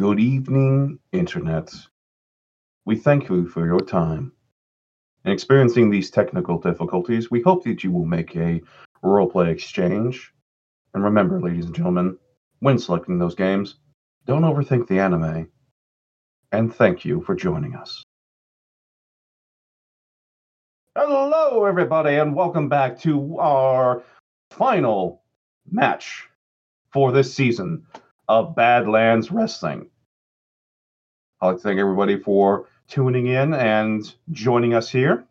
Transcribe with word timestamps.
Good 0.00 0.18
evening, 0.18 0.98
Internet. 1.12 1.74
We 2.86 2.96
thank 2.96 3.28
you 3.28 3.46
for 3.46 3.66
your 3.66 3.80
time. 3.80 4.32
In 5.26 5.30
experiencing 5.30 5.90
these 5.90 6.10
technical 6.10 6.58
difficulties, 6.58 7.30
we 7.30 7.42
hope 7.42 7.64
that 7.64 7.84
you 7.84 7.92
will 7.92 8.06
make 8.06 8.34
a 8.34 8.62
roleplay 9.04 9.48
exchange. 9.48 10.32
And 10.94 11.04
remember, 11.04 11.38
ladies 11.38 11.66
and 11.66 11.74
gentlemen, 11.74 12.16
when 12.60 12.78
selecting 12.78 13.18
those 13.18 13.34
games, 13.34 13.74
don't 14.24 14.40
overthink 14.40 14.88
the 14.88 14.98
anime. 14.98 15.50
And 16.50 16.74
thank 16.74 17.04
you 17.04 17.20
for 17.20 17.34
joining 17.34 17.74
us. 17.74 18.02
Hello, 20.96 21.66
everybody, 21.66 22.14
and 22.14 22.34
welcome 22.34 22.70
back 22.70 22.98
to 23.00 23.38
our 23.38 24.02
final 24.50 25.20
match 25.70 26.26
for 26.90 27.12
this 27.12 27.34
season 27.34 27.84
of 28.30 28.54
Badlands 28.54 29.32
Wrestling. 29.32 29.88
I'd 31.40 31.46
like 31.48 31.56
to 31.56 31.62
thank 31.62 31.80
everybody 31.80 32.16
for 32.16 32.68
tuning 32.86 33.26
in 33.26 33.52
and 33.54 34.14
joining 34.30 34.72
us 34.72 34.88
here. 34.88 35.24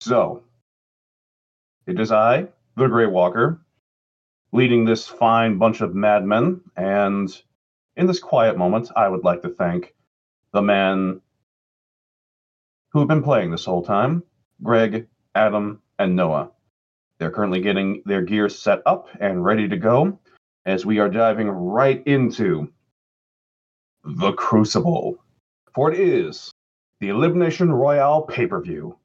So, 0.00 0.44
it 1.86 2.00
is 2.00 2.10
I, 2.10 2.48
the 2.76 2.86
Grey 2.86 3.04
Walker, 3.04 3.60
leading 4.52 4.86
this 4.86 5.06
fine 5.06 5.58
bunch 5.58 5.82
of 5.82 5.94
madmen. 5.94 6.62
And 6.74 7.30
in 7.96 8.06
this 8.06 8.18
quiet 8.18 8.56
moment, 8.56 8.90
I 8.96 9.06
would 9.06 9.22
like 9.22 9.42
to 9.42 9.50
thank 9.50 9.94
the 10.52 10.62
man 10.62 11.20
who 12.92 13.00
have 13.00 13.08
been 13.08 13.22
playing 13.22 13.50
this 13.50 13.66
whole 13.66 13.84
time 13.84 14.22
Greg, 14.62 15.06
Adam, 15.34 15.82
and 15.98 16.16
Noah. 16.16 16.50
They're 17.18 17.30
currently 17.30 17.60
getting 17.60 18.02
their 18.06 18.22
gear 18.22 18.48
set 18.48 18.80
up 18.86 19.08
and 19.20 19.44
ready 19.44 19.68
to 19.68 19.76
go 19.76 20.18
as 20.66 20.84
we 20.84 20.98
are 20.98 21.08
diving 21.08 21.48
right 21.48 22.02
into 22.06 22.70
the 24.04 24.32
Crucible. 24.32 25.16
For 25.72 25.92
it 25.92 26.00
is 26.00 26.50
the 27.00 27.08
Elimination 27.08 27.72
Royale 27.72 28.22
pay 28.22 28.46
per 28.46 28.60
view. 28.60 28.98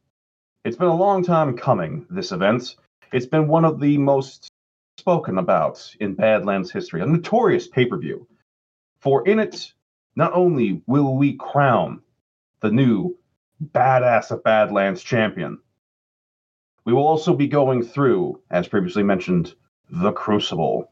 It's 0.66 0.78
been 0.78 0.88
a 0.88 0.96
long 0.96 1.24
time 1.24 1.56
coming, 1.56 2.06
this 2.10 2.32
event. 2.32 2.76
It's 3.14 3.28
been 3.28 3.48
one 3.48 3.66
of 3.66 3.80
the 3.80 3.98
most 3.98 4.50
spoken 4.98 5.38
about 5.38 5.96
in 6.00 6.16
Badlands 6.16 6.72
history, 6.72 7.02
a 7.02 7.06
notorious 7.06 7.68
pay 7.68 7.86
per 7.86 7.98
view. 7.98 8.28
For 9.00 9.28
in 9.28 9.40
it, 9.40 9.72
not 10.16 10.34
only 10.34 10.82
will 10.88 11.16
we 11.16 11.34
crown 11.34 12.02
the 12.62 12.72
new 12.72 13.18
badass 13.64 14.32
of 14.32 14.44
Badlands 14.44 15.04
champion, 15.04 15.60
we 16.86 16.94
will 16.94 17.08
also 17.08 17.36
be 17.36 17.48
going 17.48 17.84
through, 17.84 18.42
as 18.50 18.68
previously 18.68 19.04
mentioned, 19.04 19.54
the 19.90 20.12
Crucible. 20.12 20.91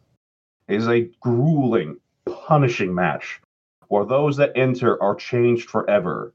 Is 0.70 0.88
a 0.88 1.10
grueling, 1.20 1.98
punishing 2.26 2.94
match 2.94 3.42
where 3.88 4.06
those 4.06 4.38
that 4.38 4.52
enter 4.56 5.02
are 5.02 5.16
changed 5.16 5.68
forever. 5.68 6.34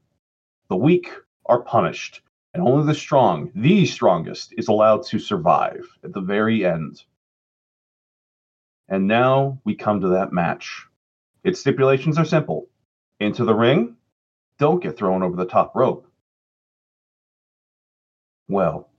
The 0.67 0.75
weak 0.75 1.09
are 1.45 1.61
punished, 1.61 2.21
and 2.53 2.61
only 2.61 2.85
the 2.85 2.93
strong, 2.93 3.49
the 3.55 3.85
strongest, 3.85 4.53
is 4.57 4.67
allowed 4.67 5.05
to 5.05 5.19
survive 5.19 5.87
at 6.03 6.11
the 6.11 6.19
very 6.19 6.65
end. 6.65 7.01
And 8.89 9.07
now 9.07 9.61
we 9.63 9.73
come 9.73 10.01
to 10.01 10.09
that 10.09 10.33
match. 10.33 10.85
Its 11.45 11.61
stipulations 11.61 12.17
are 12.17 12.25
simple 12.25 12.67
into 13.21 13.45
the 13.45 13.55
ring, 13.55 13.95
don't 14.59 14.83
get 14.83 14.97
thrown 14.97 15.23
over 15.23 15.37
the 15.37 15.45
top 15.45 15.73
rope. 15.75 16.07
Well, 18.49 18.89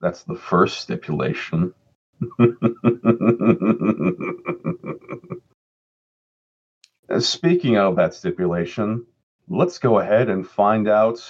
that's 0.00 0.24
the 0.24 0.34
first 0.34 0.80
stipulation. 0.80 1.72
Speaking 7.18 7.76
of 7.76 7.96
that 7.96 8.14
stipulation, 8.14 9.06
let's 9.48 9.78
go 9.78 10.00
ahead 10.00 10.28
and 10.28 10.46
find 10.46 10.88
out 10.88 11.20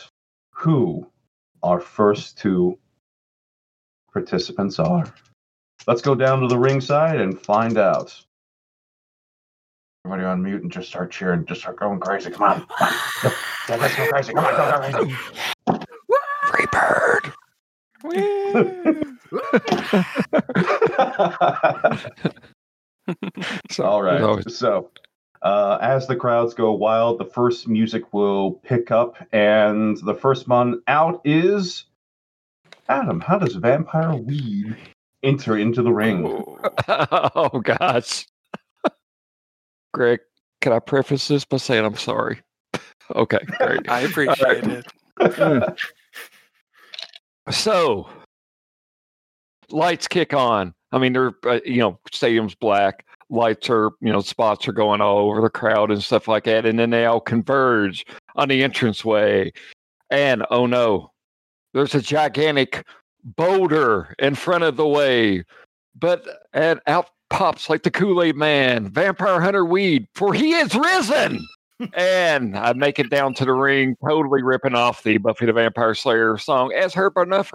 who 0.50 1.06
our 1.62 1.80
first 1.80 2.38
two 2.38 2.78
participants 4.12 4.78
are. 4.78 5.12
Let's 5.86 6.02
go 6.02 6.14
down 6.14 6.40
to 6.40 6.48
the 6.48 6.58
ringside 6.58 7.20
and 7.20 7.38
find 7.38 7.78
out. 7.78 8.18
Everybody 10.04 10.26
on 10.26 10.42
mute 10.42 10.62
and 10.62 10.72
just 10.72 10.88
start 10.88 11.10
cheering, 11.10 11.44
just 11.46 11.60
start 11.60 11.78
going 11.78 12.00
crazy. 12.00 12.30
Come 12.30 12.42
on. 12.42 12.66
Come 12.78 13.32
on. 13.70 13.80
Let's 13.80 13.96
go 13.96 14.08
crazy. 14.08 14.32
Come 14.32 14.44
on, 14.44 14.54
go, 14.54 14.70
go 14.70 15.04
crazy. 15.04 15.16
Free 18.10 18.52
bird. 18.52 19.06
All 23.78 24.02
right. 24.02 24.20
always- 24.22 24.56
So, 24.56 24.90
uh, 25.42 25.78
as 25.80 26.06
the 26.06 26.16
crowds 26.16 26.54
go 26.54 26.72
wild, 26.72 27.18
the 27.18 27.24
first 27.24 27.68
music 27.68 28.12
will 28.12 28.52
pick 28.64 28.90
up, 28.90 29.16
and 29.32 29.96
the 29.98 30.14
first 30.14 30.48
one 30.48 30.82
out 30.88 31.20
is 31.24 31.84
Adam. 32.88 33.20
How 33.20 33.38
does 33.38 33.54
vampire 33.54 34.14
weed 34.14 34.76
enter 35.22 35.56
into 35.56 35.82
the 35.82 35.92
ring? 35.92 36.24
oh 36.88 37.60
gosh. 37.62 38.26
Greg, 39.92 40.20
can 40.60 40.72
I 40.72 40.78
preface 40.78 41.28
this 41.28 41.44
by 41.44 41.56
saying 41.58 41.84
I'm 41.84 41.96
sorry? 41.96 42.40
Okay, 43.14 43.38
great. 43.58 43.88
I 43.88 44.00
appreciate 44.00 44.64
it. 44.66 44.84
So, 47.50 48.08
lights 49.70 50.08
kick 50.08 50.34
on. 50.34 50.74
I 50.92 50.98
mean, 50.98 51.12
they're 51.12 51.34
uh, 51.46 51.60
you 51.64 51.78
know, 51.78 51.98
stadium's 52.12 52.54
black. 52.54 53.04
Lights 53.28 53.68
are 53.70 53.90
you 54.00 54.12
know, 54.12 54.20
spots 54.20 54.68
are 54.68 54.72
going 54.72 55.00
all 55.00 55.30
over 55.30 55.40
the 55.40 55.50
crowd 55.50 55.90
and 55.90 56.02
stuff 56.02 56.28
like 56.28 56.44
that, 56.44 56.66
and 56.66 56.78
then 56.78 56.90
they 56.90 57.06
all 57.06 57.20
converge 57.20 58.06
on 58.36 58.48
the 58.48 58.62
entranceway. 58.62 59.52
And 60.10 60.44
oh 60.50 60.66
no, 60.66 61.12
there's 61.74 61.94
a 61.94 62.02
gigantic 62.02 62.84
boulder 63.24 64.14
in 64.18 64.34
front 64.34 64.64
of 64.64 64.76
the 64.76 64.86
way, 64.86 65.44
but 65.98 66.26
and 66.52 66.80
out 66.86 67.10
pops 67.30 67.68
like 67.68 67.82
the 67.82 67.90
Kool 67.90 68.22
Aid 68.22 68.36
Man, 68.36 68.90
Vampire 68.90 69.40
Hunter 69.40 69.64
Weed, 69.64 70.06
for 70.14 70.32
he 70.32 70.54
is 70.54 70.74
risen. 70.74 71.44
And 71.94 72.56
I 72.56 72.72
make 72.72 72.98
it 72.98 73.10
down 73.10 73.34
to 73.34 73.44
the 73.44 73.52
ring, 73.52 73.96
totally 74.06 74.42
ripping 74.42 74.74
off 74.74 75.02
the 75.02 75.18
Buffy 75.18 75.46
the 75.46 75.52
Vampire 75.52 75.94
Slayer 75.94 76.38
song 76.38 76.72
as 76.72 76.94
heard 76.94 77.14
by 77.14 77.22
enough 77.22 77.52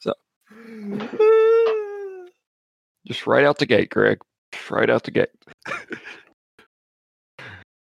So 0.00 0.12
just 3.06 3.26
right 3.26 3.44
out 3.44 3.58
the 3.58 3.66
gate, 3.66 3.90
Greg. 3.90 4.18
Just 4.52 4.70
right 4.70 4.90
out 4.90 5.04
the 5.04 5.10
gate. 5.10 5.28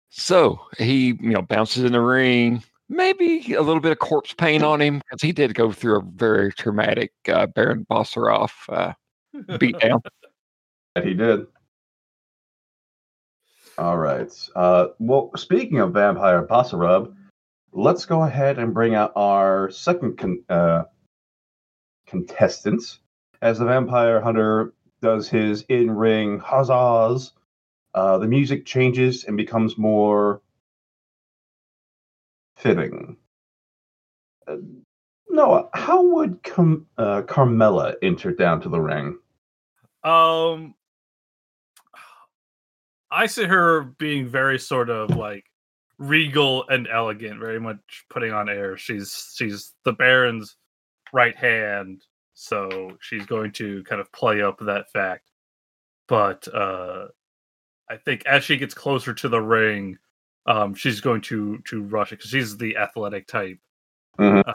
so 0.09 0.59
he, 0.77 1.17
you 1.19 1.31
know, 1.31 1.41
bounces 1.41 1.83
in 1.83 1.91
the 1.91 2.01
ring. 2.01 2.63
Maybe 2.91 3.53
a 3.53 3.61
little 3.61 3.81
bit 3.81 3.91
of 3.91 3.99
corpse 3.99 4.33
paint 4.33 4.63
on 4.63 4.81
him 4.81 4.99
because 4.99 5.21
he 5.21 5.31
did 5.31 5.53
go 5.53 5.71
through 5.71 5.99
a 5.99 6.03
very 6.03 6.51
traumatic 6.51 7.11
uh, 7.27 7.45
Baron 7.45 7.85
Bosseroff 7.89 8.51
uh, 8.69 8.93
beat 9.59 9.77
down. 9.79 10.01
That 10.95 11.05
he 11.05 11.13
did. 11.13 11.45
All 13.79 13.97
right. 13.97 14.29
Uh, 14.57 14.87
well, 14.99 15.31
speaking 15.37 15.79
of 15.79 15.93
vampire 15.93 16.45
Basarub, 16.45 17.15
let's 17.71 18.05
go 18.05 18.23
ahead 18.23 18.59
and 18.59 18.73
bring 18.73 18.93
out 18.93 19.13
our 19.15 19.71
second 19.71 20.17
con- 20.17 20.43
uh, 20.49 20.83
contestant 22.05 22.99
as 23.41 23.57
the 23.57 23.63
vampire 23.65 24.19
hunter 24.19 24.73
does 25.01 25.29
his 25.29 25.63
in-ring 25.69 26.39
huzzas. 26.39 27.31
Uh, 27.93 28.17
the 28.17 28.27
music 28.27 28.65
changes 28.65 29.23
and 29.23 29.37
becomes 29.37 29.77
more 29.77 30.41
fitting. 32.57 33.15
Uh, 34.45 34.57
Noah, 35.29 35.69
how 35.73 36.03
would 36.03 36.43
Cam- 36.43 36.85
uh, 36.97 37.21
Carmella 37.21 37.95
enter 38.01 38.33
down 38.33 38.59
to 38.59 38.67
the 38.67 38.81
ring? 38.81 39.17
Um, 40.03 40.75
I 43.11 43.25
see 43.27 43.45
her 43.45 43.83
being 43.99 44.27
very 44.27 44.59
sort 44.59 44.89
of 44.89 45.11
like 45.15 45.45
regal 45.97 46.67
and 46.69 46.87
elegant, 46.87 47.39
very 47.39 47.59
much 47.59 48.05
putting 48.09 48.31
on 48.33 48.49
air. 48.49 48.77
She's 48.77 49.33
she's 49.35 49.73
the 49.85 49.93
Baron's 49.93 50.55
right 51.13 51.35
hand, 51.35 52.03
so 52.35 52.97
she's 53.01 53.25
going 53.25 53.51
to 53.53 53.83
kind 53.85 54.01
of 54.01 54.11
play 54.11 54.41
up 54.41 54.59
that 54.61 54.91
fact. 54.91 55.31
But 56.07 56.47
uh 56.53 57.07
I 57.89 57.97
think 57.97 58.25
as 58.25 58.43
she 58.43 58.57
gets 58.57 58.73
closer 58.73 59.13
to 59.15 59.29
the 59.29 59.41
ring, 59.41 59.97
um, 60.45 60.75
she's 60.75 61.01
going 61.01 61.21
to 61.23 61.59
to 61.69 61.83
rush 61.83 62.11
it 62.13 62.17
because 62.19 62.31
she's 62.31 62.57
the 62.57 62.77
athletic 62.77 63.27
type. 63.27 63.59
Mhm. 64.19 64.43
Uh, 64.47 64.53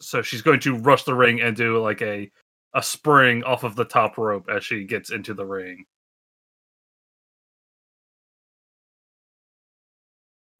so 0.00 0.22
she's 0.22 0.42
going 0.42 0.60
to 0.60 0.76
rush 0.76 1.04
the 1.04 1.14
ring 1.14 1.40
and 1.40 1.56
do 1.56 1.78
like 1.82 2.02
a 2.02 2.30
a 2.74 2.82
spring 2.82 3.44
off 3.44 3.64
of 3.64 3.76
the 3.76 3.84
top 3.84 4.18
rope 4.18 4.48
as 4.50 4.64
she 4.64 4.84
gets 4.84 5.10
into 5.10 5.34
the 5.34 5.46
ring. 5.46 5.86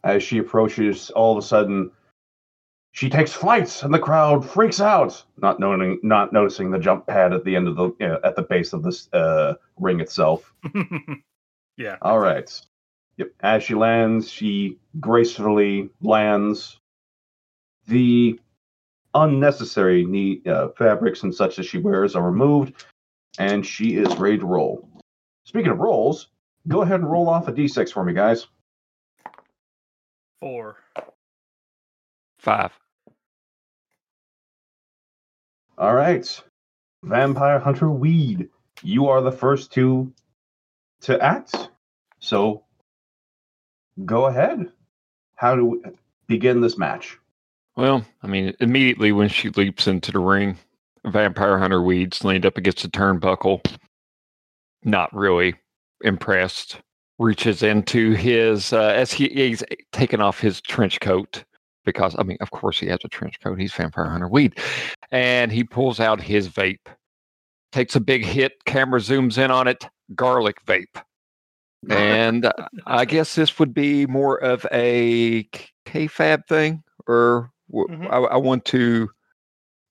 As 0.08 0.22
she 0.22 0.38
approaches, 0.38 1.10
all 1.10 1.32
of 1.32 1.44
a 1.44 1.46
sudden, 1.46 1.90
she 2.92 3.10
takes 3.10 3.32
flights, 3.32 3.82
and 3.82 3.92
the 3.92 3.98
crowd 3.98 4.48
freaks 4.48 4.80
out, 4.80 5.22
not 5.36 5.60
knowing, 5.60 6.00
not 6.02 6.32
noticing 6.32 6.70
the 6.70 6.78
jump 6.78 7.06
pad 7.06 7.34
at 7.34 7.44
the 7.44 7.54
end 7.54 7.68
of 7.68 7.76
the, 7.76 7.90
uh, 8.00 8.26
at 8.26 8.34
the 8.34 8.42
base 8.42 8.72
of 8.72 8.82
this 8.82 9.12
uh, 9.12 9.54
ring 9.76 10.00
itself. 10.00 10.52
Yeah. 11.78 11.96
All 12.02 12.18
right. 12.18 12.50
Yep. 13.18 13.30
As 13.40 13.62
she 13.62 13.74
lands, 13.74 14.28
she 14.28 14.78
gracefully 14.98 15.90
lands. 16.02 16.80
The 17.86 18.40
unnecessary 19.14 20.04
knee, 20.04 20.42
uh, 20.44 20.70
fabrics 20.76 21.22
and 21.22 21.32
such 21.32 21.54
that 21.54 21.62
she 21.62 21.78
wears 21.78 22.16
are 22.16 22.28
removed, 22.28 22.84
and 23.38 23.64
she 23.64 23.94
is 23.94 24.12
ready 24.16 24.38
to 24.38 24.44
roll. 24.44 24.88
Speaking 25.44 25.70
of 25.70 25.78
rolls, 25.78 26.28
go 26.66 26.82
ahead 26.82 26.98
and 26.98 27.08
roll 27.10 27.28
off 27.28 27.46
a 27.46 27.52
d6 27.52 27.92
for 27.92 28.04
me, 28.04 28.12
guys. 28.12 28.48
Four. 30.40 30.76
Five. 32.38 32.72
All 35.76 35.94
right. 35.94 36.42
Vampire 37.04 37.58
Hunter 37.58 37.90
Weed, 37.90 38.48
you 38.82 39.06
are 39.08 39.20
the 39.20 39.32
first 39.32 39.72
to 39.72 40.12
to 41.02 41.20
act. 41.22 41.70
So 42.18 42.64
go 44.04 44.26
ahead. 44.26 44.70
How 45.36 45.54
do 45.54 45.64
we 45.64 45.78
begin 46.26 46.60
this 46.60 46.76
match? 46.76 47.16
Well, 47.76 48.04
I 48.22 48.26
mean, 48.26 48.54
immediately 48.58 49.12
when 49.12 49.28
she 49.28 49.50
leaps 49.50 49.86
into 49.86 50.10
the 50.10 50.18
ring, 50.18 50.58
Vampire 51.06 51.58
Hunter 51.58 51.80
Weeds 51.80 52.24
leaned 52.24 52.44
up 52.44 52.58
against 52.58 52.82
the 52.82 52.88
turnbuckle. 52.88 53.64
Not 54.82 55.14
really 55.14 55.54
impressed. 56.02 56.80
Reaches 57.18 57.64
into 57.64 58.12
his 58.12 58.72
uh, 58.72 58.80
as 58.94 59.12
he, 59.12 59.28
he's 59.28 59.64
taken 59.92 60.20
off 60.20 60.38
his 60.38 60.60
trench 60.60 61.00
coat 61.00 61.42
because 61.84 62.14
I 62.16 62.22
mean, 62.22 62.36
of 62.40 62.52
course, 62.52 62.78
he 62.78 62.86
has 62.86 63.00
a 63.04 63.08
trench 63.08 63.40
coat. 63.42 63.58
He's 63.58 63.72
Vampire 63.72 64.08
Hunter 64.08 64.28
Weed, 64.28 64.56
and 65.10 65.50
he 65.50 65.64
pulls 65.64 65.98
out 65.98 66.20
his 66.20 66.48
vape. 66.48 66.86
Takes 67.72 67.96
a 67.96 68.00
big 68.00 68.24
hit. 68.24 68.64
Camera 68.66 69.00
zooms 69.00 69.36
in 69.36 69.50
on 69.50 69.66
it. 69.66 69.84
Garlic 70.14 70.64
vape. 70.66 70.84
And 71.90 72.44
uh, 72.46 72.52
I 72.86 73.04
guess 73.04 73.36
this 73.36 73.58
would 73.60 73.72
be 73.72 74.04
more 74.06 74.36
of 74.42 74.66
a 74.72 75.44
k- 75.44 75.68
kayfabe 75.86 76.44
thing, 76.48 76.82
or 77.06 77.52
w- 77.70 77.86
Mhm. 77.88 78.10
I, 78.12 78.16
I 78.16 78.36
want 78.36 78.64
to 78.66 79.08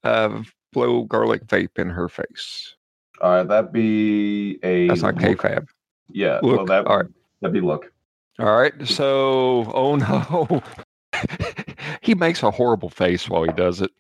uh, 0.03 0.43
blow 0.73 1.03
garlic 1.03 1.45
vape 1.47 1.77
in 1.79 1.89
her 1.89 2.09
face. 2.09 2.75
All 3.21 3.31
right, 3.31 3.47
that'd 3.47 3.71
be 3.71 4.59
a 4.63 4.87
That's 4.89 5.01
not 5.01 5.15
look- 5.15 5.39
kayfabe. 5.39 5.65
Yeah, 6.09 6.39
well, 6.43 6.57
Look, 6.57 6.67
that 6.67 6.87
all 6.87 6.97
right. 6.97 7.05
That'd 7.41 7.53
be 7.53 7.61
look. 7.61 7.91
All 8.39 8.57
right. 8.57 8.73
So, 8.87 9.71
oh 9.73 9.95
no. 9.95 10.61
he 12.01 12.15
makes 12.15 12.43
a 12.43 12.51
horrible 12.51 12.89
face 12.89 13.29
while 13.29 13.43
he 13.43 13.51
does 13.51 13.81
it. 13.81 13.91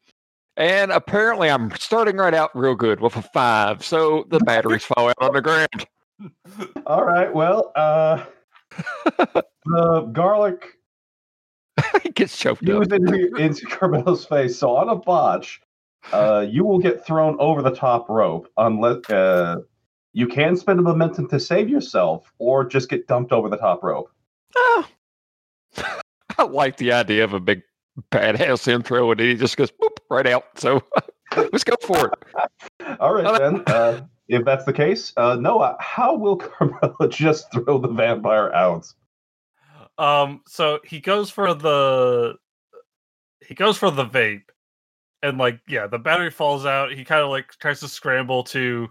And 0.55 0.91
apparently, 0.91 1.49
I'm 1.49 1.71
starting 1.75 2.17
right 2.17 2.33
out 2.33 2.49
real 2.55 2.75
good 2.75 2.99
with 2.99 3.15
a 3.15 3.21
five. 3.21 3.83
So 3.85 4.25
the 4.29 4.39
batteries 4.39 4.83
fall 4.83 5.09
out 5.09 5.15
on 5.19 5.33
the 5.33 5.41
ground. 5.41 5.85
All 6.87 7.05
right, 7.05 7.31
well, 7.31 7.71
uh, 7.75 8.25
the 9.65 10.09
garlic 10.11 10.77
he 12.01 12.09
gets 12.09 12.35
choked 12.37 12.63
up. 12.63 12.69
used 12.69 12.91
into, 12.91 13.35
into 13.35 13.65
Carmelo's 13.67 14.25
face. 14.25 14.57
So 14.57 14.75
on 14.75 14.89
a 14.89 14.95
botch, 14.95 15.61
uh, 16.11 16.45
you 16.49 16.65
will 16.65 16.79
get 16.79 17.05
thrown 17.05 17.37
over 17.39 17.61
the 17.61 17.75
top 17.75 18.09
rope 18.09 18.49
unless 18.57 19.07
uh, 19.09 19.57
you 20.17 20.25
can 20.25 20.57
spend 20.57 20.79
a 20.79 20.81
momentum 20.81 21.27
to 21.27 21.39
save 21.39 21.69
yourself, 21.69 22.33
or 22.39 22.65
just 22.65 22.89
get 22.89 23.05
dumped 23.05 23.31
over 23.31 23.49
the 23.49 23.57
top 23.57 23.83
rope. 23.83 24.09
Oh. 24.55 24.87
I 26.39 26.43
like 26.43 26.77
the 26.77 26.91
idea 26.91 27.23
of 27.23 27.33
a 27.33 27.39
big 27.39 27.61
badass 28.11 28.67
intro, 28.67 29.11
and 29.11 29.19
he 29.19 29.35
just 29.35 29.57
goes 29.57 29.69
boop, 29.69 29.95
right 30.09 30.25
out. 30.25 30.45
So 30.55 30.81
let's 31.35 31.63
go 31.63 31.75
for 31.83 32.07
it. 32.07 32.97
All 32.99 33.13
right, 33.13 33.39
then. 33.39 33.61
Uh, 33.67 34.07
if 34.27 34.43
that's 34.43 34.65
the 34.65 34.73
case, 34.73 35.13
uh, 35.17 35.35
Noah, 35.35 35.77
how 35.79 36.15
will 36.15 36.37
Carmelo 36.37 37.07
just 37.07 37.51
throw 37.53 37.77
the 37.77 37.87
vampire 37.87 38.51
out? 38.53 38.91
Um, 39.99 40.41
so 40.47 40.79
he 40.83 40.99
goes 40.99 41.29
for 41.29 41.53
the 41.53 42.37
he 43.45 43.53
goes 43.53 43.77
for 43.77 43.91
the 43.91 44.05
vape, 44.05 44.49
and 45.21 45.37
like 45.37 45.59
yeah, 45.67 45.85
the 45.85 45.99
battery 45.99 46.31
falls 46.31 46.65
out. 46.65 46.91
He 46.91 47.05
kind 47.05 47.21
of 47.21 47.29
like 47.29 47.51
tries 47.59 47.81
to 47.81 47.87
scramble 47.87 48.43
to 48.45 48.89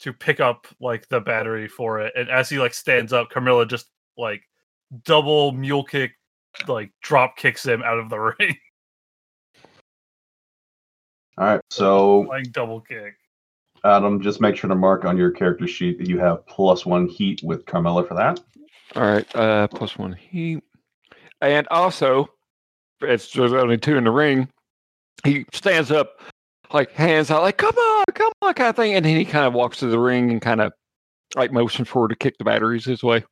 to 0.00 0.12
pick 0.12 0.40
up 0.40 0.66
like 0.80 1.08
the 1.08 1.20
battery 1.20 1.68
for 1.68 2.00
it, 2.00 2.12
and 2.16 2.28
as 2.28 2.48
he 2.48 2.58
like 2.58 2.74
stands 2.74 3.12
up, 3.12 3.30
Carmilla 3.30 3.66
just 3.66 3.90
like 4.16 4.42
double 5.04 5.52
mule 5.52 5.84
kick, 5.84 6.12
like 6.66 6.90
drop 7.02 7.36
kicks 7.36 7.64
him 7.64 7.82
out 7.82 7.98
of 7.98 8.10
the 8.10 8.18
ring, 8.38 8.56
All 11.38 11.46
right, 11.46 11.60
so 11.70 12.20
like 12.20 12.50
double 12.52 12.80
kick. 12.80 13.14
Adam, 13.84 14.20
just 14.20 14.40
make 14.40 14.56
sure 14.56 14.68
to 14.68 14.74
mark 14.74 15.04
on 15.06 15.16
your 15.16 15.30
character 15.30 15.66
sheet 15.66 15.98
that 15.98 16.08
you 16.08 16.18
have 16.18 16.46
plus 16.46 16.84
one 16.84 17.08
heat 17.08 17.40
with 17.42 17.64
Carmella 17.64 18.06
for 18.06 18.14
that. 18.14 18.38
All 18.94 19.02
right, 19.02 19.36
uh, 19.36 19.68
plus 19.68 19.96
one 19.96 20.12
heat, 20.12 20.62
and 21.40 21.66
also, 21.68 22.28
it's 23.00 23.32
there's 23.32 23.52
only 23.52 23.78
two 23.78 23.96
in 23.96 24.04
the 24.04 24.10
ring. 24.10 24.48
He 25.24 25.46
stands 25.52 25.90
up, 25.90 26.20
like 26.72 26.92
hands 26.92 27.30
out, 27.30 27.42
like 27.42 27.56
"Come 27.56 27.74
on, 27.76 28.04
come 28.14 28.32
on," 28.42 28.54
kind 28.54 28.70
of 28.70 28.76
thing, 28.76 28.94
and 28.94 29.04
then 29.04 29.16
he 29.16 29.24
kind 29.24 29.46
of 29.46 29.54
walks 29.54 29.78
to 29.78 29.86
the 29.86 29.98
ring 29.98 30.30
and 30.30 30.40
kind 30.40 30.60
of 30.60 30.72
like 31.36 31.52
motions 31.52 31.88
forward 31.88 32.08
to 32.08 32.16
kick 32.16 32.38
the 32.38 32.44
batteries 32.44 32.84
his 32.84 33.02
way. 33.02 33.24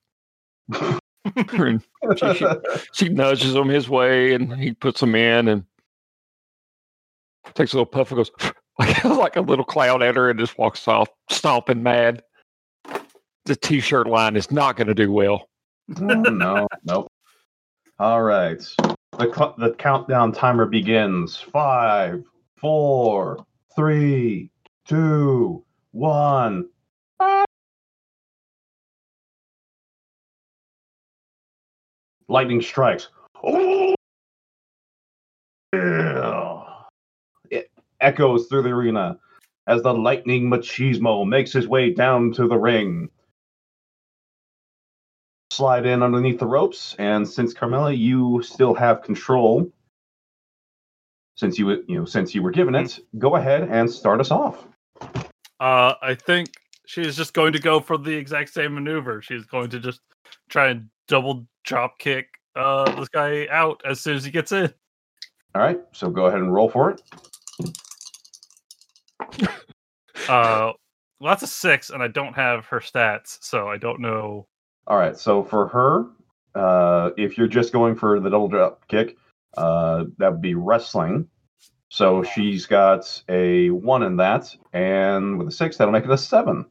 She, 2.17 2.35
she, 2.37 2.47
she 2.95 3.09
nudges 3.11 3.55
him 3.55 3.69
his 3.69 3.87
way, 3.87 4.33
and 4.33 4.55
he 4.55 4.73
puts 4.73 5.01
them 5.01 5.15
in, 5.15 5.49
and 5.49 5.65
takes 7.55 7.75
a 7.75 7.77
little 7.77 7.85
puff 7.85 8.11
and 8.11 8.17
goes 8.17 8.31
like, 9.05 9.37
a 9.37 9.41
little 9.41 9.65
cloud 9.65 10.03
at 10.03 10.15
her, 10.17 10.31
and 10.31 10.39
just 10.39 10.57
walks 10.57 10.87
off, 10.87 11.09
stomping 11.31 11.83
mad. 11.83 12.23
The 13.45 13.57
t-shirt 13.57 14.07
line 14.07 14.37
is 14.37 14.53
not 14.53 14.77
going 14.77 14.87
to 14.87 14.95
do 14.95 15.11
well. 15.11 15.49
Oh, 16.01 16.05
no, 16.05 16.69
nope. 16.85 17.11
All 17.99 18.23
right. 18.23 18.63
The, 19.19 19.27
cu- 19.27 19.55
the 19.59 19.75
countdown 19.79 20.33
timer 20.33 20.67
begins. 20.67 21.37
Five, 21.37 22.23
four, 22.61 23.45
three, 23.75 24.51
two, 24.87 25.65
one. 25.93 26.69
Lightning 32.29 32.61
strikes. 32.61 33.09
Oh! 33.43 33.95
It 37.51 37.71
echoes 38.01 38.47
through 38.47 38.63
the 38.63 38.71
arena 38.71 39.19
as 39.67 39.83
the 39.83 39.95
lightning 39.95 40.51
machismo 40.51 41.27
makes 41.27 41.53
his 41.53 41.67
way 41.69 41.93
down 41.93 42.33
to 42.33 42.49
the 42.49 42.57
ring 42.57 43.09
slide 45.51 45.87
in 45.87 46.05
underneath 46.05 46.39
the 46.39 46.47
ropes, 46.47 46.95
and 47.01 47.29
since 47.29 47.53
Carmella, 47.53 47.97
you 47.97 48.41
still 48.43 48.75
have 48.75 49.03
control. 49.03 49.73
Since 51.39 51.57
you 51.57 51.71
you 51.87 52.01
know 52.01 52.05
since 52.05 52.35
you 52.35 52.43
were 52.43 52.51
given 52.51 52.75
it, 52.75 52.99
go 53.17 53.37
ahead 53.37 53.63
and 53.63 53.89
start 53.89 54.21
us 54.21 54.33
off. 54.33 54.67
Uh, 55.61 55.95
I 56.03 56.15
think 56.15 56.51
she's 56.85 57.17
just 57.17 57.33
going 57.33 57.53
to 57.53 57.61
go 57.61 57.79
for 57.79 57.97
the 57.97 58.13
exact 58.13 58.53
same 58.53 58.75
maneuver. 58.75 59.23
She's 59.23 59.47
going 59.47 59.71
to 59.71 59.79
just 59.79 60.01
try 60.49 60.69
and 60.69 60.89
double 61.07 61.47
drop 61.65 61.99
kick 61.99 62.27
uh 62.57 62.91
this 62.97 63.09
guy 63.09 63.47
out 63.51 63.81
as 63.85 64.01
soon 64.01 64.17
as 64.17 64.25
he 64.25 64.33
gets 64.33 64.51
in. 64.51 64.73
All 65.55 65.63
right, 65.63 65.81
so 65.93 66.11
go 66.11 66.27
ahead 66.27 66.41
and 66.41 66.53
roll 66.53 66.69
for 66.69 66.91
it. 66.91 67.03
Uh, 70.29 70.75
well, 71.21 71.33
that's 71.33 71.43
a 71.43 71.47
six, 71.47 71.89
and 71.89 72.03
I 72.03 72.09
don't 72.09 72.35
have 72.35 72.67
her 72.67 72.81
stats, 72.81 73.39
so 73.41 73.67
I 73.67 73.79
don't 73.79 73.99
know. 73.99 74.47
All 74.87 74.99
right, 74.99 75.17
so 75.17 75.43
for 75.43 75.69
her, 75.69 76.05
uh, 76.55 77.11
if 77.17 77.39
you're 77.39 77.49
just 77.49 77.73
going 77.73 77.95
for 77.95 78.21
the 78.21 78.29
double 78.29 78.49
drop 78.49 78.87
kick, 78.89 79.17
uh, 79.57 80.05
that 80.19 80.33
would 80.33 80.43
be 80.43 80.55
wrestling. 80.55 81.29
So 81.91 82.23
she's 82.23 82.67
got 82.67 83.23
a 83.29 83.71
one 83.71 84.03
in 84.03 84.17
that, 84.19 84.55
and 84.73 85.39
with 85.39 85.49
a 85.49 85.53
six, 85.53 85.77
that'll 85.77 85.93
make 85.93 86.05
it 86.05 86.11
a 86.11 86.19
seven. 86.19 86.67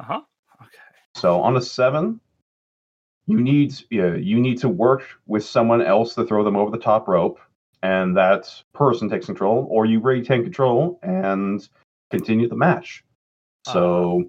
Uh 0.00 0.04
huh. 0.04 0.20
Okay. 0.62 0.70
So 1.14 1.42
on 1.42 1.56
a 1.56 1.60
seven, 1.60 2.20
you 3.26 3.40
need 3.40 3.74
yeah, 3.90 4.14
you 4.14 4.40
need 4.40 4.58
to 4.58 4.68
work 4.68 5.04
with 5.26 5.44
someone 5.44 5.82
else 5.82 6.14
to 6.14 6.24
throw 6.24 6.42
them 6.42 6.56
over 6.56 6.70
the 6.70 6.82
top 6.82 7.06
rope, 7.06 7.38
and 7.82 8.16
that 8.16 8.50
person 8.72 9.10
takes 9.10 9.26
control, 9.26 9.66
or 9.70 9.84
you 9.84 10.00
retain 10.00 10.42
control 10.42 10.98
and 11.02 11.68
continue 12.10 12.48
the 12.48 12.56
match. 12.56 13.04
So 13.66 14.24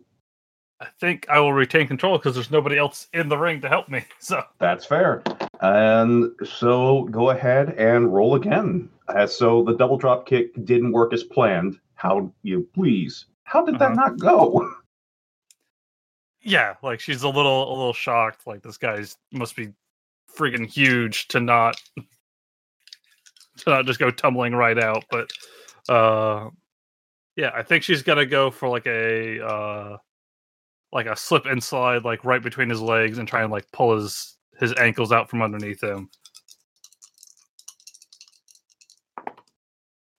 I 0.79 0.87
think 0.99 1.27
I 1.29 1.39
will 1.39 1.53
retain 1.53 1.87
control 1.87 2.17
because 2.17 2.35
there's 2.35 2.51
nobody 2.51 2.77
else 2.77 3.07
in 3.13 3.29
the 3.29 3.37
ring 3.37 3.61
to 3.61 3.69
help 3.69 3.89
me. 3.89 4.03
So 4.19 4.43
that's 4.59 4.85
fair. 4.85 5.23
And 5.61 6.31
so 6.43 7.03
go 7.05 7.29
ahead 7.29 7.69
and 7.77 8.13
roll 8.13 8.35
again. 8.35 8.89
Uh, 9.07 9.27
so 9.27 9.63
the 9.63 9.75
double 9.75 9.97
drop 9.97 10.25
kick 10.25 10.53
didn't 10.65 10.91
work 10.91 11.13
as 11.13 11.23
planned. 11.23 11.79
How 11.95 12.31
you 12.41 12.67
please? 12.73 13.25
How 13.43 13.63
did 13.65 13.79
that 13.79 13.91
Uh-huh. 13.91 13.95
not 13.95 14.19
go? 14.19 14.69
yeah, 16.41 16.75
like 16.81 16.99
she's 16.99 17.23
a 17.23 17.29
little 17.29 17.69
a 17.69 17.75
little 17.75 17.93
shocked. 17.93 18.45
Like 18.47 18.61
this 18.61 18.77
guy's 18.77 19.17
must 19.31 19.55
be 19.55 19.73
freaking 20.35 20.67
huge 20.67 21.27
to 21.29 21.39
not 21.39 21.81
to 23.57 23.69
not 23.69 23.85
just 23.85 23.99
go 23.99 24.11
tumbling 24.11 24.53
right 24.55 24.77
out. 24.77 25.05
But 25.09 25.29
uh 25.89 26.49
yeah, 27.35 27.51
I 27.53 27.63
think 27.63 27.83
she's 27.83 28.03
gonna 28.03 28.25
go 28.25 28.51
for 28.51 28.69
like 28.69 28.87
a 28.87 29.45
uh 29.45 29.97
like 30.91 31.07
a 31.07 31.15
slip 31.15 31.45
and 31.45 31.63
slide 31.63 32.03
like 32.03 32.23
right 32.25 32.43
between 32.43 32.69
his 32.69 32.81
legs 32.81 33.17
and 33.17 33.27
try 33.27 33.43
and 33.43 33.51
like 33.51 33.71
pull 33.71 33.95
his 33.95 34.37
his 34.59 34.73
ankles 34.73 35.11
out 35.11 35.29
from 35.29 35.41
underneath 35.41 35.81
him. 35.81 36.09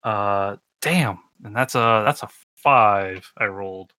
Uh, 0.03 0.57
damn, 0.83 1.19
and 1.45 1.57
that's 1.57 1.75
a 1.75 2.03
that's 2.05 2.23
a 2.23 2.29
five 2.57 3.33
I 3.38 3.47
rolled. 3.47 3.93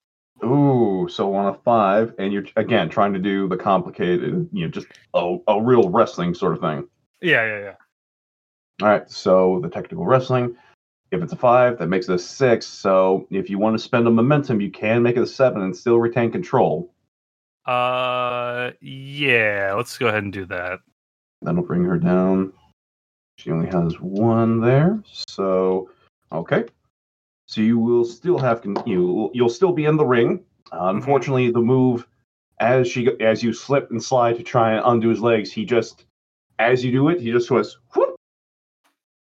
Ooh, 0.43 1.07
so 1.09 1.33
on 1.33 1.47
a 1.47 1.57
five, 1.59 2.13
and 2.19 2.31
you're 2.31 2.45
again 2.57 2.89
trying 2.89 3.13
to 3.13 3.19
do 3.19 3.47
the 3.47 3.57
complicated, 3.57 4.49
you 4.51 4.65
know, 4.65 4.69
just 4.69 4.87
a, 5.13 5.37
a 5.47 5.61
real 5.61 5.89
wrestling 5.89 6.33
sort 6.33 6.53
of 6.53 6.61
thing. 6.61 6.87
Yeah, 7.21 7.45
yeah, 7.45 7.59
yeah. 7.59 7.75
All 8.81 8.89
right, 8.89 9.09
so 9.09 9.59
the 9.63 9.69
technical 9.69 10.05
wrestling. 10.05 10.55
If 11.11 11.21
it's 11.21 11.33
a 11.33 11.37
five, 11.37 11.79
that 11.79 11.87
makes 11.87 12.09
it 12.09 12.15
a 12.15 12.19
six. 12.19 12.65
So 12.65 13.27
if 13.31 13.49
you 13.49 13.57
want 13.57 13.77
to 13.77 13.83
spend 13.83 14.07
a 14.07 14.11
momentum, 14.11 14.59
you 14.59 14.71
can 14.71 15.01
make 15.01 15.15
it 15.15 15.21
a 15.21 15.27
seven 15.27 15.61
and 15.61 15.75
still 15.75 15.99
retain 15.99 16.31
control. 16.31 16.93
Uh, 17.65 18.71
yeah. 18.81 19.73
Let's 19.75 19.97
go 19.97 20.07
ahead 20.07 20.23
and 20.23 20.33
do 20.33 20.45
that. 20.45 20.79
That'll 21.41 21.63
bring 21.63 21.83
her 21.83 21.97
down. 21.97 22.53
She 23.37 23.51
only 23.51 23.67
has 23.67 23.99
one 23.99 24.61
there. 24.61 25.01
So, 25.27 25.89
okay. 26.31 26.65
So 27.47 27.61
you 27.61 27.77
will 27.77 28.05
still 28.05 28.39
have 28.39 28.61
con- 28.61 28.81
you 28.85 29.29
you'll 29.33 29.49
still 29.49 29.71
be 29.71 29.85
in 29.85 29.97
the 29.97 30.05
ring. 30.05 30.43
Uh, 30.71 30.87
unfortunately, 30.95 31.51
the 31.51 31.61
move 31.61 32.07
as 32.59 32.87
she 32.87 33.09
as 33.19 33.43
you 33.43 33.53
slip 33.53 33.91
and 33.91 34.01
slide 34.01 34.37
to 34.37 34.43
try 34.43 34.73
and 34.73 34.83
undo 34.85 35.09
his 35.09 35.19
legs, 35.19 35.51
he 35.51 35.65
just 35.65 36.05
as 36.57 36.83
you 36.83 36.91
do 36.91 37.09
it, 37.09 37.21
he 37.21 37.31
just 37.31 37.49
goes 37.49 37.77
whoop, 37.93 38.14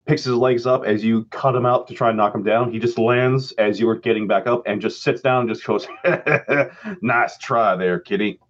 picks 0.06 0.24
his 0.24 0.34
legs 0.34 0.66
up 0.66 0.84
as 0.84 1.02
you 1.04 1.24
cut 1.26 1.54
him 1.54 1.64
out 1.64 1.88
to 1.88 1.94
try 1.94 2.08
and 2.08 2.16
knock 2.16 2.34
him 2.34 2.42
down. 2.42 2.70
He 2.70 2.78
just 2.78 2.98
lands 2.98 3.52
as 3.52 3.80
you 3.80 3.88
are 3.88 3.96
getting 3.96 4.26
back 4.26 4.46
up 4.46 4.62
and 4.66 4.80
just 4.80 5.02
sits 5.02 5.20
down 5.20 5.42
and 5.42 5.48
just 5.48 5.64
goes, 5.64 5.86
"Nice 7.02 7.38
try 7.38 7.76
there, 7.76 8.00
kitty." 8.00 8.40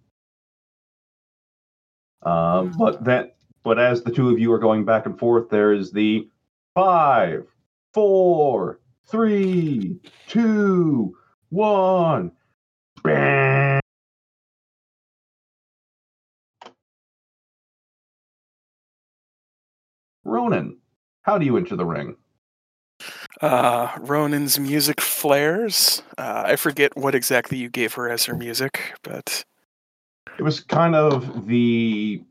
Um, 2.23 2.73
but 2.77 3.03
that, 3.05 3.35
but 3.63 3.79
as 3.79 4.03
the 4.03 4.11
two 4.11 4.29
of 4.29 4.39
you 4.39 4.51
are 4.51 4.59
going 4.59 4.83
back 4.83 5.05
and 5.05 5.17
forth, 5.17 5.49
there 5.49 5.71
is 5.73 5.91
the 5.91 6.27
five, 6.73 7.45
four, 7.93 8.79
three, 9.07 9.97
two, 10.27 11.15
one. 11.49 12.31
Bang. 13.03 13.79
Ronan, 20.23 20.77
how 21.25 21.39
do 21.39 21.45
you 21.45 21.57
enter 21.57 21.75
the 21.75 21.85
ring? 21.85 22.15
Uh, 23.41 23.89
Ronan's 23.99 24.59
music 24.59 25.01
flares. 25.01 26.03
Uh, 26.17 26.43
I 26.45 26.55
forget 26.55 26.95
what 26.95 27.15
exactly 27.15 27.57
you 27.57 27.67
gave 27.67 27.93
her 27.95 28.09
as 28.09 28.23
her 28.25 28.35
music, 28.35 28.93
but 29.01 29.43
It 30.37 30.43
was 30.43 30.59
kind 30.59 30.95
of 30.95 31.47
the. 31.47 32.23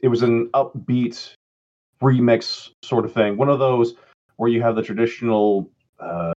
It 0.00 0.08
was 0.08 0.22
an 0.22 0.48
upbeat 0.48 1.34
remix 2.02 2.70
sort 2.82 3.04
of 3.04 3.12
thing. 3.12 3.36
One 3.36 3.48
of 3.48 3.60
those 3.60 3.94
where 4.36 4.50
you 4.50 4.60
have 4.60 4.74
the 4.74 4.82
traditional, 4.82 5.70
uh, 6.00 6.32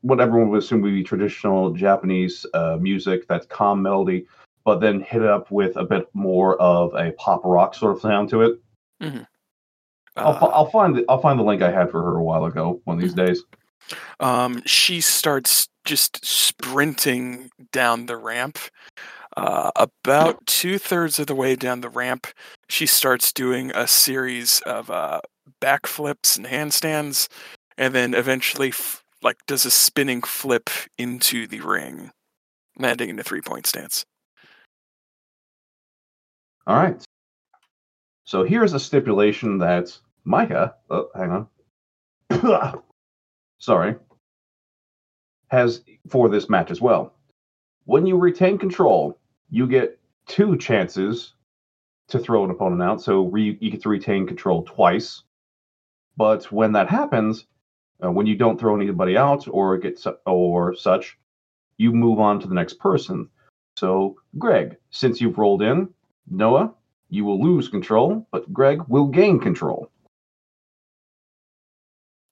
what 0.00 0.20
everyone 0.20 0.50
would 0.50 0.62
assume 0.62 0.80
would 0.80 0.90
be 0.90 1.04
traditional 1.04 1.70
Japanese 1.70 2.44
uh, 2.54 2.76
music, 2.80 3.28
that's 3.28 3.46
calm 3.46 3.80
melody, 3.80 4.26
but 4.64 4.80
then 4.80 5.00
hit 5.00 5.22
it 5.22 5.28
up 5.28 5.52
with 5.52 5.76
a 5.76 5.84
bit 5.84 6.08
more 6.12 6.60
of 6.60 6.92
a 6.94 7.12
pop 7.12 7.42
rock 7.44 7.74
sort 7.74 7.94
of 7.94 8.02
sound 8.02 8.28
to 8.30 8.42
it. 8.42 8.60
I'll, 10.16 10.32
uh, 10.32 10.50
I'll 10.52 10.70
find 10.70 10.96
the, 10.96 11.04
I'll 11.08 11.20
find 11.20 11.38
the 11.38 11.44
link 11.44 11.62
I 11.62 11.70
had 11.70 11.90
for 11.90 12.02
her 12.02 12.16
a 12.16 12.22
while 12.22 12.44
ago. 12.44 12.80
One 12.84 12.96
of 12.96 13.02
these 13.02 13.14
days. 13.14 13.44
um, 14.20 14.62
she 14.66 15.00
starts 15.00 15.68
just 15.84 16.24
sprinting 16.24 17.50
down 17.72 18.06
the 18.06 18.16
ramp. 18.16 18.58
Uh, 19.36 19.70
about 19.76 20.44
two 20.46 20.78
thirds 20.78 21.18
of 21.18 21.26
the 21.26 21.34
way 21.34 21.54
down 21.54 21.82
the 21.82 21.90
ramp, 21.90 22.26
she 22.70 22.86
starts 22.86 23.32
doing 23.32 23.70
a 23.74 23.86
series 23.86 24.60
of 24.62 24.90
uh, 24.90 25.20
backflips 25.60 26.38
and 26.38 26.46
handstands, 26.46 27.28
and 27.76 27.94
then 27.94 28.14
eventually, 28.14 28.68
f- 28.68 29.04
like, 29.22 29.36
does 29.46 29.66
a 29.66 29.70
spinning 29.70 30.22
flip 30.22 30.70
into 30.96 31.46
the 31.46 31.60
ring, 31.60 32.10
landing 32.78 33.10
in 33.10 33.18
a 33.18 33.22
three 33.22 33.42
point 33.42 33.66
stance. 33.66 34.06
All 36.66 36.76
right. 36.76 37.04
So 38.24 38.42
here's 38.42 38.72
a 38.72 38.80
stipulation 38.80 39.58
that 39.58 39.96
Micah, 40.26 40.74
oh, 40.90 41.08
hang 41.14 41.46
on. 42.32 42.82
Sorry. 43.58 43.94
Has 45.52 45.84
for 46.08 46.28
this 46.28 46.50
match 46.50 46.72
as 46.72 46.80
well. 46.80 47.14
When 47.84 48.06
you 48.06 48.18
retain 48.18 48.58
control, 48.58 49.20
you 49.50 49.68
get 49.68 50.00
two 50.26 50.58
chances 50.58 51.34
to 52.08 52.18
throw 52.18 52.44
an 52.44 52.50
opponent 52.50 52.82
out. 52.82 53.00
So 53.00 53.26
re, 53.26 53.56
you 53.60 53.70
get 53.70 53.82
to 53.82 53.88
retain 53.88 54.26
control 54.26 54.64
twice. 54.64 55.22
But 56.16 56.50
when 56.50 56.72
that 56.72 56.90
happens, 56.90 57.46
uh, 58.04 58.10
when 58.10 58.26
you 58.26 58.34
don't 58.34 58.58
throw 58.58 58.74
anybody 58.74 59.16
out 59.16 59.46
or 59.46 59.78
get 59.78 60.00
su- 60.00 60.18
or 60.26 60.74
such, 60.74 61.16
you 61.78 61.92
move 61.92 62.18
on 62.18 62.40
to 62.40 62.48
the 62.48 62.54
next 62.54 62.80
person. 62.80 63.28
So, 63.76 64.16
Greg, 64.38 64.76
since 64.90 65.20
you've 65.20 65.38
rolled 65.38 65.62
in, 65.62 65.88
Noah, 66.28 66.74
you 67.10 67.24
will 67.24 67.40
lose 67.40 67.68
control, 67.68 68.26
but 68.32 68.52
Greg 68.52 68.82
will 68.88 69.06
gain 69.06 69.38
control. 69.38 69.92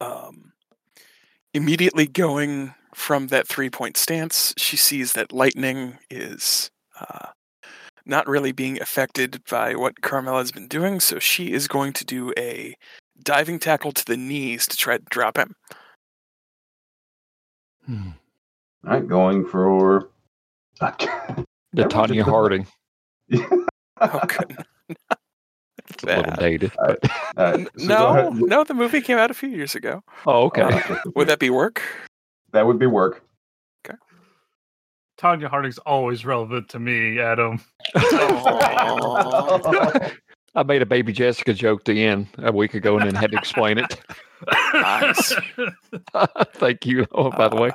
um, 0.05 0.53
immediately 1.55 2.07
going 2.07 2.75
from 2.95 3.29
that 3.29 3.49
three 3.49 3.71
point 3.71 3.97
stance, 3.97 4.53
she 4.59 4.77
sees 4.77 5.13
that 5.13 5.33
lightning 5.33 5.99
is 6.11 6.71
uh, 7.01 7.29
not 8.05 8.29
really 8.29 8.53
being 8.53 8.81
affected 8.83 9.43
by 9.51 9.75
what 9.75 10.03
Carmela 10.03 10.39
has 10.39 10.53
been 10.53 10.69
doing, 10.69 11.01
so 11.01 11.19
she 11.19 11.53
is 11.53 11.69
going 11.69 11.93
to 11.95 12.05
do 12.05 12.33
a 12.37 12.75
diving 13.23 13.59
tackle 13.59 13.93
to 13.93 14.05
the 14.05 14.17
knees 14.17 14.67
to 14.67 14.77
try 14.77 14.99
to 14.99 15.05
drop 15.11 15.39
him. 15.39 15.55
Hmm. 17.87 18.11
All 18.87 18.93
right, 18.93 19.07
going 19.07 19.47
for. 19.47 20.11
The 20.81 21.47
Tonya 21.77 22.23
Harding. 22.23 22.67
Oh, 24.01 24.21
good. 24.27 24.57
It's 26.09 26.13
a 26.13 26.17
little 26.17 26.37
dated. 26.37 26.73
All 26.79 26.87
right. 26.89 26.99
But, 27.01 27.11
All 27.37 27.53
right, 27.53 27.69
so 27.77 27.87
no, 27.87 28.29
no, 28.31 28.65
the 28.65 28.75
movie 28.75 29.01
came 29.01 29.19
out 29.19 29.31
a 29.31 29.35
few 29.35 29.49
years 29.49 29.75
ago. 29.75 30.03
oh, 30.27 30.45
okay. 30.45 30.63
Uh, 30.63 30.97
Would 31.15 31.29
that 31.29 31.39
be 31.39 31.51
work? 31.51 31.83
that 32.53 32.67
would 32.67 32.79
be 32.79 32.87
work. 32.87 33.25
Okay. 33.85 33.97
Tonya 35.19 35.49
Harding's 35.49 35.79
always 35.79 36.25
relevant 36.25 36.69
to 36.71 36.79
me, 36.79 37.19
Adam. 37.19 37.61
Aw. 37.97 40.11
I 40.57 40.63
made 40.63 40.83
a 40.83 40.87
baby 40.87 41.13
Jessica 41.13 41.53
joke 41.53 41.83
to 41.85 41.93
the 41.93 42.05
end 42.05 42.29
a 42.39 42.53
week 42.53 42.75
ago 42.75 42.97
and 42.97 43.07
then 43.07 43.15
had 43.17 43.33
to 43.33 43.39
explain 43.39 43.79
it. 43.79 44.01
Nice. 44.75 45.33
Thank 46.57 46.85
you. 46.85 47.07
Oh, 47.13 47.31
by 47.31 47.49
the 47.49 47.57
way. 47.57 47.71
Uh, 47.71 47.75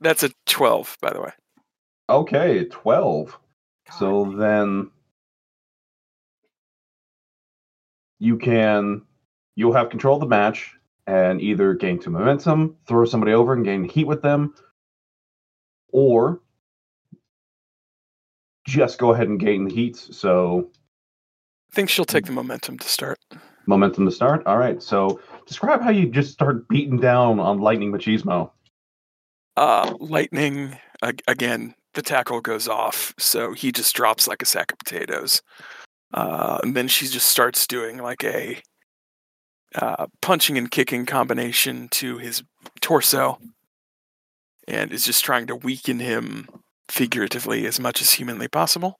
that's 0.00 0.22
a 0.22 0.30
12, 0.46 0.96
by 1.02 1.12
the 1.12 1.20
way. 1.20 1.30
Okay, 2.08 2.64
12. 2.64 3.38
So 3.98 4.32
then 4.38 4.90
you 8.18 8.38
can 8.38 9.02
you'll 9.54 9.72
have 9.72 9.90
control 9.90 10.16
of 10.16 10.20
the 10.20 10.26
match 10.26 10.72
and 11.06 11.40
either 11.40 11.74
gain 11.74 12.00
some 12.00 12.12
momentum, 12.12 12.76
throw 12.86 13.04
somebody 13.04 13.32
over 13.32 13.52
and 13.52 13.64
gain 13.64 13.84
heat 13.84 14.06
with 14.06 14.22
them, 14.22 14.54
or 15.92 16.40
just 18.66 18.98
go 18.98 19.12
ahead 19.12 19.28
and 19.28 19.38
gain 19.38 19.64
the 19.68 19.74
heat. 19.74 19.96
So 19.96 20.70
I 21.70 21.74
think 21.74 21.88
she'll 21.88 22.04
take 22.04 22.26
the 22.26 22.32
momentum 22.32 22.78
to 22.78 22.88
start. 22.88 23.18
momentum 23.66 24.04
to 24.06 24.12
start. 24.12 24.44
All 24.46 24.58
right. 24.58 24.82
So 24.82 25.20
describe 25.46 25.80
how 25.80 25.90
you 25.90 26.08
just 26.08 26.32
start 26.32 26.68
beating 26.68 26.98
down 26.98 27.38
on 27.38 27.58
Lightning 27.58 27.92
Machismo. 27.92 28.50
Uh, 29.56 29.94
lightning 30.00 30.76
again. 31.28 31.74
The 31.94 32.02
tackle 32.02 32.42
goes 32.42 32.68
off, 32.68 33.14
so 33.16 33.54
he 33.54 33.72
just 33.72 33.96
drops 33.96 34.28
like 34.28 34.42
a 34.42 34.44
sack 34.44 34.70
of 34.70 34.78
potatoes. 34.78 35.40
Uh, 36.16 36.58
and 36.62 36.74
then 36.74 36.88
she 36.88 37.06
just 37.06 37.26
starts 37.26 37.66
doing 37.66 37.98
like 37.98 38.24
a 38.24 38.60
uh, 39.74 40.06
punching 40.22 40.56
and 40.56 40.70
kicking 40.70 41.04
combination 41.04 41.88
to 41.90 42.16
his 42.16 42.42
torso, 42.80 43.38
and 44.66 44.92
is 44.92 45.04
just 45.04 45.24
trying 45.24 45.46
to 45.46 45.54
weaken 45.54 46.00
him 46.00 46.48
figuratively 46.88 47.66
as 47.66 47.78
much 47.78 48.00
as 48.00 48.12
humanly 48.12 48.48
possible. 48.48 48.98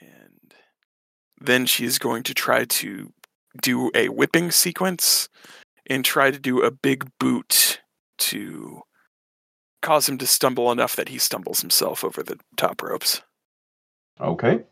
And 0.00 0.54
then 1.38 1.66
she 1.66 1.84
is 1.84 1.98
going 1.98 2.22
to 2.24 2.34
try 2.34 2.64
to 2.64 3.12
do 3.60 3.90
a 3.94 4.08
whipping 4.08 4.50
sequence 4.50 5.28
and 5.86 6.04
try 6.04 6.30
to 6.30 6.38
do 6.38 6.62
a 6.62 6.70
big 6.70 7.10
boot 7.18 7.80
to 8.18 8.82
cause 9.82 10.08
him 10.08 10.18
to 10.18 10.26
stumble 10.26 10.70
enough 10.72 10.96
that 10.96 11.08
he 11.08 11.18
stumbles 11.18 11.60
himself 11.60 12.04
over 12.04 12.22
the 12.22 12.38
top 12.56 12.82
ropes. 12.82 13.22
Okay. 14.20 14.62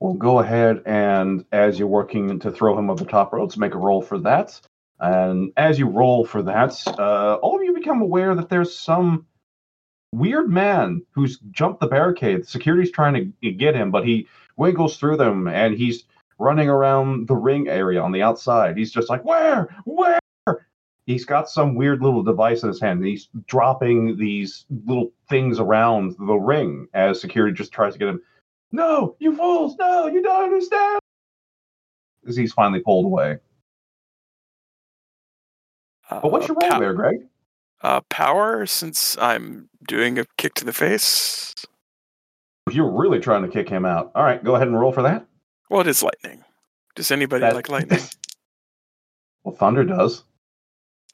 Well, 0.00 0.14
go 0.14 0.40
ahead 0.40 0.82
and 0.86 1.44
as 1.52 1.78
you're 1.78 1.88
working 1.88 2.38
to 2.40 2.50
throw 2.50 2.78
him 2.78 2.90
over 2.90 3.04
the 3.04 3.10
top 3.10 3.32
ropes, 3.32 3.56
make 3.56 3.74
a 3.74 3.78
roll 3.78 4.02
for 4.02 4.18
that. 4.18 4.60
And 5.00 5.52
as 5.56 5.78
you 5.78 5.88
roll 5.88 6.24
for 6.24 6.42
that, 6.42 6.80
uh, 6.98 7.34
all 7.36 7.56
of 7.56 7.64
you 7.64 7.74
become 7.74 8.02
aware 8.02 8.34
that 8.34 8.48
there's 8.48 8.76
some 8.76 9.26
weird 10.12 10.48
man 10.48 11.02
who's 11.12 11.38
jumped 11.50 11.80
the 11.80 11.86
barricade. 11.86 12.46
Security's 12.46 12.92
trying 12.92 13.34
to 13.42 13.50
get 13.52 13.74
him, 13.74 13.90
but 13.90 14.06
he 14.06 14.28
wiggles 14.56 14.96
through 14.96 15.16
them 15.16 15.48
and 15.48 15.74
he's 15.74 16.04
running 16.38 16.68
around 16.68 17.28
the 17.28 17.34
ring 17.34 17.68
area 17.68 18.00
on 18.00 18.12
the 18.12 18.22
outside. 18.22 18.76
He's 18.76 18.92
just 18.92 19.08
like, 19.08 19.24
Where? 19.24 19.74
Where? 19.84 20.20
He's 21.06 21.24
got 21.26 21.50
some 21.50 21.74
weird 21.74 22.00
little 22.00 22.22
device 22.22 22.62
in 22.62 22.68
his 22.68 22.80
hand. 22.80 23.00
And 23.00 23.08
he's 23.08 23.28
dropping 23.46 24.16
these 24.16 24.64
little 24.86 25.12
things 25.28 25.60
around 25.60 26.16
the 26.18 26.34
ring 26.34 26.88
as 26.94 27.20
security 27.20 27.54
just 27.54 27.72
tries 27.72 27.92
to 27.92 27.98
get 27.98 28.08
him. 28.08 28.22
No, 28.74 29.14
you 29.20 29.36
fools! 29.36 29.76
No, 29.78 30.08
you 30.08 30.20
don't 30.20 30.42
understand! 30.44 30.98
As 32.26 32.34
he's 32.36 32.52
finally 32.52 32.80
pulled 32.80 33.04
away. 33.06 33.38
But 36.10 36.32
what's 36.32 36.48
your 36.48 36.56
Uh, 36.56 36.60
role 36.60 36.70
pow- 36.70 36.80
there, 36.80 36.92
Greg? 36.94 37.26
Uh, 37.82 38.00
power, 38.08 38.66
since 38.66 39.16
I'm 39.18 39.68
doing 39.86 40.18
a 40.18 40.24
kick 40.38 40.54
to 40.54 40.64
the 40.64 40.72
face. 40.72 41.54
If 42.66 42.74
you're 42.74 42.90
really 42.90 43.20
trying 43.20 43.42
to 43.42 43.48
kick 43.48 43.68
him 43.68 43.84
out, 43.84 44.10
all 44.16 44.24
right, 44.24 44.42
go 44.42 44.56
ahead 44.56 44.66
and 44.68 44.78
roll 44.78 44.90
for 44.92 45.02
that. 45.02 45.24
Well, 45.70 45.80
it 45.82 45.86
is 45.86 46.02
lightning. 46.02 46.42
Does 46.96 47.10
anybody 47.12 47.42
That- 47.42 47.54
like 47.54 47.68
lightning? 47.68 48.00
Well, 49.44 49.54
Thunder 49.54 49.84
does. 49.84 50.24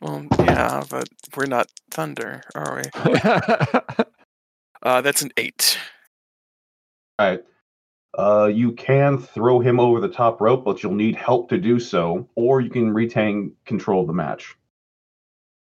well, 0.00 0.24
yeah, 0.38 0.84
but 0.88 1.08
we're 1.36 1.46
not 1.46 1.66
thunder, 1.90 2.42
are 2.54 2.76
we? 2.80 4.04
Uh, 4.82 5.00
that's 5.02 5.20
an 5.20 5.30
eight. 5.36 5.76
All 7.20 7.26
right. 7.26 7.44
Uh, 8.18 8.46
you 8.46 8.72
can 8.72 9.18
throw 9.18 9.60
him 9.60 9.78
over 9.78 10.00
the 10.00 10.08
top 10.08 10.40
rope, 10.40 10.64
but 10.64 10.82
you'll 10.82 10.94
need 10.94 11.14
help 11.14 11.50
to 11.50 11.58
do 11.58 11.78
so, 11.78 12.26
or 12.34 12.62
you 12.62 12.70
can 12.70 12.94
retain 12.94 13.52
control 13.66 14.00
of 14.00 14.06
the 14.06 14.12
match. 14.14 14.56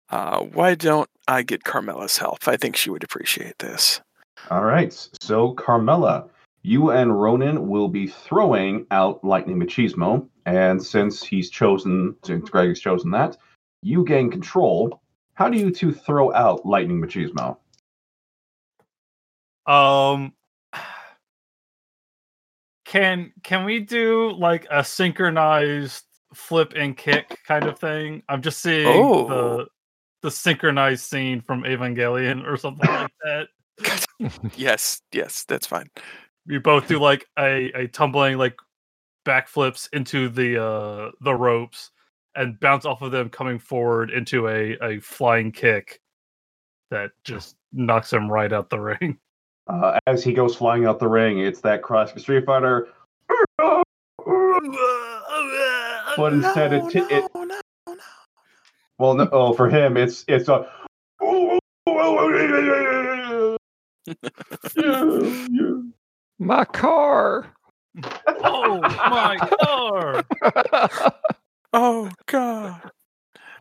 Uh, 0.08 0.40
why 0.40 0.76
don't 0.76 1.10
I 1.26 1.42
get 1.42 1.64
Carmela's 1.64 2.16
help? 2.16 2.46
I 2.46 2.56
think 2.56 2.76
she 2.76 2.90
would 2.90 3.02
appreciate 3.02 3.58
this. 3.58 4.00
All 4.50 4.64
right. 4.64 4.92
So, 5.20 5.52
Carmela, 5.54 6.28
you 6.62 6.92
and 6.92 7.20
Ronan 7.20 7.68
will 7.68 7.88
be 7.88 8.06
throwing 8.06 8.86
out 8.92 9.22
Lightning 9.24 9.58
Machismo, 9.58 10.28
and 10.46 10.80
since 10.82 11.24
he's 11.24 11.50
chosen, 11.50 12.14
since 12.24 12.48
Greg 12.48 12.68
has 12.68 12.80
chosen 12.80 13.10
that, 13.10 13.36
you 13.82 14.04
gain 14.04 14.30
control. 14.30 15.02
How 15.34 15.48
do 15.48 15.58
you 15.58 15.72
two 15.72 15.92
throw 15.92 16.32
out 16.32 16.64
Lightning 16.64 17.00
Machismo? 17.00 17.56
Um, 19.66 20.32
can 22.88 23.32
can 23.42 23.64
we 23.66 23.80
do 23.80 24.32
like 24.32 24.66
a 24.70 24.82
synchronized 24.82 26.04
flip 26.34 26.72
and 26.74 26.96
kick 26.96 27.38
kind 27.46 27.66
of 27.66 27.78
thing? 27.78 28.22
I'm 28.28 28.40
just 28.42 28.60
seeing 28.60 28.86
Oh. 28.88 29.28
the 29.28 29.66
the 30.22 30.30
synchronized 30.30 31.04
scene 31.04 31.40
from 31.42 31.62
Evangelion 31.64 32.44
or 32.46 32.56
something 32.56 32.88
like 32.90 33.12
that. 33.24 33.48
Yes, 34.56 35.02
yes, 35.12 35.44
that's 35.44 35.66
fine. 35.66 35.88
You 36.46 36.60
both 36.60 36.88
do 36.88 36.98
like 36.98 37.26
a 37.38 37.70
a 37.74 37.86
tumbling 37.88 38.38
like 38.38 38.56
backflips 39.26 39.88
into 39.92 40.28
the 40.30 40.60
uh 40.60 41.10
the 41.20 41.34
ropes 41.34 41.90
and 42.34 42.58
bounce 42.58 42.86
off 42.86 43.02
of 43.02 43.12
them 43.12 43.28
coming 43.28 43.58
forward 43.58 44.10
into 44.10 44.48
a 44.48 44.76
a 44.82 44.98
flying 45.00 45.52
kick 45.52 46.00
that 46.90 47.10
just 47.22 47.56
knocks 47.72 48.10
him 48.12 48.32
right 48.32 48.52
out 48.52 48.70
the 48.70 48.80
ring. 49.00 49.18
Uh, 49.68 49.98
as 50.06 50.24
he 50.24 50.32
goes 50.32 50.56
flying 50.56 50.86
out 50.86 50.98
the 50.98 51.08
ring, 51.08 51.40
it's 51.40 51.60
that 51.60 51.82
classic 51.82 52.18
Street 52.18 52.44
Fighter. 52.46 52.88
But 56.16 56.32
instead 56.32 56.72
it 56.72 56.88
t- 56.90 56.98
it- 57.00 57.24
no, 57.34 57.44
no, 57.44 57.60
no. 57.86 57.94
Well, 58.98 59.14
no, 59.14 59.28
oh, 59.30 59.52
for 59.52 59.68
him, 59.68 59.96
it's 59.96 60.24
it's 60.26 60.48
a. 60.48 60.68
My 66.38 66.64
car. 66.64 67.46
Oh 68.26 68.80
my 68.80 69.36
god! 69.60 70.24
Oh 71.74 72.10
god. 72.26 72.90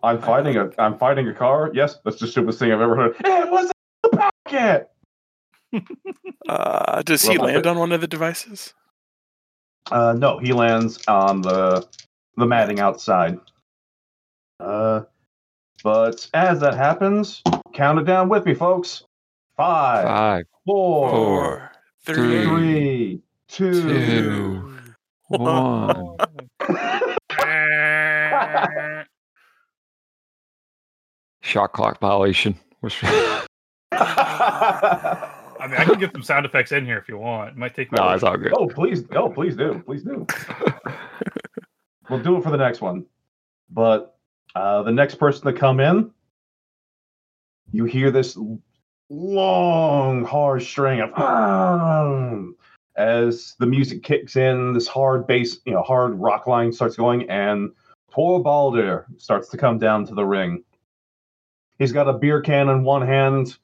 I'm 0.02 0.22
fighting 0.22 0.56
a 0.56 0.70
I'm 0.80 0.98
fighting 0.98 1.28
a 1.28 1.34
car. 1.34 1.72
Yes, 1.74 1.98
that's 2.06 2.20
the 2.20 2.28
stupidest 2.28 2.60
thing 2.60 2.72
I've 2.72 2.80
ever 2.80 2.96
heard. 2.96 3.16
It 3.20 3.52
was 3.52 3.70
a 4.06 4.10
packet. 4.46 4.90
Uh, 6.48 7.02
does 7.02 7.24
he 7.24 7.38
Well, 7.38 7.48
land 7.48 7.68
on 7.68 7.78
one 7.78 7.92
of 7.92 8.00
the 8.00 8.08
devices? 8.08 8.74
Uh, 9.92 10.14
no, 10.18 10.40
he 10.40 10.54
lands 10.54 11.06
on 11.08 11.42
the 11.42 11.86
the 12.38 12.46
matting 12.46 12.80
outside. 12.80 13.38
Uh, 14.62 15.02
but 15.84 16.26
as 16.34 16.62
that 16.62 16.74
happens, 16.74 17.42
count 17.74 18.00
it 18.00 18.06
down 18.06 18.30
with 18.30 18.46
me, 18.46 18.54
folks. 18.54 19.04
Five, 19.58 20.06
Five, 20.06 20.46
four, 20.66 21.10
Four, 21.10 21.72
three, 22.06 22.46
three, 22.46 23.22
two. 23.50 24.80
two. 25.30 25.30
Shot 31.42 31.74
clock 31.74 32.00
violation. 32.00 32.58
Which- 35.58 35.64
I 35.64 35.68
mean, 35.68 35.82
I 35.82 35.86
can 35.86 36.00
get 36.00 36.12
some 36.14 36.24
sound 36.24 36.46
effects 36.46 36.72
in 36.72 36.86
here 36.86 36.98
if 36.98 37.08
you 37.10 37.18
want. 37.18 37.50
It 37.50 37.58
might 37.58 37.76
take 37.76 37.92
me. 37.92 37.98
no, 38.00 38.10
it's 38.10 38.24
all 38.24 38.38
good. 38.38 38.54
oh, 38.58 38.68
please, 38.68 39.04
oh, 39.12 39.30
please 39.30 39.56
do, 39.56 39.82
please 39.86 40.04
do. 40.04 40.26
We'll 42.10 42.24
do 42.24 42.38
it 42.38 42.44
for 42.44 42.52
the 42.52 42.58
next 42.58 42.80
one. 42.82 43.06
But 43.70 44.16
uh, 44.56 44.84
the 44.84 44.92
next 44.92 45.16
person 45.16 45.46
to 45.46 45.54
come 45.54 45.80
in, 45.80 46.12
you 47.72 47.84
hear 47.84 48.12
this 48.12 48.38
long, 49.10 50.24
hard 50.24 50.64
string 50.64 51.02
of 51.02 51.10
as 52.96 53.56
the 53.60 53.66
music 53.66 54.04
kicks 54.04 54.38
in. 54.38 54.74
This 54.74 54.88
hard 54.88 55.28
bass, 55.28 55.60
you 55.66 55.74
know, 55.74 55.82
hard 55.82 56.14
rock 56.18 56.48
line 56.48 56.72
starts 56.72 56.96
going, 56.96 57.30
and 57.30 57.72
Tor 58.12 58.42
Balder 58.42 59.06
starts 59.18 59.50
to 59.50 59.58
come 59.58 59.78
down 59.78 60.06
to 60.06 60.16
the 60.16 60.26
ring. 60.26 60.64
He's 61.78 61.92
got 61.92 62.08
a 62.08 62.14
beer 62.14 62.42
can 62.42 62.70
in 62.70 62.84
one 62.86 63.06
hand, 63.06 63.58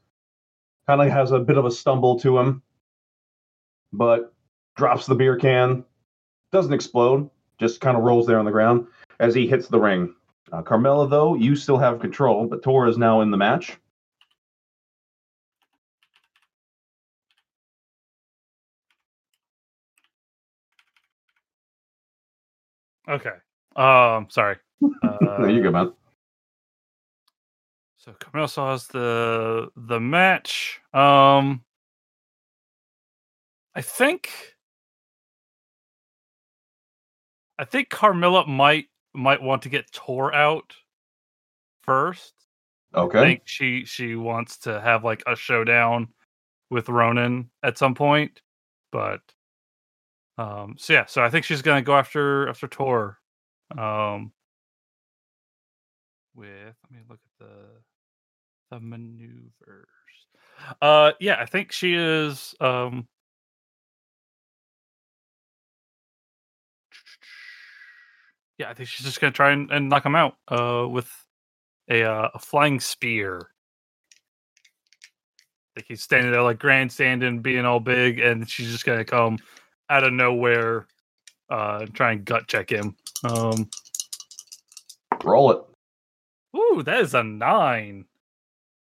kind 0.88 1.02
of 1.02 1.10
has 1.10 1.32
a 1.32 1.40
bit 1.40 1.58
of 1.58 1.66
a 1.66 1.72
stumble 1.72 2.20
to 2.20 2.38
him, 2.38 2.62
but 3.92 4.34
drops 4.76 5.06
the 5.06 5.16
beer 5.16 5.38
can, 5.38 5.84
doesn't 6.52 6.74
explode, 6.74 7.30
just 7.60 7.82
kind 7.82 7.98
of 7.98 8.04
rolls 8.04 8.28
there 8.28 8.40
on 8.40 8.46
the 8.46 8.52
ground 8.52 8.88
as 9.20 9.34
he 9.36 9.48
hits 9.48 9.68
the 9.68 9.80
ring. 9.80 10.14
Uh, 10.52 10.62
Carmella, 10.62 11.10
though, 11.10 11.36
you 11.36 11.56
still 11.56 11.78
have 11.78 12.00
control, 12.00 12.46
but 12.46 12.62
Tor 12.62 12.88
is 12.88 12.98
now 12.98 13.22
in 13.22 13.32
the 13.32 13.38
match. 13.38 13.78
Okay. 23.08 23.36
Um, 23.76 24.28
sorry. 24.30 24.58
Uh, 25.04 25.38
no, 25.40 25.48
you 25.48 25.64
go, 25.64 25.72
man. 25.72 25.94
So 28.04 28.14
Camille 28.20 28.50
saws 28.50 28.88
the 28.88 29.70
the 29.78 30.00
match. 30.00 30.82
Um, 30.94 31.64
I 33.76 33.82
think. 33.82 34.30
I 37.58 37.66
think 37.66 37.90
Carmilla 37.90 38.46
might 38.46 38.88
might 39.14 39.42
want 39.42 39.62
to 39.62 39.70
get 39.70 39.92
Tor 39.94 40.34
out 40.34 40.76
first. 41.84 42.34
I 42.94 43.00
Okay. 43.00 43.20
think 43.22 43.44
she 43.46 43.86
she 43.86 44.16
wants 44.16 44.58
to 44.60 44.82
have 44.82 45.04
like 45.06 45.24
a 45.28 45.36
showdown 45.36 46.10
with 46.70 46.90
Ronan 46.90 47.52
at 47.64 47.78
some 47.78 47.96
point, 47.96 48.42
but 48.92 49.22
um 50.38 50.76
so 50.78 50.94
yeah, 50.94 51.06
so 51.06 51.24
I 51.24 51.30
think 51.30 51.46
she's 51.46 51.62
gonna 51.62 51.82
go 51.82 51.96
after 51.96 52.50
after 52.50 52.68
Tor. 52.68 53.20
Um 53.78 54.34
with 56.36 56.76
let 56.84 56.92
me 56.92 57.00
look 57.10 57.20
at 57.40 57.46
the 57.46 57.73
the 58.74 58.80
maneuvers. 58.80 59.88
Uh 60.82 61.12
yeah, 61.20 61.38
I 61.40 61.46
think 61.46 61.72
she 61.72 61.94
is 61.94 62.56
um 62.60 63.08
yeah, 68.58 68.70
I 68.70 68.74
think 68.74 68.90
she's 68.90 69.06
just 69.06 69.20
gonna 69.20 69.32
try 69.32 69.52
and, 69.52 69.70
and 69.72 69.90
knock 69.90 70.06
him 70.06 70.16
out 70.16 70.38
uh 70.48 70.88
with 70.90 71.10
a 71.90 72.04
uh, 72.04 72.30
a 72.34 72.40
flying 72.40 72.80
spear. 72.80 73.50
Like 75.76 75.86
he's 75.88 76.04
standing 76.04 76.32
there 76.32 76.44
like 76.44 76.60
grandstanding, 76.60 77.42
being 77.42 77.66
all 77.66 77.80
big, 77.80 78.20
and 78.20 78.50
she's 78.50 78.72
just 78.72 78.86
gonna 78.86 79.06
come 79.06 79.40
out 79.90 80.04
of 80.04 80.14
nowhere, 80.14 80.88
uh, 81.50 81.80
and 81.82 81.94
try 81.94 82.12
and 82.14 82.24
gut 82.24 82.48
check 82.48 82.70
him. 82.72 82.96
Um, 83.24 83.70
Roll 85.24 85.52
it. 85.52 85.64
ooh, 86.58 86.84
that 86.84 87.00
is 87.00 87.14
a 87.14 87.24
nine. 87.24 88.06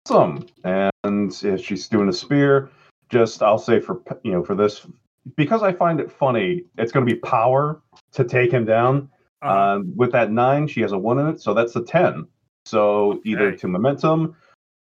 Awesome. 0.10 0.48
And 0.64 1.32
if 1.44 1.64
she's 1.64 1.88
doing 1.88 2.10
a 2.10 2.14
spear, 2.14 2.72
just 3.10 3.44
I'll 3.44 3.60
say 3.60 3.80
for 3.80 4.02
you 4.24 4.32
know 4.32 4.44
for 4.44 4.56
this 4.56 4.88
because 5.36 5.62
I 5.62 5.72
find 5.72 6.00
it 6.00 6.12
funny, 6.12 6.64
it's 6.80 6.92
going 6.92 7.06
to 7.06 7.14
be 7.14 7.20
power 7.20 7.82
to 8.14 8.24
take 8.24 8.52
him 8.52 8.66
down. 8.66 9.10
Uh, 9.44 9.76
Um, 9.76 9.94
with 9.96 10.12
that 10.14 10.32
nine, 10.32 10.68
she 10.68 10.82
has 10.82 10.94
a 10.94 10.98
one 10.98 11.20
in 11.20 11.28
it, 11.28 11.42
so 11.42 11.54
that's 11.54 11.76
a 11.76 11.84
ten. 11.84 12.28
So 12.66 13.22
either 13.24 13.50
Okay. 13.50 13.58
to 13.58 13.68
momentum, 13.68 14.36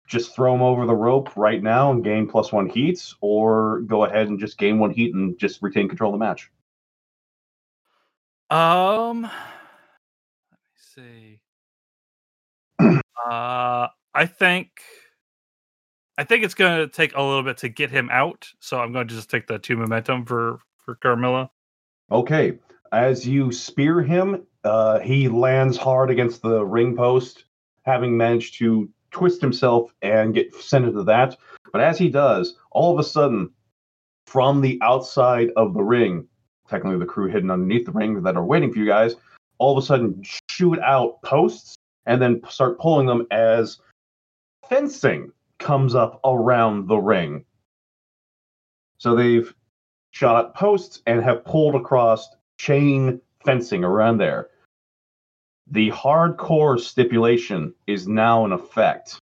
just 0.09 0.35
throw 0.35 0.55
him 0.55 0.63
over 0.63 0.87
the 0.87 0.95
rope 0.95 1.37
right 1.37 1.63
now 1.63 1.93
and 1.93 2.03
gain 2.03 2.27
plus 2.29 2.53
one 2.53 2.69
heat, 2.69 3.15
or 3.21 3.83
go 3.83 4.05
ahead 4.05 4.27
and 4.29 4.41
just 4.41 4.59
gain 4.59 4.81
one 4.81 4.91
heat 4.91 5.15
and 5.15 5.39
just 5.39 5.63
retain 5.63 5.89
control 5.89 6.13
of 6.13 6.19
the 6.19 6.25
match? 6.25 6.51
Um, 8.51 9.23
let 9.23 9.31
me 10.51 10.75
see. 10.75 11.41
uh, 13.31 13.89
I 14.15 14.27
think, 14.27 14.83
I 16.23 16.25
think 16.25 16.45
it's 16.45 16.55
going 16.55 16.79
to 16.79 16.87
take 16.87 17.17
a 17.17 17.21
little 17.21 17.43
bit 17.43 17.57
to 17.59 17.69
get 17.69 17.91
him 17.91 18.09
out. 18.13 18.49
So 18.61 18.79
I'm 18.79 18.93
going 18.93 19.09
to 19.09 19.15
just 19.15 19.29
take 19.29 19.49
the 19.49 19.59
two 19.59 19.77
momentum 19.77 20.25
for 20.25 20.61
for 20.77 20.95
Carmilla. 20.95 21.51
Okay. 22.13 22.61
As 22.93 23.27
you 23.27 23.51
spear 23.51 24.03
him, 24.03 24.47
uh, 24.63 25.01
he 25.01 25.29
lands 25.29 25.77
hard 25.77 26.11
against 26.11 26.41
the 26.41 26.65
ring 26.65 26.95
post, 26.95 27.47
having 27.83 28.17
managed 28.17 28.55
to 28.61 28.89
twist 29.11 29.41
himself 29.41 29.93
and 30.03 30.33
get 30.33 30.55
sent 30.55 30.85
into 30.85 31.03
that. 31.03 31.37
But 31.73 31.81
as 31.81 31.99
he 31.99 32.09
does, 32.09 32.55
all 32.71 32.93
of 32.93 33.01
a 33.01 33.09
sudden, 33.09 33.51
from 34.29 34.61
the 34.61 34.79
outside 34.81 35.51
of 35.57 35.75
the 35.75 35.83
ring, 35.83 36.29
technically 36.69 37.01
the 37.01 37.05
crew 37.05 37.33
hidden 37.33 37.51
underneath 37.51 37.85
the 37.85 37.91
ring 37.91 38.23
that 38.23 38.37
are 38.37 38.45
waiting 38.45 38.73
for 38.73 38.79
you 38.79 38.87
guys, 38.87 39.17
all 39.59 39.77
of 39.77 39.83
a 39.83 39.85
sudden 39.85 40.23
shoot 40.49 40.79
out 40.79 41.21
posts 41.23 41.75
and 42.07 42.23
then 42.23 42.41
start 42.49 42.79
pulling 42.79 43.09
them 43.09 43.27
as 43.33 43.81
fencing 44.69 45.33
comes 45.63 45.95
up 45.95 46.21
around 46.25 46.89
the 46.89 46.99
ring. 46.99 47.45
So 48.99 49.15
they've 49.17 49.53
shot 50.11 50.45
at 50.45 50.55
posts 50.55 51.03
and 51.07 51.23
have 51.23 51.45
pulled 51.45 51.75
across 51.75 52.29
chain 52.59 53.21
fencing 53.45 53.83
around 53.85 54.19
there. 54.19 54.49
The 55.71 55.91
hardcore 55.91 56.79
stipulation 56.79 57.75
is 57.87 58.07
now 58.07 58.45
in 58.45 58.53
effect. 58.53 59.19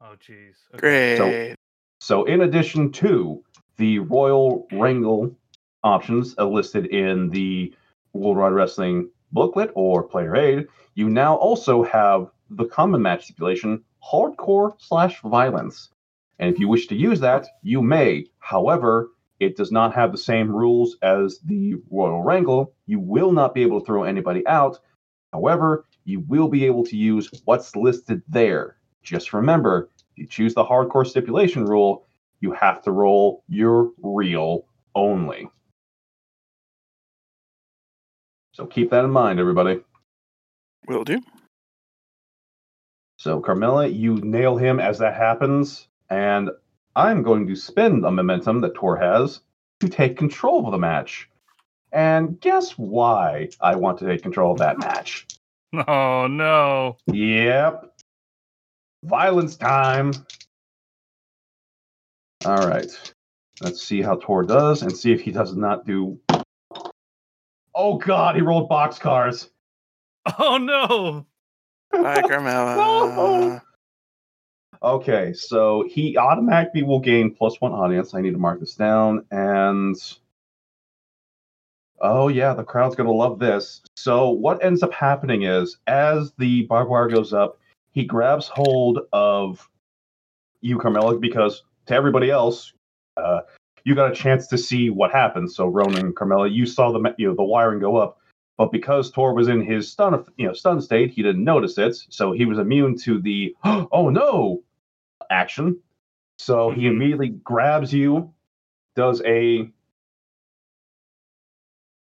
Oh, 0.00 0.14
jeez. 0.26 0.54
Great. 0.76 1.56
So, 2.00 2.24
in 2.24 2.42
addition 2.42 2.92
to 2.92 3.42
the 3.76 3.98
Royal 3.98 4.66
Wrangle 4.72 5.36
options 5.82 6.34
uh, 6.38 6.46
listed 6.46 6.86
in 6.86 7.30
the 7.30 7.74
World 8.12 8.38
Wide 8.38 8.52
Wrestling 8.52 9.10
booklet 9.32 9.70
or 9.74 10.02
player 10.02 10.36
aid, 10.36 10.66
you 10.94 11.08
now 11.08 11.36
also 11.36 11.82
have 11.82 12.30
the 12.50 12.66
common 12.66 13.02
match 13.02 13.24
stipulation 13.24 13.84
hardcore 14.02 14.72
slash 14.78 15.20
violence. 15.22 15.90
And 16.38 16.52
if 16.52 16.58
you 16.58 16.68
wish 16.68 16.86
to 16.88 16.94
use 16.94 17.20
that, 17.20 17.46
you 17.62 17.82
may. 17.82 18.26
However, 18.38 19.10
it 19.40 19.56
does 19.56 19.70
not 19.70 19.94
have 19.94 20.12
the 20.12 20.18
same 20.18 20.50
rules 20.50 20.96
as 21.02 21.40
the 21.44 21.74
Royal 21.90 22.22
Wrangle. 22.22 22.72
You 22.86 23.00
will 23.00 23.32
not 23.32 23.54
be 23.54 23.62
able 23.62 23.80
to 23.80 23.86
throw 23.86 24.04
anybody 24.04 24.46
out. 24.46 24.78
However, 25.32 25.84
you 26.04 26.20
will 26.20 26.48
be 26.48 26.64
able 26.64 26.84
to 26.86 26.96
use 26.96 27.30
what's 27.44 27.76
listed 27.76 28.22
there. 28.28 28.76
Just 29.02 29.32
remember, 29.32 29.90
if 30.12 30.18
you 30.18 30.26
choose 30.26 30.54
the 30.54 30.64
hardcore 30.64 31.06
stipulation 31.06 31.64
rule, 31.64 32.06
you 32.40 32.52
have 32.52 32.82
to 32.82 32.92
roll 32.92 33.44
your 33.48 33.90
real 34.02 34.64
only. 34.94 35.48
So 38.58 38.66
keep 38.66 38.90
that 38.90 39.04
in 39.04 39.10
mind, 39.12 39.38
everybody. 39.38 39.80
Will 40.88 41.04
do. 41.04 41.20
So, 43.16 43.40
Carmilla, 43.40 43.86
you 43.86 44.16
nail 44.16 44.56
him 44.56 44.80
as 44.80 44.98
that 44.98 45.14
happens, 45.14 45.86
and 46.10 46.50
I'm 46.96 47.22
going 47.22 47.46
to 47.46 47.54
spend 47.54 48.04
a 48.04 48.10
momentum 48.10 48.60
that 48.62 48.74
Tor 48.74 48.96
has 48.96 49.42
to 49.78 49.88
take 49.88 50.18
control 50.18 50.66
of 50.66 50.72
the 50.72 50.78
match. 50.78 51.30
And 51.92 52.40
guess 52.40 52.72
why 52.72 53.50
I 53.60 53.76
want 53.76 54.00
to 54.00 54.06
take 54.06 54.22
control 54.22 54.52
of 54.52 54.58
that 54.58 54.78
match? 54.78 55.26
Oh 55.86 56.26
no. 56.26 56.96
Yep. 57.12 57.92
Violence 59.04 59.54
time. 59.54 60.12
All 62.46 62.66
right. 62.66 62.90
Let's 63.60 63.82
see 63.82 64.00
how 64.00 64.16
Tor 64.16 64.44
does 64.44 64.80
and 64.80 64.96
see 64.96 65.12
if 65.12 65.20
he 65.20 65.30
does 65.30 65.54
not 65.54 65.84
do. 65.84 66.18
Oh, 67.74 67.98
God, 67.98 68.34
he 68.36 68.42
rolled 68.42 68.68
boxcars. 68.68 69.48
Oh 70.38 70.58
no. 70.58 71.26
Bye, 71.90 72.20
Carmella. 72.20 73.62
Okay, 74.82 75.32
so 75.32 75.84
he 75.88 76.16
automatically 76.16 76.82
will 76.84 77.00
gain 77.00 77.34
plus 77.34 77.60
one 77.60 77.72
audience. 77.72 78.14
I 78.14 78.20
need 78.20 78.32
to 78.32 78.38
mark 78.38 78.60
this 78.60 78.74
down. 78.76 79.24
And 79.32 79.96
oh 82.00 82.28
yeah, 82.28 82.54
the 82.54 82.62
crowd's 82.62 82.94
gonna 82.94 83.10
love 83.10 83.40
this. 83.40 83.80
So 83.96 84.30
what 84.30 84.62
ends 84.64 84.84
up 84.84 84.92
happening 84.92 85.42
is 85.42 85.78
as 85.88 86.32
the 86.38 86.62
barbed 86.66 86.90
wire 86.90 87.08
goes 87.08 87.32
up, 87.32 87.58
he 87.90 88.04
grabs 88.04 88.46
hold 88.46 89.00
of 89.12 89.68
you, 90.60 90.78
Carmella, 90.78 91.20
because 91.20 91.64
to 91.86 91.94
everybody 91.94 92.30
else, 92.30 92.72
uh, 93.16 93.40
you 93.88 93.96
got 93.96 94.12
a 94.12 94.16
chance 94.16 94.48
to 94.48 94.58
see 94.58 94.90
what 94.90 95.12
happened. 95.12 95.50
So 95.52 95.66
Ronan 95.66 96.06
and 96.06 96.16
Carmella, 96.16 96.52
you 96.52 96.66
saw 96.66 96.92
the 96.92 97.14
you 97.18 97.28
know 97.28 97.36
the 97.36 97.44
wiring 97.44 97.80
go 97.80 97.96
up. 97.96 98.18
But 98.58 98.72
because 98.72 99.10
Tor 99.10 99.34
was 99.34 99.48
in 99.48 99.62
his 99.62 99.90
stun, 99.90 100.24
you 100.36 100.46
know, 100.48 100.54
stun 100.54 100.82
state, 100.82 101.12
he 101.12 101.22
didn't 101.22 101.44
notice 101.44 101.78
it, 101.78 101.96
so 102.10 102.32
he 102.32 102.46
was 102.46 102.58
immune 102.58 102.98
to 103.00 103.20
the 103.20 103.56
"oh 103.64 104.10
no" 104.10 104.62
action. 105.30 105.80
So 106.38 106.70
he 106.70 106.82
Mhm. 106.84 106.92
immediately 106.92 107.28
grabs 107.30 107.92
you, 107.94 108.34
does 108.96 109.22
a, 109.24 109.60
I 109.62 109.70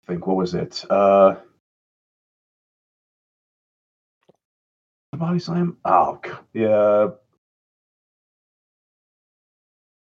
think 0.06 0.26
what 0.26 0.36
was 0.36 0.54
it? 0.54 0.84
Uh, 0.90 1.36
the 5.12 5.18
body 5.18 5.38
slam. 5.40 5.78
Oh, 5.84 6.20
yeah. 6.54 7.10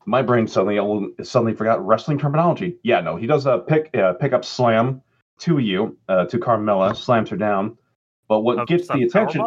My 0.06 0.20
brain 0.22 0.46
suddenly 0.46 1.14
suddenly 1.22 1.54
forgot 1.54 1.84
wrestling 1.84 2.18
terminology. 2.18 2.76
Yeah, 2.82 3.00
no, 3.00 3.16
he 3.16 3.26
does 3.26 3.46
a 3.46 3.58
pick 3.58 3.90
uh, 3.96 4.12
pick 4.14 4.32
up 4.32 4.44
slam 4.44 5.02
to 5.40 5.58
you 5.58 5.96
uh, 6.08 6.26
to 6.26 6.38
Carmella, 6.38 6.94
slams 6.96 7.30
her 7.30 7.36
down. 7.36 7.76
But 8.28 8.40
what 8.40 8.66
gets 8.68 8.88
the 8.88 9.02
attention? 9.02 9.42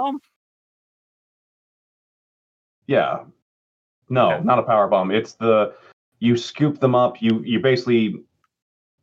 Yeah. 2.87 3.23
No, 4.09 4.31
Okay. 4.33 4.43
not 4.43 4.59
a 4.59 4.63
power 4.63 4.87
bomb. 4.87 5.11
It's 5.11 5.33
the 5.33 5.73
you 6.19 6.37
scoop 6.37 6.79
them 6.79 6.95
up. 6.95 7.21
You 7.21 7.41
you 7.43 7.59
basically 7.59 8.23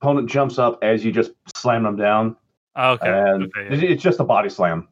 opponent 0.01 0.29
jumps 0.31 0.59
up 0.59 0.79
as 0.83 1.05
you 1.05 1.13
just 1.13 1.33
slam 1.57 1.83
them 1.83 1.97
down, 1.97 2.37
Okay. 2.77 3.07
and 3.09 3.45
okay, 3.45 3.75
it- 3.75 3.83
yeah. 3.83 3.91
it's 3.91 4.03
just 4.03 4.21
a 4.21 4.25
body 4.25 4.49
slam. 4.49 4.89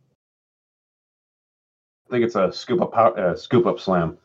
I 2.08 2.10
think 2.10 2.24
it's 2.26 2.36
a 2.36 2.52
scoop 2.52 2.82
up 2.82 2.92
power, 2.92 3.18
uh, 3.18 3.34
scoop 3.34 3.64
up 3.66 3.80
slam. 3.80 4.18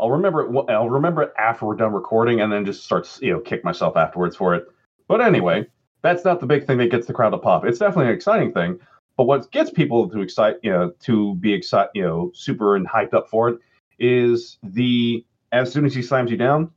I'll 0.00 0.10
remember 0.10 0.46
it. 0.46 0.70
I'll 0.70 0.90
remember 0.90 1.22
it 1.22 1.32
after 1.38 1.66
we're 1.66 1.76
done 1.76 1.92
recording, 1.92 2.40
and 2.40 2.52
then 2.52 2.64
just 2.64 2.84
start 2.84 3.18
you 3.20 3.32
know 3.32 3.40
kick 3.40 3.64
myself 3.64 3.96
afterwards 3.96 4.36
for 4.36 4.54
it. 4.54 4.66
But 5.08 5.20
anyway, 5.20 5.66
that's 6.02 6.24
not 6.24 6.40
the 6.40 6.46
big 6.46 6.66
thing 6.66 6.78
that 6.78 6.90
gets 6.90 7.06
the 7.06 7.12
crowd 7.12 7.30
to 7.30 7.38
pop. 7.38 7.64
It's 7.64 7.78
definitely 7.78 8.06
an 8.06 8.14
exciting 8.14 8.52
thing. 8.52 8.78
But 9.16 9.24
what 9.24 9.50
gets 9.50 9.70
people 9.70 10.08
to 10.10 10.20
excite, 10.20 10.56
you 10.62 10.70
know, 10.70 10.92
to 11.00 11.34
be 11.36 11.52
excited, 11.52 11.90
you 11.94 12.02
know, 12.02 12.30
super 12.34 12.76
and 12.76 12.88
hyped 12.88 13.14
up 13.14 13.28
for 13.28 13.48
it, 13.48 13.58
is 13.98 14.58
the 14.62 15.24
as 15.50 15.72
soon 15.72 15.84
as 15.84 15.94
he 15.94 16.02
slams 16.02 16.30
you 16.30 16.36
down, 16.36 16.70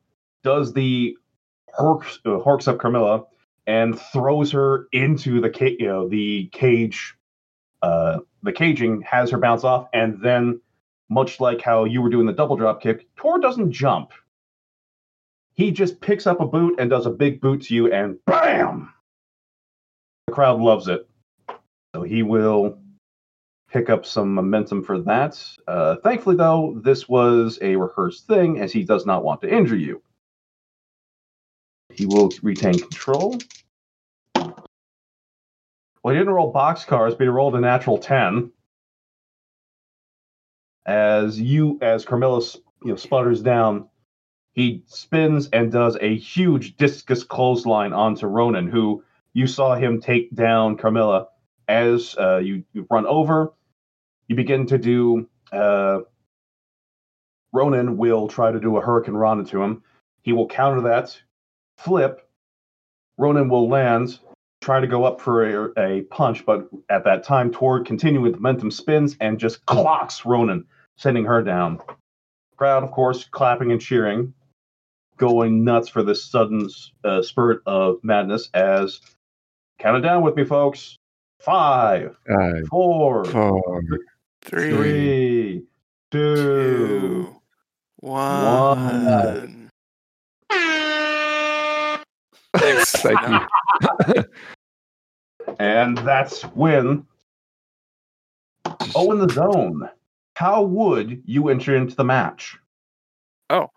does 0.44 0.74
the 0.74 1.16
horks, 1.78 2.18
uh, 2.26 2.44
horks 2.44 2.68
up 2.68 2.80
Carmilla 2.80 3.26
and 3.68 4.00
throws 4.00 4.52
her 4.52 4.88
into 4.92 5.40
the 5.40 5.50
ca- 5.50 5.76
you 5.78 5.88
know 5.88 6.08
the 6.08 6.50
cage, 6.52 7.16
uh, 7.84 8.20
the 8.44 8.52
caging 8.52 9.02
has 9.02 9.30
her 9.30 9.38
bounce 9.38 9.64
off, 9.64 9.88
and 9.94 10.20
then 10.24 10.60
much 11.12 11.42
like 11.42 11.62
how 11.62 11.84
you 11.84 12.02
were 12.02 12.10
doing 12.10 12.26
the 12.26 12.34
double 12.34 12.56
drop 12.56 12.82
kick, 12.82 13.06
Tor 13.18 13.38
doesn't 13.38 13.72
jump. 13.72 14.14
He 15.54 15.70
just 15.70 16.00
picks 16.00 16.26
up 16.26 16.40
a 16.40 16.48
boot 16.48 16.76
and 16.80 16.90
does 16.90 17.06
a 17.06 17.12
big 17.12 17.42
boot 17.42 17.64
to 17.64 17.76
you, 17.76 17.92
and 17.92 18.18
bam! 18.26 18.94
The 20.28 20.34
crowd 20.34 20.62
loves 20.62 20.88
it. 20.88 21.08
So 21.94 22.04
he 22.04 22.24
will 22.24 22.80
pick 23.70 23.90
up 23.90 24.06
some 24.06 24.34
momentum 24.34 24.84
for 24.84 25.00
that. 25.02 25.38
Uh, 25.68 25.98
thankfully, 25.98 26.38
though, 26.38 26.80
this 26.82 27.10
was 27.10 27.60
a 27.62 27.76
rehearsed 27.76 28.26
thing 28.26 28.62
as 28.62 28.72
he 28.72 28.84
does 28.84 29.06
not 29.06 29.26
want 29.26 29.42
to 29.42 29.54
injure 29.54 29.76
you. 29.76 30.02
He 31.90 32.06
will 32.06 32.30
retain 32.42 32.80
control. 32.80 33.38
Well, 34.34 34.56
he 36.14 36.18
didn't 36.18 36.34
roll 36.34 36.54
boxcars, 36.54 37.12
but 37.12 37.22
he 37.22 37.28
rolled 37.28 37.56
a 37.56 37.60
natural 37.60 37.98
10. 37.98 38.52
As 40.86 41.40
you, 41.40 41.78
as 41.82 42.06
Carmilla 42.06 42.42
you 42.84 42.92
know, 42.92 42.96
sputters 42.96 43.42
down, 43.42 43.88
he 44.54 44.84
spins 44.88 45.50
and 45.54 45.72
does 45.72 45.98
a 46.02 46.16
huge 46.16 46.76
discus 46.78 47.24
clothesline 47.24 47.94
onto 47.94 48.28
Ronan, 48.28 48.68
who 48.68 49.04
you 49.34 49.48
saw 49.48 49.76
him 49.76 50.02
take 50.02 50.34
down 50.36 50.78
Carmilla. 50.78 51.28
As 51.68 52.16
uh, 52.18 52.38
you, 52.38 52.64
you 52.74 52.86
run 52.90 53.06
over, 53.06 53.54
you 54.28 54.36
begin 54.36 54.66
to 54.68 54.78
do. 54.78 55.30
Uh, 55.52 56.00
Ronan 57.54 57.98
will 57.98 58.28
try 58.28 58.52
to 58.52 58.60
do 58.60 58.78
a 58.78 58.82
Hurricanrana 58.82 59.48
to 59.50 59.62
him. 59.62 59.84
He 60.22 60.34
will 60.34 60.48
counter 60.48 60.82
that, 60.82 61.18
flip. 61.78 62.28
Ronan 63.18 63.50
will 63.50 63.70
land, 63.70 64.20
try 64.62 64.80
to 64.80 64.88
go 64.88 65.04
up 65.04 65.20
for 65.20 65.44
a, 65.76 65.98
a 65.98 66.02
punch, 66.04 66.46
but 66.46 66.70
at 66.90 67.04
that 67.04 67.24
time, 67.24 67.52
Tor 67.52 67.84
continuing 67.84 68.24
with 68.24 68.36
momentum 68.36 68.72
spins 68.72 69.18
and 69.20 69.40
just 69.40 69.66
clocks 69.66 70.24
Ronan, 70.26 70.66
sending 70.98 71.26
her 71.26 71.42
down. 71.42 71.80
Crowd, 72.58 72.84
of 72.84 72.92
course, 72.92 73.26
clapping 73.26 73.72
and 73.72 73.82
cheering, 73.82 74.34
going 75.18 75.64
nuts 75.64 75.90
for 75.90 76.04
this 76.04 76.24
sudden 76.24 76.70
uh, 77.04 77.22
spurt 77.24 77.64
of 77.66 77.98
madness. 78.04 78.50
As 78.54 79.02
count 79.80 79.98
it 79.98 80.02
down 80.02 80.22
with 80.22 80.36
me, 80.36 80.46
folks. 80.46 80.96
Five, 81.40 82.16
Five, 82.28 82.68
four, 82.70 83.26
four, 83.26 83.82
Three, 84.44 84.72
three, 84.72 85.64
two. 86.12 86.36
two, 86.36 87.36
one. 87.98 89.70
Thanks. 92.58 92.92
Thank 92.92 93.20
you. 93.28 93.40
And 95.60 95.98
that's 96.00 96.44
when. 96.44 97.06
Oh, 98.96 99.12
in 99.12 99.20
the 99.20 99.34
zone. 99.34 99.90
How 100.36 100.64
would 100.64 101.22
you 101.26 101.50
enter 101.50 101.76
into 101.76 101.96
the 101.96 102.04
match? 102.04 102.58
Oh, 103.50 103.70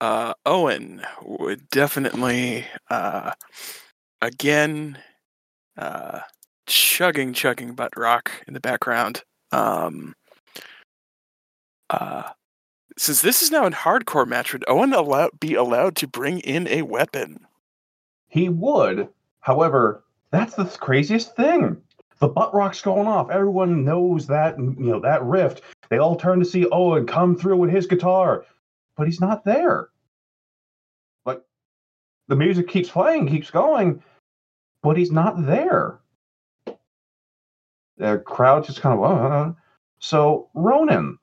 uh, 0.00 0.34
Owen 0.44 1.02
would 1.22 1.68
definitely, 1.70 2.66
uh, 2.90 3.32
again, 4.20 4.98
uh, 5.76 6.20
chugging, 6.66 7.32
chugging 7.32 7.74
butt 7.74 7.96
rock 7.96 8.30
in 8.46 8.54
the 8.54 8.60
background. 8.60 9.22
Um, 9.52 10.14
uh, 11.90 12.30
since 12.98 13.22
this 13.22 13.40
is 13.40 13.50
now 13.50 13.66
a 13.66 13.70
hardcore 13.70 14.26
match, 14.26 14.52
would 14.52 14.64
Owen 14.68 14.92
allow- 14.92 15.30
be 15.40 15.54
allowed 15.54 15.96
to 15.96 16.06
bring 16.06 16.40
in 16.40 16.68
a 16.68 16.82
weapon? 16.82 17.46
He 18.28 18.48
would. 18.48 19.08
However, 19.40 20.04
that's 20.30 20.54
the 20.54 20.64
craziest 20.64 21.34
thing. 21.34 21.80
The 22.18 22.28
butt 22.28 22.54
rock's 22.54 22.82
going 22.82 23.06
off. 23.06 23.30
Everyone 23.30 23.84
knows 23.84 24.26
that, 24.26 24.58
you 24.58 24.74
know, 24.76 25.00
that 25.00 25.22
rift. 25.24 25.62
They 25.88 25.98
all 25.98 26.16
turn 26.16 26.38
to 26.38 26.44
see 26.44 26.68
Owen 26.70 27.06
come 27.06 27.34
through 27.34 27.56
with 27.56 27.70
his 27.70 27.86
guitar, 27.86 28.44
but 28.96 29.06
he's 29.06 29.20
not 29.20 29.44
there. 29.44 29.88
Like, 31.24 31.40
the 32.28 32.36
music 32.36 32.68
keeps 32.68 32.90
playing, 32.90 33.28
keeps 33.28 33.50
going, 33.50 34.02
but 34.82 34.96
he's 34.96 35.10
not 35.10 35.46
there. 35.46 36.00
The 37.96 38.18
crowd 38.18 38.64
just 38.64 38.80
kind 38.80 38.98
of, 38.98 39.04
uh, 39.04 39.52
so 39.98 40.48
Ronan 40.54 41.18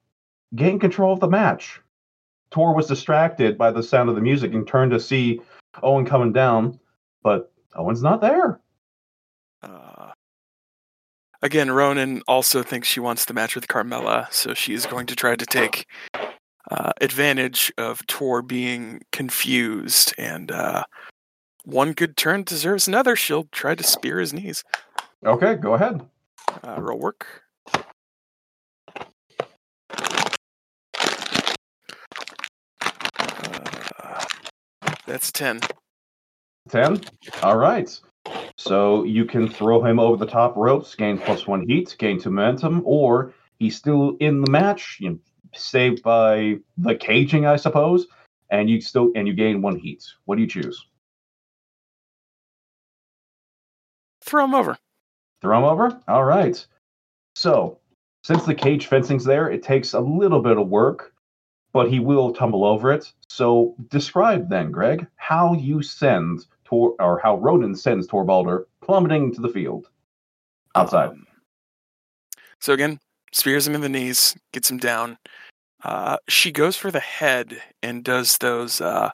gained 0.56 0.82
control 0.82 1.14
of 1.14 1.20
the 1.20 1.28
match. 1.28 1.80
Tor 2.50 2.74
was 2.74 2.88
distracted 2.88 3.58
by 3.58 3.72
the 3.72 3.84
sound 3.84 4.10
of 4.10 4.16
the 4.16 4.22
music 4.22 4.54
and 4.54 4.68
turned 4.68 4.92
to 4.92 5.00
see 5.00 5.42
Owen 5.84 6.06
coming 6.06 6.34
down, 6.34 6.80
but 7.22 7.52
Owen's 7.78 8.02
not 8.02 8.22
there. 8.22 8.60
Uh, 9.62 10.12
again, 11.42 11.72
Ronan 11.72 12.22
also 12.28 12.64
thinks 12.64 12.88
she 12.88 13.00
wants 13.00 13.26
the 13.26 13.34
match 13.34 13.56
with 13.56 13.68
Carmella, 13.68 14.32
so 14.34 14.54
she 14.54 14.74
is 14.74 14.86
going 14.86 15.06
to 15.08 15.16
try 15.16 15.36
to 15.36 15.46
take 15.46 15.86
uh, 16.72 16.92
advantage 17.00 17.72
of 17.78 18.06
Tor 18.08 18.42
being 18.42 19.02
confused. 19.12 20.14
And 20.18 20.52
uh, 20.52 20.84
one 21.64 21.94
good 21.94 22.18
turn 22.18 22.44
deserves 22.44 22.88
another. 22.88 23.16
She'll 23.16 23.48
try 23.52 23.76
to 23.76 23.84
spear 23.84 24.20
his 24.20 24.34
knees. 24.34 24.64
Okay, 25.26 25.56
go 25.56 25.74
ahead. 25.76 26.02
Uh, 26.64 26.76
roll 26.80 27.00
work. 27.00 27.26
Uh, 33.20 34.26
that's 35.06 35.30
a 35.30 35.34
10. 35.34 35.62
10. 36.68 37.02
All 37.44 37.58
right. 37.58 38.00
So 38.58 39.04
you 39.04 39.26
can 39.26 39.48
throw 39.48 39.84
him 39.84 40.00
over 40.00 40.18
the 40.18 40.32
top 40.32 40.56
ropes, 40.56 40.96
gain 40.96 41.18
plus 41.18 41.48
one 41.48 41.68
heat, 41.68 41.96
gain 41.98 42.20
two 42.20 42.30
momentum, 42.30 42.82
or 42.86 43.34
he's 43.60 43.76
still 43.76 44.18
in 44.20 44.42
the 44.42 44.52
match, 44.52 44.98
you 45.00 45.10
know, 45.12 45.20
saved 45.54 46.04
by 46.04 46.58
the 46.78 46.96
caging, 46.96 47.46
I 47.46 47.56
suppose, 47.56 48.08
and 48.50 48.70
you 48.70 48.82
still 48.82 49.12
and 49.16 49.28
you 49.28 49.34
gain 49.34 49.62
one 49.62 49.78
heat. 49.78 50.04
What 50.26 50.36
do 50.36 50.42
you 50.42 50.48
choose? 50.48 50.86
Throw 54.26 54.44
him 54.44 54.56
over. 54.56 54.78
Throw 55.42 55.58
him 55.58 55.64
over? 55.64 56.02
All 56.08 56.26
right. 56.26 56.66
So, 57.36 57.80
since 58.24 58.44
the 58.46 58.56
cage 58.56 58.88
fencing's 58.88 59.24
there, 59.24 59.50
it 59.50 59.64
takes 59.64 59.94
a 59.94 60.00
little 60.00 60.42
bit 60.42 60.58
of 60.58 60.68
work, 60.68 61.14
but 61.72 61.90
he 61.90 62.00
will 62.00 62.34
tumble 62.34 62.66
over 62.66 62.92
it. 62.92 63.14
So, 63.30 63.76
describe 63.90 64.50
then, 64.50 64.72
Greg, 64.72 65.08
how 65.16 65.54
you 65.54 65.82
send 65.82 66.46
Tor 66.68 66.96
or 67.00 67.20
how 67.20 67.38
Ronan 67.38 67.76
sends 67.76 68.08
Torbalder 68.08 68.66
plummeting 68.82 69.34
to 69.34 69.42
the 69.42 69.50
field 69.50 69.90
outside. 70.76 71.10
Um, 71.10 71.26
so 72.60 72.74
again, 72.74 73.00
spears 73.32 73.68
him 73.68 73.76
in 73.76 73.82
the 73.82 73.90
knees, 73.90 74.36
gets 74.52 74.70
him 74.70 74.78
down. 74.78 75.18
Uh, 75.84 76.18
she 76.28 76.52
goes 76.52 76.76
for 76.76 76.92
the 76.92 77.00
head 77.00 77.62
and 77.82 78.04
does 78.04 78.38
those 78.40 78.82
uh, 78.82 79.12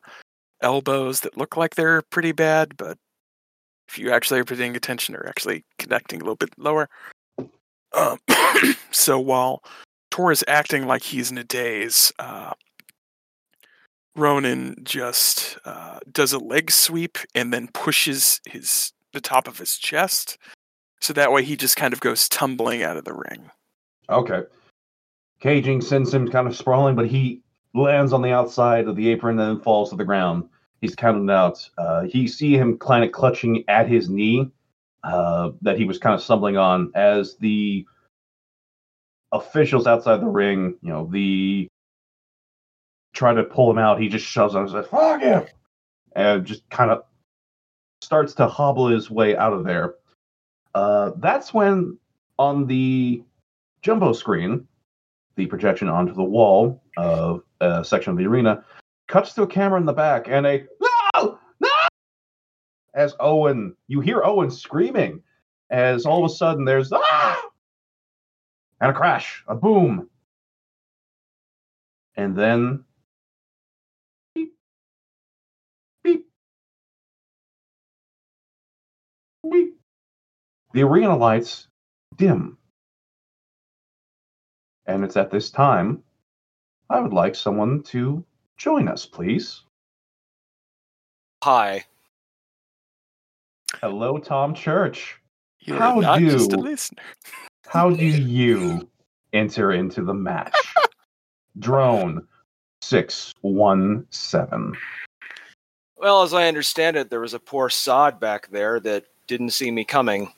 elbows 0.62 1.20
that 1.22 1.38
look 1.38 1.58
like 1.58 1.76
they're 1.76 2.02
pretty 2.04 2.32
bad, 2.32 2.76
but 2.78 2.98
if 3.90 4.00
you 4.00 4.12
actually 4.12 4.40
are 4.40 4.46
paying 4.46 4.76
attention, 4.76 5.16
are 5.16 5.28
actually 5.28 5.64
connecting 5.78 6.22
a 6.22 6.24
little 6.24 6.38
bit 6.38 6.58
lower. 6.58 6.90
Um, 7.94 8.18
so 8.92 9.20
while 9.20 9.62
Tor 10.10 10.32
is 10.32 10.44
acting 10.48 10.88
like 10.88 11.04
he's 11.04 11.30
in 11.30 11.38
a 11.38 11.44
daze, 11.44 12.12
uh, 12.18 12.54
Ronan 14.16 14.76
just 14.84 15.58
uh, 15.66 16.00
does 16.12 16.34
a 16.34 16.40
leg 16.40 16.72
sweep 16.72 17.18
and 17.34 17.54
then 17.54 17.70
pushes 17.74 18.40
his 18.48 18.94
the 19.14 19.22
top 19.22 19.48
of 19.48 19.60
his 19.60 19.78
chest, 19.78 20.38
so 21.00 21.14
that 21.14 21.32
way 21.32 21.44
he 21.44 21.56
just 21.56 21.78
kind 21.78 21.94
of 21.94 22.00
goes 22.00 22.28
tumbling 22.28 22.82
out 22.84 22.98
of 22.98 23.06
the 23.06 23.14
ring. 23.14 23.52
Okay. 24.10 24.42
Caging 25.40 25.82
sends 25.82 26.14
him 26.14 26.30
kind 26.30 26.48
of 26.48 26.56
sprawling, 26.56 26.96
but 26.96 27.08
he 27.08 27.42
lands 27.74 28.14
on 28.14 28.22
the 28.22 28.32
outside 28.32 28.88
of 28.88 28.96
the 28.96 29.10
apron 29.10 29.40
and 29.40 29.58
then 29.58 29.64
falls 29.64 29.90
to 29.90 29.96
the 29.96 30.06
ground. 30.06 30.48
He's 30.82 30.96
counted 30.96 31.32
out. 31.32 31.70
Uh, 31.78 32.08
you 32.10 32.28
see 32.28 32.56
him 32.56 32.78
kind 32.78 33.04
of 33.04 33.12
clutching 33.12 33.64
at 33.68 33.88
his 33.88 34.10
knee 34.10 34.52
uh, 35.04 35.52
that 35.62 35.78
he 35.78 35.86
was 35.86 35.98
kind 35.98 36.16
of 36.16 36.22
stumbling 36.22 36.58
on 36.58 36.92
as 36.96 37.38
the 37.38 37.86
officials 39.32 39.88
outside 39.88 40.22
the 40.22 40.28
ring, 40.28 40.76
you 40.82 40.90
know, 40.90 41.10
the 41.12 41.68
try 43.14 43.34
to 43.34 43.44
pull 43.44 43.72
him 43.72 43.78
out. 43.78 44.02
He 44.02 44.10
just 44.10 44.26
shoves 44.26 44.56
him 44.56 44.62
and 44.62 44.72
says, 44.72 44.88
"Fuck 44.88 45.22
him," 45.22 45.46
and 46.16 46.46
just 46.46 46.70
kind 46.70 46.92
of 46.92 47.04
starts 48.02 48.34
to 48.36 48.48
hobble 48.48 48.88
his 48.88 49.10
way 49.10 49.36
out 49.38 49.54
of 49.54 49.64
there. 49.64 49.96
Uh, 50.76 51.12
that's 51.18 51.54
when 51.54 51.98
on 52.38 52.68
the 52.68 53.24
jumbo 53.82 54.14
screen, 54.14 54.68
the 55.36 55.46
projection 55.46 55.88
onto 55.88 56.14
the 56.14 56.24
wall 56.24 56.82
of 56.98 57.44
a 57.62 57.84
section 57.84 58.12
of 58.12 58.18
the 58.18 58.26
arena 58.26 58.64
cuts 59.08 59.34
to 59.34 59.44
a 59.44 59.48
camera 59.48 59.80
in 59.80 59.86
the 59.86 59.94
back 59.94 60.28
and 60.28 60.46
a 60.46 60.66
no, 60.82 61.40
no, 61.60 61.70
as 62.94 63.16
Owen, 63.20 63.76
you 63.88 64.00
hear 64.00 64.24
Owen 64.24 64.52
screaming 64.52 65.22
as 65.70 66.06
all 66.06 66.24
of 66.24 66.32
a 66.32 66.34
sudden 66.34 66.66
there's 66.66 66.92
ah, 66.92 67.42
and 68.82 68.92
a 68.92 68.94
crash, 68.94 69.44
a 69.48 69.56
boom, 69.56 70.10
and 72.16 72.36
then 72.36 72.84
beep. 79.50 79.78
The 80.74 80.84
arena 80.84 81.16
lights 81.16 81.68
dim. 82.18 82.58
And 84.86 85.04
it's 85.04 85.18
at 85.18 85.32
this 85.32 85.50
time 85.50 86.04
I 86.90 87.00
would 87.00 87.14
like 87.14 87.36
someone 87.36 87.84
to 87.84 88.24
join 88.58 88.88
us, 88.88 89.06
please. 89.06 89.62
Hi. 91.44 91.86
Hello, 93.82 94.18
Tom 94.18 94.54
Church. 94.54 95.20
You're 95.60 95.78
How 95.78 96.00
not 96.00 96.20
just 96.20 96.52
a 96.54 96.58
do- 96.58 96.62
listener. 96.62 97.04
How 97.68 97.90
do 97.90 98.06
you 98.06 98.88
enter 99.32 99.72
into 99.72 100.04
the 100.04 100.14
match? 100.14 100.54
Drone 101.60 102.28
617. 102.82 104.74
Well, 105.98 106.24
as 106.24 106.34
I 106.34 106.48
understand 106.48 106.98
it, 106.98 107.10
there 107.10 107.22
was 107.22 107.34
a 107.34 107.40
poor 107.40 107.70
sod 107.70 108.20
back 108.20 108.50
there 108.50 108.80
that 108.82 109.06
didn't 109.28 109.52
see 109.52 109.72
me 109.72 109.84
coming. 109.86 110.34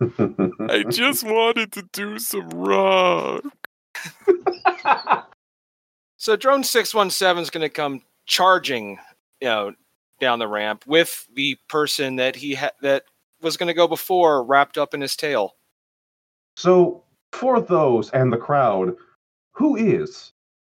I 0.00 0.84
just 0.88 1.24
wanted 1.24 1.72
to 1.72 1.82
do 1.92 2.18
some 2.18 2.50
rock. 2.50 3.44
So 6.26 6.34
drone 6.34 6.64
617 6.64 7.42
is 7.42 7.50
going 7.50 7.62
to 7.62 7.68
come 7.68 8.02
charging, 8.24 8.98
you 9.40 9.48
know, 9.48 9.74
down 10.18 10.38
the 10.38 10.48
ramp 10.48 10.84
with 10.86 11.26
the 11.34 11.56
person 11.68 12.16
that 12.16 12.34
he 12.34 12.54
had 12.54 12.72
that 12.82 13.04
was 13.42 13.56
going 13.56 13.68
to 13.68 13.74
go 13.74 13.86
before 13.86 14.42
wrapped 14.42 14.78
up 14.78 14.94
in 14.94 15.00
his 15.00 15.14
tail. 15.14 15.54
so, 16.56 17.04
for 17.32 17.60
those 17.60 18.10
and 18.10 18.32
the 18.32 18.38
crowd, 18.38 18.96
who 19.52 19.76
is 19.76 20.32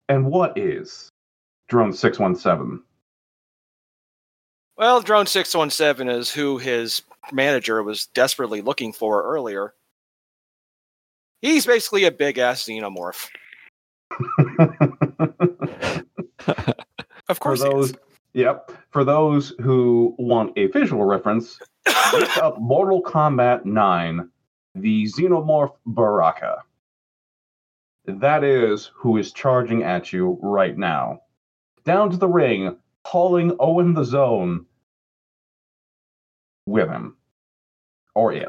and 0.08 0.26
what 0.26 0.58
is 0.58 1.08
Drone 1.68 1.92
617? 1.92 2.82
Well, 4.78 5.00
Drone 5.00 5.26
617 5.26 6.08
is 6.08 6.30
who 6.30 6.56
his 6.58 7.02
manager 7.32 7.82
was 7.82 8.06
desperately 8.14 8.62
looking 8.62 8.92
for 8.92 9.24
earlier. 9.24 9.74
He's 11.42 11.66
basically 11.66 12.04
a 12.04 12.12
big 12.12 12.38
ass 12.38 12.64
xenomorph. 12.64 13.28
Of 17.28 17.36
For 17.36 17.42
course, 17.42 17.62
he 17.62 17.68
those, 17.68 17.92
yep. 18.32 18.72
For 18.90 19.04
those 19.04 19.52
who 19.60 20.14
want 20.18 20.56
a 20.56 20.66
visual 20.68 21.04
reference, 21.04 21.58
look 22.12 22.36
up 22.38 22.58
Mortal 22.60 23.02
Kombat 23.02 23.66
9, 23.66 24.30
the 24.74 25.04
Xenomorph 25.04 25.74
Baraka. 25.84 26.62
That 28.06 28.44
is 28.44 28.90
who 28.94 29.18
is 29.18 29.32
charging 29.32 29.82
at 29.82 30.10
you 30.10 30.38
right 30.40 30.76
now. 30.76 31.20
Down 31.84 32.10
to 32.10 32.16
the 32.16 32.28
ring, 32.28 32.78
hauling 33.08 33.56
Owen 33.58 33.94
the 33.94 34.04
Zone 34.04 34.66
with 36.66 36.90
him. 36.90 37.16
Or 38.14 38.32
it. 38.32 38.44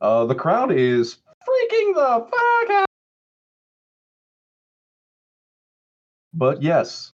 Uh, 0.00 0.24
the 0.24 0.34
crowd 0.34 0.72
is 0.72 1.18
freaking 1.46 1.94
the 1.94 2.26
fuck 2.30 2.70
out. 2.70 2.86
But 6.32 6.62
yes, 6.62 7.12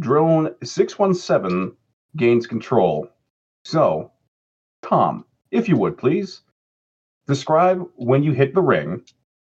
drone 0.00 0.54
617 0.64 1.76
gains 2.16 2.48
control. 2.48 3.08
So, 3.64 4.10
Tom, 4.82 5.24
if 5.52 5.68
you 5.68 5.76
would 5.76 5.98
please, 5.98 6.40
describe 7.28 7.86
when 7.94 8.24
you 8.24 8.32
hit 8.32 8.54
the 8.54 8.62
ring 8.62 9.04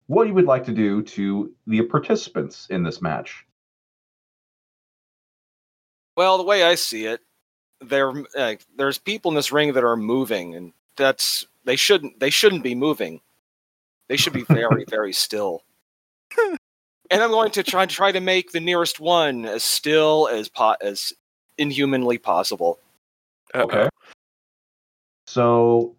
what 0.06 0.26
you 0.26 0.34
would 0.34 0.46
like 0.46 0.64
to 0.64 0.72
do 0.72 1.02
to 1.02 1.52
the 1.66 1.82
participants 1.82 2.66
in 2.70 2.82
this 2.82 3.00
match. 3.00 3.45
Well, 6.16 6.38
the 6.38 6.44
way 6.44 6.62
I 6.62 6.74
see 6.74 7.06
it, 7.06 7.20
there 7.80 8.12
uh, 8.36 8.54
there's 8.76 8.98
people 8.98 9.30
in 9.30 9.34
this 9.34 9.52
ring 9.52 9.74
that 9.74 9.84
are 9.84 9.96
moving, 9.96 10.54
and 10.54 10.72
that's 10.96 11.46
they 11.64 11.76
shouldn't 11.76 12.18
they 12.20 12.30
shouldn't 12.30 12.62
be 12.62 12.74
moving. 12.74 13.20
They 14.08 14.16
should 14.16 14.32
be 14.32 14.44
very 14.44 14.84
very 14.90 15.12
still. 15.12 15.62
and 17.10 17.22
I'm 17.22 17.30
going 17.30 17.50
to 17.52 17.62
try 17.62 17.86
try 17.86 18.12
to 18.12 18.20
make 18.20 18.52
the 18.52 18.60
nearest 18.60 18.98
one 18.98 19.44
as 19.44 19.62
still 19.62 20.28
as 20.28 20.48
po- 20.48 20.76
as 20.80 21.12
inhumanly 21.58 22.18
possible. 22.18 22.78
Uh-oh. 23.54 23.64
Okay. 23.64 23.88
So 25.26 25.96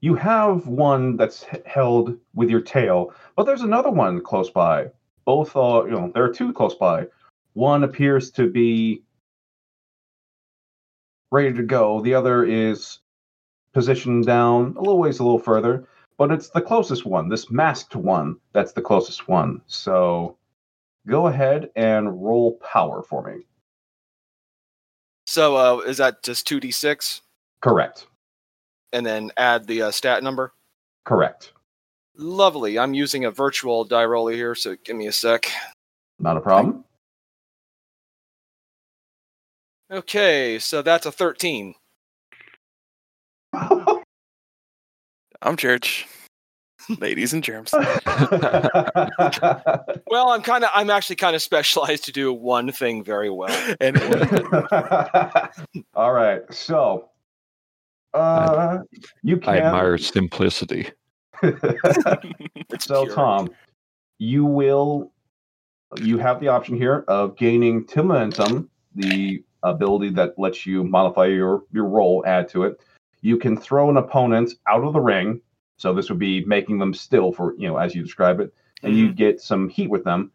you 0.00 0.14
have 0.14 0.66
one 0.66 1.16
that's 1.16 1.44
h- 1.52 1.62
held 1.66 2.16
with 2.34 2.50
your 2.50 2.60
tail, 2.60 3.12
but 3.36 3.44
there's 3.44 3.62
another 3.62 3.90
one 3.90 4.20
close 4.20 4.50
by. 4.50 4.90
Both 5.24 5.56
are, 5.56 5.86
you 5.86 5.92
know, 5.92 6.10
there 6.14 6.24
are 6.24 6.32
two 6.32 6.52
close 6.52 6.74
by. 6.74 7.06
One 7.54 7.84
appears 7.84 8.30
to 8.32 8.48
be 8.48 9.02
ready 11.30 11.52
to 11.52 11.62
go. 11.62 12.00
The 12.00 12.14
other 12.14 12.44
is 12.44 13.00
positioned 13.72 14.26
down 14.26 14.74
a 14.76 14.80
little 14.80 14.98
ways, 14.98 15.18
a 15.18 15.24
little 15.24 15.38
further, 15.38 15.86
but 16.16 16.30
it's 16.30 16.50
the 16.50 16.60
closest 16.60 17.04
one. 17.06 17.28
This 17.28 17.50
masked 17.50 17.94
one, 17.94 18.36
that's 18.52 18.72
the 18.72 18.82
closest 18.82 19.28
one. 19.28 19.60
So 19.66 20.36
go 21.06 21.26
ahead 21.26 21.70
and 21.76 22.22
roll 22.22 22.58
power 22.58 23.02
for 23.02 23.22
me. 23.22 23.44
So 25.26 25.56
uh, 25.56 25.78
is 25.80 25.98
that 25.98 26.22
just 26.22 26.46
two 26.46 26.58
d 26.58 26.70
six, 26.70 27.20
Correct. 27.60 28.06
and 28.94 29.04
then 29.04 29.30
add 29.36 29.66
the 29.66 29.82
uh, 29.82 29.90
stat 29.90 30.22
number? 30.22 30.54
Correct. 31.04 31.52
Lovely. 32.16 32.78
I'm 32.78 32.94
using 32.94 33.26
a 33.26 33.30
virtual 33.30 33.84
die 33.84 34.06
roller 34.06 34.32
here, 34.32 34.54
so 34.54 34.76
give 34.84 34.96
me 34.96 35.06
a 35.06 35.12
sec. 35.12 35.48
Not 36.18 36.36
a 36.36 36.40
problem. 36.40 36.84
Okay, 39.90 40.58
so 40.58 40.82
that's 40.82 41.06
a 41.06 41.12
13. 41.12 41.74
I'm 45.42 45.56
Church. 45.56 46.06
Ladies 47.00 47.32
and 47.32 47.42
germs. 47.42 47.72
Well, 50.10 50.30
I'm 50.30 50.42
kind 50.42 50.64
of 50.64 50.70
I'm 50.74 50.88
actually 50.90 51.16
kind 51.16 51.36
of 51.36 51.42
specialized 51.42 52.04
to 52.04 52.12
do 52.12 52.32
one 52.32 52.72
thing 52.72 53.04
very 53.04 53.28
well. 53.30 53.54
Anyway, 53.80 54.26
All 55.94 56.12
right. 56.12 56.42
So, 56.50 57.10
uh, 58.14 58.78
you 59.22 59.36
can. 59.36 59.54
I 59.54 59.58
admire 59.58 59.98
simplicity. 59.98 60.90
It's 61.42 62.86
so, 62.86 63.04
pure. 63.04 63.14
Tom, 63.14 63.50
you 64.18 64.44
will. 64.46 65.12
You 65.96 66.18
have 66.18 66.40
the 66.40 66.48
option 66.48 66.76
here 66.76 67.04
of 67.06 67.36
gaining 67.36 67.86
two 67.86 68.02
momentum, 68.02 68.70
the 68.94 69.42
ability 69.62 70.10
that 70.10 70.38
lets 70.38 70.66
you 70.66 70.84
modify 70.84 71.26
your 71.26 71.64
your 71.72 71.86
roll, 71.86 72.24
add 72.26 72.48
to 72.50 72.64
it. 72.64 72.80
You 73.20 73.36
can 73.36 73.56
throw 73.56 73.90
an 73.90 73.96
opponent 73.96 74.54
out 74.68 74.84
of 74.84 74.92
the 74.92 75.00
ring. 75.00 75.40
So 75.76 75.94
this 75.94 76.08
would 76.08 76.18
be 76.18 76.44
making 76.44 76.78
them 76.78 76.94
still 76.94 77.32
for 77.32 77.54
you 77.56 77.68
know 77.68 77.76
as 77.76 77.94
you 77.94 78.02
describe 78.02 78.40
it, 78.40 78.52
and 78.82 78.96
you 78.96 79.12
get 79.12 79.40
some 79.40 79.68
heat 79.68 79.90
with 79.90 80.04
them, 80.04 80.32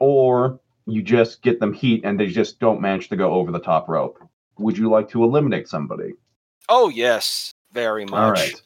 or 0.00 0.60
you 0.86 1.02
just 1.02 1.42
get 1.42 1.60
them 1.60 1.72
heat 1.72 2.04
and 2.04 2.18
they 2.18 2.28
just 2.28 2.60
don't 2.60 2.80
manage 2.80 3.08
to 3.08 3.16
go 3.16 3.32
over 3.32 3.50
the 3.50 3.58
top 3.58 3.88
rope. 3.88 4.18
Would 4.58 4.78
you 4.78 4.88
like 4.88 5.08
to 5.10 5.24
eliminate 5.24 5.68
somebody? 5.68 6.12
Oh 6.68 6.88
yes, 6.88 7.52
very 7.72 8.04
much. 8.04 8.20
All 8.20 8.30
right. 8.30 8.62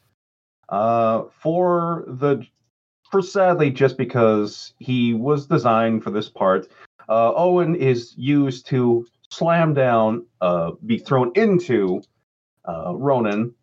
Uh, 0.69 1.25
for 1.40 2.05
the 2.07 2.47
for 3.11 3.23
sadly, 3.23 3.71
just 3.71 3.97
because 3.97 4.73
he 4.79 5.14
was 5.14 5.47
designed 5.47 6.05
for 6.05 6.11
this 6.11 6.29
part, 6.29 6.69
uh, 7.09 7.33
Owen 7.35 7.75
is 7.75 8.14
used 8.16 8.66
to 8.66 9.07
slam 9.31 9.75
down, 9.75 10.27
uh, 10.40 10.73
be 10.87 10.99
thrown 10.99 11.33
into 11.35 12.03
uh, 12.69 12.95
Ronan, 12.95 13.55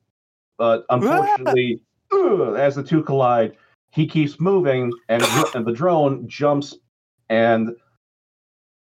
but 0.57 0.85
unfortunately, 0.89 1.81
ugh, 2.11 2.55
as 2.57 2.75
the 2.75 2.83
two 2.83 3.03
collide, 3.03 3.55
he 3.91 4.07
keeps 4.07 4.39
moving, 4.39 4.91
and, 5.09 5.23
and 5.55 5.65
the 5.65 5.71
drone 5.71 6.27
jumps 6.27 6.75
and 7.29 7.75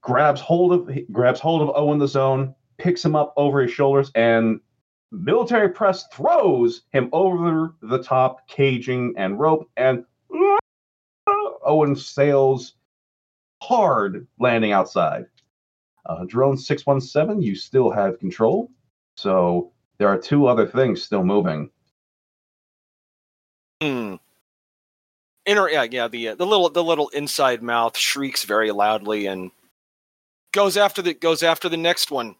grabs 0.03 0.41
hold 0.41 0.73
of 0.73 1.13
grabs 1.13 1.41
hold 1.41 1.63
of 1.63 1.71
Owen 1.75 1.99
the 1.99 2.09
Zone, 2.09 2.55
picks 2.79 3.05
him 3.05 3.17
up 3.17 3.33
over 3.37 3.63
his 3.63 3.71
shoulders, 3.71 4.11
and 4.15 4.61
military 5.11 5.69
press 5.69 6.07
throws 6.13 6.83
him 6.93 7.09
over 7.13 7.75
the 7.83 8.03
top 8.03 8.47
caging 8.49 9.15
and 9.17 9.39
rope, 9.39 9.69
and 9.77 10.05
Owen 11.65 11.97
sails 11.97 12.75
hard, 13.63 14.27
landing 14.39 14.73
outside. 14.73 15.27
Uh, 16.07 16.25
drone 16.27 16.57
617, 16.57 17.43
you 17.43 17.55
still 17.55 17.91
have 17.91 18.19
control. 18.19 18.71
So 19.17 19.73
there 19.99 20.09
are 20.09 20.19
two 20.19 20.47
other 20.47 20.67
things 20.67 21.03
still 21.03 21.25
moving. 21.25 21.71
Hmm. 23.83 24.17
Inner, 25.47 25.69
yeah, 25.69 25.87
yeah. 25.91 26.09
The 26.09 26.31
uh, 26.31 26.35
the 26.37 26.47
little 26.47 26.71
the 26.71 26.83
little 26.83 27.09
inside 27.11 27.63
mouth 27.63 27.99
shrieks 27.99 28.45
very 28.45 28.71
loudly 28.71 29.27
and 29.27 29.51
goes 30.53 30.77
after 30.77 31.03
the 31.03 31.13
goes 31.13 31.43
after 31.43 31.69
the 31.69 31.77
next 31.77 32.11
one. 32.11 32.37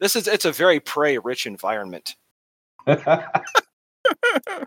This 0.00 0.16
is 0.16 0.26
it's 0.26 0.44
a 0.44 0.50
very 0.50 0.80
prey 0.80 1.18
rich 1.18 1.46
environment. 1.46 2.16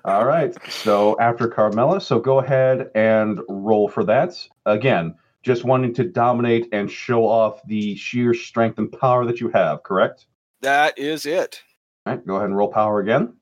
All 0.06 0.26
right. 0.26 0.56
So 0.72 1.20
after 1.20 1.48
Carmela, 1.48 2.00
so 2.00 2.20
go 2.20 2.40
ahead 2.40 2.90
and 2.96 3.40
roll 3.50 3.90
for 3.90 4.06
that. 4.06 4.40
Again, 4.66 5.16
just 5.44 5.66
wanting 5.66 5.94
to 5.94 6.04
dominate 6.06 6.70
and 6.72 6.90
show 6.90 7.28
off 7.28 7.62
the 7.68 7.96
sheer 7.96 8.34
strength 8.34 8.80
and 8.80 8.92
power 8.92 9.26
that 9.26 9.40
you 9.40 9.50
have, 9.50 9.84
correct? 9.84 10.26
That 10.62 10.98
is 10.98 11.26
it. 11.26 11.62
All 12.06 12.16
right, 12.16 12.26
go 12.26 12.36
ahead 12.36 12.48
and 12.48 12.58
roll 12.58 12.70
power 12.70 13.00
again. 13.00 13.34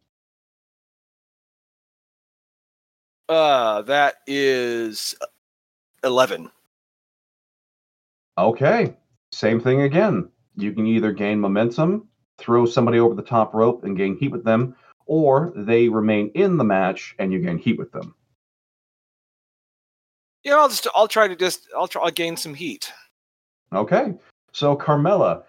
Uh, 3.30 3.84
that 3.84 4.16
is 4.28 5.16
eleven. 6.04 6.52
Okay. 8.38 8.96
Same 9.32 9.62
thing 9.62 9.84
again. 9.84 10.30
You 10.58 10.74
can 10.74 10.86
either 10.86 11.14
gain 11.14 11.40
momentum, 11.40 12.10
throw 12.38 12.66
somebody 12.66 13.00
over 13.00 13.16
the 13.16 13.22
top 13.22 13.54
rope 13.54 13.86
and 13.86 13.96
gain 13.96 14.18
heat 14.18 14.32
with 14.32 14.44
them, 14.44 14.76
or 15.06 15.54
they 15.56 15.88
remain 15.88 16.32
in 16.36 16.58
the 16.58 16.64
match 16.64 17.16
and 17.20 17.32
you 17.32 17.40
gain 17.40 17.58
heat 17.58 17.78
with 17.78 17.92
them. 17.94 18.16
Yeah, 20.44 20.56
I'll 20.58 20.70
just 20.70 20.88
I'll 20.96 21.08
try 21.08 21.28
to 21.28 21.36
just 21.36 21.68
I'll 21.78 21.88
try 21.88 22.04
I'll 22.04 22.12
gain 22.12 22.36
some 22.36 22.54
heat. 22.54 22.92
Okay. 23.74 24.14
So 24.54 24.76
Carmela, 24.76 25.44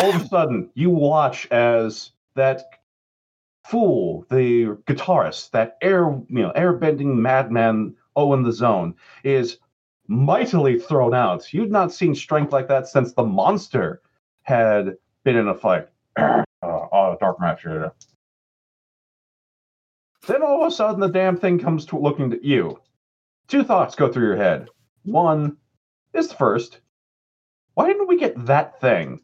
all 0.00 0.14
of 0.14 0.22
a 0.22 0.26
sudden 0.28 0.70
you 0.74 0.90
watch 0.90 1.46
as 1.50 2.10
that 2.34 2.80
fool, 3.64 4.26
the 4.30 4.76
guitarist, 4.86 5.50
that 5.50 5.78
air, 5.80 6.10
you 6.28 6.42
know, 6.42 6.52
airbending 6.56 7.14
madman 7.16 7.94
Owen 8.16 8.42
the 8.42 8.52
Zone, 8.52 8.94
is 9.22 9.58
mightily 10.06 10.78
thrown 10.78 11.14
out. 11.14 11.52
You'd 11.52 11.72
not 11.72 11.92
seen 11.92 12.14
strength 12.14 12.52
like 12.52 12.68
that 12.68 12.86
since 12.88 13.12
the 13.12 13.24
monster 13.24 14.02
had 14.42 14.96
been 15.24 15.36
in 15.36 15.48
a 15.48 15.54
fight. 15.54 15.88
uh, 16.16 16.44
oh, 16.62 17.16
Dark 17.20 17.40
Rapture. 17.40 17.92
Then 20.26 20.42
all 20.42 20.62
of 20.62 20.68
a 20.68 20.74
sudden 20.74 21.00
the 21.00 21.08
damn 21.08 21.36
thing 21.36 21.58
comes 21.58 21.84
to 21.86 21.98
looking 21.98 22.32
at 22.32 22.44
you. 22.44 22.78
Two 23.48 23.62
thoughts 23.62 23.94
go 23.94 24.10
through 24.10 24.26
your 24.26 24.36
head. 24.36 24.68
One 25.04 25.56
is 26.12 26.28
the 26.28 26.34
first. 26.34 26.80
Why 27.74 27.86
didn't 27.86 28.08
we 28.08 28.18
get 28.18 28.46
that 28.46 28.80
thing 28.80 29.20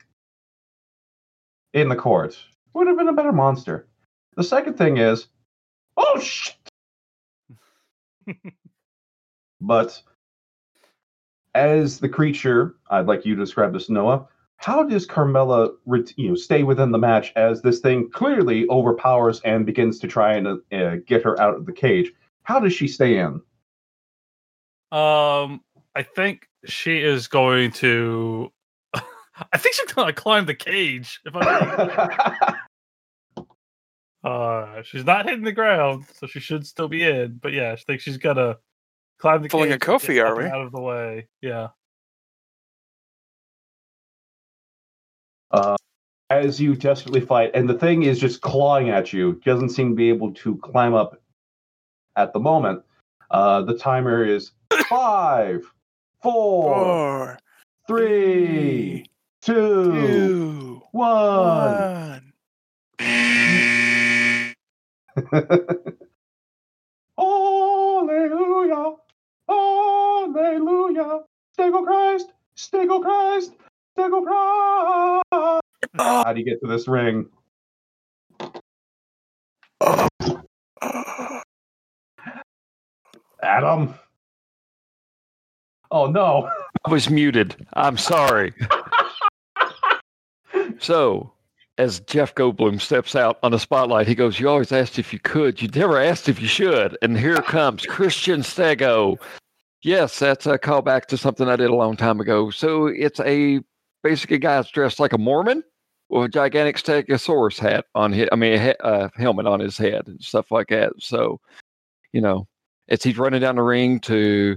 in 1.73 1.89
the 1.89 1.97
court? 1.97 2.37
Would 2.75 2.87
have 2.87 2.99
been 2.99 3.09
a 3.09 3.13
better 3.13 3.33
monster. 3.33 3.89
The 4.37 4.45
second 4.45 4.75
thing 4.75 4.99
is, 4.99 5.29
oh 5.97 6.21
shit! 6.21 6.57
but 9.61 10.03
as 11.55 11.99
the 11.99 12.09
creature, 12.09 12.77
I'd 12.91 13.07
like 13.07 13.25
you 13.25 13.35
to 13.35 13.43
describe 13.43 13.73
this, 13.73 13.91
Noah. 13.91 14.29
How 14.57 14.83
does 14.83 15.07
Carmela, 15.07 15.71
you 16.17 16.29
know, 16.29 16.35
stay 16.35 16.63
within 16.63 16.91
the 16.91 16.99
match 16.99 17.33
as 17.35 17.63
this 17.63 17.81
thing 17.81 18.11
clearly 18.11 18.69
overpowers 18.69 19.41
and 19.41 19.65
begins 19.65 19.99
to 20.01 20.07
try 20.07 20.35
and 20.35 20.47
uh, 20.71 20.97
get 21.07 21.23
her 21.23 21.41
out 21.41 21.55
of 21.55 21.65
the 21.65 21.73
cage? 21.73 22.13
How 22.43 22.61
does 22.61 22.75
she 22.75 22.87
stay 22.87 23.19
in? 23.19 23.41
Um, 24.93 25.61
I 25.95 26.03
think 26.03 26.49
she 26.65 26.99
is 26.99 27.29
going 27.29 27.73
to. 27.73 28.53
I 28.95 29.59
think 29.59 29.75
she's 29.75 29.93
gonna 29.93 30.13
climb 30.13 30.47
the 30.47 30.55
cage. 30.55 31.21
If 31.25 31.35
I, 31.37 32.57
uh, 34.25 34.83
she's 34.83 35.05
not 35.05 35.27
hitting 35.27 35.45
the 35.45 35.53
ground, 35.53 36.05
so 36.15 36.27
she 36.27 36.41
should 36.41 36.67
still 36.67 36.89
be 36.89 37.05
in. 37.05 37.39
But 37.43 37.53
yeah, 37.53 37.73
I 37.73 37.77
think 37.77 38.01
she's 38.01 38.19
gonna 38.19 38.57
climb 39.19 39.43
the 39.43 39.49
Pulling 39.49 39.73
a 39.73 39.79
cage. 39.79 39.89
and 39.89 40.01
Kofi, 40.01 40.25
are 40.25 40.37
we? 40.37 40.45
Out 40.45 40.67
of 40.67 40.73
the 40.73 40.81
way. 40.81 41.29
Yeah. 41.41 41.69
uh, 45.51 45.77
as 46.31 46.61
you 46.61 46.75
desperately 46.75 47.21
fight, 47.21 47.51
and 47.55 47.69
the 47.69 47.79
thing 47.79 48.05
is 48.05 48.19
just 48.19 48.41
clawing 48.41 48.91
at 48.91 49.13
you, 49.13 49.41
doesn't 49.45 49.71
seem 49.71 49.91
to 49.91 49.95
be 49.95 50.09
able 50.09 50.33
to 50.35 50.57
climb 50.59 50.95
up 50.95 51.21
at 52.17 52.33
the 52.33 52.39
moment. 52.39 52.83
Uh, 53.31 53.63
the 53.63 53.77
timer 53.77 54.25
is 54.25 54.53
five, 54.91 55.63
four, 56.21 56.75
Four, 56.75 57.39
three, 57.87 59.07
two, 59.41 59.93
two, 59.93 60.83
one. 60.93 62.33
one. 63.01 64.55
Hallelujah! 67.17 68.97
Hallelujah! 69.49 71.21
Stego 71.57 71.85
Christ! 71.85 72.33
Stego 72.57 73.01
Christ! 73.01 73.53
Stego 73.97 74.25
Christ! 74.25 75.63
How 75.97 76.33
do 76.33 76.41
you 76.41 76.45
get 76.45 76.61
to 76.63 76.69
this 76.69 76.89
ring? 76.89 77.29
oh. 79.81 80.09
Adam? 83.43 83.95
Oh 85.91 86.07
no! 86.07 86.49
I 86.85 86.91
was 86.91 87.11
muted. 87.11 87.67
I'm 87.75 87.99
sorry. 87.99 88.53
so, 90.79 91.33
as 91.79 92.01
Jeff 92.01 92.35
Goldblum 92.35 92.81
steps 92.81 93.17
out 93.17 93.39
on 93.43 93.53
the 93.53 93.59
spotlight, 93.59 94.07
he 94.07 94.15
goes, 94.15 94.39
You 94.39 94.49
always 94.49 94.73
asked 94.73 94.99
if 94.99 95.13
you 95.13 95.19
could. 95.19 95.61
You 95.61 95.69
never 95.69 96.01
asked 96.01 96.29
if 96.29 96.41
you 96.41 96.49
should. 96.49 96.97
And 97.03 97.19
here 97.19 97.43
comes 97.43 97.87
Christian 97.87 98.41
Stego. 98.41 99.17
Yes, 99.83 100.19
that's 100.19 100.47
a 100.47 100.59
callback 100.59 101.07
to 101.07 101.17
something 101.17 101.49
I 101.49 101.57
did 101.57 101.71
a 101.71 101.75
long 101.75 101.97
time 101.97 102.21
ago. 102.21 102.51
So, 102.51 102.87
it's 102.87 103.21
a 103.21 103.61
basically 104.03 104.37
a 104.37 104.41
guy 104.41 104.57
that's 104.57 104.71
dressed 104.71 105.01
like 105.01 105.13
a 105.13 105.19
Mormon 105.19 105.63
with 106.09 106.25
a 106.25 106.29
gigantic 106.29 106.77
Stegosaurus 106.77 107.59
hat 107.59 107.85
on 107.95 108.13
his, 108.13 108.29
I 108.33 108.37
mean, 108.37 108.55
a 108.55 108.59
he- 108.59 108.75
uh, 108.81 109.09
helmet 109.17 109.47
on 109.47 109.61
his 109.61 109.79
head 109.79 110.03
and 110.07 110.23
stuff 110.23 110.51
like 110.51 110.69
that. 110.69 110.93
So, 110.99 111.41
you 112.13 112.21
know, 112.21 112.47
as 112.89 113.03
he's 113.03 113.19
running 113.19 113.41
down 113.41 113.57
the 113.57 113.63
ring 113.63 114.01
to, 114.01 114.57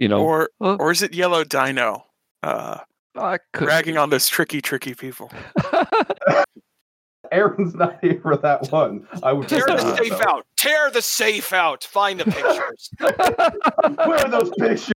you 0.00 0.08
know, 0.08 0.20
Or 0.24 0.50
or 0.60 0.90
is 0.90 1.02
it 1.02 1.14
Yellow 1.14 1.44
Dino? 1.44 2.06
Uh, 2.42 2.78
I 3.16 3.38
could 3.52 3.68
ragging 3.68 3.96
on 3.98 4.10
those 4.10 4.26
tricky, 4.28 4.60
tricky 4.62 4.94
people. 4.94 5.30
Aaron's 7.32 7.74
not 7.74 7.98
here 8.02 8.18
for 8.22 8.36
that 8.36 8.72
one. 8.72 9.06
I 9.22 9.32
would 9.32 9.46
Tear 9.46 9.64
the 9.66 9.96
safe 9.96 10.08
though. 10.10 10.24
out. 10.28 10.46
Tear 10.56 10.90
the 10.90 11.02
safe 11.02 11.52
out. 11.52 11.84
Find 11.84 12.18
the 12.18 12.24
pictures. 12.24 12.90
Where 12.98 14.18
are 14.18 14.28
those 14.28 14.50
pictures? 14.58 14.92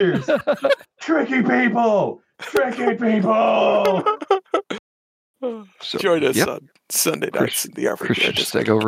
Tricky 1.00 1.42
people! 1.42 2.22
Tricky 2.40 2.94
people! 2.96 4.04
So, 5.80 5.98
Join 5.98 6.24
us 6.24 6.34
yep, 6.36 6.48
on 6.48 6.68
Sunday 6.88 7.26
nights 7.26 7.36
Christian- 7.38 7.72
in 7.76 7.82
the 7.84 7.90
African 7.90 8.14
Christian 8.14 8.34
Discord. 8.34 8.66
Stego 8.66 8.84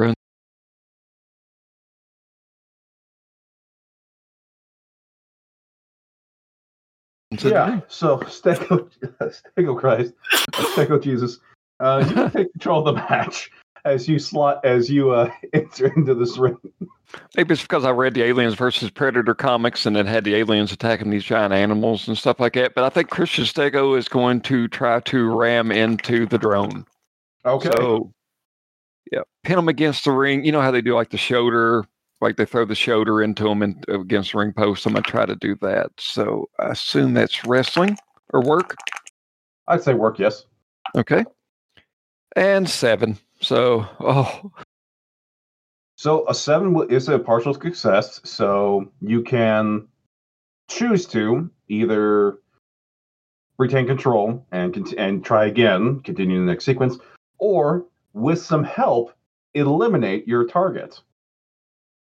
yeah, 7.48 7.80
so 7.88 8.18
Stego, 8.18 8.88
Stego 9.56 9.78
Christ, 9.78 10.14
Stego 10.52 11.02
Jesus, 11.02 11.38
uh, 11.80 12.04
you 12.08 12.30
take 12.30 12.52
control 12.52 12.86
of 12.86 12.94
the 12.94 13.00
match 13.00 13.50
as 13.84 14.08
you 14.08 14.18
slot 14.18 14.64
as 14.64 14.90
you 14.90 15.10
uh, 15.10 15.30
enter 15.52 15.92
into 15.96 16.14
this 16.14 16.38
ring. 16.38 16.58
Maybe 17.36 17.54
it's 17.54 17.62
because 17.62 17.84
I 17.84 17.90
read 17.90 18.14
the 18.14 18.22
Aliens 18.22 18.54
versus 18.54 18.90
Predator 18.90 19.34
comics 19.34 19.84
and 19.84 19.96
it 19.96 20.06
had 20.06 20.22
the 20.22 20.36
aliens 20.36 20.70
attacking 20.70 21.10
these 21.10 21.24
giant 21.24 21.52
animals 21.52 22.06
and 22.06 22.16
stuff 22.16 22.38
like 22.38 22.52
that. 22.52 22.74
But 22.74 22.84
I 22.84 22.88
think 22.88 23.10
Christian 23.10 23.44
Stego 23.44 23.98
is 23.98 24.08
going 24.08 24.42
to 24.42 24.68
try 24.68 25.00
to 25.00 25.28
ram 25.28 25.72
into 25.72 26.26
the 26.26 26.38
drone. 26.38 26.86
Okay. 27.44 27.70
So, 27.74 28.12
yeah, 29.10 29.22
pin 29.42 29.56
them 29.56 29.68
against 29.68 30.04
the 30.04 30.12
ring. 30.12 30.44
You 30.44 30.52
know 30.52 30.60
how 30.60 30.70
they 30.70 30.82
do 30.82 30.94
like 30.94 31.10
the 31.10 31.18
shoulder, 31.18 31.84
like 32.20 32.36
they 32.36 32.44
throw 32.44 32.64
the 32.64 32.74
shoulder 32.74 33.22
into 33.22 33.44
them 33.44 33.62
and 33.62 33.84
uh, 33.88 34.00
against 34.00 34.32
the 34.32 34.38
ring 34.38 34.52
post. 34.52 34.86
I'm 34.86 34.92
gonna 34.92 35.02
try 35.02 35.26
to 35.26 35.36
do 35.36 35.56
that. 35.62 35.90
So 35.98 36.48
I 36.58 36.70
assume 36.70 37.14
that's 37.14 37.44
wrestling 37.44 37.96
or 38.32 38.42
work. 38.42 38.76
I'd 39.68 39.82
say 39.82 39.94
work, 39.94 40.18
yes. 40.18 40.46
Okay, 40.96 41.24
and 42.36 42.68
seven. 42.68 43.18
So 43.40 43.86
oh, 44.00 44.52
So 45.96 46.26
a 46.28 46.34
seven 46.34 46.86
is 46.88 47.08
a 47.10 47.18
partial 47.18 47.52
success. 47.52 48.20
So 48.24 48.90
you 49.02 49.22
can 49.22 49.86
choose 50.70 51.06
to 51.08 51.50
either 51.68 52.38
retain 53.58 53.86
control 53.86 54.46
and 54.50 54.94
and 54.96 55.22
try 55.22 55.44
again, 55.44 56.00
continue 56.00 56.38
the 56.40 56.46
next 56.46 56.64
sequence, 56.64 56.96
or 57.38 57.84
with 58.14 58.40
some 58.40 58.64
help, 58.64 59.12
eliminate 59.54 60.26
your 60.26 60.46
target. 60.46 61.00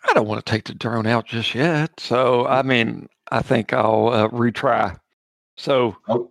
I 0.09 0.13
don't 0.15 0.27
want 0.29 0.45
to 0.45 0.51
take 0.51 0.65
the 0.65 0.75
drone 0.75 1.07
out 1.07 1.27
just 1.27 1.55
yet. 1.55 1.99
So 1.99 2.47
I 2.47 2.63
mean, 2.63 3.09
I 3.31 3.43
think 3.43 3.73
I'll 3.73 4.09
uh, 4.09 4.29
retry. 4.29 4.99
So 5.57 5.97
Oh. 6.09 6.29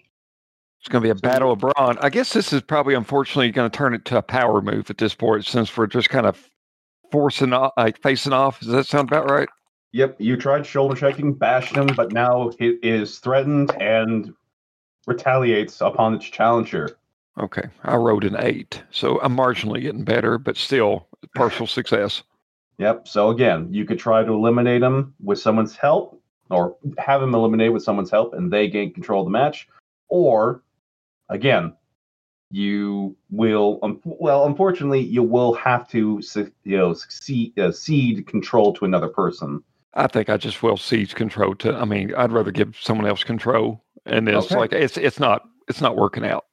it's 0.80 0.90
going 0.90 1.02
to 1.02 1.06
be 1.06 1.10
a 1.12 1.16
battle 1.16 1.52
of 1.54 1.60
brawn. 1.60 1.98
I 2.02 2.10
guess 2.10 2.34
this 2.34 2.52
is 2.54 2.62
probably 2.62 2.94
unfortunately 2.94 3.52
going 3.52 3.70
to 3.70 3.76
turn 3.78 3.94
it 3.94 4.06
to 4.06 4.18
a 4.18 4.22
power 4.22 4.62
move 4.62 4.90
at 4.90 4.98
this 4.98 5.16
point, 5.16 5.46
since 5.46 5.76
we're 5.76 5.88
just 5.88 6.10
kind 6.10 6.26
of 6.26 6.50
forcing 7.12 7.54
off, 7.54 7.72
like 7.78 8.02
facing 8.02 8.34
off. 8.34 8.60
Does 8.60 8.70
that 8.70 8.86
sound 8.86 9.10
about 9.10 9.30
right? 9.30 9.50
Yep, 9.94 10.16
you 10.20 10.36
tried 10.38 10.66
shoulder 10.66 10.96
checking, 10.96 11.34
bashed 11.34 11.76
him, 11.76 11.88
but 11.96 12.12
now 12.12 12.50
it 12.60 12.80
is 12.84 13.20
threatened 13.20 13.72
and 13.82 14.34
retaliates 15.08 15.82
upon 15.82 16.16
its 16.16 16.26
challenger. 16.26 16.98
Okay, 17.40 17.64
I 17.84 17.96
wrote 17.96 18.24
an 18.24 18.36
eight, 18.40 18.82
so 18.92 19.20
I'm 19.22 19.36
marginally 19.38 19.82
getting 19.82 20.04
better, 20.04 20.38
but 20.38 20.58
still 20.58 21.08
partial 21.36 21.68
success. 21.68 22.24
Yep. 22.78 23.08
So 23.08 23.30
again, 23.30 23.68
you 23.72 23.86
could 23.86 24.00
try 24.00 24.24
to 24.24 24.34
eliminate 24.34 24.82
him 24.82 25.14
with 25.24 25.40
someone's 25.40 25.76
help, 25.76 26.20
or 26.50 26.76
have 26.98 27.22
him 27.22 27.34
eliminate 27.36 27.72
with 27.72 27.84
someone's 27.84 28.12
help, 28.12 28.34
and 28.34 28.52
they 28.52 28.68
gain 28.68 28.94
control 28.94 29.22
of 29.22 29.28
the 29.28 29.32
match. 29.32 29.68
Or, 30.10 30.64
again, 31.30 31.74
you 32.52 33.16
will. 33.32 33.80
Um, 33.82 34.00
well, 34.04 34.46
unfortunately, 34.46 35.00
you 35.00 35.24
will 35.24 35.54
have 35.54 35.88
to, 35.90 36.22
you 36.64 36.78
know, 36.78 36.94
succeed, 36.94 37.58
uh, 37.60 37.72
cede 37.72 38.28
control 38.28 38.74
to 38.74 38.86
another 38.86 39.08
person. 39.08 39.64
I 39.96 40.08
think 40.08 40.30
I 40.30 40.38
just 40.38 40.64
will 40.64 40.78
seize 40.78 41.14
control 41.14 41.56
to. 41.56 41.76
I 41.76 41.86
mean, 41.86 42.14
I'd 42.16 42.32
rather 42.32 42.52
give 42.52 42.78
someone 42.80 43.08
else 43.08 43.24
control, 43.24 43.84
and 44.06 44.28
it's 44.28 44.48
Okay. 44.48 44.56
like 44.56 44.74
it's 44.74 44.98
it's 44.98 45.20
not 45.20 45.44
it's 45.68 45.82
not 45.82 45.96
working 45.96 46.26
out. 46.26 46.46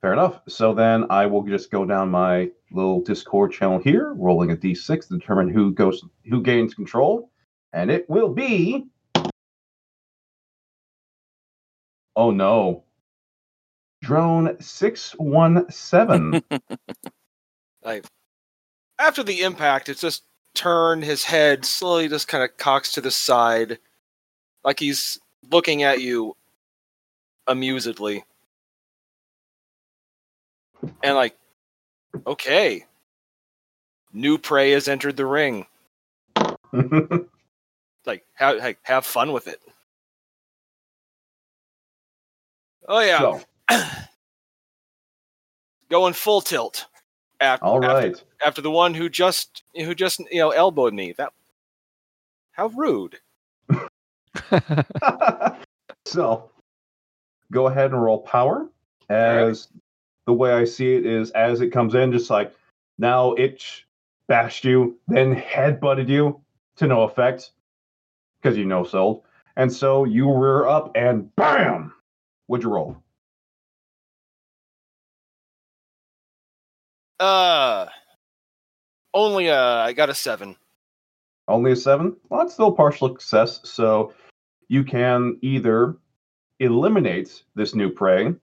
Fair 0.00 0.12
enough. 0.12 0.40
So 0.48 0.74
then 0.74 1.06
I 1.10 1.26
will 1.26 1.42
just 1.42 1.70
go 1.70 1.84
down 1.84 2.10
my 2.10 2.50
little 2.70 3.00
Discord 3.00 3.52
channel 3.52 3.78
here, 3.78 4.12
rolling 4.14 4.50
a 4.50 4.56
d6 4.56 5.08
to 5.08 5.18
determine 5.18 5.48
who 5.48 5.72
goes, 5.72 6.04
who 6.28 6.42
gains 6.42 6.74
control, 6.74 7.30
and 7.72 7.90
it 7.90 8.08
will 8.08 8.28
be. 8.28 8.86
Oh 12.16 12.30
no. 12.30 12.84
Drone 14.02 14.60
six 14.60 15.12
one 15.12 15.70
seven. 15.70 16.42
After 18.98 19.22
the 19.22 19.42
impact, 19.42 19.88
it's 19.88 20.00
just 20.00 20.24
turned 20.54 21.04
his 21.04 21.24
head 21.24 21.64
slowly, 21.64 22.08
just 22.08 22.26
kind 22.28 22.42
of 22.42 22.56
cocks 22.56 22.92
to 22.92 23.00
the 23.00 23.10
side, 23.10 23.78
like 24.64 24.80
he's 24.80 25.18
looking 25.50 25.84
at 25.84 26.00
you 26.00 26.36
amusedly. 27.48 28.22
And 31.02 31.14
like, 31.16 31.36
okay, 32.26 32.84
new 34.12 34.38
prey 34.38 34.72
has 34.72 34.88
entered 34.88 35.16
the 35.16 35.26
ring. 35.26 35.66
Like, 38.08 38.24
have 38.34 38.58
have, 38.60 38.76
have 38.84 39.04
fun 39.04 39.32
with 39.32 39.48
it. 39.48 39.60
Oh 42.88 43.00
yeah, 43.00 43.18
So, 43.18 43.40
going 45.90 46.14
full 46.14 46.40
tilt. 46.40 46.86
After, 47.38 47.66
all 47.66 47.80
right. 47.80 48.12
After, 48.12 48.24
after 48.46 48.62
the 48.62 48.70
one 48.70 48.94
who 48.94 49.10
just 49.10 49.62
who 49.74 49.94
just 49.94 50.20
you 50.32 50.38
know 50.38 50.50
elbowed 50.50 50.94
me. 50.94 51.12
That 51.18 51.34
how 52.52 52.68
rude. 52.68 53.18
so, 56.06 56.50
go 57.52 57.66
ahead 57.66 57.92
and 57.92 58.02
roll 58.02 58.20
power. 58.20 58.70
As 59.10 59.68
the 60.28 60.34
way 60.34 60.52
I 60.52 60.66
see 60.66 60.94
it 60.94 61.06
is, 61.06 61.30
as 61.30 61.62
it 61.62 61.70
comes 61.70 61.94
in, 61.94 62.12
just 62.12 62.28
like 62.28 62.54
now 62.98 63.32
it 63.32 63.64
bashed 64.26 64.62
you, 64.62 64.98
then 65.08 65.34
headbutted 65.34 66.06
you 66.06 66.38
to 66.76 66.86
no 66.86 67.04
effect 67.04 67.52
because 68.36 68.58
you 68.58 68.66
no 68.66 68.84
sold. 68.84 69.22
And 69.56 69.72
so 69.72 70.04
you 70.04 70.30
rear 70.30 70.66
up 70.66 70.92
and 70.94 71.34
bam! 71.34 71.94
Would 72.48 72.62
you 72.62 72.68
roll? 72.68 72.98
Uh, 77.18 77.86
only 79.14 79.48
uh, 79.48 79.76
I 79.76 79.94
got 79.94 80.10
a 80.10 80.14
seven. 80.14 80.56
Only 81.48 81.72
a 81.72 81.76
seven? 81.76 82.14
Well, 82.28 82.40
that's 82.40 82.52
still 82.52 82.72
partial 82.72 83.08
success. 83.08 83.60
So 83.64 84.12
you 84.68 84.84
can 84.84 85.38
either 85.40 85.96
eliminate 86.60 87.44
this 87.54 87.74
new 87.74 87.88
prey 87.88 88.34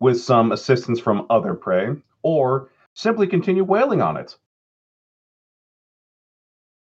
with 0.00 0.20
some 0.20 0.52
assistance 0.52 1.00
from 1.00 1.26
other 1.30 1.54
prey, 1.54 1.96
or 2.22 2.70
simply 2.94 3.26
continue 3.26 3.64
wailing 3.64 4.02
on 4.02 4.16
it. 4.16 4.36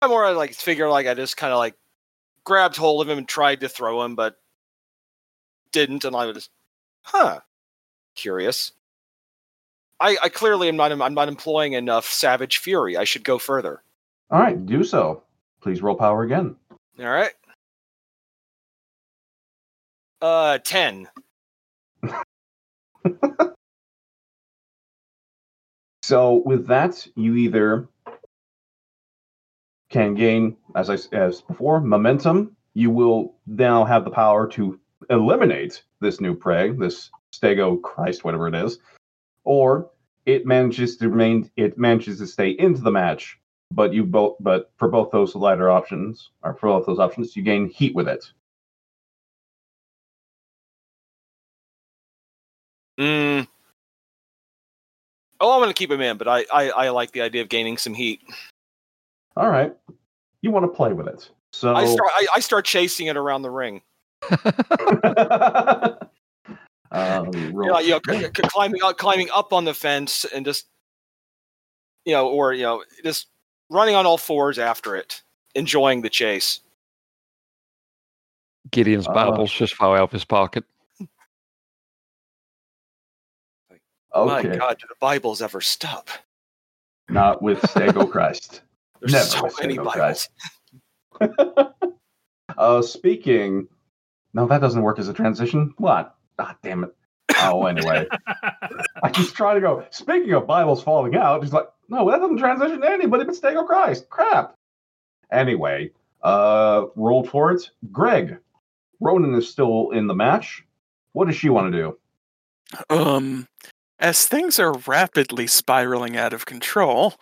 I'm 0.02 0.10
more 0.10 0.32
like 0.34 0.54
figure 0.54 0.90
like 0.90 1.08
I 1.08 1.14
just 1.14 1.38
kind 1.38 1.54
of 1.54 1.60
like 1.60 1.76
grabbed 2.44 2.78
hold 2.78 3.02
of 3.02 3.10
him 3.10 3.20
and 3.20 3.28
tried 3.28 3.62
to 3.62 3.70
throw 3.70 4.04
him, 4.04 4.16
but 4.16 4.38
didn't, 5.72 6.06
and 6.06 6.16
I 6.16 6.26
was, 6.26 6.50
huh, 7.04 7.42
curious. 8.16 8.72
I, 10.00 10.18
I 10.24 10.30
clearly 10.30 10.68
am 10.68 10.76
not 10.76 10.92
I'm 10.92 11.14
not 11.14 11.28
employing 11.28 11.74
enough 11.74 12.08
savage 12.08 12.58
fury. 12.58 12.98
I 12.98 13.04
should 13.04 13.24
go 13.24 13.38
further. 13.38 13.84
All 14.32 14.40
right, 14.40 14.66
do 14.66 14.84
so. 14.84 15.24
Please 15.62 15.82
roll 15.84 15.96
power 15.96 16.24
again. 16.24 16.56
All 17.00 17.06
right. 17.06 17.34
Uh, 20.22 20.58
ten. 20.60 21.08
So 26.04 26.42
with 26.46 26.68
that, 26.68 27.08
you 27.16 27.36
either 27.36 27.88
can 29.90 30.14
gain, 30.14 30.58
as 30.76 30.90
I 30.90 30.98
as 31.16 31.42
before, 31.42 31.80
momentum. 31.80 32.58
You 32.74 32.90
will 32.90 33.36
now 33.48 33.86
have 33.86 34.04
the 34.04 34.12
power 34.12 34.46
to 34.50 34.78
eliminate 35.10 35.84
this 36.02 36.20
new 36.20 36.36
prey, 36.36 36.72
this 36.72 37.10
Stego 37.34 37.82
Christ, 37.82 38.26
whatever 38.26 38.50
it 38.50 38.56
is, 38.56 38.80
or 39.46 39.90
it 40.26 40.46
manages 40.46 40.98
to 40.98 41.08
remain. 41.08 41.50
It 41.56 41.78
manages 41.78 42.18
to 42.20 42.28
stay 42.28 42.50
into 42.50 42.82
the 42.82 42.92
match. 42.92 43.40
But 43.74 43.94
you 43.94 44.04
both, 44.04 44.36
but 44.42 44.72
for 44.76 44.90
both 44.90 45.12
those 45.12 45.34
latter 45.34 45.70
options, 45.70 46.32
or 46.44 46.56
for 46.56 46.68
both 46.78 46.88
those 46.88 47.00
options, 47.00 47.38
you 47.38 47.44
gain 47.44 47.70
heat 47.70 47.96
with 47.96 48.10
it. 48.10 48.26
Mm. 53.02 53.48
Oh, 55.40 55.54
I'm 55.56 55.60
gonna 55.60 55.74
keep 55.74 55.90
him 55.92 56.02
in, 56.02 56.18
but 56.18 56.28
I, 56.28 56.46
I 56.54 56.70
I 56.70 56.90
like 56.90 57.12
the 57.14 57.22
idea 57.22 57.42
of 57.42 57.50
gaining 57.50 57.78
some 57.78 57.96
heat. 57.96 58.22
All 59.36 59.50
right, 59.50 59.74
you 60.42 60.52
want 60.52 60.66
to 60.66 60.68
play 60.68 60.94
with 60.94 61.08
it. 61.08 61.28
So 61.52 61.74
I 61.74 61.86
start 61.86 62.12
I, 62.14 62.28
I 62.36 62.40
start 62.42 62.64
chasing 62.66 63.08
it 63.08 63.18
around 63.18 63.42
the 63.42 63.50
ring. 63.50 63.82
um, 66.92 67.34
You 67.34 67.50
roll- 67.52 67.82
you 67.82 67.90
know, 67.92 68.02
c- 68.08 68.20
c- 68.22 68.30
climbing 68.44 68.84
up, 68.84 68.98
climbing 69.00 69.30
up 69.34 69.52
on 69.52 69.66
the 69.66 69.74
fence 69.74 70.24
and 70.26 70.46
just 70.46 70.68
you 72.06 72.14
know, 72.14 72.28
or 72.30 72.54
you 72.54 72.62
know, 72.62 72.84
just 73.04 73.28
running 73.72 73.96
on 73.96 74.06
all 74.06 74.20
fours 74.20 74.60
after 74.60 74.96
it, 74.96 75.24
enjoying 75.56 76.04
the 76.04 76.10
chase. 76.10 76.60
Gideon's 78.70 79.08
Uh. 79.08 79.44
Just 79.46 79.76
fell 79.76 79.94
out 79.94 80.02
of 80.02 80.12
his 80.12 80.24
pocket. 80.24 80.64
Okay, 84.14 84.50
My 84.50 84.56
God, 84.56 84.78
do 84.80 84.88
the 84.88 84.96
Bibles 85.00 85.42
ever 85.42 85.62
stop? 85.62 86.10
not 87.10 87.42
with 87.42 87.62
Stego 87.62 88.10
Christ. 88.12 88.62
There's 89.02 89.12
Never 89.14 89.26
so 89.26 89.44
with 89.44 89.60
many 89.62 89.76
Stego 89.78 89.86
Bibles. 89.86 90.30
Christ. 91.14 91.32
uh, 92.58 92.82
speaking, 92.82 93.68
no, 94.34 94.48
that 94.48 94.62
doesn't 94.62 94.82
work 94.82 94.98
as 95.00 95.10
a 95.10 95.14
transition. 95.14 95.74
What? 95.78 96.16
Ah, 96.40 96.56
damn 96.64 96.84
it. 96.86 96.96
Oh, 97.44 97.66
anyway, 97.66 98.08
I 99.04 99.10
just 99.12 99.36
try 99.36 99.54
to 99.56 99.62
go. 99.62 99.86
Speaking 99.90 100.34
of 100.34 100.46
Bibles 100.48 100.84
falling 100.84 101.16
out, 101.16 101.44
he's 101.44 101.54
like, 101.54 101.68
no, 101.90 102.10
that 102.10 102.20
doesn't 102.20 102.38
transition 102.38 102.82
to 102.82 102.90
anybody 102.90 103.24
but 103.26 103.36
Stego 103.36 103.66
Christ. 103.66 104.10
Crap. 104.10 104.56
Anyway, 105.32 105.92
uh, 106.24 106.86
roll 106.96 107.24
for 107.26 107.52
it. 107.52 107.70
Greg, 107.92 108.38
Ronan 109.00 109.34
is 109.36 109.50
still 109.50 109.90
in 109.92 110.08
the 110.08 110.16
match. 110.16 110.64
What 111.14 111.26
does 111.28 111.36
she 111.36 111.50
want 111.50 111.72
to 111.74 111.78
do? 111.78 111.98
Um, 112.90 113.48
as 114.02 114.26
things 114.28 114.60
are 114.60 114.74
rapidly 114.88 115.48
spiraling 115.48 116.18
out 116.18 116.34
of 116.34 116.46
control, 116.46 117.14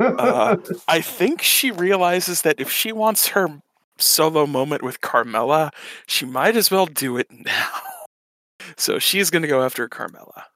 Uh, 0.00 0.56
I 0.88 1.00
think 1.00 1.40
she 1.42 1.70
realizes 1.70 2.42
that 2.42 2.58
if 2.58 2.70
she 2.70 2.90
wants 2.90 3.28
her 3.28 3.60
solo 3.98 4.44
moment 4.46 4.82
with 4.82 5.00
Carmela, 5.00 5.70
she 6.08 6.26
might 6.26 6.56
as 6.56 6.70
well 6.70 6.86
do 6.86 7.16
it 7.16 7.28
now. 7.44 7.70
So 8.76 8.98
she's 8.98 9.30
going 9.30 9.42
to 9.42 9.48
go 9.48 9.62
after 9.62 9.86
Carmela. 9.88 10.46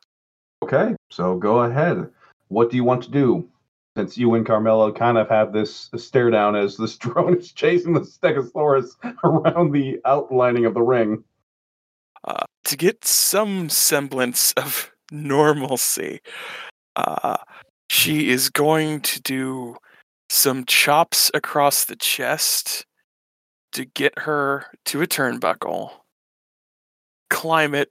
Okay, 0.65 0.97
so 1.11 1.37
go 1.37 1.61
ahead. 1.63 2.11
What 2.49 2.71
do 2.71 2.77
you 2.77 2.83
want 2.85 3.05
to 3.05 3.11
do? 3.11 3.49
Since 3.97 4.17
you 4.19 4.35
and 4.35 4.47
Carmelo 4.47 4.93
kind 4.93 5.19
of 5.19 5.29
have 5.29 5.53
this 5.53 5.91
stare 5.97 6.31
down 6.31 6.57
as 6.57 6.77
this 6.77 6.97
drone 7.05 7.37
is 7.37 7.53
chasing 7.53 7.93
the 7.93 8.01
Stegosaurus 8.01 8.97
around 9.23 9.73
the 9.73 10.01
outlining 10.05 10.65
of 10.67 10.75
the 10.75 10.83
ring. 10.83 11.23
Uh, 12.25 12.45
to 12.65 12.77
get 12.77 13.05
some 13.05 13.69
semblance 13.69 14.53
of 14.55 14.91
normalcy, 15.11 16.21
uh, 16.97 17.37
she 17.91 18.31
is 18.31 18.51
going 18.51 19.01
to 19.01 19.21
do 19.23 19.77
some 20.31 20.65
chops 20.67 21.31
across 21.35 21.85
the 21.85 21.97
chest 21.97 22.85
to 23.73 23.85
get 23.85 24.19
her 24.21 24.67
to 24.87 25.03
a 25.03 25.07
turnbuckle, 25.07 25.91
climb 27.31 27.75
it, 27.75 27.91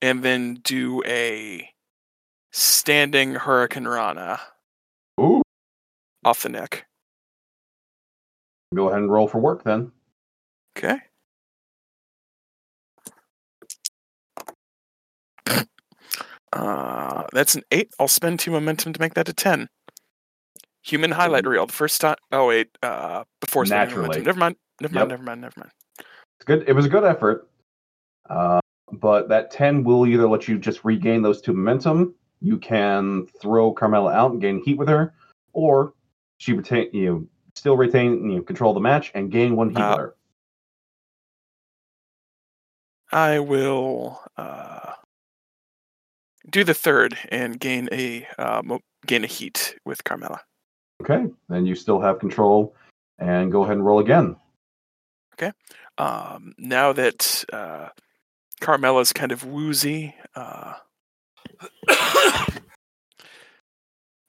and 0.00 0.22
then 0.22 0.54
do 0.62 1.02
a 1.04 1.68
standing 2.52 3.34
Hurricanrana 3.34 4.38
Ooh. 5.20 5.42
off 6.24 6.42
the 6.42 6.48
neck. 6.48 6.86
Go 8.74 8.88
ahead 8.88 9.00
and 9.00 9.10
roll 9.10 9.28
for 9.28 9.38
work 9.38 9.64
then. 9.64 9.92
Okay. 10.76 10.98
Uh, 16.52 17.24
that's 17.32 17.54
an 17.54 17.62
eight. 17.70 17.92
I'll 17.98 18.08
spend 18.08 18.40
two 18.40 18.50
momentum 18.50 18.92
to 18.92 19.00
make 19.00 19.14
that 19.14 19.28
a 19.28 19.32
ten. 19.32 19.68
Human 20.82 21.10
highlight 21.10 21.46
reel. 21.46 21.66
The 21.66 21.72
first 21.72 22.00
time. 22.00 22.16
Oh 22.32 22.46
wait. 22.48 22.68
Uh, 22.82 23.24
before 23.40 23.66
spending 23.66 23.88
Naturally. 23.88 24.08
momentum. 24.08 24.24
Never 24.24 24.38
mind. 24.38 24.56
Never 24.80 24.94
Yep. 24.94 25.00
mind. 25.00 25.10
Never 25.10 25.22
mind. 25.22 25.40
Never 25.42 25.60
mind. 25.60 25.70
It's 25.98 26.44
good. 26.46 26.64
It 26.68 26.72
was 26.72 26.86
a 26.86 26.88
good 26.88 27.04
effort. 27.04 27.48
Uh, 28.30 28.60
but 28.92 29.28
that 29.28 29.50
10 29.50 29.84
will 29.84 30.06
either 30.06 30.28
let 30.28 30.48
you 30.48 30.58
just 30.58 30.84
regain 30.84 31.20
those 31.22 31.40
two 31.42 31.52
momentum. 31.52 32.14
You 32.40 32.56
can 32.58 33.26
throw 33.40 33.72
Carmela 33.72 34.12
out 34.12 34.30
and 34.32 34.40
gain 34.40 34.62
heat 34.64 34.78
with 34.78 34.88
her, 34.88 35.12
or 35.52 35.92
she 36.38 36.52
retain 36.52 36.88
you 36.92 37.06
know, 37.06 37.26
still 37.54 37.76
retain 37.76 38.30
you 38.30 38.36
know, 38.36 38.42
control 38.42 38.70
of 38.70 38.74
the 38.76 38.80
match 38.80 39.10
and 39.14 39.30
gain 39.30 39.56
one 39.56 39.70
heat 39.70 39.80
Uh, 39.80 39.90
with 39.90 39.98
her. 39.98 40.14
I 43.10 43.38
will 43.40 44.22
uh, 44.36 44.87
do 46.50 46.64
the 46.64 46.74
third 46.74 47.16
and 47.30 47.58
gain 47.58 47.88
a 47.92 48.26
uh, 48.38 48.62
gain 49.06 49.24
a 49.24 49.26
heat 49.26 49.76
with 49.84 50.04
Carmela. 50.04 50.40
Okay, 51.02 51.26
then 51.48 51.66
you 51.66 51.74
still 51.74 52.00
have 52.00 52.18
control, 52.18 52.74
and 53.18 53.52
go 53.52 53.62
ahead 53.62 53.76
and 53.76 53.86
roll 53.86 54.00
again. 54.00 54.36
Okay. 55.34 55.52
Um, 55.98 56.54
now 56.58 56.92
that 56.92 57.44
uh, 57.52 57.88
Carmela's 58.60 59.12
kind 59.12 59.30
of 59.30 59.44
woozy, 59.44 60.14
uh, 60.34 60.74
I 61.88 62.46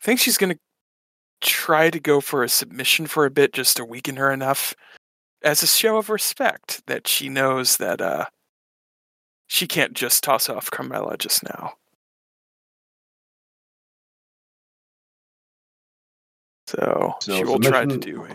think 0.02 0.20
she's 0.20 0.38
going 0.38 0.54
to 0.54 0.60
try 1.42 1.90
to 1.90 2.00
go 2.00 2.22
for 2.22 2.44
a 2.44 2.50
submission 2.50 3.08
for 3.08 3.26
a 3.26 3.32
bit 3.32 3.54
just 3.54 3.78
to 3.78 3.86
weaken 3.86 4.18
her 4.18 4.32
enough 4.32 4.76
as 5.42 5.64
a 5.64 5.68
show 5.68 5.98
of 5.98 6.10
respect 6.10 6.82
that 6.88 7.08
she 7.08 7.30
knows 7.30 7.78
that 7.78 8.02
uh, 8.02 8.26
she 9.48 9.68
can't 9.68 9.94
just 9.94 10.24
toss 10.24 10.50
off 10.50 10.70
Carmela 10.70 11.18
just 11.18 11.44
now. 11.44 11.74
So, 16.70 17.16
So 17.20 17.36
she 17.36 17.44
will 17.46 17.60
try 17.60 17.84
to 17.84 17.98
do 17.98 18.26
a 18.26 18.28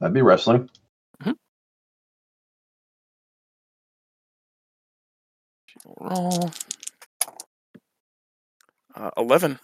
That'd 0.00 0.12
be 0.12 0.20
wrestling. 0.20 0.68
Roll. 5.98 6.50
Uh, 8.94 9.10
11. 9.16 9.58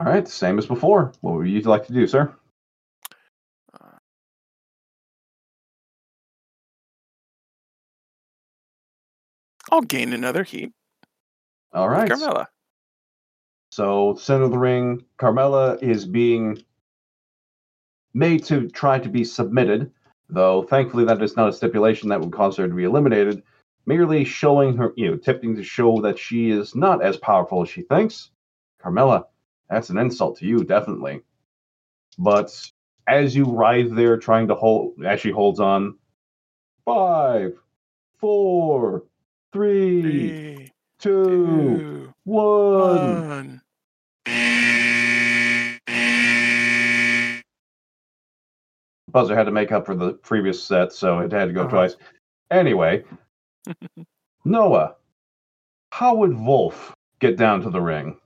All 0.00 0.08
right, 0.08 0.26
same 0.26 0.58
as 0.58 0.66
before. 0.66 1.12
What 1.20 1.34
would 1.36 1.48
you 1.48 1.60
like 1.60 1.86
to 1.86 1.92
do, 1.92 2.08
sir? 2.08 2.34
I'll 9.70 9.82
gain 9.82 10.12
another 10.12 10.42
heat. 10.42 10.72
All 11.72 11.88
right. 11.88 12.10
Carmella. 12.10 12.46
So, 13.74 14.14
center 14.14 14.44
of 14.44 14.52
the 14.52 14.58
ring, 14.58 15.04
Carmella 15.18 15.82
is 15.82 16.06
being 16.06 16.62
made 18.14 18.44
to 18.44 18.68
try 18.68 19.00
to 19.00 19.08
be 19.08 19.24
submitted, 19.24 19.90
though 20.28 20.62
thankfully 20.62 21.04
that 21.06 21.20
is 21.20 21.36
not 21.36 21.48
a 21.48 21.52
stipulation 21.52 22.08
that 22.10 22.20
would 22.20 22.30
cause 22.30 22.56
her 22.56 22.68
to 22.68 22.74
be 22.74 22.84
eliminated. 22.84 23.42
Merely 23.84 24.24
showing 24.24 24.76
her, 24.76 24.92
you 24.96 25.10
know, 25.10 25.16
tipping 25.16 25.56
to 25.56 25.64
show 25.64 26.00
that 26.02 26.20
she 26.20 26.50
is 26.50 26.76
not 26.76 27.02
as 27.02 27.16
powerful 27.16 27.62
as 27.62 27.68
she 27.68 27.82
thinks. 27.82 28.30
Carmella, 28.80 29.24
that's 29.68 29.90
an 29.90 29.98
insult 29.98 30.38
to 30.38 30.46
you, 30.46 30.62
definitely. 30.62 31.22
But 32.16 32.56
as 33.08 33.34
you 33.34 33.44
writhe 33.44 33.92
there 33.92 34.18
trying 34.18 34.46
to 34.46 34.54
hold, 34.54 35.04
as 35.04 35.18
she 35.20 35.32
holds 35.32 35.58
on, 35.58 35.98
five, 36.84 37.54
four, 38.20 39.02
three, 39.52 40.00
Three, 40.00 40.72
two, 41.00 41.36
two, 41.36 42.14
one. 42.22 43.28
one. 43.28 43.63
Buzzer 49.14 49.36
had 49.36 49.44
to 49.44 49.52
make 49.52 49.70
up 49.72 49.86
for 49.86 49.94
the 49.94 50.12
previous 50.14 50.62
set, 50.62 50.92
so 50.92 51.20
it 51.20 51.30
had 51.32 51.46
to 51.46 51.52
go 51.54 51.60
Uh-huh. 51.62 51.70
twice. 51.70 51.96
Anyway, 52.50 53.04
Noah, 54.44 54.96
how 55.90 56.16
would 56.16 56.36
Wolf 56.38 56.92
get 57.20 57.36
down 57.38 57.62
to 57.62 57.70
the 57.70 57.80
ring? 57.80 58.18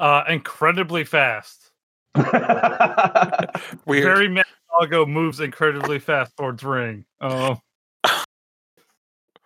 Uh, 0.00 0.24
incredibly 0.28 1.04
fast. 1.04 1.70
Weird. 2.16 4.02
Very 4.04 4.28
Mad 4.28 4.44
Doggo 4.80 5.06
moves 5.06 5.38
incredibly 5.40 6.00
fast 6.00 6.36
towards 6.36 6.64
ring. 6.64 7.04
Oh, 7.20 7.58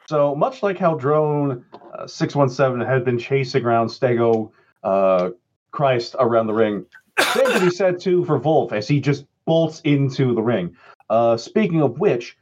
so 0.07 0.35
much 0.35 0.63
like 0.63 0.79
how 0.79 0.95
Drone 0.95 1.63
uh, 1.99 2.07
617 2.07 2.87
had 2.87 3.05
been 3.05 3.19
chasing 3.19 3.63
around 3.67 3.89
Stego 3.89 4.51
uh, 4.83 5.31
Christ 5.71 6.17
around 6.19 6.47
the 6.47 6.55
ring, 6.55 6.87
same 7.21 7.45
could 7.45 7.61
be 7.61 7.71
said 7.71 8.01
too 8.01 8.25
for 8.25 8.39
Wolf 8.39 8.73
as 8.73 8.89
he 8.89 9.01
just 9.01 9.27
bolts 9.49 9.81
into 9.85 10.35
the 10.35 10.43
ring. 10.43 10.77
Uh, 11.09 11.35
speaking 11.39 11.81
of 11.81 11.99
which, 11.99 12.37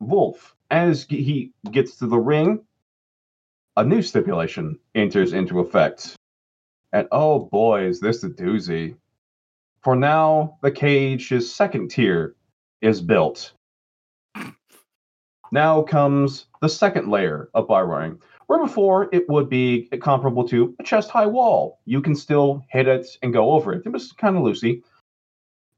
Wolf, 0.00 0.56
as 0.70 1.04
he 1.04 1.52
gets 1.70 1.96
to 1.96 2.06
the 2.06 2.18
ring, 2.18 2.64
a 3.76 3.84
new 3.84 4.00
stipulation 4.00 4.78
enters 4.94 5.34
into 5.34 5.60
effect. 5.60 6.16
And 6.94 7.08
oh 7.12 7.40
boy, 7.40 7.84
is 7.84 8.00
this 8.00 8.24
a 8.24 8.30
doozy. 8.30 8.96
For 9.82 9.94
now, 9.94 10.56
the 10.62 10.70
cage's 10.70 11.54
second 11.54 11.90
tier 11.90 12.34
is 12.80 13.02
built. 13.02 13.52
Now 15.52 15.82
comes 15.82 16.46
the 16.62 16.70
second 16.70 17.08
layer 17.08 17.50
of 17.52 17.68
barbed 17.68 17.90
wiring, 17.90 18.18
where 18.46 18.64
before 18.64 19.10
it 19.12 19.28
would 19.28 19.50
be 19.50 19.88
comparable 20.00 20.48
to 20.48 20.74
a 20.80 20.82
chest 20.82 21.10
high 21.10 21.26
wall. 21.26 21.80
You 21.84 22.00
can 22.00 22.14
still 22.14 22.64
hit 22.70 22.88
it 22.88 23.06
and 23.22 23.32
go 23.32 23.50
over 23.52 23.74
it. 23.74 23.82
It 23.84 23.90
was 23.90 24.12
kind 24.12 24.38
of 24.38 24.42
loosey. 24.42 24.82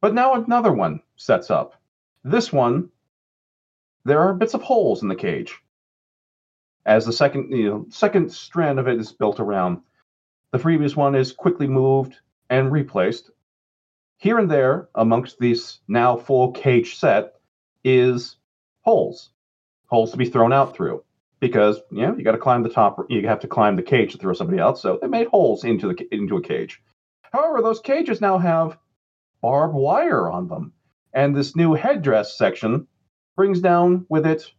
But 0.01 0.14
now 0.14 0.34
another 0.34 0.72
one 0.72 1.03
sets 1.16 1.51
up. 1.51 1.74
This 2.24 2.53
one, 2.53 2.90
there 4.05 4.20
are 4.20 4.34
bits 4.34 4.55
of 4.55 4.62
holes 4.62 5.03
in 5.03 5.09
the 5.09 5.16
cage. 5.16 5.59
As 6.86 7.05
the 7.05 7.12
second, 7.12 7.51
you 7.51 7.68
know, 7.68 7.86
second 7.90 8.32
strand 8.32 8.78
of 8.78 8.88
it 8.88 8.99
is 8.99 9.12
built 9.12 9.40
around, 9.40 9.82
the 10.53 10.59
previous 10.59 10.96
one 10.96 11.14
is 11.14 11.32
quickly 11.32 11.66
moved 11.66 12.16
and 12.49 12.72
replaced. 12.72 13.30
Here 14.16 14.38
and 14.38 14.51
there, 14.51 14.88
amongst 14.94 15.38
this 15.38 15.80
now 15.86 16.16
full 16.16 16.53
cage 16.53 16.96
set, 16.96 17.34
is 17.84 18.36
holes, 18.82 19.30
holes 19.86 20.12
to 20.12 20.16
be 20.16 20.24
thrown 20.24 20.53
out 20.53 20.74
through. 20.74 21.05
Because 21.40 21.80
you 21.92 22.03
know 22.03 22.16
you 22.16 22.24
got 22.24 22.32
to 22.32 22.38
climb 22.38 22.64
the 22.64 22.68
top, 22.68 22.99
you 23.09 23.26
have 23.28 23.40
to 23.40 23.46
climb 23.46 23.76
the 23.76 23.82
cage 23.82 24.12
to 24.12 24.18
throw 24.18 24.32
somebody 24.32 24.59
out. 24.59 24.78
So 24.78 24.99
they 25.01 25.07
made 25.07 25.28
holes 25.28 25.62
into 25.62 25.88
the 25.88 26.14
into 26.14 26.36
a 26.36 26.42
cage. 26.42 26.82
However, 27.32 27.62
those 27.62 27.80
cages 27.80 28.20
now 28.20 28.38
have 28.38 28.76
barbed 29.41 29.74
wire 29.74 30.28
on 30.28 30.49
them, 30.49 30.72
and 31.12 31.34
this 31.34 31.57
new 31.57 31.74
headdress 31.74 32.36
section 32.36 32.86
brings 33.36 33.61
down 33.61 34.07
with 34.09 34.26
it 34.26 34.51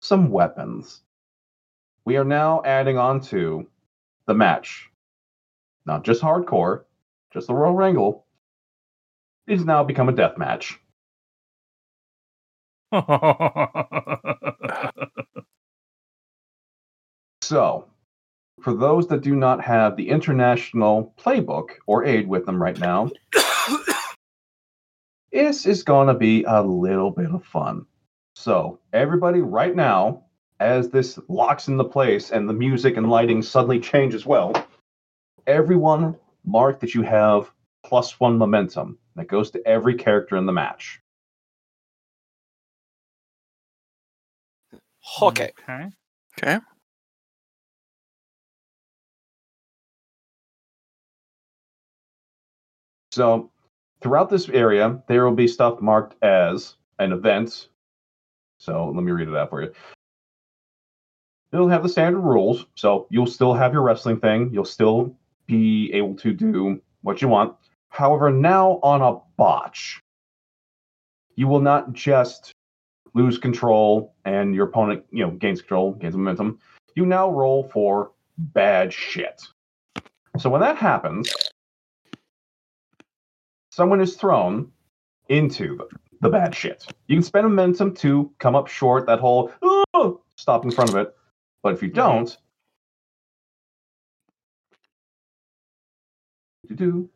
some 0.00 0.30
weapons. 0.30 1.02
We 2.04 2.16
are 2.16 2.24
now 2.24 2.62
adding 2.64 2.98
on 2.98 3.20
to 3.22 3.66
the 4.26 4.34
match. 4.34 4.90
Not 5.86 6.04
just 6.04 6.22
hardcore, 6.22 6.84
just 7.32 7.46
the 7.46 7.54
Royal 7.54 7.74
Wrangle. 7.74 8.26
It 9.46 9.58
has 9.58 9.64
now 9.64 9.84
become 9.84 10.08
a 10.08 10.12
death 10.12 10.38
match. 10.38 10.78
So, 17.44 17.84
for 18.62 18.72
those 18.72 19.06
that 19.08 19.20
do 19.20 19.36
not 19.36 19.62
have 19.62 19.96
the 19.96 20.08
international 20.08 21.12
playbook 21.18 21.72
or 21.86 22.06
aid 22.06 22.26
with 22.26 22.46
them 22.46 22.60
right 22.60 22.78
now, 22.78 23.10
this 25.34 25.66
is 25.66 25.82
going 25.82 26.06
to 26.06 26.14
be 26.14 26.44
a 26.44 26.62
little 26.62 27.10
bit 27.10 27.30
of 27.30 27.44
fun. 27.44 27.84
So, 28.36 28.78
everybody, 28.92 29.40
right 29.40 29.74
now, 29.74 30.22
as 30.60 30.88
this 30.88 31.18
locks 31.28 31.66
into 31.66 31.84
place 31.84 32.30
and 32.30 32.48
the 32.48 32.52
music 32.54 32.96
and 32.96 33.10
lighting 33.10 33.42
suddenly 33.42 33.80
change 33.80 34.14
as 34.14 34.24
well, 34.24 34.52
everyone 35.46 36.16
mark 36.44 36.78
that 36.80 36.94
you 36.94 37.02
have 37.02 37.50
plus 37.84 38.20
one 38.20 38.38
momentum. 38.38 38.96
That 39.16 39.28
goes 39.28 39.50
to 39.52 39.66
every 39.66 39.94
character 39.94 40.36
in 40.36 40.46
the 40.46 40.52
match. 40.52 41.00
Okay. 45.20 45.52
Okay. 45.68 45.88
Okay. 46.38 46.58
So, 53.12 53.50
throughout 54.04 54.28
this 54.28 54.50
area, 54.50 55.02
there 55.08 55.24
will 55.24 55.34
be 55.34 55.48
stuff 55.48 55.80
marked 55.80 56.22
as 56.22 56.74
an 56.98 57.10
event. 57.10 57.68
So, 58.58 58.92
let 58.94 59.02
me 59.02 59.10
read 59.10 59.28
it 59.28 59.34
out 59.34 59.48
for 59.48 59.62
you. 59.62 59.72
It'll 61.52 61.70
have 61.70 61.82
the 61.82 61.88
standard 61.88 62.20
rules. 62.20 62.66
So, 62.74 63.06
you'll 63.10 63.26
still 63.26 63.54
have 63.54 63.72
your 63.72 63.80
wrestling 63.80 64.20
thing. 64.20 64.50
You'll 64.52 64.66
still 64.66 65.16
be 65.46 65.90
able 65.94 66.14
to 66.16 66.34
do 66.34 66.82
what 67.00 67.22
you 67.22 67.28
want. 67.28 67.56
However, 67.88 68.30
now 68.30 68.78
on 68.82 69.00
a 69.00 69.20
botch, 69.38 70.02
you 71.36 71.48
will 71.48 71.60
not 71.60 71.94
just 71.94 72.52
lose 73.14 73.38
control 73.38 74.14
and 74.26 74.54
your 74.54 74.66
opponent, 74.66 75.02
you 75.12 75.24
know, 75.24 75.30
gains 75.30 75.62
control, 75.62 75.92
gains 75.92 76.14
momentum. 76.14 76.58
You 76.94 77.06
now 77.06 77.30
roll 77.30 77.70
for 77.72 78.12
bad 78.36 78.92
shit. 78.92 79.40
So, 80.38 80.50
when 80.50 80.60
that 80.60 80.76
happens, 80.76 81.32
someone 83.74 84.00
is 84.00 84.14
thrown 84.14 84.70
into 85.28 85.80
the, 86.20 86.28
bad 86.28 86.54
shit. 86.54 86.86
You 87.08 87.16
can 87.16 87.22
spend 87.22 87.44
momentum 87.46 87.94
to 87.96 88.30
come 88.38 88.54
up 88.54 88.68
short, 88.68 89.06
that 89.06 89.18
whole 89.18 89.52
"Oh," 89.62 90.20
stop 90.36 90.64
in 90.64 90.70
front 90.70 90.90
of 90.90 90.96
it. 90.96 91.14
But 91.62 91.74
if 91.74 91.82
you 91.82 91.88
don't, 91.88 92.36
do 96.74 97.08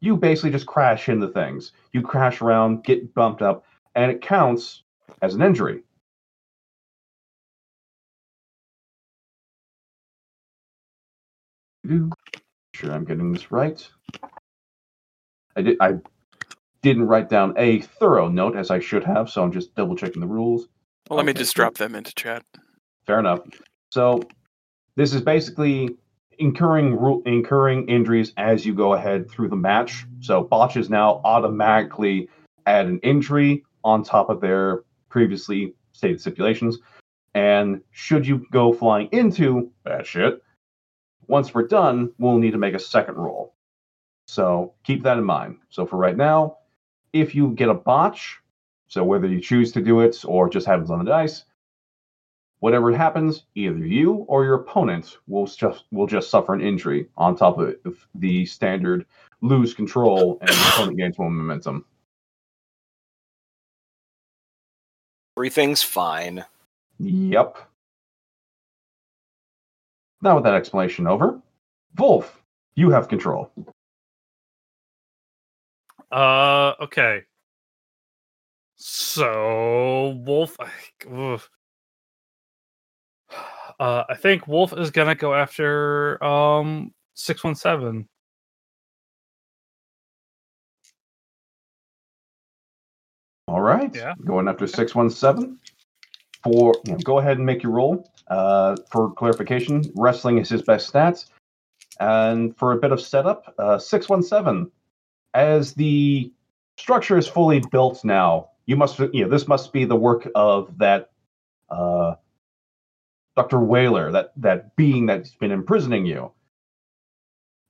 you 0.00 0.16
basically 0.16 0.50
just 0.50 0.66
crash 0.66 1.08
into 1.08 1.28
things. 1.28 1.72
You 1.92 2.02
crash 2.02 2.40
around, 2.40 2.84
get 2.84 3.12
bumped 3.14 3.42
up, 3.42 3.64
and 3.96 4.12
it 4.12 4.22
counts 4.22 4.84
as 5.22 5.34
an 5.34 5.42
injury. 5.42 5.82
Sure 12.74 12.92
I'm 12.92 13.04
getting 13.04 13.32
this 13.32 13.50
right. 13.50 13.88
I 15.58 15.62
did. 15.62 15.76
I 15.80 15.94
didn't 16.82 17.08
write 17.08 17.28
down 17.28 17.52
a 17.56 17.80
thorough 17.80 18.28
note 18.28 18.56
as 18.56 18.70
I 18.70 18.78
should 18.78 19.02
have, 19.02 19.28
so 19.28 19.42
I'm 19.42 19.50
just 19.50 19.74
double 19.74 19.96
checking 19.96 20.20
the 20.20 20.26
rules. 20.26 20.68
Well, 21.10 21.16
let 21.16 21.26
me 21.26 21.32
just 21.32 21.56
drop 21.56 21.74
them 21.74 21.96
into 21.96 22.14
chat. 22.14 22.44
Fair 23.06 23.18
enough. 23.18 23.40
So 23.90 24.22
this 24.94 25.12
is 25.12 25.20
basically 25.20 25.96
incurring 26.38 27.22
incurring 27.26 27.88
injuries 27.88 28.32
as 28.36 28.64
you 28.64 28.72
go 28.72 28.94
ahead 28.94 29.28
through 29.28 29.48
the 29.48 29.56
match. 29.56 30.06
So 30.20 30.44
botches 30.44 30.88
now 30.88 31.20
automatically 31.24 32.28
add 32.66 32.86
an 32.86 33.00
injury 33.00 33.64
on 33.82 34.04
top 34.04 34.30
of 34.30 34.40
their 34.40 34.84
previously 35.08 35.74
stated 35.90 36.20
stipulations. 36.20 36.78
And 37.34 37.80
should 37.90 38.26
you 38.26 38.46
go 38.52 38.72
flying 38.72 39.08
into 39.10 39.72
bad 39.82 40.06
shit, 40.06 40.40
once 41.26 41.52
we're 41.52 41.66
done, 41.66 42.12
we'll 42.18 42.38
need 42.38 42.52
to 42.52 42.58
make 42.58 42.74
a 42.74 42.78
second 42.78 43.16
roll. 43.16 43.54
So 44.28 44.74
keep 44.84 45.02
that 45.02 45.18
in 45.18 45.24
mind. 45.24 45.58
So 45.70 45.84
for 45.84 45.96
right 45.96 46.16
now, 46.16 46.58
if 47.12 47.34
you 47.34 47.50
get 47.50 47.68
a 47.68 47.74
botch, 47.74 48.38
so 48.86 49.02
whether 49.02 49.26
you 49.26 49.40
choose 49.40 49.72
to 49.72 49.80
do 49.80 50.00
it 50.00 50.24
or 50.24 50.48
just 50.48 50.66
happens 50.66 50.90
on 50.90 50.98
the 50.98 51.10
dice, 51.10 51.44
Whatever 52.60 52.92
happens, 52.92 53.44
either 53.54 53.86
you 53.86 54.12
or 54.26 54.44
your 54.44 54.54
opponent 54.54 55.18
will 55.28 55.46
just 55.46 55.84
will 55.92 56.08
just 56.08 56.28
suffer 56.28 56.54
an 56.54 56.60
injury 56.60 57.06
on 57.16 57.36
top 57.36 57.58
of, 57.58 57.76
the 58.16 58.44
standard 58.46 59.06
lose 59.42 59.74
control 59.74 60.38
and 60.40 60.50
the 60.50 60.68
opponent 60.68 60.98
gains 60.98 61.18
more 61.18 61.30
momentum. 61.30 61.84
Everything's 65.36 65.84
fine. 65.84 66.44
Yep. 66.98 67.58
Now 70.20 70.34
with 70.34 70.42
that 70.42 70.54
explanation 70.54 71.06
over, 71.06 71.40
Wolf, 71.96 72.42
you 72.74 72.90
have 72.90 73.06
control. 73.06 73.52
Uh, 76.10 76.72
okay. 76.80 77.22
So 78.76 80.20
Wolf, 80.24 80.56
I- 80.60 81.38
uh, 83.80 84.04
I 84.08 84.14
think 84.14 84.46
Wolf 84.46 84.72
is 84.72 84.90
gonna 84.90 85.14
go 85.14 85.34
after 85.34 86.22
um 86.22 86.92
six 87.14 87.44
one 87.44 87.54
seven. 87.54 88.08
All 93.48 93.62
right. 93.62 93.94
Yeah. 93.94 94.14
Going 94.24 94.46
after 94.46 94.66
617. 94.66 95.58
For 96.44 96.74
you 96.84 96.92
know, 96.92 96.98
go 96.98 97.18
ahead 97.18 97.38
and 97.38 97.46
make 97.46 97.62
your 97.62 97.72
roll. 97.72 98.10
Uh, 98.28 98.76
for 98.92 99.10
clarification, 99.12 99.90
wrestling 99.96 100.38
is 100.38 100.50
his 100.50 100.62
best 100.62 100.92
stats. 100.92 101.26
And 101.98 102.56
for 102.56 102.72
a 102.72 102.76
bit 102.76 102.92
of 102.92 103.00
setup, 103.00 103.54
uh, 103.58 103.78
617. 103.78 104.70
As 105.34 105.74
the 105.74 106.32
structure 106.76 107.18
is 107.18 107.28
fully 107.28 107.62
built 107.70 108.04
now, 108.04 108.50
you 108.66 108.76
must 108.76 108.98
you 108.98 109.22
know 109.22 109.28
this 109.28 109.48
must 109.48 109.72
be 109.72 109.84
the 109.84 109.96
work 109.96 110.28
of 110.34 110.76
that 110.78 111.10
uh, 111.70 112.14
Dr. 113.36 113.60
Whaler, 113.60 114.10
that 114.12 114.32
that 114.36 114.74
being 114.74 115.06
that's 115.06 115.34
been 115.36 115.52
imprisoning 115.52 116.04
you. 116.06 116.32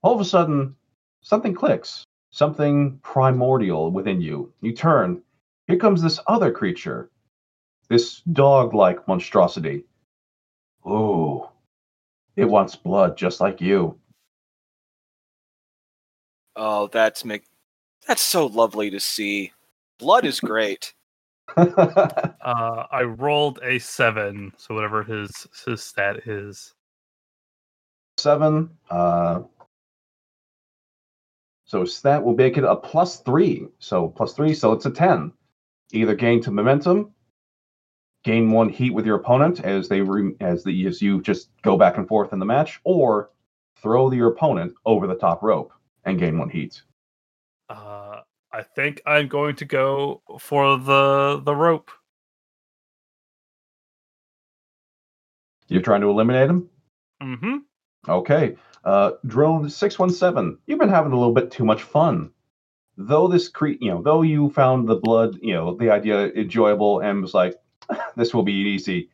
All 0.02 0.14
of 0.14 0.20
a 0.20 0.24
sudden, 0.24 0.76
something 1.20 1.54
clicks. 1.54 2.04
Something 2.30 2.98
primordial 3.02 3.90
within 3.90 4.20
you. 4.20 4.52
You 4.60 4.72
turn, 4.72 5.22
here 5.66 5.78
comes 5.78 6.00
this 6.00 6.20
other 6.26 6.50
creature, 6.50 7.10
this 7.88 8.20
dog 8.32 8.74
like 8.74 9.06
monstrosity. 9.08 9.84
Oh, 10.84 11.50
it 12.36 12.46
wants 12.46 12.76
blood 12.76 13.16
just 13.16 13.40
like 13.40 13.60
you. 13.60 13.98
Oh, 16.60 16.88
that's 16.88 17.24
make 17.24 17.44
that's 18.08 18.20
so 18.20 18.46
lovely 18.46 18.90
to 18.90 18.98
see. 18.98 19.52
Blood 19.98 20.26
is 20.26 20.40
great. 20.40 20.92
Uh, 22.48 22.86
I 22.90 23.02
rolled 23.02 23.58
a 23.62 23.78
seven, 23.78 24.52
so 24.56 24.74
whatever 24.74 25.02
his 25.02 25.46
his 25.66 25.82
stat 25.82 26.26
is. 26.26 26.72
Seven. 28.16 28.70
Uh, 28.88 29.42
so 31.66 31.84
that 32.04 32.24
will 32.24 32.34
make 32.34 32.56
it 32.56 32.64
a 32.64 32.74
plus 32.74 33.20
three. 33.20 33.66
So 33.80 34.08
plus 34.08 34.32
three, 34.32 34.54
so 34.54 34.72
it's 34.72 34.86
a 34.86 34.90
10. 34.90 35.30
Either 35.92 36.14
gain 36.14 36.40
to 36.40 36.50
momentum, 36.50 37.12
gain 38.24 38.50
one 38.50 38.70
heat 38.70 38.94
with 38.94 39.04
your 39.04 39.16
opponent 39.16 39.60
as 39.60 39.88
they 39.88 40.00
re- 40.00 40.36
as 40.40 40.64
the 40.64 40.86
as 40.86 41.02
you 41.02 41.20
just 41.20 41.50
go 41.60 41.76
back 41.76 41.98
and 41.98 42.08
forth 42.08 42.32
in 42.32 42.38
the 42.38 42.46
match, 42.46 42.80
or 42.84 43.30
throw 43.82 44.10
your 44.10 44.28
opponent 44.28 44.72
over 44.86 45.06
the 45.06 45.16
top 45.16 45.42
rope 45.42 45.72
and 46.08 46.18
gain 46.18 46.38
one 46.38 46.50
heat. 46.50 46.82
Uh, 47.68 48.20
I 48.52 48.62
think 48.62 49.02
I'm 49.06 49.28
going 49.28 49.56
to 49.56 49.64
go 49.64 50.22
for 50.38 50.78
the 50.78 51.40
the 51.44 51.54
rope. 51.54 51.90
You're 55.68 55.82
trying 55.82 56.00
to 56.00 56.10
eliminate 56.10 56.48
him? 56.48 56.70
Mm-hmm. 57.22 57.56
Okay. 58.08 58.56
Uh, 58.84 59.12
drone 59.26 59.68
617, 59.68 60.58
you've 60.66 60.78
been 60.78 60.88
having 60.88 61.12
a 61.12 61.18
little 61.18 61.34
bit 61.34 61.50
too 61.50 61.64
much 61.64 61.82
fun. 61.82 62.30
Though 62.96 63.28
this 63.28 63.48
cre 63.48 63.68
you 63.80 63.90
know, 63.90 64.02
though 64.02 64.22
you 64.22 64.50
found 64.50 64.88
the 64.88 64.96
blood, 64.96 65.38
you 65.42 65.52
know, 65.52 65.76
the 65.76 65.90
idea 65.90 66.28
enjoyable 66.28 67.00
and 67.00 67.20
was 67.20 67.34
like, 67.34 67.54
this 68.16 68.32
will 68.32 68.44
be 68.44 68.52
easy. 68.52 69.10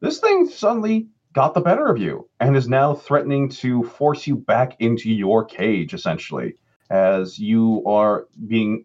This 0.00 0.20
thing 0.20 0.48
suddenly 0.48 1.08
got 1.32 1.54
the 1.54 1.60
better 1.60 1.86
of 1.86 1.98
you 1.98 2.28
and 2.40 2.56
is 2.56 2.68
now 2.68 2.94
threatening 2.94 3.48
to 3.48 3.82
force 3.84 4.26
you 4.26 4.36
back 4.36 4.76
into 4.80 5.10
your 5.10 5.44
cage, 5.44 5.94
essentially, 5.94 6.54
as 6.90 7.38
you 7.38 7.82
are 7.86 8.26
being 8.46 8.84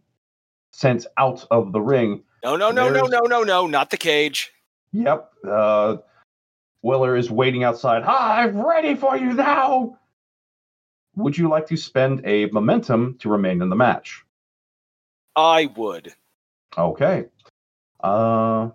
sent 0.71 1.05
out 1.17 1.43
of 1.51 1.71
the 1.71 1.81
ring 1.81 2.23
No, 2.43 2.55
no, 2.55 2.71
no, 2.71 2.87
no, 2.87 2.93
There's- 2.93 3.09
no, 3.09 3.19
no, 3.21 3.43
no, 3.43 3.67
not 3.67 3.89
the 3.89 3.97
cage. 3.97 4.51
Yep. 4.93 5.31
Uh, 5.47 5.97
Willer 6.81 7.17
is 7.17 7.29
waiting 7.29 7.63
outside. 7.63 8.03
Hi, 8.03 8.43
I'm 8.43 8.65
ready 8.65 8.95
for 8.95 9.17
you 9.17 9.33
now. 9.33 9.97
Would 11.15 11.37
you 11.37 11.49
like 11.49 11.67
to 11.67 11.75
spend 11.77 12.21
a 12.25 12.45
momentum 12.47 13.17
to 13.19 13.29
remain 13.29 13.61
in 13.61 13.69
the 13.69 13.75
match? 13.75 14.23
I 15.35 15.65
would. 15.75 16.13
Okay. 16.77 17.25
Uh, 17.99 18.69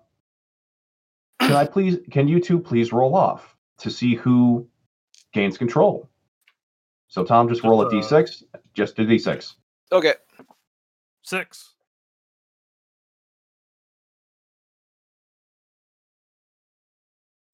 can 1.41 1.53
I 1.53 1.65
please? 1.67 1.99
Can 2.11 2.27
you 2.29 2.41
two 2.41 2.59
please 2.59 2.93
roll 2.93 3.15
off 3.15 3.57
to 3.79 3.91
see 3.91 4.15
who 4.15 4.67
gains 5.33 5.59
control? 5.59 6.09
So 7.09 7.25
Tom, 7.25 7.49
just 7.49 7.63
roll 7.63 7.87
a 7.87 7.91
Just, 7.91 8.11
d6. 8.11 8.43
Just 8.75 8.99
a 8.99 9.03
d6. 9.03 9.55
Okay. 9.93 10.15
Six. 11.23 11.75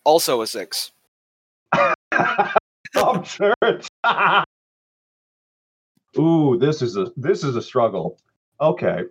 Also 0.05 0.41
a 0.41 0.47
six. 0.47 0.93
Tom 2.95 3.23
Church. 3.23 3.89
Ooh, 6.19 6.57
this 6.59 6.81
is 6.81 6.97
a 6.97 7.13
this 7.17 7.45
is 7.45 7.57
a 7.57 7.63
struggle. 7.63 8.19
Okay. 8.61 9.03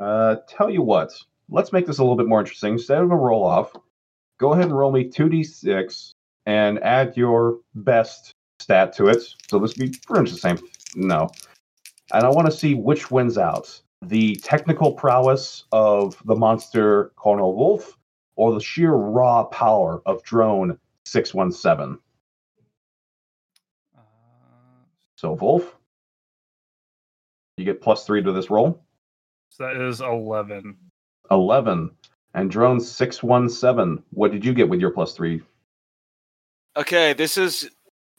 Uh 0.00 0.36
tell 0.48 0.70
you 0.70 0.82
what. 0.82 1.12
Let's 1.50 1.72
make 1.72 1.86
this 1.86 1.98
a 1.98 2.02
little 2.02 2.16
bit 2.16 2.26
more 2.26 2.40
interesting. 2.40 2.74
Instead 2.74 3.02
of 3.02 3.10
a 3.10 3.16
roll 3.16 3.44
off, 3.44 3.72
go 4.38 4.52
ahead 4.52 4.66
and 4.66 4.78
roll 4.78 4.90
me 4.90 5.08
2d6 5.08 6.14
and 6.46 6.82
add 6.82 7.16
your 7.16 7.58
best 7.74 8.32
stat 8.60 8.92
to 8.94 9.08
it. 9.08 9.22
So 9.48 9.58
this 9.58 9.76
would 9.76 9.92
be 9.92 9.98
pretty 10.06 10.22
much 10.22 10.30
the 10.30 10.38
same. 10.38 10.58
No. 10.94 11.28
And 12.12 12.24
I 12.24 12.28
want 12.28 12.46
to 12.46 12.52
see 12.52 12.74
which 12.74 13.10
wins 13.10 13.36
out. 13.36 13.80
The 14.02 14.36
technical 14.36 14.92
prowess 14.92 15.64
of 15.72 16.16
the 16.24 16.36
monster 16.36 17.12
Colonel 17.16 17.54
Wolf 17.56 17.96
or 18.36 18.52
the 18.52 18.60
sheer 18.60 18.92
raw 18.92 19.44
power 19.44 20.02
of 20.06 20.22
drone 20.22 20.78
617. 21.06 21.98
Uh, 23.96 24.00
So 25.16 25.32
Wolf, 25.32 25.76
you 27.56 27.64
get 27.64 27.80
plus 27.80 28.04
three 28.06 28.22
to 28.22 28.32
this 28.32 28.50
roll. 28.50 28.82
so 29.50 29.64
that 29.64 29.76
is 29.76 30.00
eleven. 30.00 30.76
Eleven. 31.30 31.90
And 32.34 32.50
drone 32.50 32.78
six 32.80 33.22
one 33.22 33.48
seven. 33.48 34.02
What 34.10 34.30
did 34.30 34.44
you 34.44 34.52
get 34.52 34.68
with 34.68 34.80
your 34.80 34.90
plus 34.90 35.14
three? 35.14 35.42
Okay, 36.76 37.14
this 37.14 37.38
is 37.38 37.70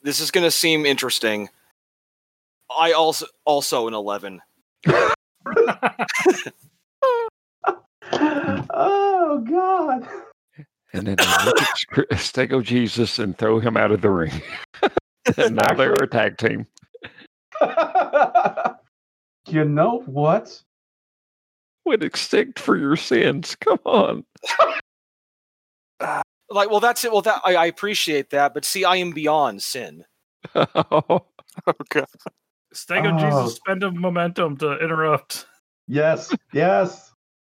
this 0.02 0.20
is 0.20 0.30
gonna 0.30 0.50
seem 0.50 0.84
interesting. 0.84 1.48
I 2.76 2.92
also 2.92 3.26
also 3.44 3.86
an 3.86 3.94
eleven. 3.94 4.42
oh 8.70 9.44
God. 9.48 10.08
And 10.92 11.06
then 11.06 11.16
they 11.16 11.44
look 11.44 11.62
at 11.62 11.76
Stego 12.12 12.62
Jesus 12.62 13.18
and 13.18 13.36
throw 13.36 13.60
him 13.60 13.76
out 13.76 13.92
of 13.92 14.00
the 14.00 14.10
ring. 14.10 14.42
and 15.36 15.56
now 15.56 15.74
they're 15.74 15.92
a 15.92 16.08
tag 16.08 16.38
team. 16.38 16.66
you 19.48 19.64
know 19.64 20.02
what? 20.06 20.62
Would 21.84 22.02
extinct 22.02 22.58
for 22.58 22.76
your 22.76 22.96
sins. 22.96 23.54
Come 23.56 23.78
on. 23.84 24.24
Like, 26.50 26.70
well, 26.70 26.80
that's 26.80 27.04
it. 27.04 27.12
Well, 27.12 27.22
that 27.22 27.42
I, 27.44 27.54
I 27.56 27.66
appreciate 27.66 28.30
that, 28.30 28.54
but 28.54 28.64
see, 28.64 28.84
I 28.84 28.96
am 28.96 29.12
beyond 29.12 29.62
sin. 29.62 30.04
Okay. 31.66 32.04
Stego 32.72 33.12
Oh. 33.12 33.18
Jesus 33.18 33.56
spend 33.56 33.82
a 33.82 33.90
momentum 33.90 34.56
to 34.58 34.78
interrupt. 34.78 35.46
Yes. 35.88 36.32
Yes. 36.52 37.10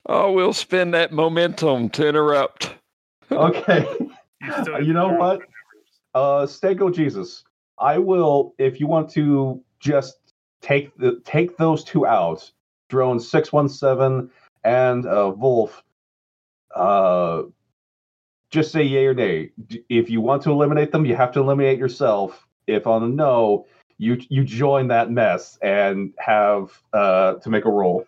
oh, 0.08 0.30
we'll 0.32 0.52
spend 0.52 0.92
that 0.92 1.10
momentum 1.12 1.88
to 1.90 2.06
interrupt. 2.06 2.74
Okay. 3.32 3.86
He's 4.44 4.66
You 4.86 4.92
know 4.92 5.08
what? 5.08 5.40
uh 6.14 6.44
Stego 6.46 6.94
Jesus, 6.94 7.44
I 7.78 7.96
will 7.98 8.54
if 8.58 8.78
you 8.78 8.86
want 8.86 9.08
to 9.12 9.62
just 9.80 10.18
take 10.60 10.94
the 10.98 11.20
take 11.24 11.56
those 11.56 11.82
two 11.82 12.06
out, 12.06 12.50
drone 12.90 13.18
617 13.18 14.30
and 14.64 15.06
uh 15.06 15.32
Wolf 15.34 15.82
uh 16.74 17.42
just 18.54 18.70
say 18.72 18.82
yay 18.82 19.04
or 19.06 19.14
nay. 19.14 19.50
If 19.88 20.08
you 20.08 20.20
want 20.20 20.42
to 20.44 20.50
eliminate 20.50 20.92
them, 20.92 21.04
you 21.04 21.16
have 21.16 21.32
to 21.32 21.40
eliminate 21.40 21.78
yourself. 21.78 22.46
If 22.68 22.86
on 22.86 23.02
a 23.02 23.08
no, 23.08 23.66
you 23.98 24.16
you 24.28 24.44
join 24.44 24.88
that 24.88 25.10
mess 25.10 25.58
and 25.60 26.14
have 26.18 26.80
uh 26.92 27.34
to 27.34 27.50
make 27.50 27.64
a 27.64 27.70
roll. 27.70 28.06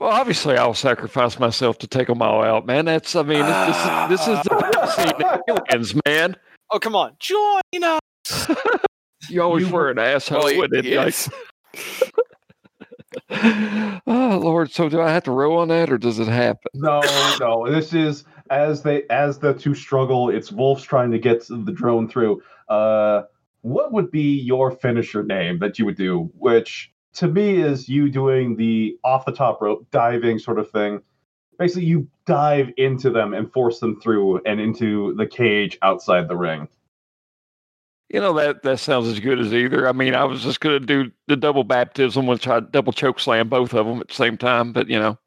Well, 0.00 0.10
obviously, 0.10 0.56
I'll 0.56 0.74
sacrifice 0.74 1.38
myself 1.38 1.78
to 1.78 1.86
take 1.86 2.06
them 2.08 2.20
all 2.22 2.42
out, 2.42 2.66
man. 2.66 2.84
That's, 2.84 3.14
I 3.14 3.22
mean, 3.22 3.44
this, 3.44 3.76
this 4.08 4.28
is 4.28 4.28
this 4.28 4.38
is 4.38 4.42
the 4.44 5.20
battle 5.20 5.58
aliens, 5.70 5.94
man. 6.06 6.36
Oh, 6.72 6.78
come 6.78 6.94
on, 6.96 7.12
join 7.18 7.60
us. 7.82 8.48
You 9.30 9.40
always 9.42 9.66
You- 9.66 9.72
were 9.72 9.90
an 9.90 9.98
asshole 9.98 10.44
Oh, 10.50 10.58
with 10.60 10.74
it. 10.74 10.84
yes. 10.84 11.30
Like, 13.30 14.02
oh 14.06 14.38
Lord, 14.42 14.70
so 14.70 14.90
do 14.90 15.00
I 15.00 15.10
have 15.10 15.24
to 15.24 15.30
row 15.30 15.56
on 15.56 15.68
that, 15.68 15.90
or 15.90 15.96
does 15.96 16.18
it 16.18 16.28
happen? 16.28 16.60
No, 16.74 17.00
no. 17.40 17.66
This 17.70 17.94
is 17.94 18.24
as 18.50 18.82
they 18.82 19.04
as 19.10 19.38
the 19.38 19.54
two 19.54 19.74
struggle. 19.74 20.30
It's 20.30 20.52
Wolf's 20.52 20.82
trying 20.82 21.10
to 21.10 21.18
get 21.18 21.46
the 21.48 21.72
drone 21.72 22.08
through. 22.08 22.42
Uh, 22.68 23.22
what 23.62 23.92
would 23.92 24.10
be 24.10 24.38
your 24.40 24.70
finisher 24.70 25.22
name 25.22 25.58
that 25.60 25.78
you 25.78 25.84
would 25.86 25.96
do? 25.96 26.30
Which 26.36 26.92
to 27.14 27.28
me 27.28 27.62
is 27.62 27.88
you 27.88 28.10
doing 28.10 28.56
the 28.56 28.96
off 29.04 29.24
the 29.24 29.32
top 29.32 29.62
rope 29.62 29.86
diving 29.90 30.38
sort 30.38 30.58
of 30.58 30.70
thing. 30.70 31.00
Basically, 31.58 31.84
you 31.84 32.08
dive 32.26 32.70
into 32.76 33.10
them 33.10 33.32
and 33.32 33.52
force 33.52 33.78
them 33.78 34.00
through 34.00 34.42
and 34.44 34.60
into 34.60 35.14
the 35.14 35.26
cage 35.26 35.78
outside 35.82 36.28
the 36.28 36.36
ring. 36.36 36.68
You 38.10 38.20
know 38.20 38.34
that 38.34 38.62
that 38.62 38.78
sounds 38.78 39.08
as 39.08 39.18
good 39.18 39.40
as 39.40 39.54
either. 39.54 39.88
I 39.88 39.92
mean, 39.92 40.14
I 40.14 40.24
was 40.24 40.42
just 40.42 40.60
going 40.60 40.78
to 40.78 40.86
do 40.86 41.10
the 41.26 41.36
double 41.36 41.64
baptism, 41.64 42.26
which 42.26 42.46
I 42.46 42.60
double 42.60 42.92
choke 42.92 43.18
slam 43.18 43.48
both 43.48 43.72
of 43.72 43.86
them 43.86 44.00
at 44.00 44.08
the 44.08 44.14
same 44.14 44.36
time. 44.36 44.72
But 44.72 44.88
you 44.88 44.98
know, 44.98 45.18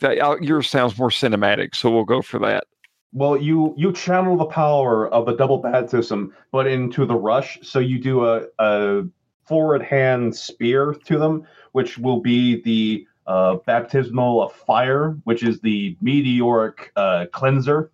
that 0.00 0.18
uh, 0.18 0.36
yours 0.40 0.68
sounds 0.68 0.98
more 0.98 1.10
cinematic, 1.10 1.74
so 1.74 1.90
we'll 1.90 2.04
go 2.04 2.22
for 2.22 2.38
that. 2.40 2.64
Well, 3.12 3.36
you 3.36 3.74
you 3.76 3.92
channel 3.92 4.36
the 4.36 4.44
power 4.44 5.08
of 5.08 5.26
the 5.26 5.34
double 5.34 5.58
baptism, 5.58 6.34
but 6.52 6.66
into 6.66 7.06
the 7.06 7.14
rush. 7.14 7.58
So 7.62 7.78
you 7.78 7.98
do 7.98 8.26
a, 8.26 8.46
a 8.58 9.04
forward 9.46 9.82
hand 9.82 10.36
spear 10.36 10.94
to 11.06 11.18
them, 11.18 11.46
which 11.72 11.96
will 11.96 12.20
be 12.20 12.60
the 12.62 13.06
uh, 13.26 13.56
baptismal 13.66 14.42
of 14.42 14.52
fire, 14.52 15.16
which 15.24 15.42
is 15.42 15.60
the 15.60 15.96
meteoric 16.00 16.92
uh, 16.96 17.26
cleanser. 17.32 17.90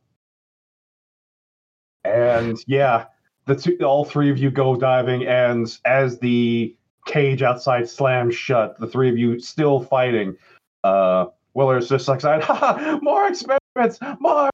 And 2.05 2.59
yeah, 2.67 3.07
the 3.47 3.57
two, 3.57 3.79
all 3.83 4.05
three 4.05 4.31
of 4.31 4.39
you 4.39 4.51
go 4.51 4.77
diving, 4.77 5.27
and 5.27 5.79
as 5.85 6.19
the 6.19 6.77
cage 7.07 7.43
outside 7.43 7.89
slams 7.89 8.35
shut, 8.35 8.79
the 8.81 8.87
three 8.87 9.09
of 9.09 9.17
you 9.17 9.39
still 9.39 9.81
fighting. 9.81 10.37
Uh, 10.83 11.27
Willer's 11.55 11.89
just 11.89 12.09
like, 12.09 12.23
"Ha 12.23 12.43
ha! 12.43 12.99
More 13.03 13.27
experiments! 13.27 13.99
More!" 14.21 14.51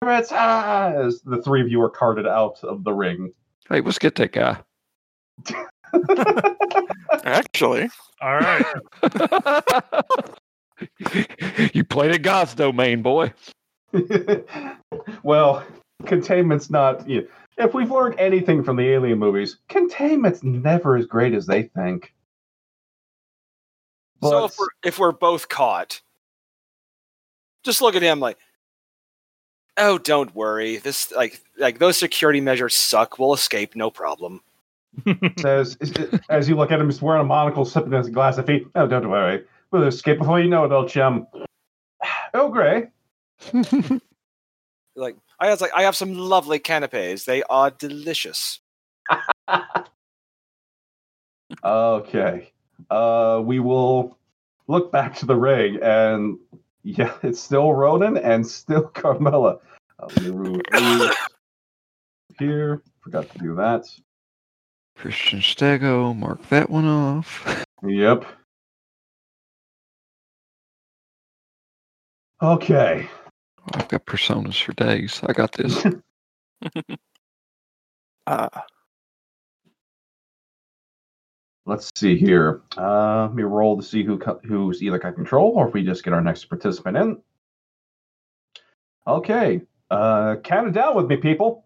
Experiments! 0.00 0.30
Ah! 0.32 0.92
As 0.92 1.20
the 1.22 1.42
three 1.42 1.60
of 1.60 1.68
you 1.68 1.82
are 1.82 1.90
carted 1.90 2.26
out 2.26 2.62
of 2.62 2.84
the 2.84 2.92
ring. 2.92 3.32
Hey, 3.68 3.80
let's 3.80 3.98
get 3.98 4.14
that 4.16 4.32
guy. 4.32 4.58
Actually, 7.24 7.88
All 8.20 8.38
right. 8.38 8.64
you 11.74 11.84
played 11.84 12.12
at 12.12 12.22
God's 12.22 12.54
domain, 12.54 13.02
boy. 13.02 13.32
well, 15.22 15.64
containment's 16.06 16.70
not. 16.70 17.08
You 17.08 17.22
know, 17.22 17.26
if 17.58 17.74
we've 17.74 17.90
learned 17.90 18.18
anything 18.18 18.64
from 18.64 18.76
the 18.76 18.88
Alien 18.88 19.18
movies, 19.18 19.58
containment's 19.68 20.42
never 20.42 20.96
as 20.96 21.06
great 21.06 21.34
as 21.34 21.46
they 21.46 21.64
think. 21.64 22.12
so 24.22 24.46
if 24.46 24.58
we're 24.58 24.68
if 24.84 24.98
we're 24.98 25.12
both 25.12 25.48
caught, 25.48 26.00
just 27.62 27.80
look 27.82 27.94
at 27.94 28.02
him 28.02 28.20
like, 28.20 28.38
oh, 29.76 29.98
don't 29.98 30.34
worry. 30.34 30.76
This 30.76 31.12
like 31.12 31.40
like 31.58 31.78
those 31.78 31.98
security 31.98 32.40
measures 32.40 32.74
suck. 32.74 33.18
We'll 33.18 33.34
escape, 33.34 33.76
no 33.76 33.90
problem. 33.90 34.40
says 35.38 35.78
as 36.28 36.48
you 36.48 36.56
look 36.56 36.70
at 36.70 36.80
him, 36.80 36.88
he's 36.88 37.00
wearing 37.00 37.22
a 37.22 37.24
monocle, 37.24 37.64
sipping 37.64 37.92
his 37.92 38.10
glass 38.10 38.38
of 38.38 38.46
tea. 38.46 38.66
Oh, 38.74 38.86
don't 38.86 39.08
worry, 39.08 39.44
we'll 39.70 39.84
escape 39.84 40.18
before 40.18 40.40
you 40.40 40.48
know 40.48 40.64
it, 40.64 40.72
old 40.72 40.88
chum. 40.88 41.26
Oh, 42.34 42.48
Gray. 42.48 42.88
Like 44.94 45.16
I 45.40 45.48
was 45.50 45.60
like, 45.60 45.70
I 45.74 45.82
have 45.82 45.96
some 45.96 46.14
lovely 46.14 46.58
canapes. 46.58 47.24
They 47.24 47.42
are 47.44 47.70
delicious. 47.70 48.60
Okay. 51.62 52.50
Uh, 52.88 53.42
we 53.44 53.60
will 53.60 54.16
look 54.68 54.90
back 54.90 55.14
to 55.16 55.26
the 55.26 55.36
ring, 55.36 55.78
and 55.82 56.38
yeah, 56.82 57.14
it's 57.22 57.40
still 57.40 57.72
Ronan 57.72 58.16
and 58.16 58.46
still 58.46 58.82
Carmella. 58.94 59.60
Uh, 59.98 60.06
let 60.06 60.22
me 60.22 60.30
remove 60.30 60.62
these 60.72 61.10
here. 62.38 62.82
Forgot 63.00 63.30
to 63.30 63.38
do 63.38 63.54
that. 63.56 63.84
Christian 64.96 65.40
Stego, 65.40 66.16
mark 66.16 66.46
that 66.50 66.70
one 66.70 66.84
off. 66.84 67.64
Yep. 67.82 68.24
Okay. 72.40 73.08
I've 73.74 73.88
got 73.88 74.06
personas 74.06 74.60
for 74.62 74.72
days. 74.72 75.20
I 75.24 75.32
got 75.32 75.52
this. 75.52 75.84
uh, 78.26 78.48
Let's 81.64 81.90
see 81.96 82.16
here. 82.18 82.62
Uh, 82.76 83.22
let 83.26 83.34
me 83.34 83.44
roll 83.44 83.76
to 83.76 83.82
see 83.82 84.02
who 84.02 84.18
who's 84.44 84.82
either 84.82 84.98
got 84.98 85.14
control 85.14 85.52
or 85.54 85.68
if 85.68 85.74
we 85.74 85.84
just 85.84 86.02
get 86.02 86.12
our 86.12 86.20
next 86.20 86.46
participant 86.46 86.96
in. 86.96 87.22
Okay. 89.06 89.60
Uh, 89.90 90.36
count 90.42 90.68
it 90.68 90.72
down 90.72 90.96
with 90.96 91.06
me, 91.06 91.16
people. 91.16 91.64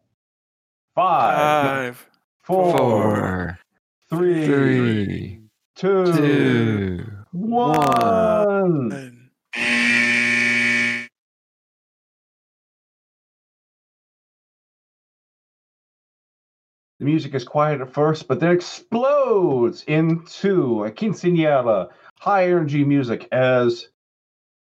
Five, 0.94 1.96
five, 1.96 2.10
four, 2.42 2.76
Four, 2.76 3.58
three, 4.10 4.46
three, 4.46 5.40
two, 5.76 6.12
two. 6.12 7.06
one. 7.32 8.92
and 8.92 9.15
music 17.06 17.34
is 17.34 17.44
quiet 17.44 17.80
at 17.80 17.94
first, 17.94 18.26
but 18.26 18.40
then 18.40 18.50
explodes 18.50 19.84
into 19.84 20.84
a 20.84 20.90
quinceañera, 20.90 21.88
high 22.18 22.46
energy 22.46 22.84
music 22.84 23.28
as 23.30 23.88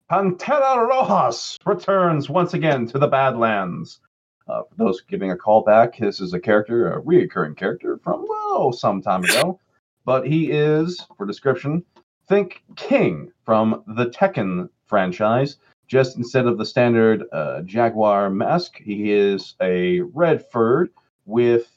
Pantera 0.10 0.88
Rojas 0.88 1.58
returns 1.66 2.30
once 2.30 2.54
again 2.54 2.86
to 2.86 3.00
the 3.00 3.08
Badlands. 3.08 4.00
Uh, 4.48 4.62
for 4.70 4.76
those 4.76 5.02
giving 5.02 5.32
a 5.32 5.36
call 5.36 5.64
back, 5.64 5.98
this 5.98 6.22
is 6.22 6.34
a 6.34 6.40
character, 6.40 6.94
a 6.94 7.02
reoccurring 7.02 7.58
character 7.58 8.00
from, 8.04 8.24
well, 8.30 8.72
some 8.72 9.02
time 9.02 9.24
ago. 9.24 9.60
But 10.06 10.28
he 10.28 10.52
is, 10.52 11.04
for 11.18 11.26
description, 11.26 11.84
think 12.30 12.62
King 12.76 13.32
from 13.44 13.84
the 13.88 14.06
Tekken 14.06 14.70
franchise. 14.86 15.58
Just 15.88 16.18
instead 16.18 16.46
of 16.46 16.60
the 16.60 16.66
standard 16.66 17.24
uh, 17.32 17.62
Jaguar 17.64 18.30
mask, 18.30 18.78
he 18.78 19.12
is 19.12 19.56
a 19.62 20.02
red 20.02 20.46
furred 20.52 20.92
with 21.26 21.75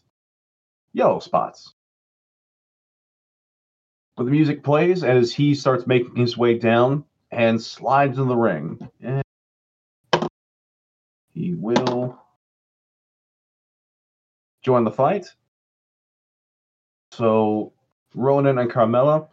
yellow 0.92 1.18
spots. 1.20 1.74
But 4.16 4.24
the 4.24 4.30
music 4.30 4.64
plays 4.64 5.04
as 5.04 5.32
he 5.32 5.54
starts 5.54 5.86
making 5.86 6.16
his 6.16 6.36
way 6.36 6.58
down 6.58 7.04
and 7.30 7.62
slides 7.62 8.18
in 8.18 8.28
the 8.28 8.36
ring. 8.36 8.88
And 9.00 9.22
he 11.32 11.54
will 11.54 12.20
join 14.62 14.84
the 14.84 14.90
fight. 14.90 15.26
So, 17.12 17.72
Ronan 18.14 18.58
and 18.58 18.70
Carmella, 18.70 19.28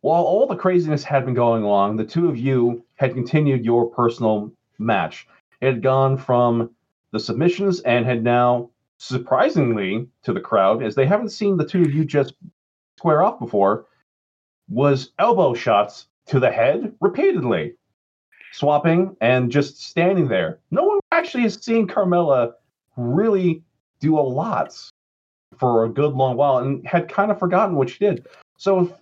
while 0.00 0.22
all 0.22 0.46
the 0.46 0.56
craziness 0.56 1.02
had 1.02 1.24
been 1.24 1.34
going 1.34 1.64
along, 1.64 1.96
the 1.96 2.04
two 2.04 2.28
of 2.28 2.36
you 2.36 2.84
had 2.94 3.14
continued 3.14 3.64
your 3.64 3.90
personal 3.90 4.52
match. 4.78 5.26
It 5.60 5.66
had 5.66 5.82
gone 5.82 6.16
from 6.16 6.70
the 7.10 7.18
submissions 7.18 7.80
and 7.80 8.06
had 8.06 8.22
now 8.22 8.70
surprisingly 8.98 10.06
to 10.22 10.32
the 10.32 10.40
crowd, 10.40 10.82
as 10.82 10.94
they 10.94 11.06
haven't 11.06 11.30
seen 11.30 11.56
the 11.56 11.66
two 11.66 11.82
of 11.82 11.94
you 11.94 12.04
just 12.04 12.34
square 12.98 13.22
off 13.22 13.38
before, 13.38 13.86
was 14.68 15.12
elbow 15.18 15.54
shots 15.54 16.08
to 16.26 16.38
the 16.38 16.50
head 16.50 16.92
repeatedly, 17.00 17.74
swapping 18.52 19.16
and 19.20 19.50
just 19.50 19.80
standing 19.82 20.28
there. 20.28 20.60
No 20.70 20.84
one 20.84 20.98
actually 21.12 21.44
has 21.44 21.62
seen 21.64 21.88
Carmella 21.88 22.52
really 22.96 23.62
do 24.00 24.18
a 24.18 24.20
lot 24.20 24.76
for 25.56 25.84
a 25.84 25.88
good 25.88 26.12
long 26.12 26.36
while 26.36 26.58
and 26.58 26.86
had 26.86 27.08
kind 27.08 27.30
of 27.30 27.38
forgotten 27.38 27.76
what 27.76 27.88
she 27.88 27.98
did. 27.98 28.26
So 28.58 28.94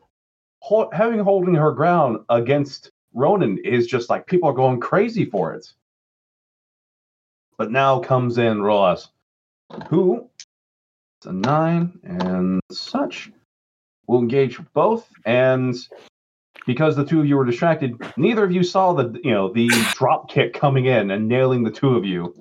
having 0.93 1.21
holding 1.21 1.55
her 1.55 1.73
ground 1.73 2.19
against 2.29 2.91
Ronan 3.15 3.59
is 3.65 3.87
just 3.87 4.11
like 4.11 4.27
people 4.27 4.49
are 4.49 4.55
going 4.55 4.81
crazy 4.81 5.25
for 5.25 5.55
it. 5.55 5.73
But 7.59 7.71
now 7.71 7.99
comes 7.99 8.37
in 8.37 8.63
Ross 8.63 9.09
who 9.89 10.29
it's 11.19 11.27
a 11.27 11.33
nine 11.33 11.99
and 12.05 12.61
such 12.71 13.31
will 14.07 14.19
engage 14.19 14.61
both. 14.75 15.09
And 15.25 15.75
because 16.67 16.97
the 16.97 17.05
two 17.05 17.21
of 17.21 17.27
you 17.27 17.37
were 17.37 17.45
distracted 17.45 18.01
neither 18.17 18.45
of 18.45 18.53
you 18.53 18.63
saw 18.63 18.93
the 18.93 19.19
you 19.23 19.31
know 19.31 19.53
the 19.53 19.69
drop 19.95 20.29
kick 20.29 20.53
coming 20.53 20.87
in 20.87 21.11
and 21.11 21.29
nailing 21.29 21.63
the 21.63 21.71
two 21.71 21.97
of 21.97 22.05
you. 22.05 22.35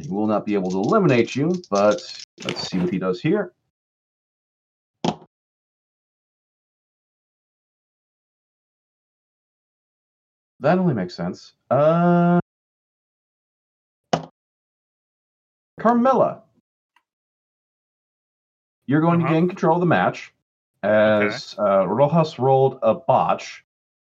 He 0.00 0.08
will 0.08 0.26
not 0.26 0.44
be 0.44 0.54
able 0.54 0.70
to 0.72 0.78
eliminate 0.78 1.36
you 1.36 1.54
but 1.70 2.00
let's 2.44 2.68
see 2.68 2.78
what 2.78 2.92
he 2.92 2.98
does 2.98 3.20
here. 3.20 3.52
That 10.60 10.78
only 10.78 10.94
makes 10.94 11.14
sense. 11.14 11.52
Uh, 11.70 12.40
Carmilla, 15.84 16.42
you're 18.86 19.02
going 19.02 19.20
Uh-huh. 19.20 19.28
to 19.28 19.34
gain 19.34 19.48
control 19.48 19.76
of 19.76 19.80
the 19.80 19.86
match 19.86 20.32
as 20.82 21.54
uh, 21.58 21.86
Rojas 21.86 22.38
rolled 22.38 22.78
a 22.82 22.94
botch, 22.94 23.66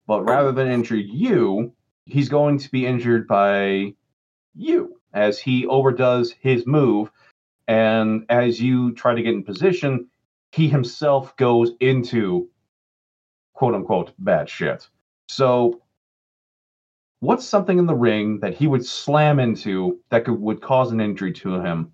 but 0.05 0.21
rather 0.23 0.51
than 0.51 0.67
injure 0.67 0.95
you, 0.97 1.73
he's 2.05 2.29
going 2.29 2.59
to 2.59 2.69
be 2.69 2.85
injured 2.85 3.27
by 3.27 3.95
you 4.53 5.01
as 5.13 5.39
he 5.39 5.65
overdoes 5.65 6.31
his 6.33 6.67
move. 6.67 7.09
And 7.67 8.27
as 8.29 8.61
you 8.61 8.93
try 8.93 9.15
to 9.15 9.23
get 9.23 9.33
in 9.33 9.43
position, 9.43 10.09
he 10.51 10.69
himself 10.69 11.35
goes 11.37 11.71
into 11.79 12.51
quote 13.53 13.73
unquote 13.73 14.13
bad 14.19 14.47
shit. 14.47 14.87
So, 15.27 15.81
what's 17.23 17.45
something 17.47 17.79
in 17.79 17.85
the 17.85 17.95
ring 17.95 18.37
that 18.41 18.53
he 18.53 18.67
would 18.67 18.85
slam 18.85 19.39
into 19.39 19.97
that 20.09 20.25
could 20.25 20.39
would 20.41 20.61
cause 20.61 20.91
an 20.91 20.99
injury 20.99 21.31
to 21.31 21.53
him? 21.61 21.93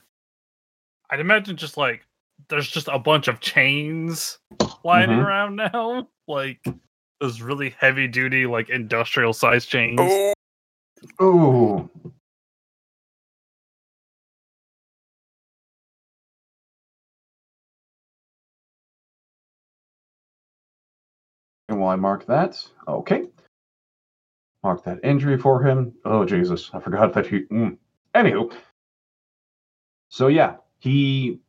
I'd 1.10 1.20
imagine 1.20 1.56
just 1.56 1.78
like 1.78 2.06
there's 2.50 2.70
just 2.70 2.90
a 2.92 3.00
bunch 3.00 3.28
of 3.30 3.40
chains 3.40 4.40
lining 4.84 5.18
Mhm. 5.18 5.24
around 5.24 5.56
now, 5.56 6.10
like 6.28 6.66
those 7.22 7.42
really 7.42 7.70
heavy 7.80 8.08
duty, 8.08 8.46
like 8.48 8.70
industrial 8.70 9.32
size 9.32 9.66
chains. 9.66 10.12
Oh, 11.20 11.90
And 21.74 21.82
while 21.82 21.90
I 21.90 21.96
mark 21.96 22.28
that, 22.28 22.64
okay. 22.88 23.24
Mark 24.62 24.84
that 24.84 25.00
injury 25.04 25.40
for 25.40 25.64
him. 25.64 25.92
Oh 26.06 26.24
Jesus, 26.24 26.70
I 26.72 26.80
forgot 26.80 27.14
that 27.14 27.26
he. 27.26 27.46
Mm. 27.46 27.78
Anywho, 28.14 28.54
so 30.08 30.28
yeah, 30.28 30.58
he. 30.78 31.40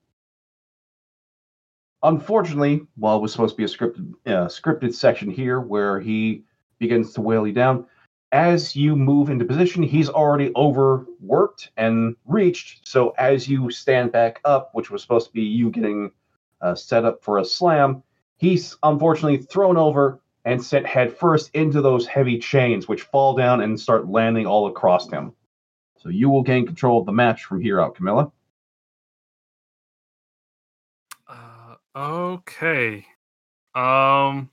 Unfortunately, 2.02 2.86
while 2.96 3.18
it 3.18 3.20
was 3.20 3.32
supposed 3.32 3.54
to 3.54 3.56
be 3.58 3.64
a 3.64 3.66
scripted 3.66 4.14
uh, 4.24 4.46
scripted 4.46 4.94
section 4.94 5.28
here 5.30 5.60
where 5.60 6.00
he 6.00 6.44
begins 6.78 7.12
to 7.12 7.20
wail 7.20 7.46
you 7.46 7.52
down, 7.52 7.84
as 8.32 8.74
you 8.74 8.96
move 8.96 9.28
into 9.28 9.44
position, 9.44 9.82
he's 9.82 10.08
already 10.08 10.52
overworked 10.56 11.70
and 11.76 12.16
reached. 12.24 12.88
So 12.88 13.10
as 13.18 13.46
you 13.46 13.70
stand 13.70 14.10
back 14.10 14.40
up, 14.46 14.70
which 14.72 14.90
was 14.90 15.02
supposed 15.02 15.26
to 15.26 15.32
be 15.34 15.42
you 15.42 15.68
getting 15.68 16.12
uh, 16.62 16.74
set 16.74 17.04
up 17.04 17.22
for 17.22 17.36
a 17.36 17.44
slam, 17.44 18.02
he's 18.38 18.76
unfortunately 18.82 19.38
thrown 19.38 19.76
over 19.76 20.20
and 20.44 20.62
sent 20.62 20.86
headfirst 20.86 21.50
into 21.54 21.80
those 21.80 22.06
heavy 22.06 22.38
chains, 22.38 22.86
which 22.86 23.02
fall 23.02 23.34
down 23.34 23.62
and 23.62 23.80
start 23.80 24.08
landing 24.08 24.46
all 24.46 24.66
across 24.66 25.10
him. 25.10 25.32
So 25.98 26.10
you 26.10 26.28
will 26.28 26.42
gain 26.42 26.66
control 26.66 27.00
of 27.00 27.06
the 27.06 27.12
match 27.12 27.44
from 27.44 27.62
here 27.62 27.80
out, 27.80 27.94
Camilla. 27.94 28.30
Uh, 31.26 31.76
okay. 31.96 33.06
Um, 33.74 34.50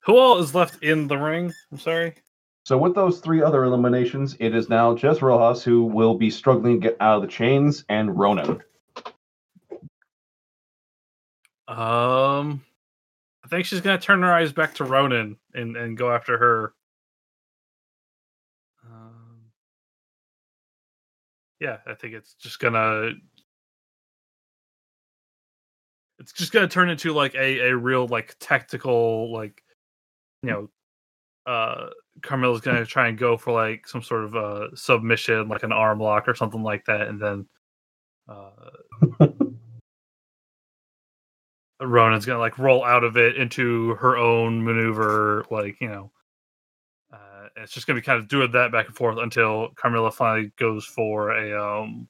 who 0.00 0.16
all 0.16 0.38
is 0.38 0.54
left 0.54 0.82
in 0.82 1.06
the 1.06 1.16
ring? 1.16 1.52
I'm 1.70 1.78
sorry. 1.78 2.16
So 2.64 2.76
with 2.76 2.96
those 2.96 3.20
three 3.20 3.42
other 3.42 3.62
eliminations, 3.62 4.36
it 4.40 4.52
is 4.52 4.68
now 4.68 4.92
just 4.96 5.22
Rojas 5.22 5.62
who 5.62 5.84
will 5.84 6.16
be 6.16 6.30
struggling 6.30 6.80
to 6.80 6.88
get 6.88 6.96
out 7.00 7.16
of 7.16 7.22
the 7.22 7.28
chains, 7.28 7.84
and 7.88 8.18
Ronan. 8.18 8.60
Um, 11.68 12.64
I 13.46 13.48
think 13.48 13.64
she's 13.64 13.80
gonna 13.80 13.96
turn 13.96 14.22
her 14.22 14.34
eyes 14.34 14.52
back 14.52 14.74
to 14.74 14.84
Ronan 14.84 15.36
and 15.54 15.76
and 15.76 15.96
go 15.96 16.10
after 16.10 16.36
her. 16.36 16.74
Um, 18.84 19.52
yeah, 21.60 21.76
I 21.86 21.94
think 21.94 22.14
it's 22.14 22.34
just 22.34 22.58
gonna. 22.58 23.12
It's 26.18 26.32
just 26.32 26.50
gonna 26.50 26.66
turn 26.66 26.88
into 26.88 27.12
like 27.12 27.36
a 27.36 27.68
a 27.68 27.76
real 27.76 28.08
like 28.08 28.34
tactical 28.40 29.32
like, 29.32 29.62
you 30.42 30.50
know, 30.50 30.70
uh, 31.46 31.90
Carmella's 32.22 32.62
gonna 32.62 32.84
try 32.84 33.06
and 33.06 33.16
go 33.16 33.36
for 33.36 33.52
like 33.52 33.86
some 33.86 34.02
sort 34.02 34.24
of 34.24 34.34
uh 34.34 34.74
submission, 34.74 35.46
like 35.48 35.62
an 35.62 35.70
arm 35.70 36.00
lock 36.00 36.26
or 36.26 36.34
something 36.34 36.64
like 36.64 36.84
that, 36.86 37.02
and 37.02 37.22
then. 37.22 37.46
Uh, 38.28 39.30
Ronan's 41.80 42.26
gonna 42.26 42.38
like 42.38 42.58
roll 42.58 42.84
out 42.84 43.04
of 43.04 43.16
it 43.16 43.36
into 43.36 43.94
her 43.96 44.16
own 44.16 44.64
maneuver, 44.64 45.44
like 45.50 45.80
you 45.80 45.88
know. 45.88 46.10
Uh, 47.12 47.48
it's 47.56 47.72
just 47.72 47.86
gonna 47.86 47.98
be 47.98 48.04
kind 48.04 48.18
of 48.18 48.28
doing 48.28 48.50
that 48.52 48.72
back 48.72 48.86
and 48.86 48.96
forth 48.96 49.18
until 49.18 49.70
Carmilla 49.76 50.10
finally 50.10 50.52
goes 50.56 50.84
for 50.84 51.30
a 51.32 51.82
um, 51.82 52.08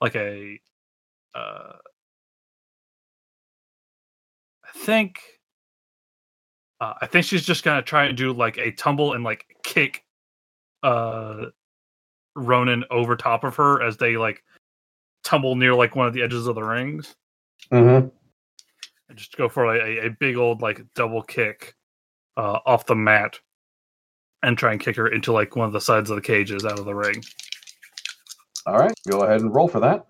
like 0.00 0.14
a, 0.16 0.60
uh, 1.34 1.72
I 4.64 4.78
think, 4.78 5.20
uh, 6.80 6.94
I 7.00 7.06
think 7.06 7.24
she's 7.26 7.44
just 7.44 7.64
gonna 7.64 7.82
try 7.82 8.06
and 8.06 8.16
do 8.16 8.32
like 8.32 8.58
a 8.58 8.72
tumble 8.72 9.14
and 9.14 9.24
like 9.24 9.44
kick, 9.62 10.04
uh, 10.82 11.46
Ronan 12.36 12.84
over 12.90 13.16
top 13.16 13.44
of 13.44 13.56
her 13.56 13.82
as 13.82 13.96
they 13.96 14.16
like 14.16 14.42
tumble 15.24 15.56
near 15.56 15.74
like 15.74 15.96
one 15.96 16.06
of 16.06 16.12
the 16.14 16.22
edges 16.22 16.46
of 16.46 16.54
the 16.54 16.62
rings 16.62 17.16
Mm-hmm. 17.72 18.08
Just 19.16 19.36
go 19.36 19.48
for 19.48 19.74
a, 19.74 20.06
a 20.06 20.10
big 20.10 20.36
old 20.36 20.62
like 20.62 20.82
double 20.94 21.22
kick 21.22 21.74
uh, 22.36 22.58
off 22.66 22.86
the 22.86 22.94
mat 22.94 23.38
and 24.42 24.56
try 24.56 24.72
and 24.72 24.80
kick 24.80 24.96
her 24.96 25.08
into 25.08 25.32
like 25.32 25.56
one 25.56 25.66
of 25.66 25.72
the 25.72 25.80
sides 25.80 26.10
of 26.10 26.16
the 26.16 26.22
cages 26.22 26.64
out 26.64 26.78
of 26.78 26.84
the 26.84 26.94
ring. 26.94 27.22
All 28.66 28.78
right, 28.78 28.94
go 29.08 29.22
ahead 29.22 29.40
and 29.40 29.54
roll 29.54 29.68
for 29.68 29.80
that. 29.80 30.06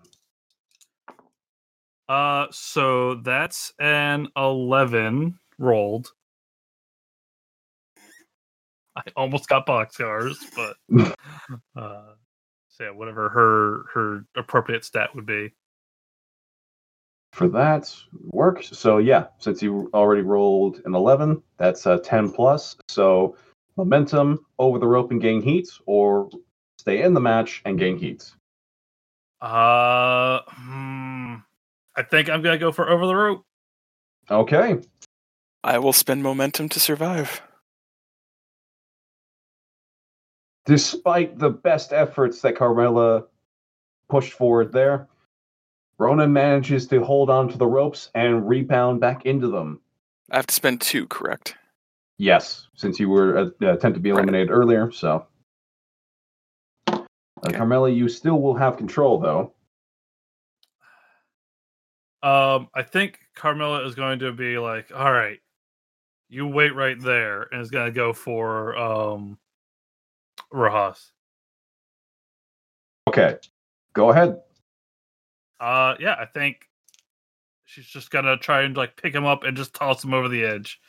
Uh, 2.09 2.47
so 2.51 3.15
that's 3.15 3.73
an 3.79 4.27
eleven 4.35 5.37
rolled. 5.59 6.11
I 8.95 9.03
almost 9.15 9.47
got 9.47 9.67
boxcars, 9.67 10.37
but 10.55 10.77
uh, 11.75 12.13
so 12.69 12.83
yeah, 12.83 12.91
whatever 12.91 13.29
her 13.29 13.83
her 13.93 14.25
appropriate 14.35 14.85
stat 14.85 15.13
would 15.15 15.25
be. 15.25 15.53
For 17.37 17.47
that 17.47 17.95
works. 18.31 18.69
So 18.77 18.97
yeah, 18.97 19.27
since 19.37 19.61
you 19.61 19.89
already 19.93 20.23
rolled 20.23 20.81
an 20.85 20.95
11, 20.95 21.41
that's 21.57 21.85
a 21.85 21.99
10 21.99 22.31
plus. 22.31 22.75
So 22.89 23.37
momentum 23.77 24.43
over 24.57 24.79
the 24.79 24.87
rope 24.87 25.11
and 25.11 25.21
gain 25.21 25.43
heat, 25.43 25.69
or 25.85 26.29
stay 26.79 27.03
in 27.03 27.13
the 27.13 27.21
match 27.21 27.61
and 27.63 27.77
gain 27.77 27.97
heat. 27.97 28.33
Uh, 29.39 30.39
hmm, 30.47 31.35
I 31.95 32.01
think 32.09 32.27
I'm 32.27 32.41
gonna 32.41 32.57
go 32.57 32.71
for 32.71 32.89
over 32.89 33.05
the 33.05 33.15
rope. 33.15 33.43
Okay. 34.31 34.79
I 35.63 35.77
will 35.77 35.93
spend 35.93 36.23
momentum 36.23 36.69
to 36.69 36.79
survive. 36.79 37.41
Despite 40.65 41.37
the 41.37 41.51
best 41.51 41.93
efforts 41.93 42.41
that 42.41 42.55
Carmella 42.55 43.25
pushed 44.09 44.33
forward 44.33 44.73
there, 44.73 45.07
Ronan 45.99 46.31
manages 46.31 46.87
to 46.87 47.03
hold 47.03 47.29
on 47.29 47.49
to 47.49 47.57
the 47.57 47.65
ropes 47.65 48.09
and 48.13 48.47
rebound 48.47 48.99
back 48.99 49.25
into 49.25 49.47
them. 49.49 49.81
I 50.31 50.35
have 50.35 50.47
to 50.47 50.53
spend 50.53 50.81
two, 50.81 51.07
correct? 51.07 51.55
Yes, 52.17 52.67
since 52.75 52.99
you 52.99 53.09
were 53.09 53.37
uh, 53.37 53.45
attempted 53.61 53.95
to 53.95 53.99
be 53.99 54.11
Right. 54.11 54.19
eliminated 54.19 54.51
earlier, 54.51 54.91
so. 54.91 55.25
Uh, 56.87 57.03
Okay. 57.45 57.55
Carmella, 57.55 57.95
you 57.95 58.09
still 58.09 58.41
will 58.41 58.55
have 58.55 58.77
control, 58.77 59.19
though. 59.19 59.53
Um, 62.23 62.67
I 62.73 62.81
think 62.81 63.19
Carmilla 63.35 63.85
is 63.85 63.93
going 63.93 64.19
to 64.19 64.31
be 64.33 64.57
like, 64.57 64.91
all 64.93 65.11
right, 65.13 65.39
you 66.29 66.47
wait 66.47 66.73
right 66.73 66.99
there, 66.99 67.43
and 67.51 67.61
is 67.61 67.69
gonna 67.69 67.91
go 67.91 68.11
for 68.11 68.75
um 68.75 69.37
Rojas. 70.51 71.11
Okay, 73.07 73.37
go 73.93 74.09
ahead. 74.09 74.41
Uh 75.59 75.95
yeah, 75.99 76.15
I 76.19 76.25
think 76.25 76.67
she's 77.65 77.85
just 77.85 78.11
gonna 78.11 78.37
try 78.37 78.61
and 78.61 78.75
like 78.75 79.01
pick 79.01 79.13
him 79.13 79.25
up 79.25 79.43
and 79.43 79.55
just 79.55 79.73
toss 79.73 80.03
him 80.03 80.13
over 80.13 80.29
the 80.29 80.43
edge. 80.43 80.79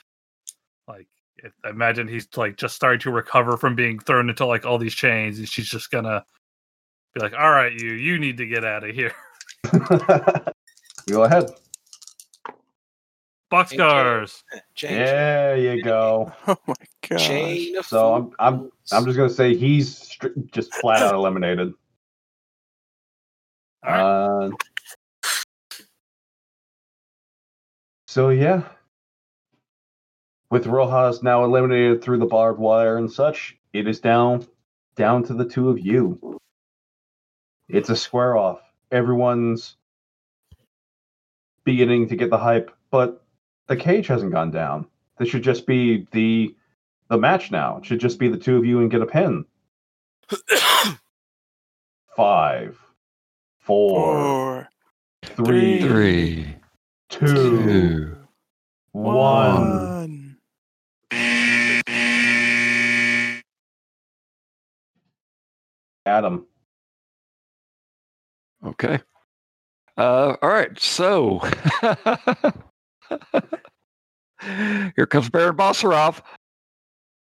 Like 0.87 1.09
if, 1.37 1.53
I 1.65 1.71
imagine 1.71 2.09
he's 2.09 2.29
like 2.37 2.57
just 2.57 2.75
starting 2.75 3.01
to 3.01 3.11
recover 3.11 3.57
from 3.57 3.75
being 3.75 3.99
thrown 3.99 4.29
into 4.29 4.47
like 4.47 4.65
all 4.65 4.79
these 4.79 4.95
chains, 4.95 5.39
and 5.39 5.49
she's 5.49 5.69
just 5.69 5.91
gonna 5.91 6.25
be 7.15 7.21
like, 7.21 7.35
All 7.35 7.51
right, 7.51 7.73
you, 7.73 7.93
you 7.93 8.19
need 8.19 8.37
to 8.39 8.47
get 8.47 8.65
out 8.65 8.85
of 8.85 8.95
here. 8.95 9.15
go 11.09 11.25
ahead. 11.25 11.51
Boxcars. 13.51 14.43
Change. 14.75 14.95
There 14.95 15.57
you 15.57 15.83
go. 15.83 16.33
Oh 16.47 16.57
my 16.67 16.75
god. 17.09 17.85
So 17.85 18.15
I'm 18.15 18.33
I'm. 18.39 18.73
I'm 18.93 19.05
just 19.05 19.17
gonna 19.17 19.31
say 19.31 19.57
he's 19.57 19.97
str- 19.97 20.29
just 20.53 20.75
flat 20.75 21.03
out 21.03 21.15
eliminated. 21.15 21.73
Right. 23.85 24.01
Uh, 24.01 24.51
so 28.07 28.31
yeah, 28.31 28.63
with 30.51 30.67
Rojas 30.67 31.23
now 31.23 31.45
eliminated 31.45 32.03
through 32.03 32.19
the 32.19 32.27
barbed 32.27 32.59
wire 32.59 32.97
and 32.97 33.11
such, 33.11 33.57
it 33.73 33.87
is 33.87 34.01
down 34.01 34.47
down 34.97 35.23
to 35.25 35.35
the 35.35 35.45
two 35.45 35.69
of 35.69 35.79
you. 35.79 36.39
It's 37.69 37.91
a 37.91 37.97
square 37.97 38.37
off. 38.37 38.61
Everyone's 38.91 39.77
beginning 41.65 42.09
to 42.09 42.17
get 42.17 42.31
the 42.31 42.39
hype, 42.39 42.71
but 42.91 43.23
the 43.67 43.77
cage 43.77 44.07
hasn't 44.07 44.33
gone 44.33 44.51
down. 44.51 44.87
This 45.19 45.29
should 45.29 45.43
just 45.43 45.67
be 45.67 46.07
the 46.13 46.55
the 47.09 47.19
match 47.19 47.51
now. 47.51 47.79
It 47.79 47.85
should 47.87 48.01
just 48.01 48.19
be 48.19 48.29
the 48.29 48.39
two 48.39 48.57
of 48.57 48.65
you 48.65 48.81
and 48.81 48.91
get 48.91 49.03
a 49.03 49.07
pin. 49.07 49.45
Five, 52.17 52.79
four, 53.69 54.67
Four, 55.37 55.45
three, 55.47 55.81
Three, 55.83 56.57
two, 57.11 57.27
two. 57.27 58.17
one. 58.93 60.39
Adam. 66.07 66.47
Okay. 68.65 68.99
Uh, 69.99 70.37
all 70.41 70.49
right. 70.49 70.79
So 70.81 71.41
here 74.41 75.07
comes 75.07 75.29
Baron 75.29 75.57
Basarab. 75.57 76.21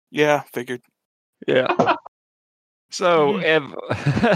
Yeah, 0.09 0.41
figured. 0.51 0.81
Yeah. 1.47 1.67
So, 2.93 3.33
mm-hmm. 3.33 3.73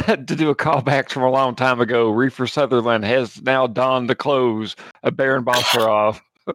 Ev, 0.07 0.25
to 0.25 0.35
do 0.35 0.49
a 0.49 0.55
callback 0.55 1.09
from 1.09 1.21
a 1.21 1.29
long 1.29 1.53
time 1.53 1.79
ago, 1.79 2.09
Reefer 2.09 2.47
Sutherland 2.47 3.05
has 3.05 3.39
now 3.43 3.67
donned 3.67 4.09
the 4.09 4.15
clothes 4.15 4.75
of 5.03 5.15
Baron 5.15 5.45
Basarab. 5.45 6.19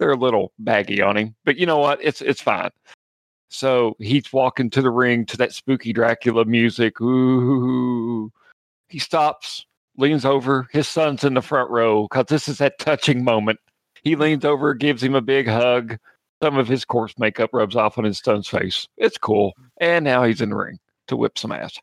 They're 0.00 0.10
a 0.10 0.16
little 0.16 0.50
baggy 0.58 1.00
on 1.00 1.16
him, 1.16 1.36
but 1.44 1.56
you 1.56 1.64
know 1.64 1.78
what? 1.78 2.00
It's 2.02 2.20
it's 2.20 2.40
fine. 2.40 2.70
So 3.48 3.94
he's 4.00 4.32
walking 4.32 4.70
to 4.70 4.82
the 4.82 4.90
ring 4.90 5.24
to 5.26 5.36
that 5.36 5.52
spooky 5.52 5.92
Dracula 5.92 6.44
music. 6.46 7.00
Ooh. 7.00 8.32
He 8.88 8.98
stops, 8.98 9.66
leans 9.96 10.24
over. 10.24 10.66
His 10.72 10.88
son's 10.88 11.22
in 11.22 11.34
the 11.34 11.42
front 11.42 11.70
row 11.70 12.08
because 12.10 12.26
this 12.26 12.48
is 12.48 12.58
that 12.58 12.80
touching 12.80 13.22
moment. 13.22 13.60
He 14.02 14.16
leans 14.16 14.44
over, 14.44 14.74
gives 14.74 15.00
him 15.00 15.14
a 15.14 15.22
big 15.22 15.46
hug. 15.46 15.96
Some 16.42 16.58
of 16.58 16.66
his 16.66 16.84
corpse 16.84 17.14
makeup 17.20 17.50
rubs 17.52 17.76
off 17.76 17.98
on 17.98 18.04
his 18.04 18.18
son's 18.18 18.48
face. 18.48 18.88
It's 18.96 19.16
cool. 19.16 19.52
And 19.80 20.04
now 20.04 20.24
he's 20.24 20.40
in 20.40 20.50
the 20.50 20.56
ring 20.56 20.80
to 21.08 21.16
whip 21.16 21.38
some 21.38 21.52
ass. 21.52 21.78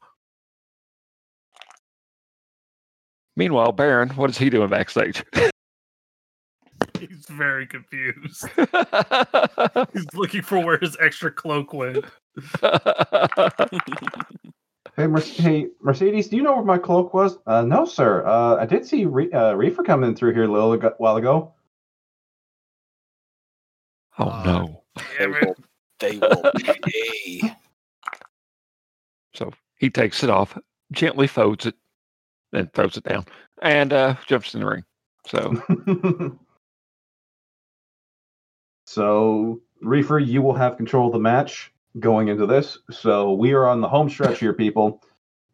Meanwhile, 3.36 3.72
Baron, 3.72 4.10
what 4.10 4.30
is 4.30 4.38
he 4.38 4.50
doing 4.50 4.70
backstage? 4.70 5.24
He's 7.00 7.26
very 7.30 7.66
confused. 7.68 8.46
He's 9.94 10.14
looking 10.14 10.42
for 10.42 10.60
where 10.60 10.78
his 10.78 10.96
extra 11.02 11.32
cloak 11.32 11.74
went. 11.74 12.06
Hey, 14.96 15.08
Mer- 15.08 15.22
hey, 15.22 15.70
Mercedes, 15.82 16.28
do 16.28 16.36
you 16.38 16.44
know 16.44 16.54
where 16.54 16.64
my 16.64 16.78
cloak 16.78 17.16
was? 17.16 17.40
Uh, 17.48 17.64
no, 17.64 17.84
sir. 17.84 18.24
Uh, 18.28 18.58
I 18.58 18.68
did 18.68 18.86
see 18.86 19.06
Re- 19.06 19.32
uh, 19.32 19.54
Reefer 19.54 19.82
coming 19.82 20.14
through 20.14 20.36
here 20.36 20.44
a 20.44 20.48
little 20.48 20.74
ago- 20.74 20.94
while 21.00 21.16
ago. 21.16 21.52
oh 24.20 24.30
Uh, 24.30 24.44
no. 24.46 24.84
They 25.18 25.26
will, 25.26 25.56
they 26.00 26.18
will 26.20 26.52
pay. 26.84 27.56
He 29.84 29.90
takes 29.90 30.24
it 30.24 30.30
off, 30.30 30.58
gently 30.94 31.28
folds 31.28 31.66
it, 31.66 31.76
then 32.54 32.70
throws 32.74 32.96
it 32.96 33.04
down, 33.04 33.26
and 33.62 33.92
uh, 33.92 34.16
jumps 34.26 34.54
in 34.54 34.62
the 34.62 34.66
ring. 34.66 34.86
So 35.28 36.40
so, 38.86 39.62
Reefer, 39.82 40.20
you 40.20 40.42
will 40.42 40.54
have 40.54 40.78
control 40.78 41.08
of 41.08 41.12
the 41.12 41.20
match 41.20 41.74
going 42.00 42.30
into 42.30 42.46
this. 42.46 42.78
So, 42.92 43.34
we 43.34 43.52
are 43.52 43.68
on 43.68 43.82
the 43.82 43.90
home 43.90 44.10
stretch 44.10 44.40
here, 44.40 44.54
people. 44.54 45.04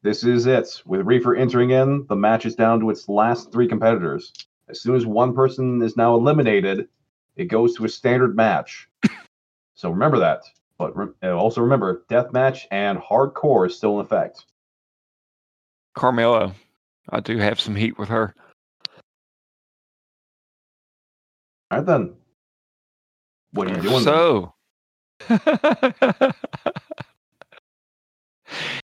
This 0.03 0.23
is 0.23 0.45
it. 0.45 0.79
With 0.85 1.07
Reefer 1.07 1.35
entering 1.35 1.71
in, 1.71 2.05
the 2.07 2.15
match 2.15 2.45
is 2.45 2.53
down 2.53 2.79
to 2.81 2.91
its 2.91 3.09
last 3.09 3.51
three 3.51 3.67
competitors. 3.67 4.31
As 4.67 4.79
soon 4.79 4.95
as 4.95 5.07
one 5.07 5.33
person 5.33 5.81
is 5.81 5.97
now 5.97 6.13
eliminated, 6.13 6.87
it 7.35 7.45
goes 7.45 7.75
to 7.77 7.85
a 7.85 7.89
standard 7.89 8.35
match. 8.35 8.87
so, 9.73 9.89
remember 9.89 10.19
that. 10.19 10.43
But 10.79 10.97
re- 10.97 11.13
uh, 11.21 11.33
also 11.33 11.61
remember, 11.61 12.05
death 12.09 12.31
match 12.31 12.65
and 12.71 12.97
hardcore 12.97 13.67
is 13.67 13.75
still 13.77 13.99
in 13.99 14.05
effect. 14.05 14.45
Carmella, 15.95 16.53
I 17.09 17.19
do 17.19 17.37
have 17.37 17.59
some 17.59 17.75
heat 17.75 17.99
with 17.99 18.07
her. 18.07 18.33
All 21.69 21.79
right, 21.79 21.85
then. 21.85 22.15
What 23.51 23.67
are 23.69 23.75
you 23.75 23.81
doing? 23.81 24.03
So, 24.03 24.53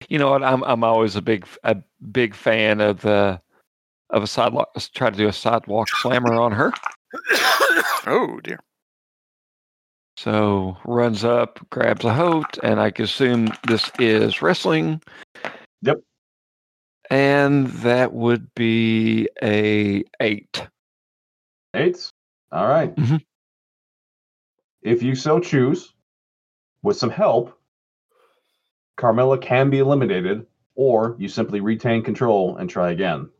you 0.09 0.18
know 0.18 0.30
what? 0.30 0.43
I'm 0.45 0.62
I'm 0.64 0.84
always 0.84 1.16
a 1.16 1.22
big 1.22 1.47
a 1.64 1.76
big 2.12 2.34
fan 2.34 2.80
of 2.80 3.01
the 3.01 3.41
of 4.11 4.22
a 4.22 4.26
sidewalk. 4.26 4.68
Try 4.95 5.11
to 5.11 5.16
do 5.16 5.28
a 5.28 5.32
sidewalk 5.32 5.88
slammer 5.88 6.34
on 6.34 6.53
her. 6.53 6.72
oh 8.07 8.38
dear. 8.43 8.61
So 10.22 10.76
runs 10.84 11.24
up, 11.24 11.66
grabs 11.70 12.04
a 12.04 12.12
Hote, 12.12 12.58
and 12.62 12.78
I 12.78 12.90
can 12.90 13.06
assume 13.06 13.48
this 13.66 13.90
is 13.98 14.42
wrestling. 14.42 15.00
Yep. 15.80 16.02
And 17.08 17.68
that 17.68 18.12
would 18.12 18.54
be 18.54 19.30
a 19.42 20.04
eight. 20.20 20.68
Eight. 21.72 22.12
All 22.52 22.68
right. 22.68 22.94
Mhm. 22.96 23.24
If 24.82 25.02
you 25.02 25.14
so 25.14 25.40
choose, 25.40 25.94
with 26.82 26.98
some 26.98 27.08
help, 27.08 27.58
Carmella 28.98 29.40
can 29.40 29.70
be 29.70 29.78
eliminated, 29.78 30.46
or 30.74 31.16
you 31.18 31.28
simply 31.28 31.60
retain 31.60 32.02
control 32.02 32.58
and 32.58 32.68
try 32.68 32.90
again. 32.90 33.30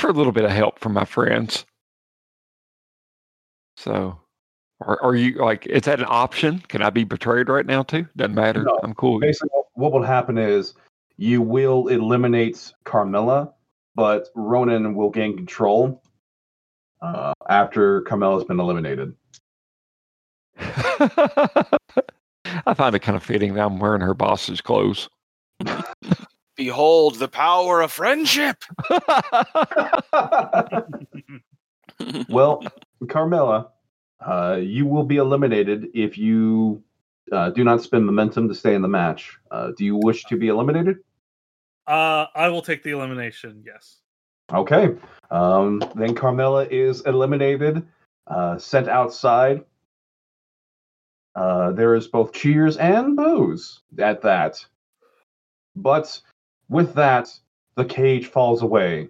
for 0.00 0.10
a 0.10 0.12
little 0.12 0.32
bit 0.32 0.44
of 0.44 0.50
help 0.50 0.80
from 0.80 0.94
my 0.94 1.04
friends. 1.04 1.64
So, 3.78 4.18
are, 4.80 5.00
are 5.02 5.14
you 5.14 5.34
like, 5.34 5.66
is 5.66 5.82
that 5.82 6.00
an 6.00 6.06
option? 6.08 6.58
Can 6.68 6.82
I 6.82 6.90
be 6.90 7.04
betrayed 7.04 7.48
right 7.48 7.64
now 7.64 7.84
too? 7.84 8.06
Doesn't 8.16 8.34
matter. 8.34 8.64
No. 8.64 8.80
I'm 8.82 8.94
cool. 8.94 9.20
Basically, 9.20 9.50
what 9.74 9.92
will 9.92 10.02
happen 10.02 10.36
is 10.36 10.74
you 11.16 11.42
will 11.42 11.86
eliminate 11.86 12.72
Carmilla, 12.82 13.52
but 13.94 14.28
Ronan 14.34 14.96
will 14.96 15.10
gain 15.10 15.36
control 15.36 16.02
uh, 17.00 17.34
after 17.48 18.00
Carmella's 18.02 18.44
been 18.44 18.58
eliminated. 18.58 19.14
I 20.58 21.76
find 22.74 22.96
it 22.96 23.00
kind 23.00 23.16
of 23.16 23.22
fitting 23.22 23.54
that 23.54 23.64
I'm 23.64 23.78
wearing 23.78 24.00
her 24.00 24.14
boss's 24.14 24.60
clothes. 24.60 25.08
Behold 26.56 27.16
the 27.16 27.28
power 27.28 27.80
of 27.80 27.92
friendship. 27.92 28.56
well, 32.28 32.62
Carmella, 33.04 33.68
uh, 34.20 34.58
you 34.60 34.86
will 34.86 35.04
be 35.04 35.16
eliminated 35.16 35.88
if 35.94 36.18
you 36.18 36.82
uh, 37.32 37.50
do 37.50 37.64
not 37.64 37.82
spend 37.82 38.06
momentum 38.06 38.48
to 38.48 38.54
stay 38.54 38.74
in 38.74 38.82
the 38.82 38.88
match. 38.88 39.38
Uh, 39.50 39.70
do 39.76 39.84
you 39.84 39.96
wish 39.96 40.24
to 40.24 40.36
be 40.36 40.48
eliminated? 40.48 40.98
Uh, 41.86 42.26
I 42.34 42.48
will 42.48 42.62
take 42.62 42.82
the 42.82 42.90
elimination. 42.90 43.62
Yes. 43.66 43.98
Okay. 44.52 44.94
Um, 45.30 45.82
then 45.94 46.14
Carmella 46.14 46.68
is 46.70 47.02
eliminated, 47.02 47.86
uh, 48.26 48.58
sent 48.58 48.88
outside. 48.88 49.64
Uh, 51.34 51.72
there 51.72 51.94
is 51.94 52.08
both 52.08 52.32
cheers 52.32 52.76
and 52.78 53.16
boos 53.16 53.80
at 53.98 54.22
that. 54.22 54.64
But 55.76 56.20
with 56.68 56.94
that, 56.94 57.28
the 57.76 57.84
cage 57.84 58.26
falls 58.26 58.62
away 58.62 59.08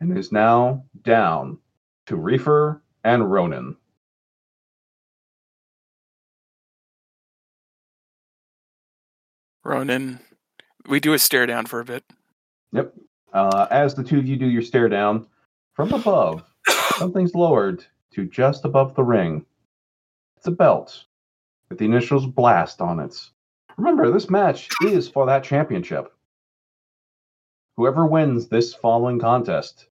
and 0.00 0.16
is 0.16 0.32
now 0.32 0.84
down 1.02 1.58
to 2.06 2.16
Reefer 2.16 2.82
and 3.02 3.30
Ronan. 3.30 3.76
Ronan, 9.64 10.20
we 10.86 11.00
do 11.00 11.14
a 11.14 11.18
stare 11.18 11.46
down 11.46 11.66
for 11.66 11.80
a 11.80 11.84
bit. 11.84 12.04
Yep. 12.72 12.94
Uh, 13.32 13.66
as 13.70 13.94
the 13.94 14.04
two 14.04 14.18
of 14.18 14.26
you 14.26 14.36
do 14.36 14.46
your 14.46 14.62
stare 14.62 14.88
down, 14.88 15.26
from 15.72 15.92
above, 15.92 16.44
something's 16.96 17.34
lowered 17.34 17.84
to 18.12 18.26
just 18.26 18.64
above 18.64 18.94
the 18.94 19.02
ring. 19.02 19.44
It's 20.36 20.46
a 20.46 20.50
belt 20.50 21.04
with 21.68 21.78
the 21.78 21.86
initials 21.86 22.26
blast 22.26 22.80
on 22.80 23.00
it. 23.00 23.18
Remember, 23.76 24.10
this 24.10 24.30
match 24.30 24.68
is 24.82 25.08
for 25.08 25.26
that 25.26 25.42
championship. 25.42 26.12
Whoever 27.76 28.06
wins 28.06 28.48
this 28.48 28.74
following 28.74 29.18
contest 29.18 29.86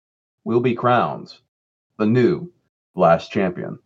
will 0.43 0.59
be 0.59 0.73
crowned 0.73 1.33
the 1.99 2.05
new 2.05 2.51
Blast 2.95 3.31
champion. 3.31 3.77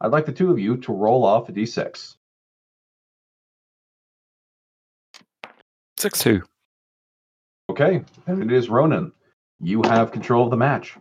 I'd 0.00 0.12
like 0.12 0.26
the 0.26 0.32
two 0.32 0.52
of 0.52 0.58
you 0.58 0.76
to 0.76 0.92
roll 0.92 1.24
off 1.24 1.48
a 1.48 1.52
d6. 1.52 2.14
Six. 5.98 6.18
Two. 6.18 6.42
Okay, 7.70 8.04
and 8.26 8.42
it 8.42 8.52
is 8.52 8.68
Ronan. 8.68 9.12
You 9.60 9.82
have 9.84 10.12
control 10.12 10.44
of 10.44 10.50
the 10.50 10.56
match. 10.56 10.96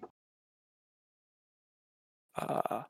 Uh, 2.37 2.83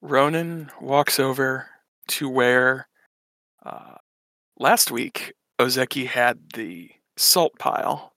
Ronan 0.00 0.70
walks 0.80 1.18
over 1.18 1.66
to 2.08 2.28
where 2.28 2.88
uh, 3.64 3.96
last 4.58 4.92
week 4.92 5.34
Ozeki 5.58 6.06
had 6.06 6.38
the 6.54 6.90
salt 7.16 7.58
pile, 7.58 8.14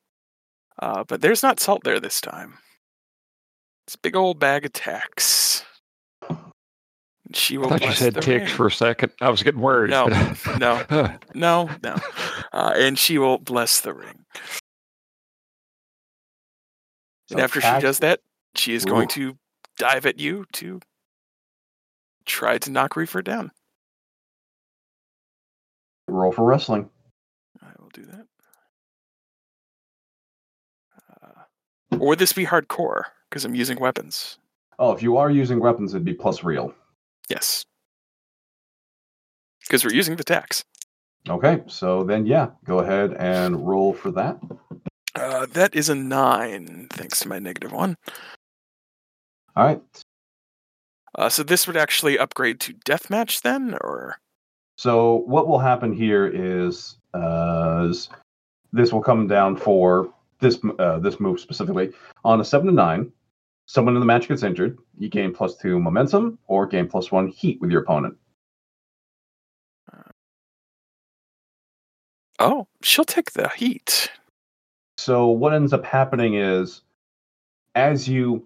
uh, 0.79 1.03
but 1.07 1.21
there's 1.21 1.41
not 1.41 1.59
salt 1.59 1.83
there 1.83 1.99
this 1.99 2.21
time. 2.21 2.59
It's 3.89 3.95
a 3.95 3.99
big 4.01 4.15
old 4.15 4.37
bag 4.37 4.65
of 4.65 4.73
tacks. 4.73 5.65
She 7.33 7.57
will. 7.57 7.69
I 7.69 7.71
will 7.71 7.77
thought 7.79 7.87
you 7.87 7.95
said 7.95 8.13
the 8.13 8.21
ticks 8.21 8.51
for 8.51 8.67
a 8.67 8.71
second. 8.71 9.13
I 9.19 9.31
was 9.31 9.41
getting 9.41 9.61
worried. 9.61 9.89
No, 9.89 10.05
no. 10.59 11.17
No, 11.33 11.69
no. 11.81 11.95
Uh, 12.53 12.73
and 12.75 12.99
she 12.99 13.17
will 13.17 13.37
bless 13.39 13.81
the 13.81 13.93
ring. 13.93 14.25
and 14.35 14.49
So 17.29 17.39
after 17.39 17.61
tack- 17.61 17.81
she 17.81 17.85
does 17.87 17.99
that, 17.99 18.19
she 18.55 18.73
is 18.75 18.85
going 18.85 19.07
to 19.09 19.37
dive 19.79 20.05
at 20.05 20.19
you 20.19 20.45
to 20.53 20.79
try 22.25 22.59
to 22.59 22.69
knock 22.71 22.95
Reefer 22.95 23.23
down. 23.23 23.51
roll 26.07 26.31
for 26.31 26.43
wrestling. 26.43 26.89
I 27.61 27.69
will 27.79 27.89
do 27.93 28.05
that. 28.05 28.25
Uh, 31.23 31.97
or 31.99 32.07
would 32.09 32.19
this 32.19 32.33
be 32.33 32.45
hardcore? 32.45 33.03
Because 33.29 33.45
I'm 33.45 33.55
using 33.55 33.79
weapons. 33.79 34.37
Oh, 34.79 34.91
if 34.91 35.03
you 35.03 35.17
are 35.17 35.29
using 35.29 35.59
weapons, 35.59 35.93
it'd 35.93 36.05
be 36.05 36.13
plus 36.13 36.43
real. 36.43 36.73
Yes. 37.29 37.63
Because 39.61 39.85
we're 39.85 39.93
using 39.93 40.15
the 40.15 40.23
tacks. 40.23 40.63
Okay, 41.27 41.61
so 41.67 42.03
then 42.03 42.25
yeah, 42.25 42.49
go 42.63 42.79
ahead 42.79 43.13
and 43.19 43.67
roll 43.67 43.93
for 43.93 44.09
that. 44.11 44.39
Uh, 45.15 45.45
that 45.53 45.75
is 45.75 45.89
a 45.89 45.95
nine, 45.95 46.87
thanks 46.91 47.19
to 47.19 47.27
my 47.27 47.37
negative 47.37 47.71
one. 47.71 47.95
All 49.55 49.65
right. 49.65 49.81
Uh, 51.15 51.29
so 51.29 51.43
this 51.43 51.67
would 51.67 51.77
actually 51.77 52.17
upgrade 52.17 52.59
to 52.61 52.73
deathmatch 52.73 53.41
then, 53.41 53.75
or 53.81 54.17
So 54.77 55.23
what 55.25 55.47
will 55.47 55.59
happen 55.59 55.91
here 55.91 56.25
is, 56.27 56.97
uh, 57.13 57.87
is 57.89 58.09
this 58.71 58.93
will 58.93 59.01
come 59.01 59.27
down 59.27 59.57
for 59.57 60.11
this 60.39 60.57
uh, 60.79 60.99
this 60.99 61.19
move 61.19 61.39
specifically 61.39 61.91
on 62.23 62.39
a 62.39 62.45
seven 62.45 62.67
to 62.67 62.73
nine. 62.73 63.11
Someone 63.69 63.93
in 63.95 63.99
the 63.99 64.05
match 64.07 64.27
gets 64.27 64.41
injured. 64.41 64.79
You 64.97 65.09
gain 65.09 65.31
plus 65.31 65.55
two 65.55 65.79
momentum 65.79 66.39
or 66.47 66.65
gain 66.65 66.87
plus 66.87 67.11
one 67.11 67.27
heat 67.27 67.61
with 67.61 67.69
your 67.69 67.83
opponent. 67.83 68.17
oh, 72.39 72.65
she'll 72.81 73.05
take 73.05 73.33
the 73.33 73.47
heat. 73.49 74.09
So 74.97 75.27
what 75.27 75.53
ends 75.53 75.71
up 75.71 75.85
happening 75.85 76.33
is, 76.33 76.81
as 77.75 78.09
you 78.09 78.43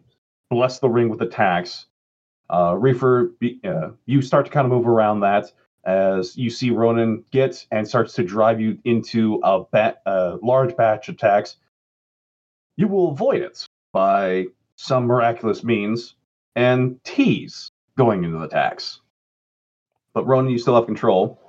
bless 0.49 0.79
the 0.79 0.89
ring 0.89 1.07
with 1.07 1.21
attacks, 1.21 1.85
uh, 2.49 2.75
Reefer, 2.77 3.31
uh, 3.63 3.91
you 4.05 4.21
start 4.21 4.45
to 4.47 4.51
kind 4.51 4.65
of 4.65 4.73
move 4.73 4.89
around 4.89 5.21
that 5.21 5.53
as 5.85 6.35
you 6.35 6.49
see 6.49 6.69
Ronan 6.69 7.23
get 7.31 7.65
and 7.71 7.87
starts 7.87 8.11
to 8.15 8.25
drive 8.25 8.59
you 8.59 8.77
into 8.83 9.39
a 9.45 9.63
ba- 9.71 9.99
a 10.05 10.37
large 10.41 10.75
batch 10.75 11.07
of 11.07 11.15
attacks. 11.15 11.55
You 12.75 12.89
will 12.89 13.13
avoid 13.13 13.41
it 13.41 13.65
by 13.93 14.47
some 14.83 15.05
miraculous 15.05 15.63
means 15.63 16.15
and 16.57 17.01
tease 17.05 17.69
going 17.97 18.25
into 18.25 18.37
the 18.37 18.49
tacks. 18.49 18.99
But 20.13 20.27
Ronan, 20.27 20.51
you 20.51 20.57
still 20.57 20.75
have 20.75 20.85
control. 20.85 21.39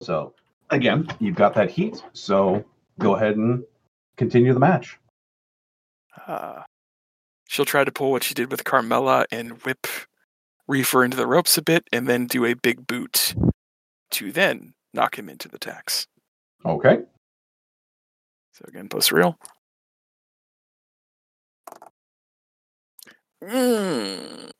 So 0.00 0.32
again, 0.70 1.08
you've 1.18 1.34
got 1.34 1.54
that 1.54 1.70
heat. 1.70 2.02
So 2.12 2.64
go 3.00 3.16
ahead 3.16 3.36
and 3.36 3.64
continue 4.16 4.54
the 4.54 4.60
match. 4.60 4.96
Uh, 6.24 6.62
she'll 7.48 7.64
try 7.64 7.82
to 7.82 7.90
pull 7.90 8.12
what 8.12 8.22
she 8.22 8.34
did 8.34 8.52
with 8.52 8.62
Carmella 8.62 9.24
and 9.32 9.60
whip 9.64 9.88
Reefer 10.68 11.04
into 11.04 11.16
the 11.16 11.26
ropes 11.26 11.58
a 11.58 11.62
bit, 11.62 11.82
and 11.92 12.06
then 12.06 12.28
do 12.28 12.44
a 12.44 12.54
big 12.54 12.86
boot 12.86 13.34
to 14.12 14.30
then 14.30 14.74
knock 14.94 15.18
him 15.18 15.28
into 15.28 15.48
the 15.48 15.58
tacks. 15.58 16.06
Okay. 16.64 16.98
So 18.52 18.64
again, 18.68 18.88
post 18.88 19.10
real. 19.10 19.36
Mm, 23.42 24.50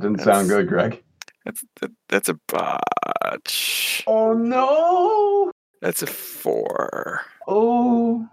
Didn't 0.00 0.16
That's- 0.18 0.24
sound 0.24 0.48
good, 0.48 0.68
Greg. 0.68 1.02
that's 1.44 1.64
that, 1.80 1.90
that's 2.08 2.28
a 2.28 2.34
botch. 2.48 4.02
Oh 4.06 4.32
no! 4.32 5.52
That's 5.80 6.02
a 6.02 6.06
four. 6.06 7.22
Oh. 7.46 8.28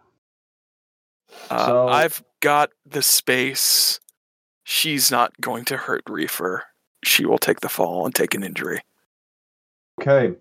Uh, 1.50 1.66
So- 1.66 1.88
I've 1.88 2.24
got 2.40 2.72
the 2.86 3.02
space. 3.02 4.00
She's 4.64 5.12
not 5.12 5.40
going 5.40 5.66
to 5.66 5.78
hurt 5.78 6.04
Reefer. 6.10 6.64
She 7.04 7.26
will 7.26 7.38
take 7.38 7.60
the 7.60 7.70
fall 7.70 8.06
and 8.06 8.16
take 8.16 8.34
an 8.34 8.44
injury. 8.44 8.82
Okay. 10.02 10.36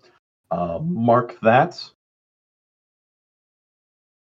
Uh, 0.49 0.79
mark 0.81 1.37
that. 1.41 1.79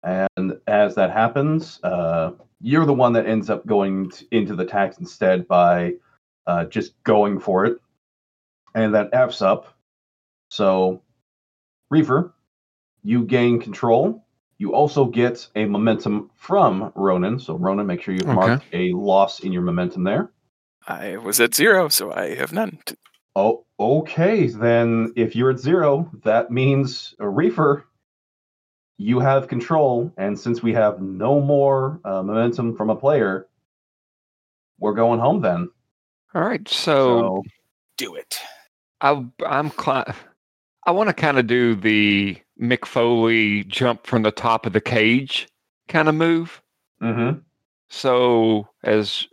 And 0.02 0.58
as 0.66 0.94
that 0.94 1.10
happens, 1.10 1.78
uh, 1.82 2.32
you're 2.60 2.86
the 2.86 2.92
one 2.94 3.12
that 3.14 3.26
ends 3.26 3.50
up 3.50 3.66
going 3.66 4.10
t- 4.10 4.26
into 4.30 4.54
the 4.54 4.64
tacks 4.64 4.98
instead 4.98 5.46
by 5.46 5.94
uh, 6.46 6.64
just 6.66 7.00
going 7.04 7.38
for 7.38 7.66
it. 7.66 7.78
And 8.74 8.94
that 8.94 9.10
F's 9.12 9.42
up. 9.42 9.74
So, 10.50 11.02
Reefer, 11.90 12.32
you 13.02 13.24
gain 13.24 13.60
control. 13.60 14.24
You 14.58 14.74
also 14.74 15.06
get 15.06 15.46
a 15.54 15.64
momentum 15.64 16.30
from 16.36 16.92
Ronan. 16.94 17.38
So, 17.40 17.54
Ronan, 17.56 17.86
make 17.86 18.02
sure 18.02 18.14
you've 18.14 18.24
Okay. 18.28 18.34
marked 18.34 18.64
a 18.72 18.92
loss 18.92 19.40
in 19.40 19.52
your 19.52 19.62
momentum 19.62 20.04
there. 20.04 20.30
I 20.86 21.16
was 21.18 21.40
at 21.40 21.54
zero, 21.54 21.88
so 21.88 22.12
I 22.12 22.34
have 22.34 22.52
none. 22.52 22.78
T- 22.86 22.96
Oh, 23.36 23.64
okay. 23.78 24.48
Then 24.48 25.12
if 25.14 25.36
you're 25.36 25.50
at 25.52 25.60
zero, 25.60 26.10
that 26.24 26.50
means 26.50 27.14
a 27.20 27.28
reefer. 27.28 27.86
You 29.02 29.18
have 29.18 29.48
control, 29.48 30.12
and 30.18 30.38
since 30.38 30.62
we 30.62 30.74
have 30.74 31.00
no 31.00 31.40
more 31.40 31.98
uh, 32.04 32.22
momentum 32.22 32.76
from 32.76 32.90
a 32.90 32.94
player, 32.96 33.48
we're 34.78 34.92
going 34.92 35.18
home 35.18 35.40
then. 35.40 35.70
All 36.34 36.42
right. 36.42 36.68
So, 36.68 37.42
Do 37.96 38.14
it. 38.14 38.38
I, 39.00 39.24
I'm 39.46 39.70
cli- 39.70 40.04
I 40.86 40.90
want 40.90 41.08
to 41.08 41.14
kind 41.14 41.38
of 41.38 41.46
do 41.46 41.76
the 41.76 42.36
Mick 42.60 42.84
Foley 42.84 43.64
jump 43.64 44.06
from 44.06 44.22
the 44.22 44.30
top 44.30 44.66
of 44.66 44.74
the 44.74 44.82
cage 44.82 45.48
kind 45.88 46.06
of 46.06 46.14
move. 46.14 46.60
mm-hmm. 47.02 47.38
So 47.88 48.68
as 48.84 49.26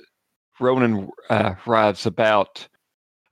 Ronan 0.61 1.09
uh, 1.29 1.55
rides 1.65 2.05
about, 2.05 2.65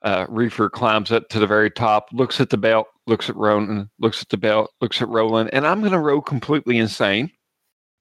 uh, 0.02 0.26
Reefer 0.28 0.70
climbs 0.70 1.14
up 1.14 1.30
to 1.30 1.40
the 1.40 1.48
very 1.48 1.72
top, 1.72 2.10
looks 2.12 2.41
at 2.41 2.49
the 2.49 2.57
belt, 2.57 2.88
looks 3.07 3.30
at 3.30 3.36
Ronan, 3.36 3.90
looks 3.99 4.22
at 4.22 4.30
the 4.30 4.38
belt, 4.38 4.72
looks 4.82 5.02
at 5.02 5.10
Roland, 5.10 5.49
and 5.53 5.65
I'm 5.65 5.80
going 5.80 5.91
to 5.91 5.99
roll 5.99 6.22
completely 6.22 6.77
insane 6.77 7.32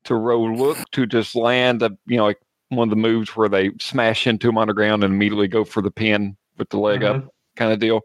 to 0.05 0.15
roll 0.15 0.55
look 0.55 0.79
to 0.93 1.07
just 1.07 1.35
land 1.35 1.83
a 1.83 1.91
you 2.07 2.17
know 2.17 2.25
like 2.25 2.39
one 2.69 2.89
of 2.89 2.91
the 2.91 2.97
moves 2.97 3.37
where 3.37 3.49
they 3.49 3.71
smash 3.81 4.27
into 4.27 4.49
him 4.49 4.59
on 4.59 4.69
the 4.69 4.75
ground 4.75 5.05
and 5.05 5.15
immediately 5.15 5.49
go 5.49 5.65
for 5.65 5.83
the 5.83 5.91
pin 5.91 6.37
with 6.59 6.69
the 6.71 6.79
leg 6.79 7.05
up 7.05 7.17
mm-hmm. 7.17 7.27
kind 7.57 7.73
of 7.73 7.79
deal. 7.79 8.03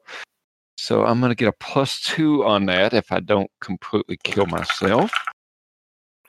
So 0.78 1.06
I'm 1.06 1.20
going 1.20 1.32
to 1.32 1.36
get 1.36 1.50
a 1.50 1.54
plus 1.54 2.00
two 2.02 2.46
on 2.46 2.66
that 2.68 2.94
if 2.94 3.12
I 3.12 3.20
don't 3.20 3.52
completely 3.60 4.18
kill 4.24 4.46
myself. 4.46 5.12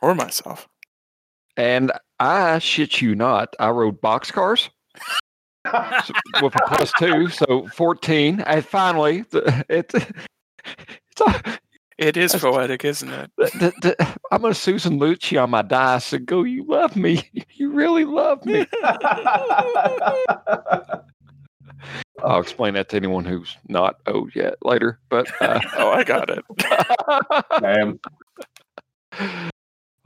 or 0.03 0.15
myself. 0.15 0.69
And 1.57 1.93
I 2.19 2.59
shit 2.59 3.01
you 3.01 3.15
not, 3.15 3.55
I 3.61 3.69
rode 3.71 4.01
boxcars 4.01 4.71
so- 5.71 6.15
with 6.43 6.55
a 6.57 6.61
plus 6.67 6.93
two, 6.99 7.29
so 7.29 7.69
14. 7.69 8.41
And 8.41 8.65
finally, 8.65 9.25
it, 9.69 9.93
It 11.99 12.17
is 12.17 12.33
That's- 12.33 12.51
poetic, 12.51 12.83
isn't 12.87 13.11
it? 13.11 13.31
the, 13.37 13.73
the, 13.83 14.17
I'm 14.33 14.43
a 14.47 14.55
Susan 14.55 14.99
Lucci 14.99 15.39
on 15.43 15.51
my 15.51 15.61
dice 15.61 16.15
and 16.15 16.25
go, 16.25 16.45
You 16.45 16.65
love 16.67 16.97
me. 16.97 17.29
You 17.57 17.73
really 17.73 18.07
love 18.07 18.43
me. 18.47 18.65
I'll 22.25 22.41
explain 22.41 22.73
that 22.75 22.89
to 22.91 22.97
anyone 22.97 23.25
who's 23.27 23.55
not 23.69 23.97
owed 24.07 24.35
yet 24.35 24.55
later. 24.63 24.99
But 25.11 25.31
uh, 25.43 25.61
Oh, 25.77 25.91
I 25.91 26.05
got 26.05 26.31
it. 26.31 26.43
Damn. 27.61 28.01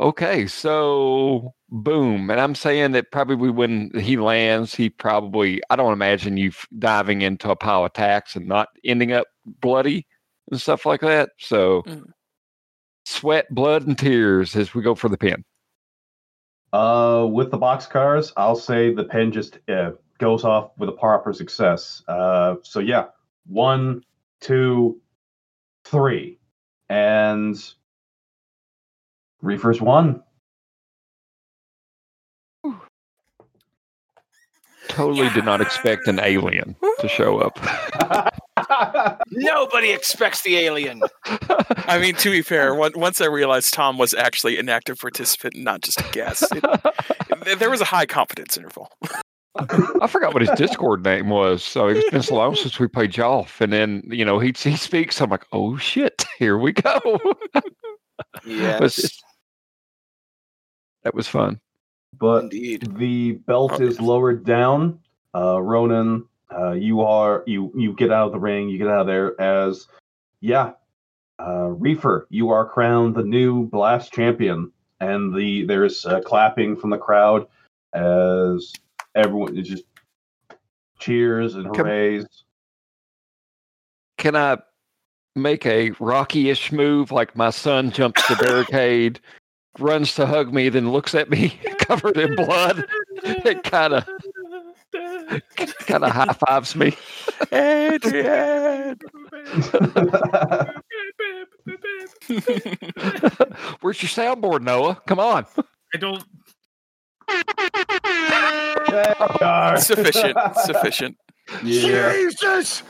okay, 0.00 0.46
so 0.48 1.54
boom, 1.70 2.30
and 2.30 2.40
I'm 2.40 2.54
saying 2.56 2.92
that 2.92 3.10
probably 3.12 3.50
when 3.50 3.90
he 4.00 4.16
lands, 4.16 4.74
he 4.74 4.90
probably 4.90 5.60
I 5.70 5.76
don't 5.76 5.92
imagine 5.92 6.36
you 6.36 6.50
diving 6.78 7.22
into 7.22 7.50
a 7.50 7.56
pile 7.56 7.84
of 7.84 7.92
tacks 7.92 8.34
and 8.36 8.46
not 8.48 8.68
ending 8.84 9.12
up 9.12 9.26
bloody 9.60 10.06
and 10.50 10.60
stuff 10.60 10.86
like 10.86 11.00
that. 11.00 11.30
So 11.38 11.82
Mm. 11.86 12.12
sweat, 13.06 13.46
blood, 13.50 13.86
and 13.86 13.98
tears 13.98 14.56
as 14.56 14.74
we 14.74 14.82
go 14.82 14.94
for 14.94 15.08
the 15.08 15.18
pin. 15.18 15.44
Uh, 16.72 17.26
with 17.30 17.50
the 17.50 17.58
box 17.58 17.86
cars, 17.86 18.32
I'll 18.36 18.56
say 18.56 18.92
the 18.92 19.04
pen 19.04 19.30
just 19.30 19.58
uh, 19.68 19.92
goes 20.18 20.44
off 20.44 20.72
with 20.76 20.88
a 20.88 20.92
proper 20.92 21.32
success. 21.32 22.02
Uh, 22.08 22.56
so 22.62 22.80
yeah, 22.80 23.06
one, 23.46 24.04
two, 24.40 25.00
three, 25.84 26.38
and 26.88 27.56
Reefer's 29.40 29.80
won. 29.80 30.22
totally 34.88 35.28
did 35.30 35.44
not 35.44 35.60
expect 35.60 36.06
an 36.06 36.20
alien 36.20 36.76
to 37.00 37.08
show 37.08 37.38
up. 37.38 37.58
Nobody 39.30 39.90
expects 39.92 40.42
the 40.42 40.56
alien. 40.56 41.02
I 41.86 41.98
mean, 42.00 42.14
to 42.16 42.30
be 42.30 42.42
fair, 42.42 42.74
once 42.74 43.20
I 43.20 43.26
realized 43.26 43.74
Tom 43.74 43.98
was 43.98 44.14
actually 44.14 44.58
an 44.58 44.68
active 44.68 44.98
participant, 44.98 45.54
and 45.54 45.64
not 45.64 45.82
just 45.82 46.00
a 46.00 46.04
guest, 46.12 46.44
it, 46.54 46.64
th- 47.44 47.58
there 47.58 47.70
was 47.70 47.80
a 47.80 47.84
high 47.86 48.06
confidence 48.06 48.56
interval. 48.56 48.88
I 49.56 50.08
forgot 50.08 50.32
what 50.34 50.42
his 50.42 50.50
Discord 50.56 51.04
name 51.04 51.28
was. 51.28 51.62
So 51.62 51.86
it's 51.88 52.10
been 52.10 52.22
so 52.22 52.34
long 52.34 52.56
since 52.56 52.80
we 52.80 52.88
played 52.88 53.12
Jolf. 53.12 53.60
And 53.60 53.72
then, 53.72 54.02
you 54.06 54.24
know, 54.24 54.40
he, 54.40 54.52
he 54.56 54.74
speaks. 54.76 55.20
I'm 55.20 55.30
like, 55.30 55.46
oh 55.52 55.76
shit, 55.76 56.24
here 56.38 56.58
we 56.58 56.72
go. 56.72 56.98
Yes, 58.44 58.98
it's- 58.98 59.22
that 61.04 61.14
was 61.14 61.28
fun. 61.28 61.60
but 62.14 62.44
indeed. 62.44 62.96
the 62.96 63.32
belt 63.32 63.80
is 63.80 64.00
lowered 64.00 64.44
down. 64.44 65.00
Uh, 65.34 65.60
Ronan, 65.60 66.26
uh, 66.56 66.72
you 66.72 67.00
are 67.00 67.42
you 67.46 67.72
you 67.74 67.92
get 67.94 68.12
out 68.12 68.26
of 68.26 68.32
the 68.32 68.38
ring. 68.38 68.68
You 68.68 68.78
get 68.78 68.88
out 68.88 69.02
of 69.02 69.06
there 69.06 69.40
as 69.40 69.86
yeah, 70.40 70.72
uh, 71.40 71.68
Reefer. 71.68 72.26
You 72.30 72.50
are 72.50 72.68
crowned 72.68 73.14
the 73.14 73.22
new 73.22 73.66
Blast 73.66 74.12
champion, 74.12 74.70
and 75.00 75.34
the 75.34 75.64
there's 75.64 76.04
uh, 76.06 76.20
clapping 76.20 76.76
from 76.76 76.90
the 76.90 76.98
crowd 76.98 77.46
as 77.94 78.72
everyone 79.14 79.56
is 79.56 79.68
just 79.68 79.84
cheers 80.98 81.54
and 81.54 81.72
Come- 81.74 81.86
hoorays. 81.86 82.26
Can 84.18 84.36
I 84.36 84.58
make 85.34 85.66
a 85.66 85.90
Rocky 85.98 86.50
ish 86.50 86.72
move 86.72 87.10
like 87.10 87.36
my 87.36 87.50
son 87.50 87.90
jumps 87.90 88.26
the 88.28 88.36
barricade, 88.36 89.20
runs 89.78 90.14
to 90.14 90.26
hug 90.26 90.54
me, 90.54 90.68
then 90.68 90.92
looks 90.92 91.14
at 91.14 91.28
me 91.28 91.58
covered 91.78 92.16
in 92.16 92.36
blood? 92.36 92.86
It 93.24 93.64
kind 93.64 93.94
of 93.94 94.08
kind 95.80 96.04
of 96.04 96.10
high 96.10 96.32
fives 96.32 96.74
me. 96.76 96.96
Adrian! 97.52 98.98
Where's 103.80 104.02
your 104.02 104.10
soundboard, 104.10 104.62
Noah? 104.62 105.00
Come 105.06 105.20
on. 105.20 105.46
I 105.94 105.98
don't. 105.98 106.24
There 108.88 109.14
we 109.18 109.26
are. 109.40 109.76
sufficient, 109.78 110.36
sufficient. 110.64 111.16
Yeah. 111.62 112.12
Jesus! 112.12 112.82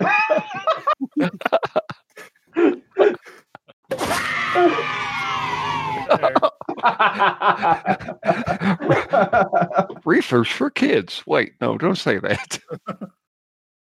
Reefers 10.04 10.48
for 10.48 10.70
kids. 10.70 11.22
Wait, 11.26 11.54
no, 11.60 11.78
don't 11.78 11.96
say 11.96 12.18
that. 12.18 12.58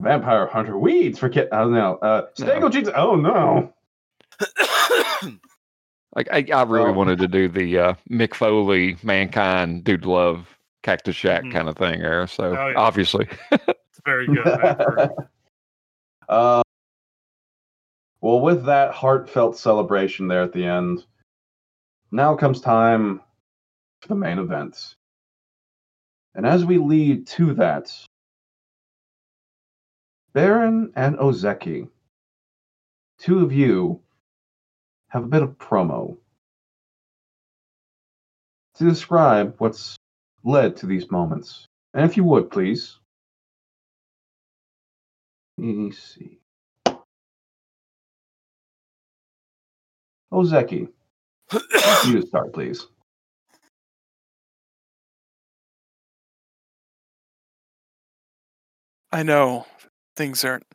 Vampire 0.02 0.48
Hunter 0.48 0.78
Weeds 0.80 1.20
for 1.20 1.30
kids. 1.30 1.50
Oh 1.52 1.70
no. 1.70 1.96
Uh, 1.98 2.26
Stego 2.38 2.72
Cheeks. 2.72 2.90
Oh 2.96 3.16
no. 3.16 3.74
Like 6.14 6.28
I, 6.30 6.46
I 6.54 6.64
really 6.64 6.88
Well- 6.88 6.96
wanted 6.96 7.20
to 7.20 7.28
do 7.30 7.48
the 7.48 7.80
uh, 7.80 7.94
Mick 8.10 8.34
Foley, 8.34 8.98
Mankind, 9.02 9.86
Dude 9.86 10.06
Love, 10.06 10.46
Cactus 10.84 11.16
Jack 11.16 11.44
Mhm. 11.46 11.54
kind 11.54 11.70
of 11.70 11.78
thing 11.78 12.02
there. 12.02 12.28
So 12.28 12.54
Oh, 12.54 12.68
yeah. 12.68 12.74
obviously, 12.76 13.30
It's 13.52 14.02
very 14.06 14.28
good. 14.28 14.46
uh, 16.28 16.62
well, 18.20 18.42
with 18.42 18.66
that 18.66 18.92
heartfelt 18.92 19.58
celebration 19.58 20.28
there 20.28 20.42
at 20.42 20.52
the 20.52 20.66
end, 20.66 21.06
now 22.12 22.36
comes 22.36 22.62
time 22.62 23.22
for 24.02 24.10
the 24.10 24.16
main 24.16 24.38
event. 24.38 24.96
And 26.36 26.46
as 26.46 26.66
we 26.66 26.78
lead 26.78 27.28
to 27.28 27.54
that, 27.56 27.92
Baron 30.34 30.92
and 30.96 31.18
Ozeki, 31.18 31.90
two 33.20 33.44
of 33.44 33.52
you 33.52 34.02
have 35.10 35.24
a 35.24 35.28
bit 35.28 35.42
of 35.42 35.58
promo 35.58 36.18
to 38.76 38.84
describe 38.86 39.56
what's 39.58 39.98
led 40.44 40.78
to 40.78 40.86
these 40.86 41.12
moments. 41.12 41.66
And 41.94 42.06
if 42.06 42.16
you 42.16 42.24
would, 42.24 42.50
please. 42.50 42.98
Let 45.58 45.68
me 45.68 45.92
see. 45.92 46.40
Ozeki, 50.32 50.88
you 52.08 52.22
start, 52.26 52.54
please. 52.54 52.88
I 59.12 59.24
know 59.24 59.66
things 60.16 60.46
aren't 60.46 60.66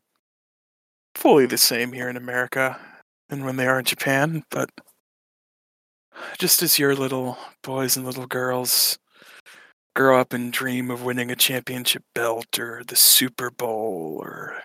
fully 1.15 1.47
the 1.47 1.57
same 1.57 1.93
here 1.93 2.09
in 2.09 2.17
America 2.17 2.79
than 3.29 3.45
when 3.45 3.57
they 3.57 3.67
are 3.67 3.79
in 3.79 3.85
Japan, 3.85 4.45
but 4.51 4.71
just 6.39 6.63
as 6.63 6.79
your 6.79 6.95
little 6.95 7.39
boys 7.63 7.97
and 7.97 8.05
little 8.05 8.27
girls 8.27 8.99
grow 9.95 10.21
up 10.21 10.33
and 10.35 10.53
dream 10.53 10.91
of 10.91 11.03
winning 11.03 11.31
a 11.31 11.37
championship 11.37 12.03
belt 12.15 12.59
or 12.59 12.83
the 12.87 12.97
Super 12.97 13.51
Bowl 13.51 14.19
or 14.23 14.63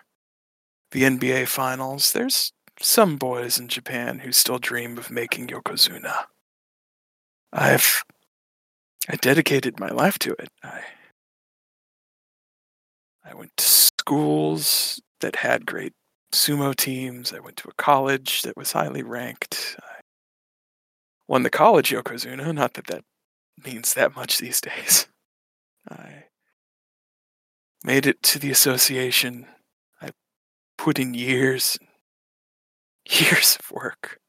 the 0.91 1.03
NBA 1.03 1.47
Finals, 1.47 2.11
there's 2.11 2.51
some 2.82 3.18
boys 3.18 3.58
in 3.60 3.68
Japan 3.68 4.20
who 4.20 4.32
still 4.32 4.60
dream 4.60 4.98
of 4.98 5.12
making 5.12 5.48
Yokozuna. 5.48 6.26
I've 7.53 8.03
I 9.10 9.16
dedicated 9.16 9.80
my 9.80 9.90
life 9.90 10.20
to 10.20 10.34
it. 10.34 10.49
I 10.64 10.82
I 13.24 13.34
went 13.34 13.56
to 13.58 13.64
schools 13.64 15.02
that 15.22 15.38
had 15.38 15.66
great 15.66 15.94
sumo 16.34 16.76
teams. 16.76 17.34
I 17.34 17.40
went 17.40 17.58
to 17.58 17.70
a 17.70 17.74
college 17.74 18.41
that 18.44 18.58
was 18.58 18.72
highly 18.72 19.03
ranked. 19.03 19.76
I 19.82 20.02
won 21.28 21.44
the 21.44 21.49
college 21.49 21.91
Yokozuna, 21.91 22.53
not 22.53 22.74
that 22.76 22.88
that 22.88 23.03
means 23.64 23.94
that 23.94 24.16
much 24.16 24.38
these 24.38 24.62
days. 24.62 25.08
I 25.90 26.26
made 27.84 28.06
it 28.06 28.22
to 28.24 28.40
the 28.40 28.52
association. 28.52 29.48
I 30.02 30.10
put 30.78 30.99
in 30.99 31.14
years, 31.14 31.78
years 33.19 33.57
of 33.59 33.71
work. 33.71 34.19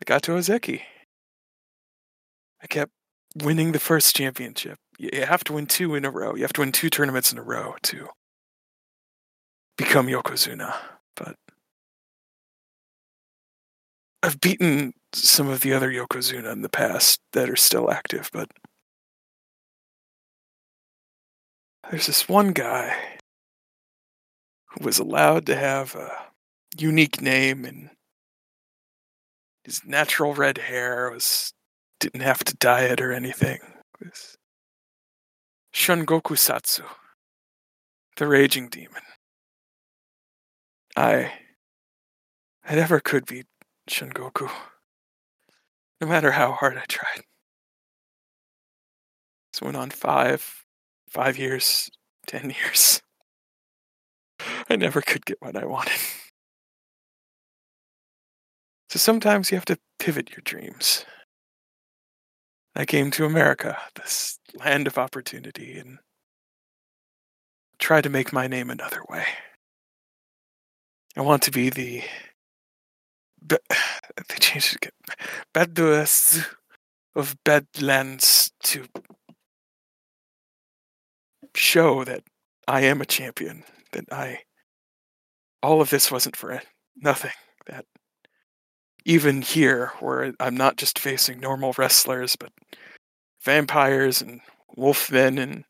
I 0.00 0.04
got 0.04 0.22
to 0.24 0.32
Ozeki. 0.32 0.82
I 2.62 2.66
kept 2.66 2.92
winning 3.42 3.72
the 3.72 3.78
first 3.78 4.14
championship. 4.14 4.78
You 4.98 5.24
have 5.24 5.44
to 5.44 5.54
win 5.54 5.66
two 5.66 5.94
in 5.94 6.04
a 6.04 6.10
row. 6.10 6.34
You 6.34 6.42
have 6.42 6.52
to 6.54 6.60
win 6.60 6.72
two 6.72 6.90
tournaments 6.90 7.32
in 7.32 7.38
a 7.38 7.42
row 7.42 7.74
to 7.84 8.08
become 9.78 10.08
Yokozuna. 10.08 10.74
But 11.16 11.36
I've 14.22 14.40
beaten 14.40 14.92
some 15.14 15.48
of 15.48 15.60
the 15.60 15.72
other 15.72 15.90
Yokozuna 15.90 16.52
in 16.52 16.62
the 16.62 16.68
past 16.68 17.20
that 17.32 17.48
are 17.48 17.56
still 17.56 17.90
active, 17.90 18.28
but 18.32 18.50
there's 21.90 22.06
this 22.06 22.28
one 22.28 22.52
guy 22.52 22.94
who 24.66 24.84
was 24.84 24.98
allowed 24.98 25.46
to 25.46 25.56
have 25.56 25.94
a 25.94 26.29
unique 26.78 27.20
name 27.20 27.64
and 27.64 27.90
his 29.64 29.84
natural 29.84 30.34
red 30.34 30.58
hair 30.58 31.10
was 31.10 31.52
didn't 31.98 32.22
have 32.22 32.42
to 32.44 32.56
dye 32.56 32.84
it 32.84 33.00
or 33.00 33.12
anything. 33.12 33.60
Was 34.00 34.36
Shungoku 35.74 36.36
Satsu, 36.36 36.84
the 38.16 38.26
raging 38.26 38.68
demon. 38.68 39.02
I 40.96 41.32
I 42.64 42.74
never 42.74 43.00
could 43.00 43.26
beat 43.26 43.46
Shungoku. 43.88 44.50
No 46.00 46.06
matter 46.06 46.32
how 46.32 46.52
hard 46.52 46.78
I 46.78 46.84
tried. 46.88 47.24
This 49.52 49.60
went 49.60 49.76
on 49.76 49.90
five 49.90 50.64
five 51.08 51.38
years, 51.38 51.90
ten 52.26 52.50
years. 52.50 53.02
I 54.70 54.76
never 54.76 55.02
could 55.02 55.26
get 55.26 55.38
what 55.40 55.56
I 55.56 55.66
wanted. 55.66 56.00
So 58.90 58.98
sometimes 58.98 59.52
you 59.52 59.56
have 59.56 59.66
to 59.66 59.78
pivot 60.00 60.30
your 60.30 60.42
dreams. 60.42 61.04
I 62.74 62.84
came 62.84 63.12
to 63.12 63.24
America, 63.24 63.78
this 63.94 64.40
land 64.58 64.88
of 64.88 64.98
opportunity, 64.98 65.78
and 65.78 65.98
try 67.78 68.00
to 68.00 68.10
make 68.10 68.32
my 68.32 68.48
name 68.48 68.68
another 68.68 69.02
way. 69.08 69.24
I 71.16 71.20
want 71.20 71.42
to 71.42 71.52
be 71.52 71.70
the. 71.70 72.02
Be- 73.46 73.58
they 74.28 74.34
changed 74.40 74.72
it 74.74 74.76
again. 74.84 75.16
Badduas 75.54 76.44
of 77.14 77.36
Badlands 77.44 78.50
to 78.64 78.86
show 81.54 82.02
that 82.02 82.24
I 82.66 82.80
am 82.80 83.00
a 83.00 83.06
champion, 83.06 83.62
that 83.92 84.06
I. 84.10 84.40
All 85.62 85.80
of 85.80 85.90
this 85.90 86.10
wasn't 86.10 86.34
for 86.34 86.60
nothing. 86.96 87.30
That 87.66 87.84
even 89.04 89.42
here, 89.42 89.92
where 90.00 90.32
I'm 90.40 90.56
not 90.56 90.76
just 90.76 90.98
facing 90.98 91.40
normal 91.40 91.74
wrestlers, 91.78 92.36
but 92.36 92.52
vampires 93.42 94.20
and 94.20 94.40
wolfmen 94.76 95.38
and 95.40 95.64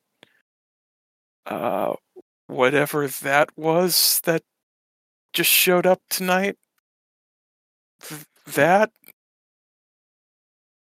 uh, 1.47 1.95
whatever 2.47 3.07
that 3.07 3.51
was 3.57 4.21
that 4.25 4.43
just 5.33 5.51
showed 5.51 5.87
up 5.87 6.01
tonight, 6.11 6.57
th- 8.03 8.25
that 8.55 8.91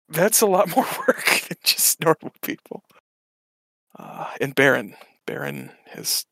that's 0.09 0.41
a 0.41 0.47
lot 0.47 0.69
more 0.77 0.87
work 1.07 1.43
than 1.49 1.59
just 1.65 2.01
normal 2.01 2.33
people. 2.43 2.83
Uh, 3.99 4.31
and 4.41 4.55
Baron, 4.55 4.95
Baron 5.27 5.71
has 5.87 6.25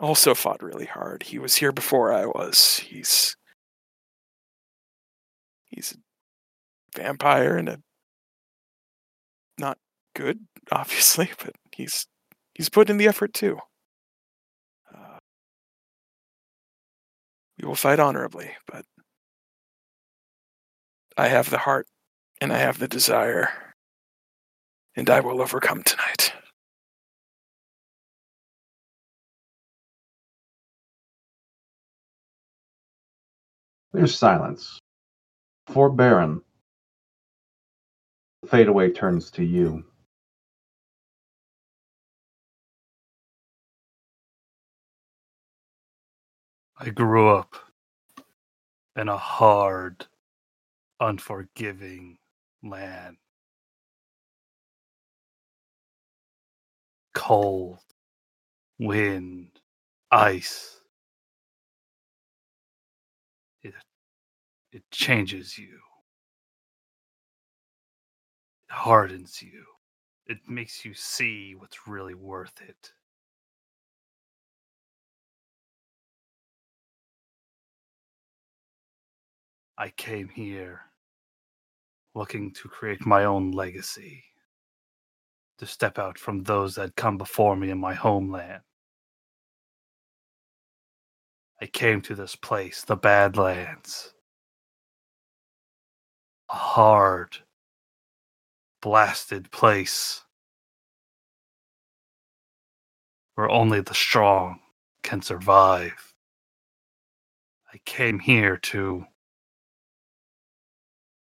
also 0.00 0.34
fought 0.34 0.62
really 0.62 0.86
hard. 0.86 1.22
He 1.22 1.38
was 1.38 1.56
here 1.56 1.72
before 1.72 2.12
I 2.12 2.26
was. 2.26 2.78
He's 2.84 3.36
he's 5.76 5.92
a 5.92 7.00
vampire 7.00 7.56
and 7.56 7.68
a 7.68 7.78
not 9.58 9.78
good, 10.14 10.40
obviously, 10.72 11.30
but 11.38 11.54
he's 11.72 12.06
he's 12.54 12.68
put 12.68 12.90
in 12.90 12.96
the 12.96 13.06
effort 13.06 13.32
too. 13.32 13.58
Uh, 14.92 15.18
we 17.60 17.68
will 17.68 17.76
fight 17.76 18.00
honorably, 18.00 18.50
but 18.66 18.84
I 21.16 21.28
have 21.28 21.50
the 21.50 21.58
heart 21.58 21.86
and 22.40 22.52
I 22.52 22.58
have 22.58 22.78
the 22.78 22.88
desire, 22.88 23.50
and 24.96 25.08
I 25.08 25.20
will 25.20 25.40
overcome 25.40 25.82
tonight. 25.82 26.32
There's 33.92 34.18
silence. 34.18 34.78
For 35.68 35.90
Baron, 35.90 36.42
Fadeaway 38.46 38.92
turns 38.92 39.30
to 39.32 39.44
you. 39.44 39.84
I 46.78 46.90
grew 46.90 47.28
up 47.30 47.56
in 48.96 49.08
a 49.08 49.16
hard, 49.18 50.06
unforgiving 51.00 52.18
land. 52.62 53.18
Cold, 57.14 57.78
wind, 58.78 59.60
ice. 60.10 60.80
It 64.76 64.82
changes 64.90 65.56
you. 65.56 65.78
It 68.68 68.74
hardens 68.74 69.40
you. 69.40 69.64
It 70.26 70.36
makes 70.46 70.84
you 70.84 70.92
see 70.92 71.54
what's 71.54 71.88
really 71.88 72.12
worth 72.12 72.60
it. 72.60 72.92
I 79.78 79.88
came 79.88 80.28
here 80.28 80.82
looking 82.14 82.52
to 82.52 82.68
create 82.68 83.06
my 83.06 83.24
own 83.24 83.52
legacy, 83.52 84.24
to 85.56 85.64
step 85.64 85.98
out 85.98 86.18
from 86.18 86.42
those 86.42 86.74
that 86.74 86.96
come 86.96 87.16
before 87.16 87.56
me 87.56 87.70
in 87.70 87.78
my 87.78 87.94
homeland. 87.94 88.60
I 91.62 91.66
came 91.66 92.02
to 92.02 92.14
this 92.14 92.36
place, 92.36 92.84
the 92.84 92.96
Badlands, 92.96 94.12
hard, 96.48 97.38
blasted 98.80 99.50
place 99.50 100.22
where 103.34 103.50
only 103.50 103.80
the 103.80 103.94
strong 103.94 104.60
can 105.02 105.22
survive. 105.22 106.14
I 107.72 107.78
came 107.84 108.18
here 108.18 108.56
to 108.56 109.04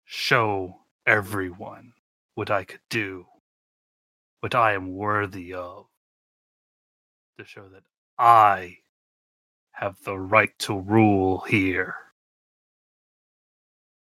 show 0.04 0.80
everyone 1.06 1.92
what 2.34 2.50
I 2.50 2.64
could 2.64 2.80
do, 2.90 3.26
what 4.40 4.54
I 4.54 4.72
am 4.72 4.94
worthy 4.94 5.54
of, 5.54 5.86
to 7.38 7.44
show 7.44 7.68
that 7.68 7.84
I 8.18 8.78
have 9.72 9.96
the 10.04 10.18
right 10.18 10.56
to 10.60 10.78
rule 10.78 11.44
here. 11.48 11.94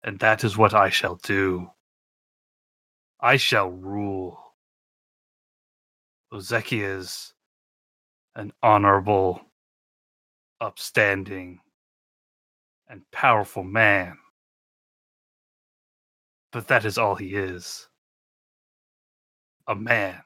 And 0.07 0.17
that 0.19 0.43
is 0.43 0.57
what 0.57 0.73
I 0.73 0.89
shall 0.89 1.17
do. 1.17 1.69
I 3.21 3.37
shall 3.37 3.69
rule. 3.69 4.39
Ozeki 6.33 6.81
is 6.81 7.35
an 8.35 8.51
honorable, 8.63 9.41
upstanding, 10.59 11.59
and 12.89 13.03
powerful 13.11 13.63
man 13.63 14.17
but 16.51 16.67
that 16.69 16.85
is 16.85 16.97
all 16.97 17.15
he 17.15 17.35
is 17.35 17.87
a 19.67 19.75
man. 19.75 20.21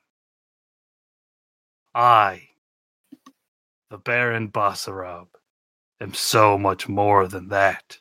I, 1.94 2.50
the 3.90 3.98
Baron 3.98 4.50
Basarab, 4.50 5.28
am 6.00 6.14
so 6.14 6.58
much 6.58 6.88
more 6.88 7.28
than 7.28 7.50
that. 7.50 7.98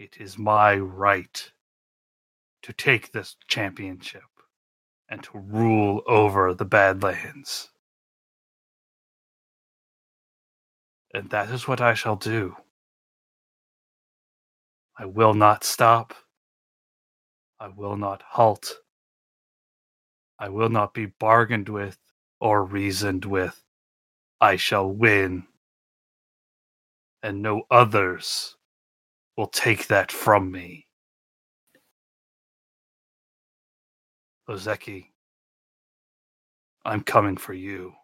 It 0.00 0.16
is 0.18 0.38
my 0.38 0.76
right 0.78 1.52
to 2.62 2.72
take 2.72 3.12
this 3.12 3.36
championship 3.48 4.22
and 5.10 5.22
to 5.24 5.38
rule 5.38 6.00
over 6.06 6.54
the 6.54 6.64
Badlands. 6.64 7.68
And 11.12 11.28
that 11.28 11.50
is 11.50 11.68
what 11.68 11.82
I 11.82 11.92
shall 11.92 12.16
do. 12.16 12.56
I 14.98 15.04
will 15.04 15.34
not 15.34 15.64
stop. 15.64 16.14
I 17.58 17.68
will 17.68 17.98
not 17.98 18.22
halt. 18.26 18.76
I 20.38 20.48
will 20.48 20.70
not 20.70 20.94
be 20.94 21.04
bargained 21.04 21.68
with 21.68 21.98
or 22.40 22.64
reasoned 22.64 23.26
with. 23.26 23.62
I 24.40 24.56
shall 24.56 24.90
win. 24.90 25.46
And 27.22 27.42
no 27.42 27.64
others 27.70 28.56
will 29.40 29.46
take 29.46 29.86
that 29.86 30.12
from 30.12 30.52
me. 30.52 30.86
Ozeki, 34.50 35.06
I'm 36.84 37.02
coming 37.02 37.38
for 37.38 37.54
you. 37.54 37.94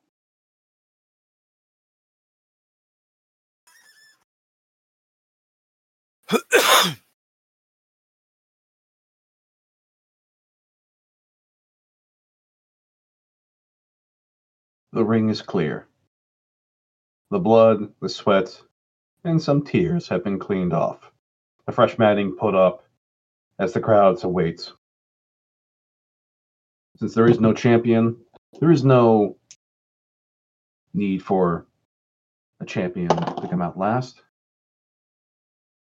The 14.92 15.04
ring 15.04 15.28
is 15.28 15.42
clear. 15.42 15.86
The 17.30 17.38
blood, 17.38 17.92
the 18.00 18.08
sweat, 18.08 18.58
and 19.24 19.42
some 19.42 19.62
tears 19.64 20.08
have 20.08 20.24
been 20.24 20.38
cleaned 20.38 20.72
off. 20.72 21.12
A 21.68 21.72
fresh 21.72 21.98
matting 21.98 22.36
put 22.36 22.54
up 22.54 22.84
as 23.58 23.72
the 23.72 23.80
crowds 23.80 24.24
awaits. 24.24 24.72
Since 26.98 27.14
there 27.14 27.28
is 27.28 27.40
no 27.40 27.52
champion, 27.52 28.16
there 28.60 28.70
is 28.70 28.84
no 28.84 29.36
need 30.94 31.22
for 31.22 31.66
a 32.60 32.64
champion 32.64 33.08
to 33.08 33.48
come 33.50 33.62
out 33.62 33.78
last. 33.78 34.22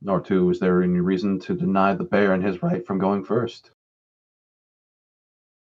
Nor, 0.01 0.21
too, 0.21 0.51
is 0.51 0.61
there 0.61 0.83
any 0.83 1.01
reason 1.01 1.39
to 1.41 1.55
deny 1.55 1.95
the 1.95 2.05
Baron 2.05 2.43
his 2.43 2.63
right 2.63 2.87
from 2.87 2.99
going 2.99 3.25
first. 3.25 3.71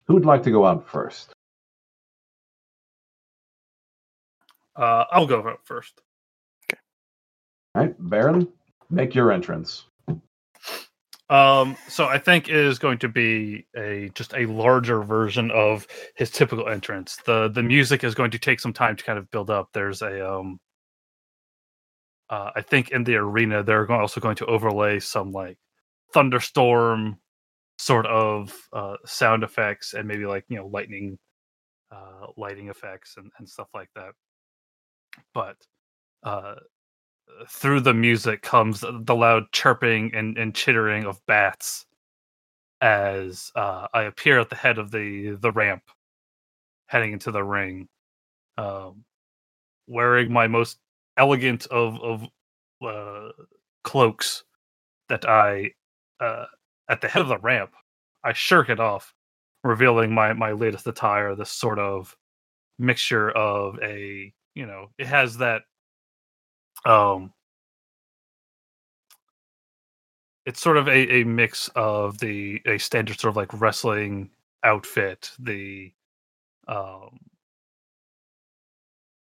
Who 0.06 0.14
would 0.14 0.26
like 0.26 0.42
to 0.42 0.50
go 0.50 0.66
out 0.66 0.86
first? 0.86 1.32
Uh, 4.76 5.04
I'll 5.10 5.26
go 5.26 5.48
out 5.48 5.60
first. 5.64 6.00
All 7.74 7.82
right, 7.82 7.94
Baron, 7.98 8.48
make 8.90 9.14
your 9.14 9.32
entrance. 9.32 9.86
Um, 11.30 11.76
so 11.88 12.06
I 12.06 12.18
think 12.18 12.48
it 12.48 12.56
is 12.56 12.78
going 12.78 12.98
to 12.98 13.08
be 13.08 13.66
a 13.76 14.10
just 14.14 14.34
a 14.34 14.46
larger 14.46 15.02
version 15.02 15.50
of 15.50 15.86
his 16.16 16.30
typical 16.30 16.68
entrance. 16.68 17.16
the 17.26 17.48
The 17.48 17.62
music 17.62 18.04
is 18.04 18.14
going 18.14 18.30
to 18.32 18.38
take 18.38 18.60
some 18.60 18.74
time 18.74 18.96
to 18.96 19.04
kind 19.04 19.18
of 19.18 19.30
build 19.30 19.50
up. 19.50 19.70
There's 19.72 20.02
a 20.02 20.30
um, 20.30 20.60
uh, 22.30 22.50
I 22.56 22.62
think 22.62 22.90
in 22.90 23.04
the 23.04 23.16
arena 23.16 23.62
they're 23.62 23.90
also 23.90 24.20
going 24.20 24.36
to 24.36 24.46
overlay 24.46 25.00
some 25.00 25.32
like 25.32 25.58
thunderstorm 26.12 27.18
sort 27.78 28.06
of 28.06 28.52
uh, 28.72 28.96
sound 29.06 29.42
effects 29.44 29.94
and 29.94 30.08
maybe 30.08 30.26
like 30.26 30.44
you 30.48 30.56
know 30.58 30.66
lightning, 30.66 31.18
uh, 31.92 32.26
lighting 32.36 32.68
effects 32.68 33.14
and, 33.16 33.30
and 33.38 33.48
stuff 33.48 33.68
like 33.74 33.90
that. 33.96 34.12
But 35.34 35.56
uh, 36.22 36.56
through 37.48 37.80
the 37.80 37.94
music 37.94 38.42
comes 38.42 38.80
the 38.80 39.14
loud 39.14 39.44
chirping 39.52 40.14
and, 40.14 40.36
and 40.38 40.54
chittering 40.54 41.04
of 41.04 41.24
bats 41.26 41.86
as 42.80 43.50
uh, 43.56 43.86
I 43.94 44.02
appear 44.02 44.38
at 44.40 44.50
the 44.50 44.56
head 44.56 44.78
of 44.78 44.90
the 44.90 45.36
the 45.40 45.52
ramp 45.52 45.82
heading 46.86 47.12
into 47.12 47.30
the 47.30 47.42
ring, 47.42 47.88
um, 48.58 49.04
wearing 49.86 50.32
my 50.32 50.46
most 50.46 50.78
elegant 51.16 51.66
of 51.68 52.00
of 52.00 52.24
uh, 52.82 53.32
cloaks 53.84 54.44
that 55.08 55.28
I 55.28 55.72
uh, 56.20 56.46
at 56.88 57.00
the 57.00 57.08
head 57.08 57.22
of 57.22 57.28
the 57.28 57.38
ramp. 57.38 57.72
I 58.22 58.32
shirk 58.32 58.68
it 58.70 58.80
off, 58.80 59.14
revealing 59.62 60.12
my 60.12 60.32
my 60.34 60.52
latest 60.52 60.86
attire. 60.86 61.34
This 61.34 61.50
sort 61.50 61.78
of 61.78 62.16
mixture 62.78 63.30
of 63.30 63.78
a 63.82 64.32
you 64.54 64.66
know 64.66 64.88
it 64.98 65.06
has 65.06 65.38
that 65.38 65.62
um 66.84 67.32
it's 70.46 70.60
sort 70.60 70.76
of 70.76 70.88
a, 70.88 71.20
a 71.20 71.24
mix 71.24 71.68
of 71.74 72.18
the 72.18 72.60
a 72.66 72.78
standard 72.78 73.18
sort 73.18 73.30
of 73.30 73.36
like 73.36 73.60
wrestling 73.60 74.30
outfit 74.62 75.30
the 75.38 75.92
um 76.68 77.18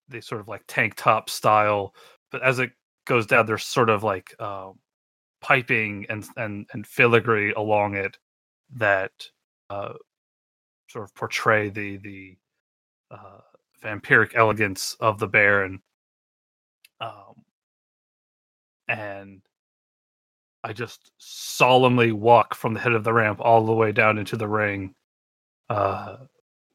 the 0.10 0.22
sort 0.22 0.42
of 0.42 0.48
like 0.48 0.64
tank 0.68 0.94
top 0.96 1.30
style 1.30 1.94
but 2.32 2.42
as 2.44 2.60
it 2.60 2.72
goes 3.06 3.26
down 3.26 3.46
there's 3.46 3.64
sort 3.66 3.90
of 3.90 4.04
like 4.04 4.40
um 4.42 4.78
piping 5.42 6.06
and 6.10 6.26
and 6.38 6.68
and 6.74 6.88
filigree 6.88 7.54
along 7.54 7.96
it 7.96 8.18
that 8.76 9.12
uh 9.70 9.94
sort 10.90 11.04
of 11.06 11.16
portray 11.16 11.70
the 11.70 11.98
the 11.98 12.38
uh 13.12 13.40
vampiric 13.84 14.34
elegance 14.36 14.96
of 15.00 15.20
the 15.20 15.28
baron. 15.28 15.82
Um 17.00 17.43
and 18.88 19.42
I 20.64 20.74
just 20.74 21.12
solemnly 21.18 22.12
walk 22.12 22.56
from 22.56 22.74
the 22.74 22.80
head 22.80 22.94
of 22.94 23.04
the 23.04 23.14
ramp 23.14 23.40
all 23.42 23.66
the 23.66 23.74
way 23.74 23.92
down 23.92 24.18
into 24.18 24.38
the 24.38 24.48
ring. 24.48 24.96
Uh, 25.70 26.18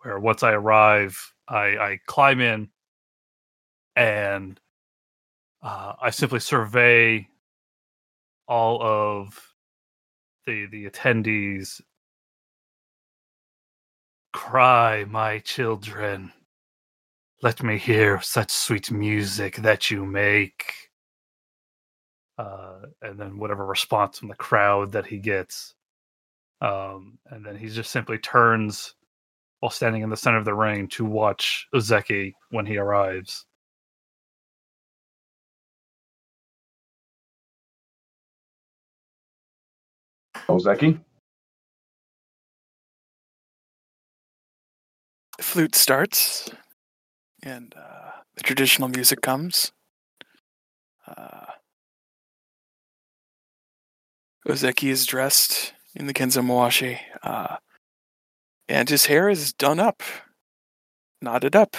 where 0.03 0.19
once 0.19 0.43
I 0.43 0.53
arrive, 0.53 1.19
I, 1.49 1.77
I 1.77 2.01
climb 2.07 2.41
in 2.41 2.69
and 3.97 4.61
uh, 5.63 5.95
I 6.01 6.11
simply 6.11 6.41
survey 6.41 7.29
all 8.47 8.83
of 8.83 9.55
the 10.47 10.67
the 10.67 10.89
attendees. 10.89 11.81
Cry, 14.33 15.05
my 15.05 15.41
children. 15.41 16.33
Let 17.43 17.63
me 17.63 17.79
hear 17.79 18.21
such 18.21 18.51
sweet 18.51 18.91
music 18.91 19.57
that 19.57 19.91
you 19.91 20.05
make 20.05 20.88
uh, 22.39 22.86
and 23.02 23.19
then 23.19 23.39
whatever 23.39 23.66
response 23.66 24.19
from 24.19 24.28
the 24.28 24.35
crowd 24.35 24.93
that 24.93 25.06
he 25.06 25.19
gets. 25.19 25.74
Um, 26.60 27.19
and 27.31 27.44
then 27.44 27.56
he 27.56 27.69
just 27.69 27.90
simply 27.90 28.19
turns 28.19 28.94
while 29.60 29.70
standing 29.70 30.02
in 30.02 30.10
the 30.10 30.16
center 30.16 30.39
of 30.39 30.44
the 30.44 30.55
ring 30.55 30.86
to 30.89 31.05
watch 31.05 31.66
Ozeki 31.74 32.35
when 32.51 32.65
he 32.65 32.78
arrives. 32.78 33.44
Ozeki? 40.48 41.01
The 45.36 45.43
flute 45.44 45.74
starts, 45.74 46.51
and 47.43 47.74
uh, 47.77 48.10
the 48.36 48.43
traditional 48.43 48.89
music 48.89 49.20
comes. 49.20 49.73
Uh, 51.06 51.47
Ozeki 54.49 54.89
is 54.89 55.05
dressed 55.05 55.75
in 55.95 56.07
the 56.07 56.15
Kenzo 56.15 56.43
Mawashi, 56.43 57.01
uh, 57.23 57.59
and 58.66 58.89
his 58.89 59.07
hair 59.07 59.29
is 59.29 59.53
done 59.53 59.79
up, 59.79 60.03
knotted 61.20 61.55
up, 61.55 61.77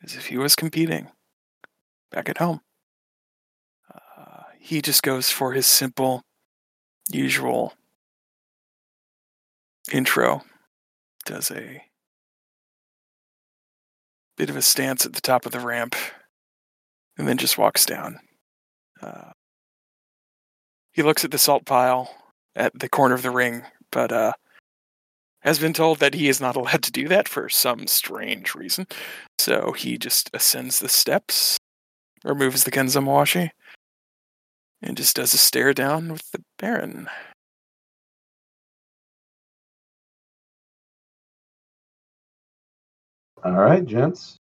as 0.00 0.14
if 0.14 0.26
he 0.26 0.38
was 0.38 0.54
competing 0.54 1.08
back 2.12 2.28
at 2.28 2.38
home. 2.38 2.60
Uh, 3.92 4.42
he 4.60 4.80
just 4.80 5.02
goes 5.02 5.30
for 5.30 5.54
his 5.54 5.66
simple, 5.66 6.22
usual 7.10 7.74
intro, 9.92 10.42
does 11.24 11.50
a 11.50 11.82
bit 14.36 14.50
of 14.50 14.56
a 14.56 14.62
stance 14.62 15.04
at 15.04 15.14
the 15.14 15.20
top 15.20 15.46
of 15.46 15.52
the 15.52 15.58
ramp, 15.58 15.96
and 17.18 17.26
then 17.26 17.38
just 17.38 17.58
walks 17.58 17.84
down. 17.84 18.20
Uh, 19.02 19.32
he 20.96 21.02
looks 21.02 21.26
at 21.26 21.30
the 21.30 21.36
salt 21.36 21.66
pile 21.66 22.10
at 22.56 22.72
the 22.78 22.88
corner 22.88 23.14
of 23.14 23.20
the 23.20 23.30
ring, 23.30 23.62
but 23.92 24.10
uh, 24.10 24.32
has 25.40 25.58
been 25.58 25.74
told 25.74 25.98
that 25.98 26.14
he 26.14 26.26
is 26.26 26.40
not 26.40 26.56
allowed 26.56 26.82
to 26.82 26.90
do 26.90 27.06
that 27.06 27.28
for 27.28 27.50
some 27.50 27.86
strange 27.86 28.54
reason. 28.54 28.86
So 29.38 29.72
he 29.72 29.98
just 29.98 30.30
ascends 30.32 30.78
the 30.78 30.88
steps, 30.88 31.58
removes 32.24 32.64
the 32.64 32.70
Kenzamawashi, 32.70 33.50
and 34.80 34.96
just 34.96 35.16
does 35.16 35.34
a 35.34 35.38
stare 35.38 35.74
down 35.74 36.10
with 36.10 36.30
the 36.30 36.42
Baron. 36.58 37.08
All 43.44 43.52
right, 43.52 43.84
gents. 43.84 44.38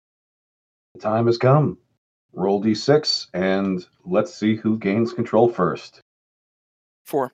The 0.94 1.00
time 1.00 1.26
has 1.26 1.36
come. 1.36 1.76
Roll 2.32 2.62
d6 2.62 3.26
and 3.34 3.86
let's 4.06 4.34
see 4.34 4.56
who 4.56 4.78
gains 4.78 5.12
control 5.12 5.50
first. 5.50 6.00
Four. 7.08 7.32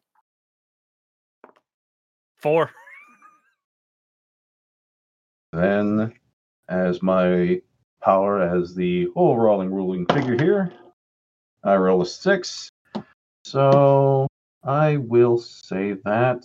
Four. 2.37 2.71
Then, 5.53 6.13
as 6.69 7.03
my 7.03 7.61
power 8.01 8.41
as 8.41 8.77
the 8.77 9.09
overall 9.17 9.67
ruling 9.67 10.07
figure 10.07 10.37
here, 10.41 10.73
I 11.65 11.75
roll 11.75 12.03
a 12.03 12.07
six. 12.07 12.69
So 13.43 14.29
I 14.63 14.99
will 14.99 15.39
say 15.39 15.95
that 16.05 16.45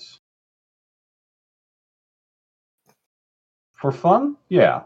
for 3.75 3.91
fun, 3.91 4.37
yeah, 4.47 4.85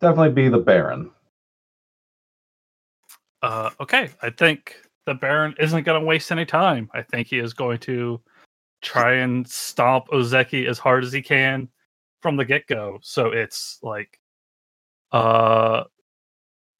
definitely 0.00 0.32
be 0.32 0.48
the 0.48 0.58
Baron. 0.58 1.12
Uh, 3.42 3.70
okay, 3.78 4.10
I 4.20 4.30
think 4.30 4.74
the 5.06 5.14
Baron 5.14 5.54
isn't 5.58 5.84
going 5.84 6.00
to 6.00 6.06
waste 6.06 6.32
any 6.32 6.44
time. 6.44 6.90
I 6.92 7.02
think 7.02 7.28
he 7.28 7.38
is 7.38 7.54
going 7.54 7.78
to 7.80 8.20
try 8.82 9.14
and 9.14 9.48
stomp 9.48 10.08
Ozeki 10.08 10.68
as 10.68 10.78
hard 10.78 11.04
as 11.04 11.12
he 11.12 11.22
can 11.22 11.68
from 12.20 12.36
the 12.36 12.44
get 12.44 12.66
go. 12.66 12.98
So 13.02 13.30
it's 13.30 13.78
like 13.82 14.18
uh, 15.12 15.84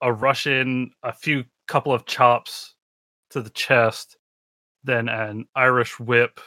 a 0.03 0.13
Russian, 0.13 0.91
a 1.03 1.13
few 1.13 1.45
couple 1.69 1.93
of 1.93 2.05
chops 2.05 2.75
to 3.31 3.41
the 3.41 3.51
chest, 3.51 4.17
then 4.85 5.09
an 5.09 5.47
Irish 5.55 5.99
whip, 5.99 6.41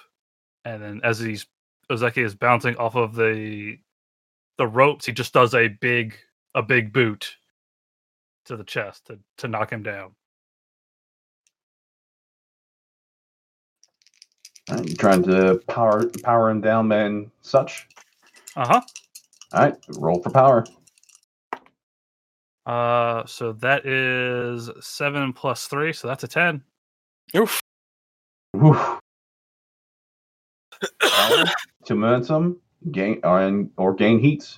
and 0.66 0.82
then 0.82 1.02
as 1.04 1.20
he's 1.20 1.48
Ozeki 1.90 2.24
is 2.24 2.36
bouncing 2.36 2.76
off 2.78 2.96
of 2.96 3.16
the 3.16 3.78
the 4.58 4.68
ropes, 4.68 5.06
he 5.06 5.12
just 5.12 5.34
does 5.34 5.56
a 5.56 5.70
big 5.70 6.16
a 6.56 6.62
big 6.62 6.92
boot 6.92 7.36
to 8.46 8.58
the 8.58 8.64
chest 8.64 9.08
to, 9.08 9.20
to 9.38 9.48
knock 9.48 9.72
him 9.72 9.84
down. 9.84 10.12
Right, 14.70 14.88
you 14.88 14.96
trying 14.96 15.24
to 15.24 15.62
power 15.68 16.10
power 16.24 16.50
him 16.50 16.62
down 16.62 16.92
and 16.92 17.30
such. 17.42 17.88
Uh 18.56 18.68
huh. 18.68 18.82
All 19.54 19.62
right, 19.62 19.76
roll 19.98 20.22
for 20.22 20.30
power. 20.30 20.66
Uh, 22.66 23.26
so 23.26 23.54
that 23.54 23.86
is 23.86 24.70
seven 24.80 25.34
plus 25.34 25.68
three, 25.68 25.92
so 25.92 26.08
that's 26.08 26.24
a 26.24 26.28
ten. 26.28 26.64
Oof. 27.36 27.60
Whew. 28.54 28.74
Power 31.02 31.46
to 31.86 31.96
momentum, 31.96 32.58
gain 32.92 33.20
or, 33.24 33.66
or 33.78 33.94
gain 33.94 34.20
heat 34.20 34.58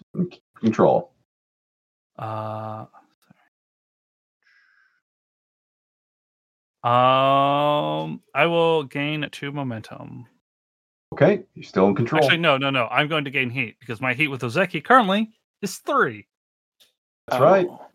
control. 0.60 1.12
Uh, 2.20 2.86
um, 6.84 8.22
I 8.34 8.46
will 8.48 8.84
gain 8.84 9.28
two 9.32 9.52
momentum. 9.52 10.26
Okay, 11.14 11.44
you're 11.56 11.64
still 11.64 11.88
in 11.88 11.96
control. 11.96 12.24
Actually, 12.24 12.38
no, 12.38 12.58
no, 12.58 12.70
no. 12.70 12.88
I'm 12.88 13.08
going 13.08 13.26
to 13.26 13.32
gain 13.32 13.50
heat 13.50 13.76
because 13.80 14.00
my 14.00 14.14
heat 14.14 14.30
with 14.30 14.42
Ozeki 14.42 14.84
currently 14.84 15.32
is 15.62 15.78
three. 15.78 16.26
That's 17.28 17.42
right. 17.42 17.68
Oh. 17.70 17.86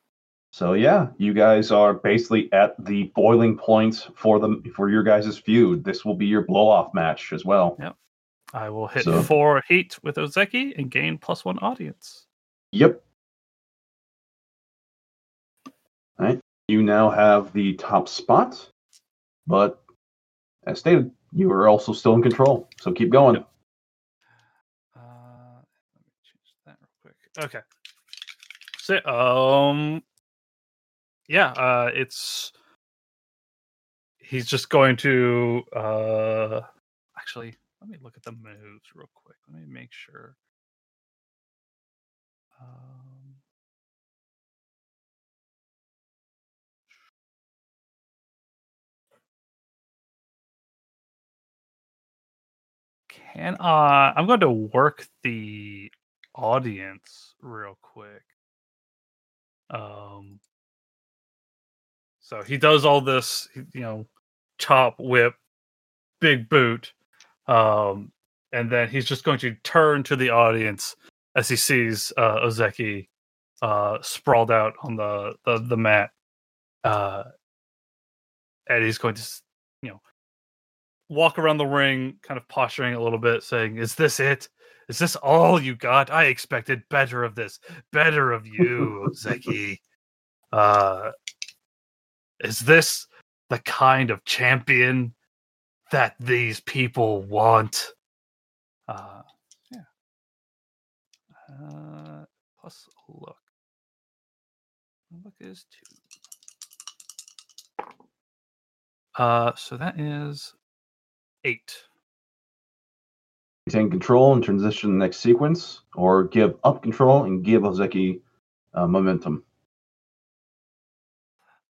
So 0.53 0.73
yeah, 0.73 1.09
you 1.19 1.35
guys 1.35 1.71
are 1.71 1.93
basically 1.93 2.51
at 2.53 2.83
the 2.85 3.13
boiling 3.15 3.59
point 3.59 4.09
for 4.15 4.39
the 4.39 4.63
for 4.75 4.89
your 4.89 5.03
guys' 5.03 5.37
feud. 5.37 5.85
This 5.85 6.05
will 6.05 6.15
be 6.15 6.27
your 6.27 6.43
blow 6.43 6.69
off 6.69 6.95
match 6.95 7.33
as 7.33 7.45
well. 7.45 7.77
Yep. 7.79 7.97
I 8.55 8.71
will 8.71 8.87
hit 8.87 9.05
So- 9.05 9.23
four 9.23 9.63
heat 9.69 9.99
with 10.03 10.17
Ozeki 10.17 10.79
and 10.79 10.91
gain 10.91 11.19
plus 11.19 11.45
one 11.45 11.59
audience. 11.59 12.27
Yep. 12.73 13.03
All 16.19 16.27
right. 16.27 16.41
You 16.69 16.83
now 16.83 17.11
have 17.11 17.53
the 17.53 17.75
top 17.75 18.09
spot, 18.09 18.71
but 19.47 19.83
as 20.67 20.81
stated, 20.81 21.11
you 21.33 21.51
are 21.53 21.69
also 21.69 21.93
still 21.93 22.15
in 22.15 22.23
control. 22.23 22.69
So 22.81 22.93
keep 22.93 23.11
going. 23.11 23.37
Yep. 23.37 23.49
Uh, 24.97 25.61
let 25.95 26.05
me 26.05 26.13
change 26.25 26.55
that 26.67 26.77
real 26.81 26.91
quick. 27.03 27.17
Okay. 27.45 27.61
So, 28.79 29.05
um, 29.05 30.03
yeah, 31.29 31.51
uh, 31.53 31.91
it's 31.93 32.53
he's 34.19 34.47
just 34.47 34.69
going 34.69 34.97
to 34.99 35.63
uh, 35.75 36.61
actually. 37.19 37.55
Let 37.81 37.91
me 37.91 37.99
look 38.03 38.17
at 38.17 38.23
the 38.23 38.33
moves 38.33 38.89
real 38.95 39.11
quick. 39.15 39.37
Let 39.53 39.61
me 39.61 39.67
make 39.69 39.93
sure. 39.93 40.35
Um, 42.61 43.16
can 53.37 53.57
uh 53.61 54.13
I'm 54.17 54.27
going 54.27 54.41
to 54.41 54.51
work 54.51 55.07
the 55.23 55.91
audience 56.35 57.35
real 57.41 57.79
quick. 57.83 58.23
Um 59.71 60.41
so 62.21 62.43
he 62.43 62.57
does 62.57 62.85
all 62.85 63.01
this, 63.01 63.49
you 63.55 63.81
know, 63.81 64.07
chop, 64.59 64.97
whip, 64.99 65.35
big 66.21 66.49
boot. 66.49 66.93
Um 67.47 68.13
and 68.53 68.71
then 68.71 68.89
he's 68.89 69.05
just 69.05 69.25
going 69.25 69.39
to 69.41 69.55
turn 69.65 70.03
to 70.05 70.17
the 70.17 70.31
audience 70.31 70.97
as 71.35 71.49
he 71.49 71.57
sees 71.57 72.13
uh 72.17 72.41
Ozeki 72.41 73.09
uh 73.63 73.99
sprawled 74.03 74.51
out 74.51 74.75
on 74.83 74.97
the 74.97 75.35
the, 75.45 75.59
the 75.59 75.77
mat. 75.77 76.11
Uh 76.85 77.25
and 78.69 78.85
he's 78.85 78.99
going 78.99 79.15
to 79.15 79.23
you 79.83 79.91
know 79.91 80.01
walk 81.09 81.39
around 81.39 81.59
the 81.59 81.67
ring 81.67 82.17
kind 82.23 82.39
of 82.39 82.49
posturing 82.49 82.95
a 82.95 83.03
little 83.03 83.19
bit 83.19 83.43
saying 83.43 83.77
is 83.77 83.95
this 83.95 84.21
it? 84.21 84.49
Is 84.89 84.99
this 84.99 85.17
all 85.17 85.61
you 85.61 85.75
got? 85.75 86.11
I 86.11 86.25
expected 86.25 86.83
better 86.91 87.25
of 87.25 87.35
this 87.35 87.59
better 87.93 88.33
of 88.33 88.47
you 88.47 89.09
Ozeki. 89.11 89.79
uh 90.53 91.11
is 92.41 92.61
this 92.61 93.07
the 93.49 93.59
kind 93.61 94.11
of 94.11 94.25
champion 94.25 95.15
that 95.93 96.15
these 96.21 96.61
people 96.61 97.23
want? 97.23 97.87
Uh 98.89 99.23
yeah. 99.73 99.81
Uh 101.49 102.25
plus 102.61 102.89
look. 103.09 103.37
Look 105.25 105.35
is 105.41 105.67
two. 105.71 105.97
Uh 109.17 109.53
so 109.55 109.77
that 109.77 109.99
is 109.99 110.55
eight 111.47 111.77
Retain 113.67 113.91
control 113.91 114.33
and 114.33 114.45
transition 114.45 114.93
the 114.93 115.05
next 115.05 115.19
sequence, 115.19 115.81
or 115.97 116.25
give 116.25 116.55
up 116.63 116.83
control 116.83 117.25
and 117.25 117.45
give 117.45 117.63
Ozeki 117.63 118.21
uh, 118.75 118.87
momentum. 118.87 119.43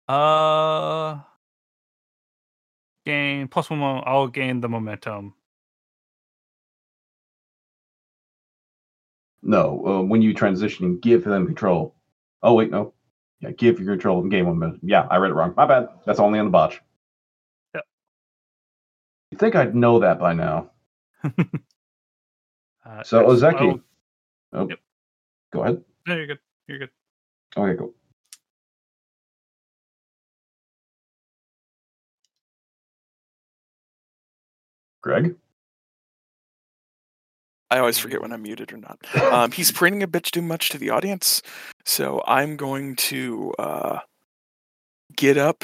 Uh, 0.07 1.19
gain 3.05 3.49
plus 3.49 3.69
one. 3.69 3.79
mo- 3.79 4.03
I'll 4.05 4.27
gain 4.27 4.61
the 4.61 4.69
momentum. 4.69 5.33
No, 9.43 9.85
uh, 9.85 10.01
when 10.01 10.21
you 10.21 10.33
transition 10.33 10.85
and 10.85 11.01
give 11.01 11.25
them 11.25 11.45
control. 11.45 11.95
Oh 12.41 12.53
wait, 12.53 12.71
no. 12.71 12.93
Yeah, 13.41 13.51
give 13.51 13.79
your 13.81 13.95
control 13.95 14.21
and 14.21 14.31
gain 14.31 14.45
momentum. 14.45 14.79
Yeah, 14.83 15.07
I 15.09 15.17
read 15.17 15.31
it 15.31 15.33
wrong. 15.33 15.53
My 15.57 15.65
bad. 15.65 15.89
That's 16.05 16.19
only 16.19 16.39
on 16.39 16.45
the 16.45 16.51
botch. 16.51 16.79
Yep. 19.41 19.53
You 19.53 19.59
think 19.59 19.67
I'd 19.69 19.75
know 19.75 19.99
that 19.99 20.19
by 20.19 20.33
now? 20.33 20.69
Uh, 22.83 23.03
So 23.03 23.21
yes, 23.21 23.41
Ozeki. 23.43 23.59
I'll- 23.69 23.81
Oh, 24.53 24.67
Yep. 24.67 24.79
Go 25.53 25.61
ahead. 25.63 25.83
no, 26.07 26.15
you're 26.15 26.25
good. 26.27 26.39
You're 26.67 26.79
good. 26.79 26.89
Okay, 27.55 27.77
cool. 27.77 27.93
Greg. 35.01 35.35
I 37.69 37.79
always 37.79 37.97
forget 37.97 38.21
when 38.21 38.33
I'm 38.33 38.41
muted 38.41 38.73
or 38.73 38.77
not. 38.77 38.99
Um, 39.15 39.51
he's 39.51 39.71
preening 39.79 40.03
a 40.03 40.07
bit 40.07 40.23
too 40.25 40.41
much 40.41 40.69
to 40.69 40.77
the 40.77 40.89
audience, 40.89 41.41
so 41.85 42.21
I'm 42.27 42.57
going 42.57 42.95
to 42.97 43.53
uh, 43.57 43.99
get 45.15 45.37
up 45.37 45.63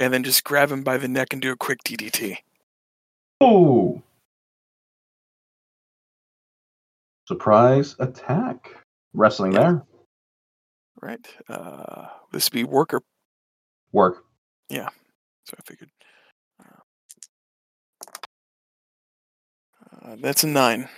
and 0.00 0.12
then 0.12 0.24
just 0.24 0.42
grab 0.42 0.72
him 0.72 0.82
by 0.82 0.96
the 0.98 1.06
neck 1.06 1.32
and 1.32 1.40
do 1.40 1.52
a 1.52 1.56
quick 1.56 1.78
DDT. 1.84 2.38
Oh. 3.46 4.02
Surprise 7.28 7.96
attack. 7.98 8.70
Wrestling 9.12 9.52
Yeah. 9.52 9.58
there. 9.60 9.86
Right? 11.00 11.26
Uh, 11.48 12.08
this 12.32 12.46
would 12.46 12.52
be 12.54 12.64
worker, 12.64 13.00
Work. 13.92 14.24
Yeah. 14.68 14.88
So 15.46 15.54
I 15.58 15.62
figured. 15.66 15.90
Uh, 16.60 16.80
uh, 20.02 20.16
that's 20.18 20.42
a 20.44 20.46
nine. 20.48 20.88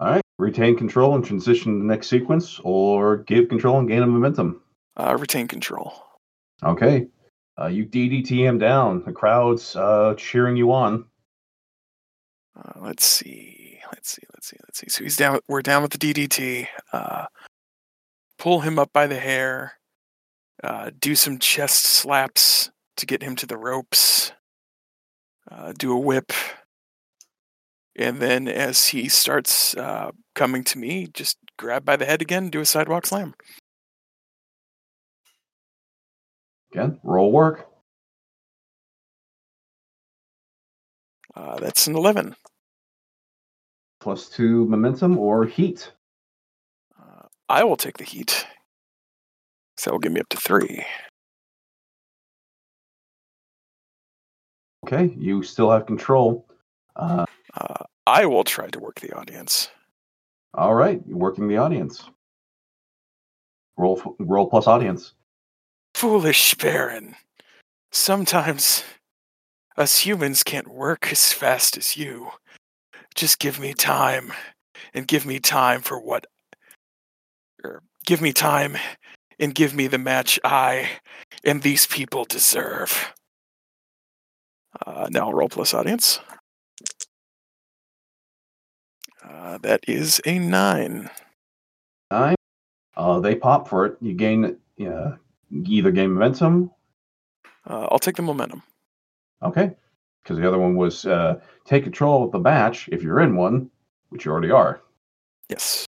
All 0.00 0.10
right. 0.12 0.22
Retain 0.38 0.76
control 0.76 1.14
and 1.16 1.24
transition 1.24 1.72
to 1.74 1.78
the 1.80 1.84
next 1.84 2.06
sequence, 2.08 2.60
or 2.62 3.18
give 3.18 3.48
control 3.48 3.78
and 3.80 3.88
gain 3.88 4.02
a 4.02 4.06
momentum. 4.06 4.62
Uh, 4.96 5.16
retain 5.18 5.48
control. 5.48 5.92
Okay. 6.62 7.08
Uh, 7.60 7.66
you 7.66 7.84
DDT 7.84 8.38
him 8.38 8.58
down. 8.58 9.02
The 9.04 9.12
crowd's 9.12 9.74
uh, 9.74 10.14
cheering 10.16 10.56
you 10.56 10.72
on. 10.72 11.04
Uh, 12.56 12.72
let's 12.80 13.04
see. 13.04 13.80
Let's 13.92 14.10
see. 14.10 14.22
Let's 14.34 14.48
see. 14.48 14.56
Let's 14.64 14.78
see. 14.78 14.88
So 14.88 15.04
he's 15.04 15.16
down. 15.16 15.40
We're 15.48 15.62
down 15.62 15.82
with 15.82 15.92
the 15.92 15.98
DDT. 15.98 16.68
Uh, 16.92 17.26
pull 18.38 18.60
him 18.60 18.78
up 18.78 18.92
by 18.92 19.06
the 19.06 19.18
hair. 19.18 19.74
Uh, 20.62 20.90
do 20.98 21.14
some 21.14 21.38
chest 21.38 21.84
slaps 21.84 22.70
to 22.96 23.06
get 23.06 23.22
him 23.22 23.36
to 23.36 23.46
the 23.46 23.56
ropes. 23.56 24.32
Uh, 25.50 25.72
do 25.76 25.92
a 25.92 25.98
whip. 25.98 26.32
And 27.96 28.20
then 28.20 28.46
as 28.46 28.88
he 28.88 29.08
starts 29.08 29.76
uh, 29.76 30.12
coming 30.34 30.62
to 30.64 30.78
me, 30.78 31.08
just 31.12 31.38
grab 31.56 31.84
by 31.84 31.96
the 31.96 32.04
head 32.04 32.22
again, 32.22 32.50
do 32.50 32.60
a 32.60 32.66
sidewalk 32.66 33.06
slam. 33.06 33.34
Again, 36.72 36.98
roll 37.02 37.32
work. 37.32 37.66
Uh, 41.34 41.58
that's 41.60 41.86
an 41.86 41.94
11. 41.96 42.34
Plus 44.00 44.28
two 44.28 44.66
momentum 44.66 45.18
or 45.18 45.44
heat. 45.46 45.92
Uh, 47.00 47.26
I 47.48 47.64
will 47.64 47.76
take 47.76 47.98
the 47.98 48.04
heat. 48.04 48.46
So 49.76 49.90
that 49.90 49.92
will 49.94 50.00
get 50.00 50.12
me 50.12 50.20
up 50.20 50.28
to 50.30 50.36
three. 50.36 50.84
Okay. 54.84 55.14
You 55.16 55.42
still 55.42 55.70
have 55.70 55.86
control. 55.86 56.48
Uh, 56.96 57.24
Uh, 57.54 57.84
I 58.06 58.26
will 58.26 58.44
try 58.44 58.68
to 58.68 58.78
work 58.78 59.00
the 59.00 59.14
audience. 59.16 59.70
all 60.54 60.74
right. 60.74 61.00
You're 61.06 61.16
working 61.18 61.46
the 61.48 61.56
audience. 61.58 62.04
Roll, 63.76 64.16
roll 64.18 64.48
plus 64.50 64.66
audience. 64.66 65.12
Foolish 65.94 66.54
Baron. 66.54 67.14
Sometimes 67.90 68.84
us 69.76 70.00
humans 70.00 70.42
can't 70.42 70.68
work 70.68 71.10
as 71.10 71.32
fast 71.32 71.76
as 71.76 71.96
you. 71.96 72.30
Just 73.14 73.38
give 73.38 73.58
me 73.58 73.72
time, 73.74 74.32
and 74.94 75.06
give 75.06 75.26
me 75.26 75.40
time 75.40 75.80
for 75.80 76.00
what. 76.00 76.26
Or 77.64 77.82
give 78.06 78.20
me 78.20 78.32
time, 78.32 78.76
and 79.38 79.54
give 79.54 79.74
me 79.74 79.86
the 79.86 79.98
match 79.98 80.38
I 80.44 80.88
and 81.44 81.62
these 81.62 81.86
people 81.86 82.24
deserve. 82.24 83.12
Uh, 84.86 85.08
now 85.10 85.32
roll 85.32 85.48
plus 85.48 85.74
audience. 85.74 86.20
Uh, 89.24 89.58
that 89.58 89.80
is 89.88 90.20
a 90.24 90.38
nine. 90.38 91.10
Nine. 92.10 92.36
Uh, 92.96 93.20
they 93.20 93.34
pop 93.34 93.68
for 93.68 93.86
it. 93.86 93.96
You 94.00 94.14
gain 94.14 94.56
uh, 94.80 95.16
either 95.50 95.90
gain 95.90 96.12
momentum. 96.12 96.70
Uh, 97.68 97.86
I'll 97.90 97.98
take 97.98 98.16
the 98.16 98.22
momentum. 98.22 98.62
Okay. 99.42 99.72
Because 100.22 100.38
the 100.38 100.46
other 100.46 100.58
one 100.58 100.76
was 100.76 101.06
uh, 101.06 101.40
take 101.64 101.84
control 101.84 102.24
of 102.24 102.32
the 102.32 102.38
match 102.38 102.88
if 102.92 103.02
you're 103.02 103.20
in 103.20 103.36
one, 103.36 103.70
which 104.10 104.24
you 104.24 104.30
already 104.32 104.50
are. 104.50 104.80
Yes. 105.48 105.86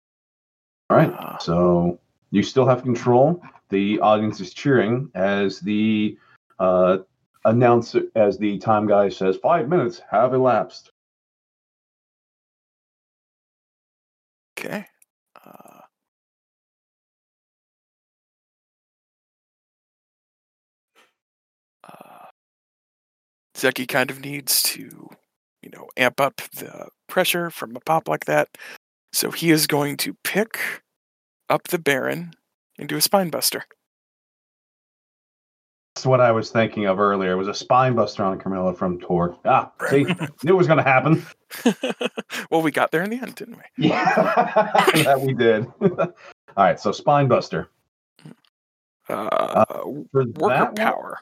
All 0.90 0.98
right. 0.98 1.12
Uh, 1.12 1.38
So 1.40 2.00
you 2.32 2.44
still 2.44 2.68
have 2.68 2.84
control. 2.84 3.42
The 3.70 4.00
audience 4.00 4.40
is 4.40 4.54
cheering 4.54 5.10
as 5.14 5.60
the 5.60 6.18
uh, 6.60 7.00
announcer, 7.46 8.04
as 8.16 8.38
the 8.38 8.58
time 8.60 8.88
guy 8.88 9.10
says, 9.10 9.38
five 9.38 9.68
minutes 9.68 10.02
have 10.10 10.34
elapsed. 10.34 10.92
Okay. 14.58 14.86
Zeki 23.60 23.88
kind 23.88 24.10
of 24.10 24.22
needs 24.22 24.64
to, 24.64 25.10
you 25.62 25.70
know, 25.70 25.88
amp 25.98 26.22
up 26.22 26.38
the 26.56 26.88
pressure 27.08 27.50
from 27.50 27.76
a 27.76 27.80
pop 27.82 28.08
like 28.08 28.26
that. 28.26 28.48
So 29.12 29.32
he 29.32 29.52
is 29.52 29.68
going 29.68 29.98
to 29.98 30.16
pick 30.24 30.60
up 31.50 31.68
the 31.68 31.80
Baron 31.80 32.32
and 32.78 32.88
do 32.88 32.96
a 32.96 33.02
spine 33.02 33.30
buster. 33.30 33.66
That's 35.96 36.06
what 36.06 36.22
I 36.22 36.32
was 36.32 36.50
thinking 36.52 36.86
of 36.86 37.00
earlier. 37.00 37.34
It 37.34 37.36
was 37.36 37.50
a 37.50 37.54
spine 37.54 37.96
buster 37.96 38.24
on 38.24 38.40
Camilla 38.40 38.74
from 38.74 39.00
Tor. 39.02 39.36
Ah, 39.44 39.72
see, 39.90 40.06
Right. 40.06 40.44
knew 40.44 40.54
it 40.54 40.58
was 40.58 40.68
going 40.68 40.78
to 40.78 40.84
happen. 40.84 41.26
well, 42.52 42.62
we 42.62 42.72
got 42.72 42.92
there 42.92 43.04
in 43.04 43.10
the 43.10 43.18
end, 43.18 43.36
didn't 43.36 43.58
we? 43.58 43.88
Yeah, 43.90 44.06
that 45.04 45.20
we 45.20 45.34
did. 45.34 45.66
All 45.82 46.14
right, 46.56 46.80
so 46.80 46.94
spine 46.94 47.28
buster. 47.28 47.70
Uh, 49.10 49.66
For 49.66 49.98
work 50.14 50.38
or 50.40 50.50
that 50.50 50.66
one, 50.68 50.76
power. 50.76 51.20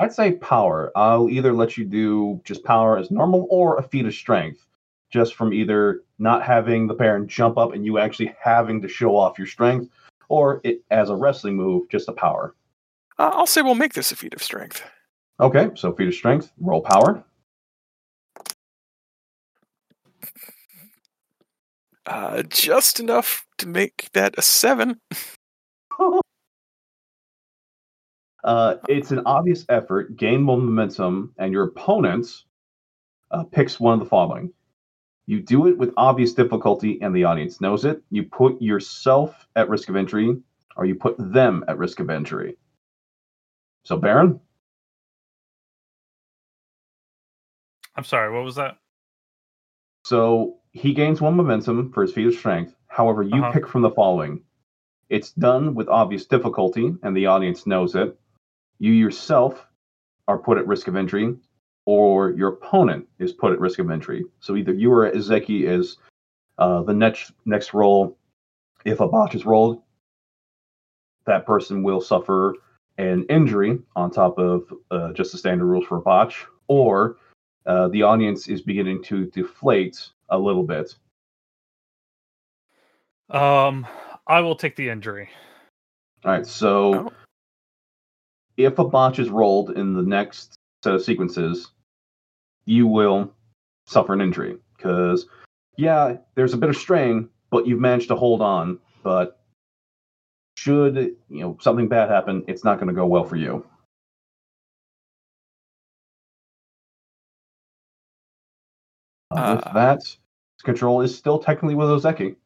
I'd 0.00 0.14
say 0.14 0.32
power. 0.32 0.90
I'll 0.96 1.28
either 1.28 1.52
let 1.52 1.76
you 1.76 1.84
do 1.84 2.40
just 2.42 2.64
power 2.64 2.96
as 2.96 3.10
normal 3.10 3.46
or 3.50 3.76
a 3.76 3.82
feat 3.82 4.06
of 4.06 4.14
strength, 4.14 4.64
just 5.10 5.34
from 5.34 5.52
either 5.52 6.00
not 6.18 6.42
having 6.42 6.86
the 6.86 6.94
Baron 6.94 7.28
jump 7.28 7.58
up 7.58 7.74
and 7.74 7.84
you 7.84 7.98
actually 7.98 8.34
having 8.42 8.80
to 8.80 8.88
show 8.88 9.14
off 9.14 9.36
your 9.36 9.46
strength, 9.46 9.90
or 10.30 10.62
it 10.64 10.82
as 10.90 11.10
a 11.10 11.14
wrestling 11.14 11.54
move, 11.54 11.86
just 11.90 12.08
a 12.08 12.12
power. 12.12 12.54
Uh, 13.18 13.30
I'll 13.34 13.46
say 13.46 13.60
we'll 13.60 13.74
make 13.74 13.92
this 13.92 14.10
a 14.10 14.16
feat 14.16 14.32
of 14.32 14.42
strength. 14.42 14.82
Okay, 15.38 15.68
so 15.74 15.92
feat 15.92 16.08
of 16.08 16.14
strength, 16.14 16.50
roll 16.58 16.80
power. 16.80 17.22
Uh, 22.06 22.42
just 22.44 23.00
enough 23.00 23.44
to 23.58 23.68
make 23.68 24.08
that 24.14 24.34
a 24.38 24.42
seven. 24.42 24.98
Uh, 28.44 28.76
it's 28.88 29.10
an 29.10 29.22
obvious 29.26 29.64
effort, 29.68 30.16
gain 30.16 30.42
momentum, 30.42 31.34
and 31.38 31.52
your 31.52 31.64
opponent 31.64 32.26
uh, 33.30 33.44
picks 33.44 33.78
one 33.78 33.94
of 33.94 34.00
the 34.00 34.06
following. 34.06 34.52
You 35.26 35.40
do 35.40 35.66
it 35.68 35.76
with 35.78 35.92
obvious 35.96 36.32
difficulty, 36.32 37.00
and 37.02 37.14
the 37.14 37.24
audience 37.24 37.60
knows 37.60 37.84
it. 37.84 38.02
You 38.10 38.24
put 38.24 38.60
yourself 38.60 39.46
at 39.56 39.68
risk 39.68 39.88
of 39.88 39.96
injury, 39.96 40.36
or 40.76 40.86
you 40.86 40.94
put 40.94 41.16
them 41.18 41.64
at 41.68 41.78
risk 41.78 42.00
of 42.00 42.10
injury. 42.10 42.56
So, 43.84 43.96
Baron, 43.96 44.40
I'm 47.96 48.04
sorry, 48.04 48.32
what 48.32 48.44
was 48.44 48.56
that? 48.56 48.78
so 50.04 50.56
he 50.72 50.94
gains 50.94 51.20
one 51.20 51.36
momentum 51.36 51.92
for 51.92 52.02
his 52.02 52.12
feat 52.12 52.26
of 52.26 52.34
strength. 52.34 52.74
However, 52.88 53.22
you 53.22 53.34
Uh-huh. 53.42 53.52
pick 53.52 53.68
from 53.68 53.82
the 53.82 53.90
following. 53.90 54.42
It's 55.08 55.32
done 55.32 55.74
with 55.74 55.88
obvious 55.88 56.26
difficulty, 56.26 56.94
and 57.02 57.16
the 57.16 57.26
audience 57.26 57.66
knows 57.66 57.94
it. 57.94 58.18
You 58.80 58.92
yourself 58.92 59.66
are 60.26 60.38
put 60.38 60.58
at 60.58 60.66
risk 60.66 60.88
of 60.88 60.96
injury, 60.96 61.36
or 61.84 62.30
your 62.30 62.48
opponent 62.48 63.06
is 63.18 63.32
put 63.32 63.52
at 63.52 63.60
risk 63.60 63.78
of 63.78 63.90
injury. 63.90 64.24
So 64.40 64.56
either 64.56 64.72
you 64.72 64.90
or 64.92 65.10
Ozeki 65.10 65.68
is 65.68 65.98
uh, 66.58 66.82
the 66.82 66.94
next 66.94 67.32
next 67.44 67.74
roll. 67.74 68.16
If 68.84 69.00
a 69.00 69.06
botch 69.06 69.34
is 69.34 69.44
rolled, 69.44 69.82
that 71.26 71.44
person 71.44 71.82
will 71.82 72.00
suffer 72.00 72.54
an 72.96 73.24
injury 73.28 73.78
on 73.96 74.10
top 74.10 74.38
of 74.38 74.72
uh, 74.90 75.12
just 75.12 75.32
the 75.32 75.38
standard 75.38 75.66
rules 75.66 75.86
for 75.86 75.98
a 75.98 76.00
botch, 76.00 76.46
or 76.66 77.18
uh, 77.66 77.88
the 77.88 78.02
audience 78.02 78.48
is 78.48 78.62
beginning 78.62 79.02
to 79.04 79.26
deflate 79.26 80.08
a 80.30 80.38
little 80.38 80.64
bit. 80.64 80.96
Um, 83.28 83.86
I 84.26 84.40
will 84.40 84.56
take 84.56 84.76
the 84.76 84.88
injury. 84.88 85.28
All 86.24 86.32
right, 86.32 86.46
so 86.46 86.94
Oh. 86.94 87.12
If 88.64 88.78
a 88.78 88.84
botch 88.84 89.18
is 89.18 89.28
rolled 89.28 89.70
in 89.70 89.94
the 89.94 90.02
next 90.02 90.54
set 90.82 90.94
of 90.94 91.02
sequences, 91.02 91.72
you 92.64 92.86
will 92.86 93.32
suffer 93.86 94.12
an 94.12 94.20
injury 94.20 94.56
because, 94.76 95.26
yeah, 95.76 96.16
there's 96.34 96.54
a 96.54 96.58
bit 96.58 96.70
of 96.70 96.76
strain, 96.76 97.28
but 97.50 97.66
you've 97.66 97.80
managed 97.80 98.08
to 98.08 98.16
hold 98.16 98.40
on. 98.42 98.78
But 99.02 99.40
should 100.56 100.96
you 101.28 101.40
know 101.40 101.58
something 101.60 101.88
bad 101.88 102.10
happen, 102.10 102.44
it's 102.46 102.64
not 102.64 102.76
going 102.76 102.88
to 102.88 102.94
go 102.94 103.06
well 103.06 103.24
for 103.24 103.36
you. 103.36 103.64
Uh, 109.30 109.56
with 109.56 109.66
Uh, 109.66 109.72
that, 109.72 110.16
control 110.64 111.00
is 111.00 111.16
still 111.16 111.38
technically 111.38 111.74
with 111.74 111.88
Ozeki. 111.88 112.36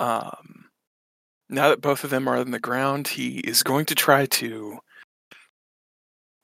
Um, 0.00 0.66
now 1.48 1.70
that 1.70 1.80
both 1.80 2.04
of 2.04 2.10
them 2.10 2.28
are 2.28 2.36
on 2.36 2.50
the 2.50 2.60
ground, 2.60 3.08
he 3.08 3.38
is 3.38 3.62
going 3.62 3.86
to 3.86 3.94
try 3.94 4.26
to 4.26 4.78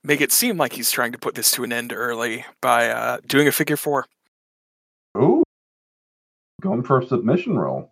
make 0.05 0.20
it 0.20 0.31
seem 0.31 0.56
like 0.56 0.74
he's 0.74 0.90
trying 0.90 1.12
to 1.12 1.18
put 1.18 1.35
this 1.35 1.51
to 1.52 1.64
an 1.64 1.72
end 1.72 1.93
early 1.93 2.44
by 2.60 2.89
uh, 2.90 3.18
doing 3.26 3.48
a 3.48 3.52
figure 3.52 3.76
four. 3.76 4.06
Ooh, 5.16 5.43
going 6.60 6.82
for 6.82 7.01
a 7.01 7.06
submission 7.06 7.56
roll. 7.59 7.90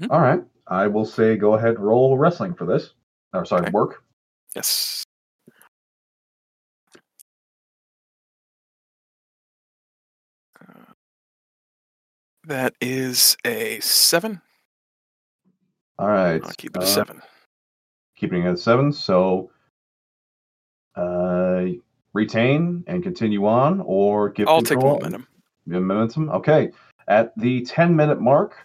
Mhm. 0.00 0.08
All 0.10 0.20
right, 0.20 0.42
I 0.66 0.86
will 0.88 1.04
say 1.06 1.36
go 1.36 1.54
ahead 1.54 1.78
roll 1.78 2.18
wrestling 2.18 2.54
for 2.54 2.66
this. 2.66 2.92
Or 3.32 3.44
sorry, 3.44 3.62
Okay. 3.62 3.70
work. 3.70 4.02
Yes. 4.54 5.04
Uh, 10.60 10.92
That 12.46 12.74
is 12.80 13.36
a 13.44 13.80
seven. 13.80 14.40
All 15.98 16.08
right, 16.08 16.42
I'll 16.44 16.52
keep 16.58 16.76
it 16.76 16.82
a 16.82 16.86
uh, 16.86 16.88
seven. 16.88 17.22
Keeping 18.16 18.42
it 18.42 18.50
at 18.50 18.58
seven. 18.58 18.92
So, 18.92 19.50
uh, 20.96 21.66
retain 22.12 22.84
and 22.86 23.02
continue 23.02 23.46
on, 23.46 23.80
or 23.84 24.30
give. 24.30 24.48
I'll 24.48 24.62
take 24.62 24.78
momentum. 24.78 25.26
Momentum. 25.66 26.30
Okay. 26.30 26.70
At 27.08 27.36
the 27.36 27.62
10 27.66 27.94
minute 27.94 28.20
mark, 28.20 28.56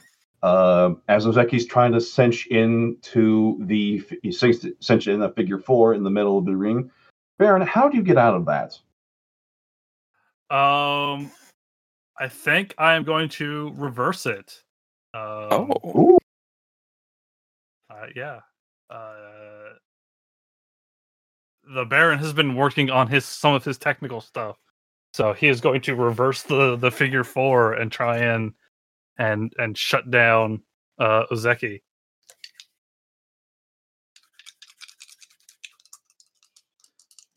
uh, 0.43 0.93
as 1.09 1.25
Ozeki's 1.27 1.65
trying 1.65 1.91
to 1.91 1.99
cinch 1.99 2.47
into 2.47 3.57
the 3.65 4.01
he 4.23 4.31
cinch 4.31 4.65
cinch 4.79 5.07
in 5.07 5.21
a 5.21 5.31
figure 5.33 5.59
four 5.59 5.93
in 5.93 6.03
the 6.03 6.09
middle 6.09 6.37
of 6.37 6.45
the 6.45 6.55
ring. 6.55 6.89
Baron, 7.37 7.61
how 7.65 7.89
do 7.89 7.97
you 7.97 8.03
get 8.03 8.17
out 8.17 8.35
of 8.35 8.45
that? 8.45 8.79
Um, 10.53 11.31
I 12.19 12.27
think 12.27 12.73
I 12.77 12.95
am 12.95 13.03
going 13.03 13.29
to 13.29 13.73
reverse 13.75 14.25
it. 14.25 14.63
Um, 15.13 15.49
Oh, 15.51 15.69
Ooh, 15.85 16.17
Uh, 17.89 18.07
yeah. 18.15 18.39
Uh, 18.89 19.58
the 21.73 21.85
Baron 21.85 22.19
has 22.19 22.33
been 22.33 22.55
working 22.55 22.89
on 22.89 23.07
his 23.07 23.25
some 23.25 23.53
of 23.53 23.63
his 23.63 23.77
technical 23.77 24.21
stuff, 24.21 24.57
so 25.13 25.33
he 25.33 25.47
is 25.47 25.61
going 25.61 25.81
to 25.81 25.95
reverse 25.95 26.43
the 26.43 26.75
the 26.75 26.91
figure 26.91 27.23
four 27.23 27.73
and 27.73 27.91
try 27.91 28.17
and 28.17 28.53
and 29.17 29.53
and 29.57 29.77
shut 29.77 30.09
down 30.09 30.61
uh, 30.99 31.25
Ozeki. 31.31 31.81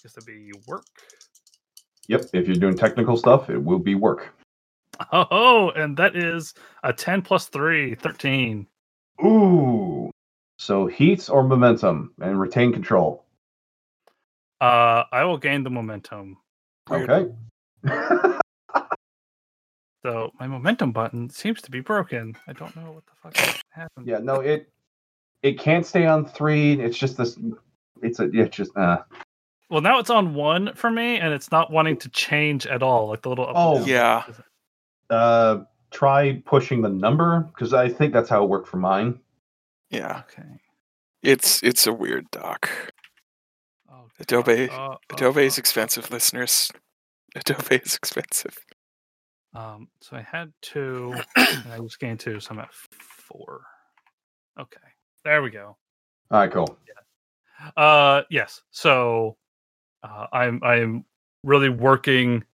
Guess 0.03 0.15
that'd 0.15 0.27
be 0.27 0.53
work. 0.67 0.85
yep. 2.09 2.23
If 2.33 2.47
you're 2.47 2.57
doing 2.57 2.77
technical 2.77 3.17
stuff, 3.17 3.51
it 3.51 3.63
will 3.63 3.79
be 3.79 3.95
work. 3.95 4.35
Oh, 5.11 5.71
and 5.71 5.97
that 5.97 6.17
is 6.17 6.55
a 6.85 6.93
10 6.93 7.23
plus 7.23 7.47
3, 7.47 7.95
13. 7.95 8.67
Ooh. 9.25 10.11
So 10.59 10.87
heat 10.87 11.29
or 11.31 11.43
momentum 11.43 12.13
and 12.21 12.39
retain 12.39 12.73
control. 12.73 13.22
Uh, 14.63 15.05
I 15.11 15.25
will 15.25 15.39
gain 15.39 15.65
the 15.65 15.71
momentum. 15.71 16.39
Okay. 16.91 17.27
So 20.05 20.33
my 20.41 20.47
momentum 20.49 20.91
button 20.93 21.31
seems 21.31 21.63
to 21.63 21.71
be 21.71 21.81
broken. 21.81 22.37
I 22.49 22.53
don't 22.53 22.75
know 22.75 22.91
what 22.91 23.05
the 23.07 23.13
fuck 23.23 23.61
happened. 23.71 24.07
yeah, 24.07 24.19
no, 24.19 24.37
it 24.41 24.69
it 25.45 25.59
can't 25.61 25.87
stay 25.87 26.07
on 26.07 26.27
three. 26.27 26.81
It's 26.81 26.99
just 26.99 27.17
this. 27.17 27.39
It's 28.03 28.19
a. 28.19 28.25
It's 28.33 28.57
just. 28.57 28.77
Uh, 28.77 29.03
Well, 29.71 29.81
now 29.81 29.99
it's 30.01 30.11
on 30.11 30.35
one 30.35 30.75
for 30.75 30.91
me, 30.91 31.19
and 31.19 31.33
it's 31.33 31.53
not 31.53 31.71
wanting 31.71 31.97
to 31.99 32.09
change 32.09 32.67
at 32.67 32.83
all. 32.83 33.09
Like 33.09 33.23
the 33.23 33.29
little. 33.29 33.47
up 33.47 33.53
Oh. 33.57 33.85
Yeah. 33.87 34.25
uh, 35.11 35.61
try 35.93 36.43
pushing 36.45 36.83
the 36.83 36.89
number 36.89 37.41
because 37.55 37.73
I 37.73 37.89
think 37.89 38.13
that's 38.13 38.29
how 38.29 38.43
it 38.43 38.49
worked 38.49 38.67
for 38.69 38.79
mine. 38.79 39.21
yeah. 39.91 40.23
Okay. 40.31 40.49
It's 41.23 41.63
it's 41.63 41.87
a 41.87 41.93
weird 41.93 42.29
dock. 42.33 42.69
Adobe- 44.23 44.69
God. 44.69 44.93
Uh, 44.93 44.97
Adobe 45.15 45.45
is 45.45 45.59
uh, 45.59 45.61
expensive, 45.61 46.11
listeners. 46.11 46.71
Adobe 47.35 47.77
is 47.77 47.95
expensive. 47.97 48.57
Um, 49.55 49.89
so 50.01 50.17
I 50.17 50.23
had 50.23 50.53
two, 50.63 51.15
and 51.37 51.73
I 51.73 51.79
was 51.81 51.97
gained 51.97 52.21
two, 52.21 52.41
so 52.41 52.53
I'm 52.53 52.59
at 52.61 52.73
four. 52.73 53.63
Okay, 54.59 54.81
there 55.25 55.43
we 55.43 55.51
go. 55.51 55.77
All 56.31 56.41
right, 56.41 56.51
cool. 56.51 56.79
Uh, 57.77 58.23
yes. 58.31 58.63
So, 58.71 59.37
uh, 60.03 60.27
I'm 60.33 60.63
I'm 60.65 61.05
really 61.45 61.69
working 61.69 62.45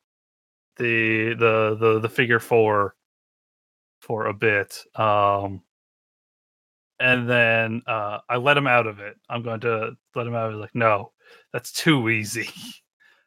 the 0.76 1.34
the 1.34 1.76
the 1.78 2.00
the 2.00 2.08
figure 2.08 2.40
four 2.40 2.94
for 4.02 4.26
a 4.26 4.34
bit. 4.34 4.82
Um, 4.94 5.62
and 7.00 7.28
then 7.28 7.82
uh, 7.86 8.18
I 8.28 8.36
let 8.36 8.56
him 8.56 8.66
out 8.66 8.86
of 8.86 8.98
it. 8.98 9.16
I'm 9.28 9.42
going 9.42 9.60
to 9.60 9.96
let 10.14 10.26
him 10.26 10.34
out. 10.34 10.48
of 10.50 10.54
it. 10.54 10.58
Like, 10.58 10.74
no, 10.74 11.12
that's 11.52 11.72
too 11.72 12.08
easy. 12.08 12.48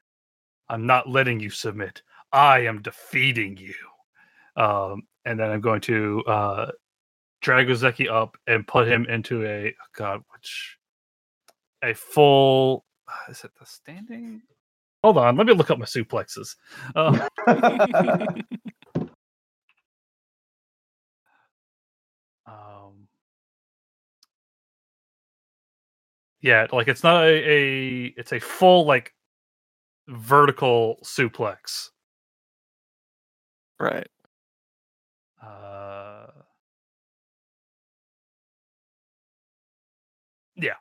I'm 0.70 0.86
not 0.86 1.10
letting 1.10 1.40
you 1.40 1.50
submit. 1.50 2.02
I 2.32 2.60
am 2.60 2.82
defeating 2.82 3.58
you. 3.58 3.74
Um, 4.56 5.04
and 5.26 5.40
then 5.40 5.50
I'm 5.52 5.62
going 5.62 5.82
to 5.82 6.24
uh, 6.26 6.72
drag 7.42 7.68
Ozeki 7.68 8.10
up 8.10 8.38
and 8.48 8.68
put 8.68 8.88
him 8.88 9.06
into 9.06 9.46
a 9.46 9.68
oh 9.70 9.86
God, 9.96 10.22
which 10.34 10.78
a 11.84 11.94
full 11.94 12.86
is 13.30 13.44
it 13.44 13.52
the 13.60 13.66
standing? 13.66 14.42
Hold 15.04 15.18
on, 15.18 15.36
let 15.36 15.48
me 15.48 15.54
look 15.54 15.72
up 15.72 15.80
my 15.80 15.86
suplexes. 15.86 16.56
Uh, 16.96 17.28
yeah, 26.42 26.68
like 26.72 26.88
it's 26.88 27.04
not 27.04 27.24
a, 27.26 27.30
a 27.30 28.06
it's 28.18 28.32
a 28.34 28.40
full 28.40 28.86
like 28.86 29.14
vertical 30.08 31.00
suplex. 31.04 31.90
Right. 33.80 34.08
Uh, 35.42 36.28
yeah, 40.56 40.74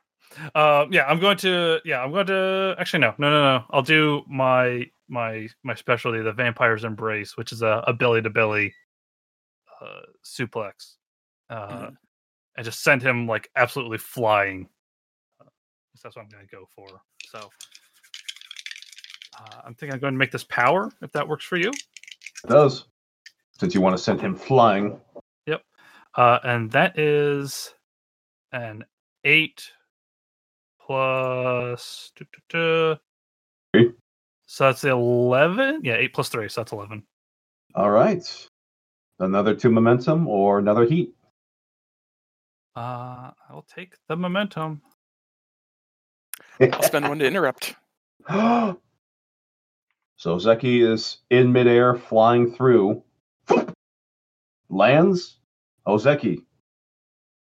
uh, 0.55 0.85
yeah. 0.91 1.05
I'm 1.05 1.19
going 1.19 1.37
to. 1.39 1.79
Yeah, 1.85 2.03
I'm 2.03 2.11
going 2.11 2.27
to. 2.27 2.75
Actually, 2.79 3.01
no, 3.01 3.15
no, 3.17 3.29
no, 3.29 3.57
no. 3.59 3.65
I'll 3.71 3.81
do 3.83 4.23
my 4.29 4.89
my 5.09 5.47
my 5.63 5.75
specialty, 5.75 6.21
the 6.21 6.33
Vampire's 6.33 6.83
Embrace, 6.83 7.37
which 7.37 7.51
is 7.51 7.61
a, 7.61 7.83
a 7.87 7.93
belly 7.93 8.21
to 8.21 8.29
belly 8.29 8.73
uh, 9.81 10.01
suplex, 10.23 10.95
uh, 11.49 11.67
Mhm. 11.89 11.97
and 12.57 12.65
just 12.65 12.83
send 12.83 13.01
him 13.03 13.27
like 13.27 13.49
absolutely 13.55 13.97
flying. 13.99 14.69
That's 16.01 16.15
what 16.15 16.23
I'm 16.23 16.29
going 16.29 16.47
to 16.47 16.55
go 16.55 16.67
for. 16.75 16.87
So. 17.29 17.49
Uh, 19.39 19.61
I'm 19.65 19.73
thinking 19.73 19.93
I'm 19.93 19.99
going 19.99 20.13
to 20.13 20.17
make 20.17 20.31
this 20.31 20.43
power 20.43 20.91
if 21.01 21.11
that 21.13 21.27
works 21.27 21.45
for 21.45 21.57
you. 21.57 21.69
It 21.69 22.49
does. 22.49 22.85
Since 23.59 23.73
you 23.73 23.81
want 23.81 23.95
to 23.95 24.03
send 24.03 24.19
him 24.19 24.35
flying. 24.35 24.99
Yep. 25.45 25.63
Uh, 26.15 26.39
and 26.43 26.69
that 26.71 26.99
is 26.99 27.73
an 28.51 28.83
eight 29.23 29.71
plus. 30.85 32.11
So 32.51 32.97
that's 34.59 34.83
eleven. 34.83 35.81
Yeah, 35.83 35.95
eight 35.95 36.13
plus 36.13 36.29
three, 36.29 36.49
so 36.49 36.61
that's 36.61 36.73
eleven. 36.73 37.03
All 37.73 37.89
right. 37.89 38.47
Another 39.19 39.55
two 39.55 39.69
momentum 39.71 40.27
or 40.27 40.59
another 40.59 40.85
heat. 40.85 41.13
Uh, 42.75 43.31
I 43.49 43.53
will 43.53 43.65
take 43.73 43.93
the 44.09 44.15
momentum. 44.15 44.81
I'll 46.61 46.83
spend 46.83 47.07
one 47.07 47.19
to 47.19 47.25
interrupt. 47.25 47.75
so 48.29 48.77
Zeki 50.25 50.87
is 50.89 51.17
in 51.29 51.51
midair, 51.51 51.95
flying 51.95 52.53
through. 52.53 53.03
Lands. 54.69 55.37
Ozeki, 55.87 56.43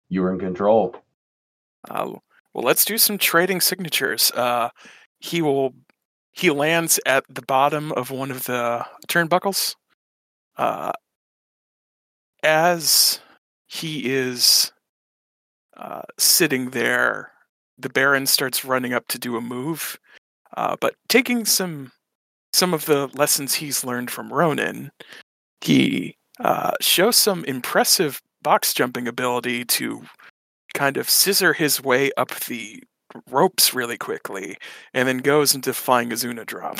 you're 0.10 0.31
in 0.31 0.40
control. 0.40 0.95
Uh, 1.90 2.14
well, 2.53 2.64
let's 2.64 2.86
do 2.86 2.98
some 2.98 3.18
trading 3.18 3.61
signatures. 3.61 4.31
Uh, 4.31 4.69
he 5.19 5.41
will. 5.41 5.73
He 6.31 6.52
lands 6.52 6.99
at 7.06 7.26
the 7.27 7.41
bottom 7.41 7.91
of 7.94 8.11
one 8.11 8.31
of 8.31 8.44
the 8.44 8.86
turnbuckles. 9.07 9.76
Uh, 10.57 10.91
as 12.44 13.19
he 13.68 14.11
is 14.11 14.72
uh, 15.76 16.03
sitting 16.18 16.69
there, 16.69 17.31
the 17.80 17.90
Baron 17.90 18.26
starts 18.28 18.66
running 18.66 18.94
up 18.94 19.08
to 19.08 19.18
do 19.18 19.38
a 19.38 19.42
move, 19.42 19.98
uh, 20.58 20.76
but 20.80 20.96
taking 21.08 21.46
some 21.46 21.92
some 22.52 22.74
of 22.74 22.86
the 22.86 23.08
lessons 23.14 23.56
he's 23.56 23.84
learned 23.84 24.12
from 24.12 24.34
Ronin, 24.34 24.92
he 25.62 26.18
uh, 26.40 26.72
shows 26.82 27.16
some 27.16 27.46
impressive 27.46 28.22
box 28.42 28.74
jumping 28.74 29.08
ability 29.08 29.66
to 29.66 30.04
kind 30.74 30.98
of 30.98 31.10
scissor 31.10 31.54
his 31.54 31.82
way 31.84 32.12
up 32.18 32.32
the 32.42 32.84
ropes 33.30 33.74
really 33.74 33.98
quickly, 33.98 34.58
and 34.94 35.08
then 35.08 35.20
goes 35.20 35.56
into 35.56 35.74
flying 35.74 36.10
Azuna 36.10 36.46
drop. 36.46 36.80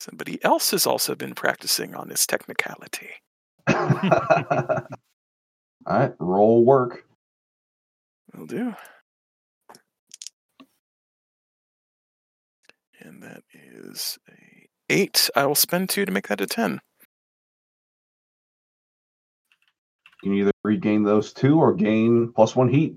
Somebody 0.00 0.42
else 0.44 0.72
has 0.72 0.86
also 0.86 1.14
been 1.14 1.34
practicing 1.34 1.94
on 1.94 2.08
this 2.08 2.26
technicality. 2.26 3.10
All 5.86 5.98
right, 5.98 6.14
roll 6.18 6.64
work. 6.64 7.04
Will 8.34 8.46
do. 8.46 8.74
And 13.00 13.22
that 13.22 13.42
is 13.52 14.18
a 14.28 14.68
eight. 14.88 15.28
I 15.34 15.46
will 15.46 15.56
spend 15.56 15.88
two 15.88 16.04
to 16.04 16.12
make 16.12 16.28
that 16.28 16.40
a 16.40 16.46
ten. 16.46 16.80
You 20.22 20.30
can 20.30 20.38
either 20.38 20.52
regain 20.62 21.02
those 21.02 21.32
two 21.32 21.58
or 21.58 21.74
gain 21.74 22.32
plus 22.32 22.54
one 22.54 22.68
heat. 22.68 22.96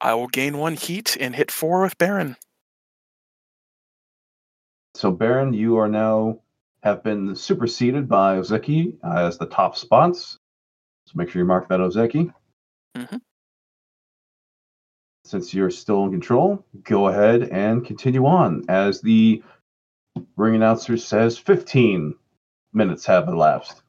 I 0.00 0.14
will 0.14 0.28
gain 0.28 0.56
one 0.56 0.76
heat 0.76 1.18
and 1.20 1.36
hit 1.36 1.50
four 1.50 1.82
with 1.82 1.98
Baron. 1.98 2.36
So 4.94 5.10
Baron, 5.10 5.52
you 5.52 5.76
are 5.76 5.88
now 5.88 6.40
have 6.82 7.02
been 7.02 7.36
superseded 7.36 8.08
by 8.08 8.36
Ozeki 8.36 8.96
as 9.04 9.36
the 9.36 9.46
top 9.46 9.76
spots. 9.76 10.38
So 11.10 11.14
make 11.16 11.28
sure 11.28 11.42
you 11.42 11.46
mark 11.46 11.68
that 11.68 11.80
Ozeki. 11.80 12.32
Mhm. 12.96 13.20
Since 15.24 15.52
you're 15.52 15.70
still 15.70 16.04
in 16.04 16.12
control, 16.12 16.64
go 16.84 17.08
ahead 17.08 17.42
and 17.50 17.84
continue 17.84 18.26
on 18.26 18.64
as 18.68 19.00
the 19.00 19.42
ring 20.36 20.54
announcer 20.54 20.96
says 20.96 21.36
15 21.36 22.14
minutes 22.72 23.06
have 23.06 23.26
elapsed. 23.26 23.82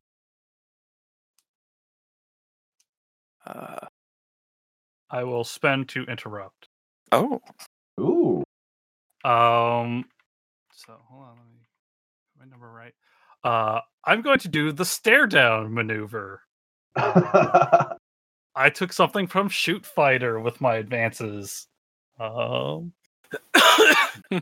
Uh, 3.46 3.88
I 5.12 5.24
will 5.24 5.44
spend 5.44 5.90
to 5.90 6.04
interrupt. 6.06 6.70
oh, 7.12 7.40
Ooh. 8.00 8.44
Um, 9.24 10.06
so 10.74 10.98
hold 11.08 11.24
on, 11.24 11.36
let 11.38 11.46
me 11.46 11.60
get 11.60 12.40
my 12.40 12.46
number 12.46 12.72
right. 12.72 12.94
Uh, 13.44 13.82
I'm 14.06 14.22
going 14.24 14.40
to 14.40 14.48
do 14.48 14.72
the 14.72 14.86
stare 14.86 15.28
down 15.28 15.72
maneuver. 15.72 16.42
I 18.56 18.70
took 18.74 18.94
something 18.94 19.28
from 19.28 19.50
Shoot 19.50 19.86
Fighter 19.86 20.40
with 20.40 20.62
my 20.62 20.76
advances. 20.76 21.68
Um, 22.20 22.94
all 23.56 24.42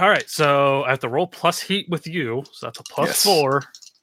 right, 0.00 0.28
so 0.28 0.84
I 0.84 0.90
have 0.90 1.00
to 1.00 1.08
roll 1.08 1.26
plus 1.26 1.60
heat 1.60 1.86
with 1.88 2.06
you, 2.06 2.44
so 2.52 2.66
that's 2.66 2.80
a 2.80 2.84
plus 2.84 3.08
Yes. 3.08 3.22
four. 3.24 3.62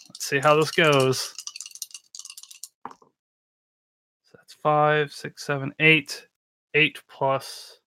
Let's 0.10 0.26
see 0.26 0.40
how 0.40 0.56
this 0.56 0.72
goes. 0.72 1.34
So 2.86 2.94
that's 4.34 4.54
five, 4.56 5.12
six, 5.14 5.46
seven, 5.46 5.74
eight. 5.80 6.28
Eight 6.74 7.02
plus 7.10 7.80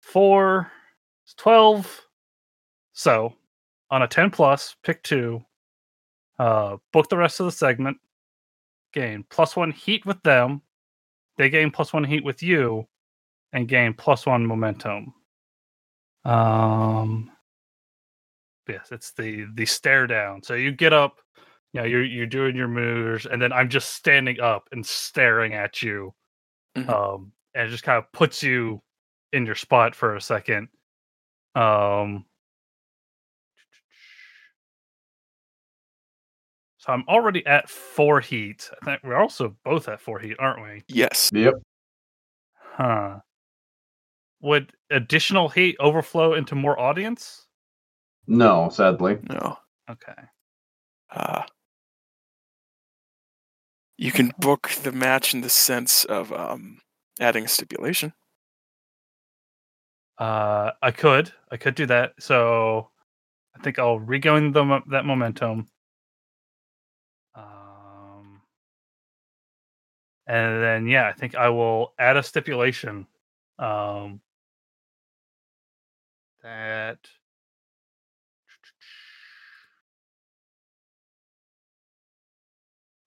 four 0.00 0.70
is 1.26 1.34
twelve. 1.34 2.00
So 2.92 3.34
on 3.90 4.02
a 4.02 4.08
ten 4.08 4.30
plus, 4.30 4.74
pick 4.82 5.02
two. 5.04 5.40
Uh, 6.38 6.78
book 6.92 7.08
the 7.08 7.16
rest 7.16 7.38
of 7.38 7.46
the 7.46 7.52
segment. 7.52 7.96
Gain 8.92 9.24
plus 9.30 9.56
one 9.56 9.70
heat 9.72 10.04
with 10.06 10.22
them. 10.22 10.62
They 11.38 11.50
gain 11.50 11.70
plus 11.70 11.92
one 11.92 12.04
heat 12.04 12.24
with 12.24 12.42
you, 12.42 12.88
and 13.52 13.68
gain 13.68 13.94
plus 13.94 14.26
one 14.26 14.46
momentum. 14.46 15.14
Um, 16.24 17.30
yes, 18.68 18.88
it's 18.90 19.12
the 19.12 19.46
the 19.54 19.66
stare 19.66 20.06
down. 20.06 20.42
So 20.42 20.54
you 20.54 20.72
get 20.72 20.92
up, 20.92 21.20
you 21.72 21.80
know, 21.80 21.86
you're 21.86 22.04
you're 22.04 22.26
doing 22.26 22.56
your 22.56 22.68
moves, 22.68 23.26
and 23.26 23.40
then 23.40 23.52
I'm 23.52 23.68
just 23.68 23.90
standing 23.94 24.40
up 24.40 24.68
and 24.72 24.84
staring 24.84 25.54
at 25.54 25.82
you. 25.82 26.14
Mhm. 26.76 26.88
Um, 26.88 27.32
and 27.54 27.68
it 27.68 27.70
just 27.70 27.84
kind 27.84 27.98
of 27.98 28.10
puts 28.12 28.42
you 28.42 28.82
in 29.32 29.46
your 29.46 29.54
spot 29.56 29.94
for 29.94 30.16
a 30.16 30.20
second. 30.20 30.68
Um, 31.54 32.26
so 36.82 36.92
I'm 36.92 37.04
already 37.06 37.46
at 37.46 37.70
four 37.70 38.18
heat. 38.18 38.68
I 38.82 38.84
think 38.84 39.04
we're 39.04 39.14
also 39.14 39.54
both 39.64 39.88
at 39.88 40.00
four 40.00 40.18
heat, 40.18 40.34
aren't 40.40 40.64
we? 40.64 40.82
yes. 40.88 41.30
yep. 41.32 41.54
Huh. 42.56 43.20
Would 44.40 44.72
additional 44.90 45.48
heat 45.48 45.76
overflow 45.78 46.34
into 46.34 46.56
more 46.56 46.76
audience? 46.80 47.46
No, 48.26 48.68
sadly. 48.68 49.18
No. 49.30 49.58
Okay. 49.88 50.22
Uh, 51.14 51.42
you 53.96 54.10
can 54.10 54.32
book 54.40 54.72
the 54.82 54.90
match 54.90 55.34
in 55.34 55.42
the 55.42 55.50
sense 55.50 56.04
of 56.06 56.32
um, 56.32 56.80
adding 57.20 57.44
a 57.44 57.48
stipulation. 57.48 58.12
Uh, 60.18 60.72
I 60.82 60.90
could, 60.90 61.32
I 61.52 61.58
could 61.58 61.76
do 61.76 61.86
that. 61.86 62.14
So 62.18 62.90
I 63.56 63.62
think 63.62 63.78
I'll 63.78 64.00
regain 64.00 64.50
the 64.50 64.64
mo- 64.64 64.82
that 64.90 65.04
momentum. 65.04 65.68
And 70.32 70.62
then 70.62 70.86
yeah, 70.86 71.08
I 71.08 71.12
think 71.12 71.34
I 71.34 71.50
will 71.50 71.92
add 71.98 72.16
a 72.16 72.22
stipulation. 72.22 73.06
Um, 73.58 74.20
that 76.42 76.98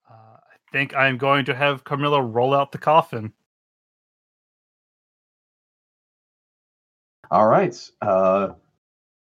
uh, 0.09 0.13
I 0.13 0.55
think 0.71 0.95
I'm 0.95 1.17
going 1.17 1.45
to 1.45 1.55
have 1.55 1.83
Carmilla 1.83 2.21
roll 2.21 2.53
out 2.53 2.71
the 2.71 2.77
coffin. 2.77 3.33
All 7.31 7.47
right. 7.47 7.75
Uh, 8.01 8.49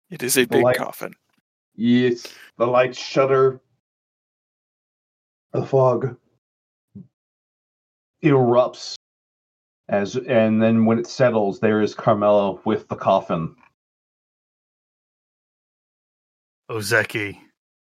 It 0.10 0.24
is 0.24 0.38
a 0.38 0.46
big 0.46 0.64
Like- 0.64 0.78
coffin. 0.78 1.14
yes, 1.76 2.26
the 2.58 2.66
lights 2.68 2.98
shudder. 3.00 3.62
The 5.52 5.66
fog 5.66 6.18
erupts 8.30 8.96
as, 9.88 10.16
and 10.16 10.62
then 10.62 10.86
when 10.86 10.98
it 11.00 11.08
settles, 11.08 11.60
there 11.60 11.82
is 11.82 11.94
Carmilla 11.94 12.60
with 12.66 12.88
the 12.88 12.96
coffin. 12.96 13.56
Ozeki, 16.70 17.38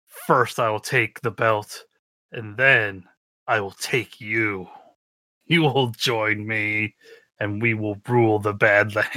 first 0.07 0.61
I 0.61 0.71
will 0.71 0.81
take 0.81 1.21
the 1.21 1.33
belt, 1.33 1.85
and 2.31 2.57
then 2.57 3.05
I 3.49 3.61
will 3.61 3.73
take 3.73 4.21
you. 4.21 4.69
You 5.47 5.63
will 5.63 5.89
join 5.89 6.47
me, 6.47 6.95
and 7.41 7.61
we 7.61 7.75
will 7.75 7.97
rule 8.09 8.39
the 8.39 8.55
Badlands. 8.55 9.09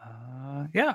Uh, 0.00 0.66
yeah. 0.72 0.94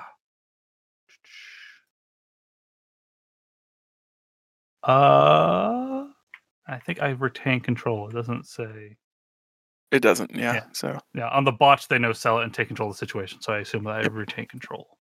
Uh, 4.86 6.06
I 6.66 6.78
think 6.78 7.00
I 7.02 7.10
retain 7.10 7.60
control. 7.60 8.08
It 8.08 8.12
doesn't 8.12 8.46
say. 8.46 8.96
It 9.90 10.00
doesn't. 10.00 10.34
Yeah. 10.34 10.54
Yeah. 10.54 10.64
So 10.72 10.98
Yeah, 11.14 11.28
on 11.28 11.44
the 11.44 11.52
botch 11.52 11.88
they 11.88 11.98
know 11.98 12.12
sell 12.12 12.40
it 12.40 12.44
and 12.44 12.52
take 12.52 12.68
control 12.68 12.90
of 12.90 12.94
the 12.94 12.98
situation, 12.98 13.40
so 13.40 13.52
I 13.52 13.58
assume 13.58 13.84
that 13.84 13.94
I 13.94 14.06
retain 14.06 14.46
control. 14.46 14.98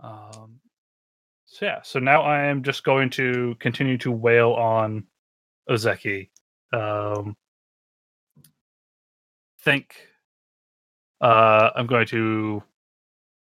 Um, 0.00 0.60
so 1.46 1.66
yeah, 1.66 1.80
so 1.82 1.98
now 1.98 2.22
I 2.22 2.44
am 2.44 2.62
just 2.62 2.84
going 2.84 3.10
to 3.10 3.56
continue 3.58 3.98
to 3.98 4.12
wail 4.12 4.52
on 4.52 5.04
Ozeki. 5.68 6.30
Um, 6.72 7.36
think 9.62 9.96
uh, 11.20 11.70
I'm 11.74 11.86
going 11.86 12.06
to 12.08 12.62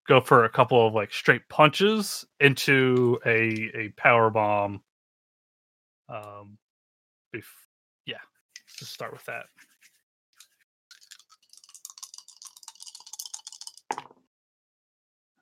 go 0.07 0.21
for 0.21 0.45
a 0.45 0.51
couple 0.51 0.87
of 0.87 0.95
like 0.95 1.13
straight 1.13 1.49
punches 1.49 2.25
into 2.41 3.19
a 3.27 3.71
a 3.75 3.89
power 3.97 4.31
bomb. 4.31 4.83
Um, 6.09 6.59
bef- 7.35 7.45
yeah, 8.07 8.19
let's 8.67 8.77
just 8.79 8.93
start 8.95 9.13
with 9.13 9.25
that. 9.27 9.47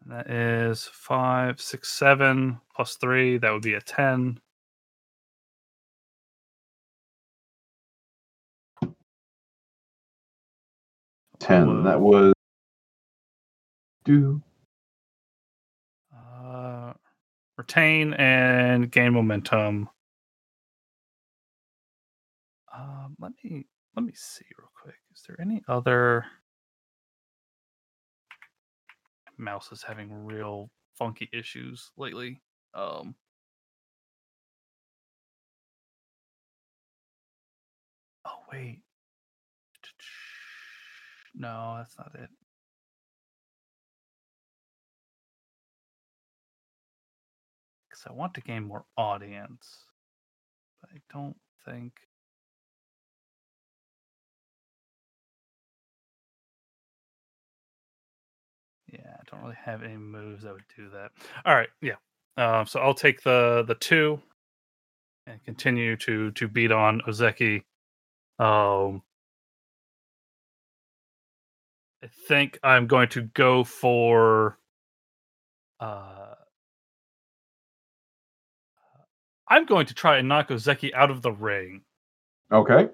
That 0.07 0.31
is 0.31 0.85
five, 0.93 1.61
six, 1.61 1.91
seven 1.91 2.61
plus 2.75 2.97
three. 2.97 3.39
That 3.39 3.53
would 3.53 3.63
be 3.63 3.75
a 3.75 3.81
ten. 3.83 4.41
Ten. 11.41 11.85
That 11.85 12.01
was. 12.01 12.35
Do 14.05 14.43
Uh, 16.15 16.95
retain 17.59 18.15
and 18.15 18.91
gain 18.91 19.15
momentum. 19.15 19.89
Let 23.23 23.33
me 23.45 23.67
let 23.97 24.05
me 24.05 24.13
see 24.15 24.45
real 24.59 24.71
quick. 24.83 24.97
Is 25.15 25.23
there 25.27 25.41
any 25.41 25.63
other? 25.69 26.25
Mouse 29.39 29.73
is 29.73 29.83
having 29.83 30.13
real 30.13 30.71
funky 30.99 31.29
issues 31.33 31.91
lately. 31.97 32.41
Um, 32.75 33.15
oh 38.27 38.39
wait, 38.53 38.81
no, 41.35 41.77
that's 41.79 41.97
not 41.99 42.13
it. 42.15 42.31
because 47.93 48.11
I 48.11 48.13
want 48.13 48.35
to 48.35 48.41
gain 48.41 48.65
more 48.65 48.85
audience. 48.97 49.85
But 50.81 50.91
I 50.95 51.01
don't 51.13 51.37
think. 51.65 51.93
Yeah, 58.93 59.17
I 59.19 59.23
don't 59.31 59.43
really 59.43 59.57
have 59.65 59.83
any 59.83 59.97
moves 59.97 60.45
that 60.45 60.53
would 60.53 60.65
do 60.77 60.91
that. 60.91 61.13
All 61.47 61.55
right, 61.55 61.71
yeah. 61.81 61.95
Um, 62.37 62.67
so 62.67 62.81
I'll 62.81 62.95
take 62.95 63.23
the 63.23 63.65
the 63.67 63.75
two 63.75 64.21
and 65.27 65.43
continue 65.45 65.97
to 65.97 66.31
to 66.33 66.49
beat 66.49 66.71
on 66.73 67.01
Ozeki. 67.03 67.63
Um, 68.39 69.03
I 72.03 72.09
think 72.29 72.59
I'm 72.63 72.87
going 72.87 73.09
to 73.11 73.23
go 73.23 73.65
for. 73.65 74.59
Uh, 75.81 76.35
I'm 79.49 79.67
going 79.67 79.87
to 79.87 79.95
try 79.95 80.19
and 80.19 80.29
knock 80.29 80.49
Ozeki 80.49 80.95
out 80.95 81.11
of 81.11 81.23
the 81.23 81.33
ring. 81.33 81.83
okay. 82.53 82.89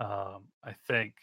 Um, 0.00 0.44
I 0.64 0.74
think 0.86 1.14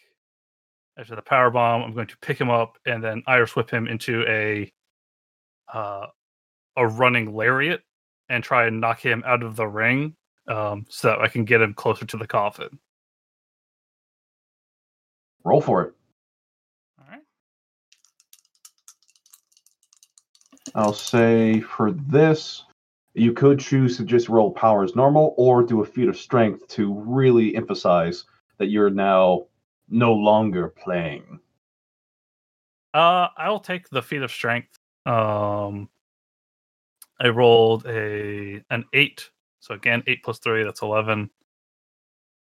after 0.97 1.15
the 1.15 1.21
power 1.21 1.49
bomb, 1.51 1.83
I'm 1.83 1.93
going 1.93 2.07
to 2.07 2.17
pick 2.17 2.39
him 2.39 2.49
up 2.49 2.77
and 2.85 3.03
then 3.03 3.23
Irish 3.27 3.55
whip 3.55 3.69
him 3.69 3.87
into 3.87 4.23
a 4.27 4.71
uh, 5.73 6.07
a 6.77 6.87
running 6.87 7.33
lariat 7.33 7.81
and 8.29 8.43
try 8.43 8.67
and 8.67 8.79
knock 8.79 8.99
him 8.99 9.23
out 9.25 9.43
of 9.43 9.55
the 9.55 9.67
ring, 9.67 10.15
um, 10.47 10.85
so 10.89 11.09
that 11.09 11.21
I 11.21 11.27
can 11.27 11.45
get 11.45 11.61
him 11.61 11.73
closer 11.73 12.05
to 12.05 12.17
the 12.17 12.27
coffin. 12.27 12.79
Roll 15.43 15.61
for 15.61 15.83
it. 15.83 15.93
All 16.99 17.05
right. 17.09 17.21
I'll 20.73 20.93
say 20.93 21.61
for 21.61 21.91
this, 21.91 22.65
you 23.13 23.31
could 23.31 23.59
choose 23.59 23.97
to 23.97 24.03
just 24.03 24.27
roll 24.27 24.51
power 24.51 24.83
as 24.83 24.95
normal 24.95 25.33
or 25.37 25.63
do 25.63 25.81
a 25.81 25.85
feat 25.85 26.09
of 26.09 26.17
strength 26.17 26.67
to 26.69 26.93
really 27.05 27.55
emphasize 27.55 28.25
that 28.57 28.67
you're 28.67 28.89
now 28.89 29.45
no 29.89 30.13
longer 30.13 30.69
playing. 30.69 31.39
Uh, 32.93 33.27
I'll 33.37 33.59
take 33.59 33.89
the 33.89 34.01
feat 34.01 34.21
of 34.21 34.31
strength. 34.31 34.79
Um, 35.05 35.89
I 37.19 37.29
rolled 37.29 37.85
a 37.85 38.63
an 38.69 38.85
eight, 38.93 39.29
so 39.59 39.73
again 39.73 40.03
eight 40.07 40.23
plus 40.23 40.39
three, 40.39 40.63
that's 40.63 40.81
eleven. 40.81 41.29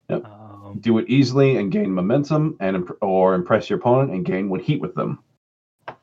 Yep. 0.08 0.24
Um, 0.24 0.78
Do 0.80 0.98
it 0.98 1.08
easily 1.08 1.56
and 1.56 1.70
gain 1.70 1.92
momentum, 1.92 2.56
and 2.60 2.76
imp- 2.76 2.98
or 3.00 3.34
impress 3.34 3.70
your 3.70 3.78
opponent 3.78 4.10
and 4.10 4.24
gain 4.24 4.48
one 4.48 4.60
heat 4.60 4.80
with 4.80 4.94
them. 4.94 5.22
I 5.88 5.94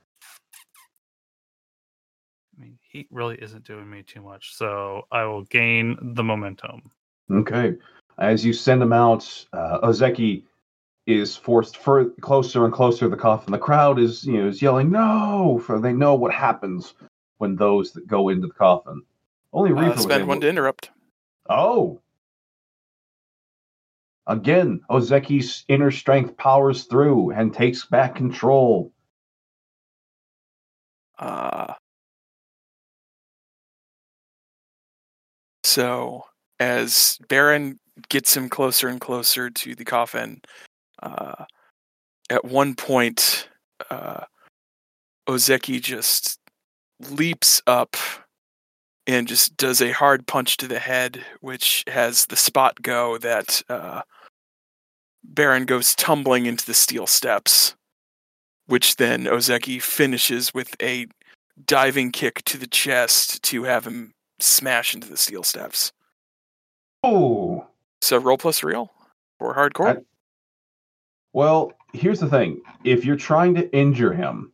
mean, 2.58 2.80
heat 2.82 3.08
really 3.12 3.36
isn't 3.36 3.66
doing 3.66 3.90
me 3.90 4.04
too 4.04 4.22
much, 4.22 4.56
so 4.56 5.08
I 5.12 5.26
will 5.26 5.44
gain 5.44 5.98
the 6.02 6.24
momentum. 6.24 6.90
Okay. 7.30 7.76
As 8.18 8.46
you 8.46 8.54
send 8.54 8.82
them 8.82 8.94
out, 8.94 9.46
uh, 9.54 9.80
Ozeki 9.88 10.44
is 11.08 11.38
forced 11.38 11.78
fur- 11.78 12.10
closer 12.22 12.66
and 12.66 12.74
closer 12.74 13.06
to 13.06 13.10
the 13.10 13.18
coffin. 13.18 13.54
The 13.54 13.58
crowd 13.58 13.98
is, 13.98 14.26
you 14.26 14.42
know, 14.42 14.48
is 14.48 14.62
yelling 14.62 14.92
"No!" 14.92 15.60
for 15.66 15.80
they 15.80 15.94
know 15.94 16.14
what 16.14 16.34
happens 16.34 16.94
when 17.38 17.56
those 17.56 17.94
that 17.94 18.08
go 18.08 18.30
into 18.30 18.48
the 18.48 18.54
coffin. 18.54 19.02
Only 19.54 19.72
uh, 19.72 19.96
spend 19.96 20.28
one 20.28 20.42
to 20.42 20.50
interrupt. 20.50 20.92
Oh. 21.50 22.02
Again, 24.28 24.82
Ozeki's 24.90 25.64
inner 25.70 25.90
strength 25.90 26.36
powers 26.36 26.84
through 26.84 27.32
and 27.32 27.54
takes 27.54 27.86
back 27.86 28.16
control. 28.16 28.92
Uh, 31.18 31.74
so 35.64 36.26
as 36.60 37.18
Baron 37.30 37.80
gets 38.10 38.36
him 38.36 38.50
closer 38.50 38.90
and 38.90 39.00
closer 39.00 39.50
to 39.50 39.76
the 39.76 39.86
coffin, 39.86 40.42
uh, 41.02 41.46
at 42.30 42.46
one 42.46 42.76
point, 42.76 43.48
uh, 43.90 44.26
Ozeki 45.28 45.82
just 45.82 46.40
leaps 47.10 47.62
up 47.68 47.96
and 49.06 49.28
just 49.28 49.56
does 49.56 49.82
a 49.82 49.92
hard 49.92 50.28
punch 50.28 50.58
to 50.58 50.68
the 50.68 50.80
head, 50.80 51.24
which 51.40 51.84
has 51.88 52.26
the 52.26 52.36
spot 52.36 52.82
go 52.82 53.18
that 53.18 53.62
uh, 53.70 54.02
Baron 55.24 55.66
goes 55.66 55.96
tumbling 55.96 56.46
into 56.46 56.66
the 56.66 56.74
steel 56.74 57.08
steps, 57.08 57.76
which 58.66 58.98
then 58.98 59.24
Ozeki 59.24 59.82
finishes 59.82 60.54
with 60.54 60.76
a 60.82 61.08
diving 61.66 62.12
kick 62.12 62.44
to 62.46 62.58
the 62.58 62.68
chest 62.68 63.42
to 63.44 63.64
have 63.64 63.86
him 63.88 64.14
smash 64.40 64.94
into 64.94 65.10
the 65.10 65.18
steel 65.18 65.44
steps. 65.44 65.92
Oh. 67.04 67.68
So 68.02 68.18
roll 68.18 68.38
plus 68.38 68.64
real 68.64 68.92
or 69.40 69.56
hardcore. 69.56 70.04
Well, 71.38 71.74
here's 71.94 72.20
the 72.20 72.28
thing. 72.28 72.62
If 72.84 73.06
you're 73.06 73.16
trying 73.16 73.54
to 73.54 73.72
injure 73.72 74.12
him, 74.12 74.52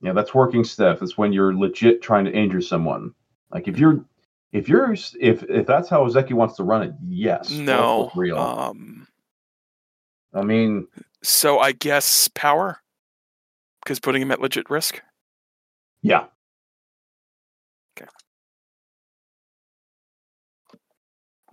yeah, 0.00 0.14
that's 0.14 0.32
working 0.32 0.64
stiff. 0.64 1.00
That's 1.00 1.18
when 1.18 1.34
you're 1.34 1.54
legit 1.54 2.00
trying 2.00 2.24
to 2.24 2.32
injure 2.32 2.62
someone. 2.62 3.12
Like 3.52 3.68
if 3.68 3.78
you're 3.78 4.02
If 4.50 4.66
you're 4.66 4.94
if 5.20 5.42
if 5.42 5.66
that's 5.66 5.90
how 5.90 6.02
Ozeki 6.02 6.32
wants 6.32 6.56
to 6.56 6.64
run 6.64 6.82
it, 6.82 6.94
yes. 7.06 7.50
no. 7.50 8.10
real. 8.16 8.38
Um, 8.38 9.06
I 10.32 10.40
mean, 10.40 10.86
so 11.22 11.58
I 11.58 11.72
guess 11.72 12.28
power, 12.28 12.80
because 13.82 14.00
putting 14.00 14.22
him 14.22 14.30
at 14.30 14.40
legit 14.40 14.70
risk. 14.70 15.02
yeah. 16.00 16.24
Okay. 18.00 18.08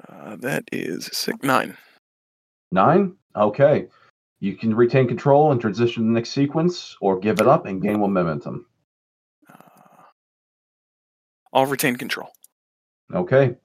Uh, 0.07 0.37
that 0.37 0.63
is 0.71 1.09
six, 1.11 1.37
nine. 1.43 1.75
Nine? 2.71 3.17
Okay. 3.35 3.87
You 4.41 4.57
can 4.57 4.73
retain 4.73 5.07
control 5.07 5.51
and 5.51 5.61
transition 5.61 6.01
to 6.03 6.07
the 6.07 6.13
next 6.13 6.31
sequence, 6.31 6.97
or 6.99 7.19
give 7.19 7.39
it 7.39 7.47
up 7.47 7.67
and 7.67 7.79
gain 7.79 7.99
more 7.99 8.09
momentum. 8.09 8.65
Uh, 9.47 10.01
I'll 11.53 11.67
retain 11.67 11.95
control. 11.95 12.29
Okay. 13.13 13.55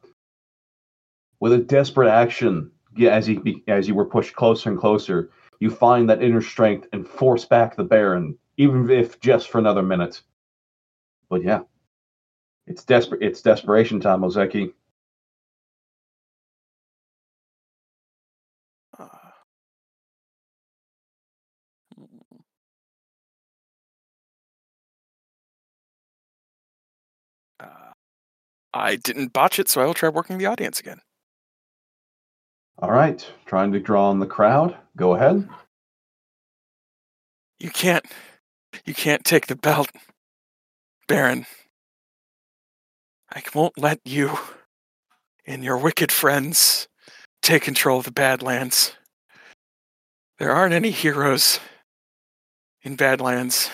With 1.40 1.55
a 1.55 1.59
desperate 1.59 2.11
action, 2.11 2.70
as 3.01 3.27
you 3.27 3.40
be- 3.40 3.65
as 3.66 3.89
you 3.89 3.94
were 3.94 4.05
pushed 4.05 4.36
closer 4.36 4.69
and 4.69 4.78
closer, 4.78 5.31
you 5.61 5.70
find 5.70 6.11
that 6.11 6.23
inner 6.23 6.43
strength 6.43 6.89
and 6.93 7.09
force 7.09 7.47
back 7.47 7.74
the 7.74 7.85
Baron, 7.85 8.36
even 8.59 8.90
if 8.90 9.19
just 9.20 9.48
for 9.48 9.59
another 9.59 9.82
minute. 9.82 10.20
But 11.31 11.43
yeah, 11.43 11.61
it's 12.66 12.85
desperate. 12.85 13.23
It's 13.23 13.40
desperation 13.40 13.98
time, 13.98 14.20
Ozeki. 14.20 14.74
I 28.77 28.97
didn't 28.97 29.32
botch 29.32 29.59
it, 29.59 29.69
so 29.69 29.81
I 29.81 29.86
will 29.86 29.94
try 29.94 30.09
working 30.09 30.39
the 30.39 30.47
audience 30.47 30.78
again. 30.78 31.01
All 32.78 32.90
right, 32.90 33.27
trying 33.47 33.73
to 33.73 33.81
draw 33.81 34.11
on 34.11 34.20
the 34.20 34.27
crowd. 34.27 34.77
Go 34.97 35.15
ahead. 35.15 35.48
You 37.59 37.70
can't, 37.70 38.05
you 38.85 38.93
can't 38.93 39.24
take 39.24 39.47
the 39.47 39.57
belt, 39.57 39.90
Baron. 41.09 41.47
I 43.35 43.43
won't 43.55 43.78
let 43.78 44.01
you 44.05 44.39
and 45.47 45.65
your 45.65 45.78
wicked 45.78 46.12
friends 46.12 46.89
take 47.43 47.62
control 47.62 47.98
of 48.01 48.05
the 48.05 48.11
Badlands. 48.11 48.94
There 50.39 50.51
aren't 50.51 50.74
any 50.74 50.90
heroes 50.90 51.61
in 52.82 52.97
Badlands, 52.97 53.70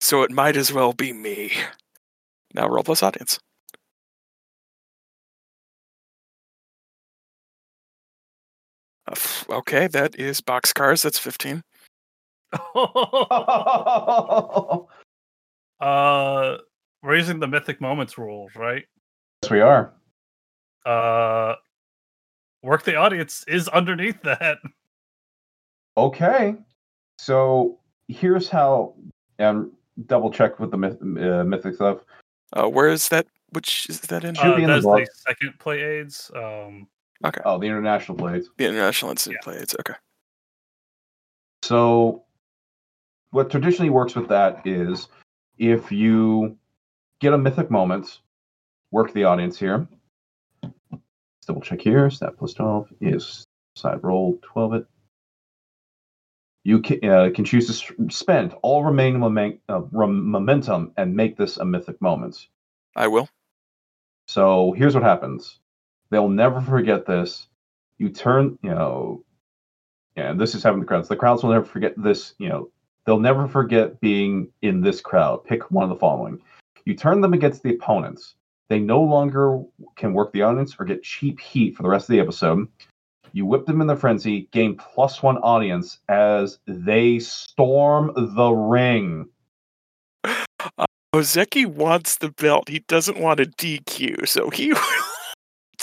so 0.00 0.22
it 0.22 0.30
might 0.30 0.56
as 0.56 0.72
well 0.72 0.92
be 0.92 1.12
me. 1.12 1.52
Now 2.54 2.68
roll 2.68 2.84
plus 2.84 3.02
audience. 3.02 3.38
Okay, 9.50 9.86
that 9.88 10.16
is 10.16 10.40
boxcars. 10.40 11.02
That's 11.02 11.18
15. 11.18 11.62
uh, 15.80 16.56
we're 17.02 17.16
using 17.16 17.40
the 17.40 17.46
mythic 17.46 17.80
moments 17.80 18.18
rules, 18.18 18.50
right? 18.56 18.84
yes, 19.42 19.50
we 19.50 19.60
are. 19.60 19.92
Uh, 20.86 21.54
work 22.62 22.84
the 22.84 22.96
audience 22.96 23.44
is 23.46 23.68
underneath 23.68 24.20
that. 24.22 24.58
Okay. 25.96 26.56
So 27.18 27.78
here's 28.08 28.48
how, 28.48 28.94
and 29.38 29.70
double 30.06 30.30
check 30.30 30.58
with 30.58 30.70
the 30.70 30.76
myth, 30.78 30.96
uh, 31.02 31.44
mythic 31.44 31.74
stuff. 31.74 31.98
Uh, 32.52 32.68
where 32.68 32.88
is 32.88 33.08
that? 33.08 33.26
Which 33.50 33.88
is 33.88 34.00
that 34.02 34.24
in? 34.24 34.34
Should 34.34 34.52
Uh, 34.52 34.56
be 34.56 34.62
in 34.62 34.68
the 34.68 34.74
that's 34.74 34.86
book. 34.86 35.00
the 35.04 35.10
second 35.14 35.58
play 35.58 35.80
aids. 35.82 36.30
Um, 36.34 36.86
Okay. 37.24 37.40
Oh, 37.44 37.58
the 37.58 37.66
international 37.66 38.16
blades. 38.16 38.48
The 38.56 38.66
International 38.66 39.10
Instant 39.10 39.36
Play. 39.42 39.56
It's 39.56 39.74
okay. 39.80 39.94
So, 41.62 42.24
what 43.30 43.50
traditionally 43.50 43.90
works 43.90 44.14
with 44.14 44.28
that 44.28 44.66
is 44.66 45.08
if 45.58 45.90
you 45.90 46.56
get 47.20 47.32
a 47.32 47.38
mythic 47.38 47.70
moment, 47.70 48.20
work 48.90 49.12
the 49.12 49.24
audience 49.24 49.58
here. 49.58 49.86
Let's 50.62 51.46
double 51.46 51.60
check 51.60 51.80
here. 51.80 52.08
Stat 52.10 52.34
plus 52.38 52.54
12 52.54 52.88
is 53.00 53.44
side 53.74 54.02
roll 54.02 54.38
12 54.42 54.74
it. 54.74 54.86
You 56.64 56.80
can, 56.80 57.04
uh, 57.08 57.30
can 57.34 57.44
choose 57.44 57.66
to 57.66 58.10
spend 58.10 58.54
all 58.62 58.84
remaining 58.84 59.22
uh, 59.68 59.80
rem- 59.90 60.28
momentum 60.28 60.92
and 60.96 61.14
make 61.14 61.36
this 61.36 61.56
a 61.56 61.64
mythic 61.64 62.00
moment. 62.00 62.46
I 62.94 63.08
will. 63.08 63.28
So 64.26 64.72
here's 64.72 64.94
what 64.94 65.04
happens. 65.04 65.60
They'll 66.10 66.28
never 66.28 66.60
forget 66.60 67.06
this. 67.06 67.46
You 67.98 68.10
turn, 68.10 68.58
you 68.62 68.70
know, 68.70 69.24
and 70.16 70.40
this 70.40 70.54
is 70.54 70.62
having 70.62 70.80
the 70.80 70.86
crowds. 70.86 71.08
The 71.08 71.16
crowds 71.16 71.42
will 71.42 71.50
never 71.50 71.64
forget 71.64 71.94
this, 71.96 72.34
you 72.38 72.48
know, 72.48 72.70
they'll 73.06 73.18
never 73.18 73.46
forget 73.46 74.00
being 74.00 74.48
in 74.62 74.80
this 74.80 75.00
crowd. 75.00 75.44
Pick 75.44 75.70
one 75.70 75.84
of 75.84 75.90
the 75.90 75.96
following. 75.96 76.38
You 76.84 76.94
turn 76.94 77.20
them 77.20 77.34
against 77.34 77.62
the 77.62 77.74
opponents. 77.74 78.34
They 78.68 78.78
no 78.78 79.02
longer 79.02 79.62
can 79.96 80.12
work 80.12 80.32
the 80.32 80.42
audience 80.42 80.76
or 80.78 80.84
get 80.84 81.02
cheap 81.02 81.40
heat 81.40 81.76
for 81.76 81.82
the 81.82 81.88
rest 81.88 82.08
of 82.08 82.12
the 82.12 82.20
episode. 82.20 82.68
You 83.32 83.46
whip 83.46 83.66
them 83.66 83.80
in 83.80 83.86
the 83.86 83.96
frenzy, 83.96 84.48
gain 84.52 84.76
plus 84.76 85.22
one 85.22 85.38
audience 85.38 85.98
as 86.08 86.58
they 86.66 87.18
storm 87.18 88.12
the 88.14 88.50
ring. 88.50 89.28
Uh, 90.24 90.86
Ozeki 91.14 91.66
wants 91.66 92.18
the 92.18 92.30
belt. 92.30 92.68
He 92.68 92.80
doesn't 92.80 93.18
want 93.18 93.40
a 93.40 93.44
DQ, 93.44 94.28
so 94.28 94.50
he 94.50 94.72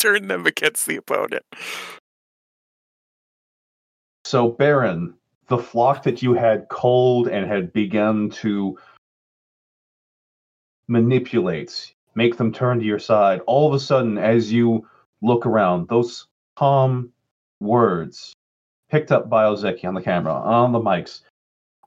turn 0.19 0.27
them 0.27 0.45
against 0.45 0.86
the 0.86 0.98
opponent. 0.98 1.44
So, 4.23 4.49
Baron, 4.49 5.14
the 5.48 5.57
flock 5.57 6.03
that 6.03 6.22
you 6.22 6.34
had 6.34 6.68
culled 6.69 7.27
and 7.27 7.45
had 7.45 7.73
begun 7.73 8.30
to 8.41 8.77
manipulate, 10.88 11.94
make 12.15 12.38
them 12.38 12.52
turn 12.52 12.80
to 12.80 12.86
your 12.86 12.99
side, 12.99 13.41
all 13.48 13.68
of 13.68 13.73
a 13.73 13.80
sudden, 13.80 14.18
as 14.18 14.52
you 14.52 14.88
look 15.22 15.45
around, 15.45 15.88
those 15.88 16.27
calm 16.56 17.11
words 17.60 18.34
picked 18.90 19.11
up 19.11 19.30
by 19.30 19.44
Ozeki 19.44 19.86
on 19.86 19.94
the 19.94 20.02
camera, 20.02 20.34
on 20.34 20.72
the 20.72 20.80
mics, 20.80 21.22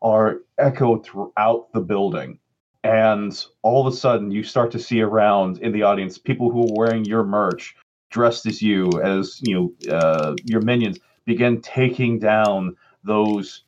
are 0.03 0.41
echoed 0.59 1.05
throughout 1.05 1.73
the 1.73 1.81
building. 1.81 2.39
And 2.85 3.45
all 3.63 3.87
of 3.87 3.93
a 3.93 3.97
sudden, 3.97 4.31
you 4.31 4.45
start 4.45 4.71
to 4.73 4.79
see 4.79 5.01
around 5.03 5.59
in 5.59 5.73
the 5.73 5.83
audience 5.83 6.19
people 6.19 6.51
who 6.51 6.69
are 6.69 6.75
wearing 6.77 7.05
your 7.05 7.25
merch, 7.25 7.75
dressed 8.19 8.47
as 8.47 8.61
you, 8.61 8.91
as 9.01 9.41
you 9.45 9.55
know, 9.55 9.95
uh, 9.95 10.35
your 10.45 10.61
minions, 10.61 10.99
begin 11.25 11.61
taking 11.61 12.19
down 12.19 12.77
those 13.05 13.63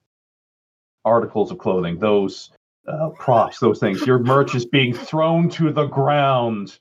articles 1.05 1.53
of 1.53 1.59
clothing, 1.59 2.01
those 2.01 2.51
uh, 2.89 3.11
props, 3.11 3.61
those 3.61 3.79
things. 3.79 4.05
Your 4.05 4.19
merch 4.19 4.57
is 4.57 4.67
being 4.67 4.93
thrown 4.93 5.49
to 5.51 5.73
the 5.73 5.87
ground. 5.87 6.81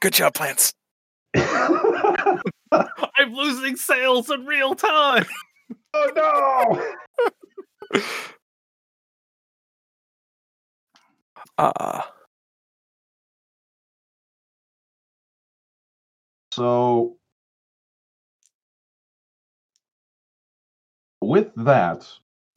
Good 0.00 0.14
job, 0.14 0.34
plants. 0.34 0.74
I'm 1.36 2.40
losing 3.32 3.76
sales 3.76 4.28
in 4.28 4.44
real 4.44 4.74
time. 4.74 5.26
Oh 5.94 6.82
no! 7.94 8.02
Uh, 11.58 12.02
So, 16.56 17.18
with 21.20 21.52
that, 21.56 22.08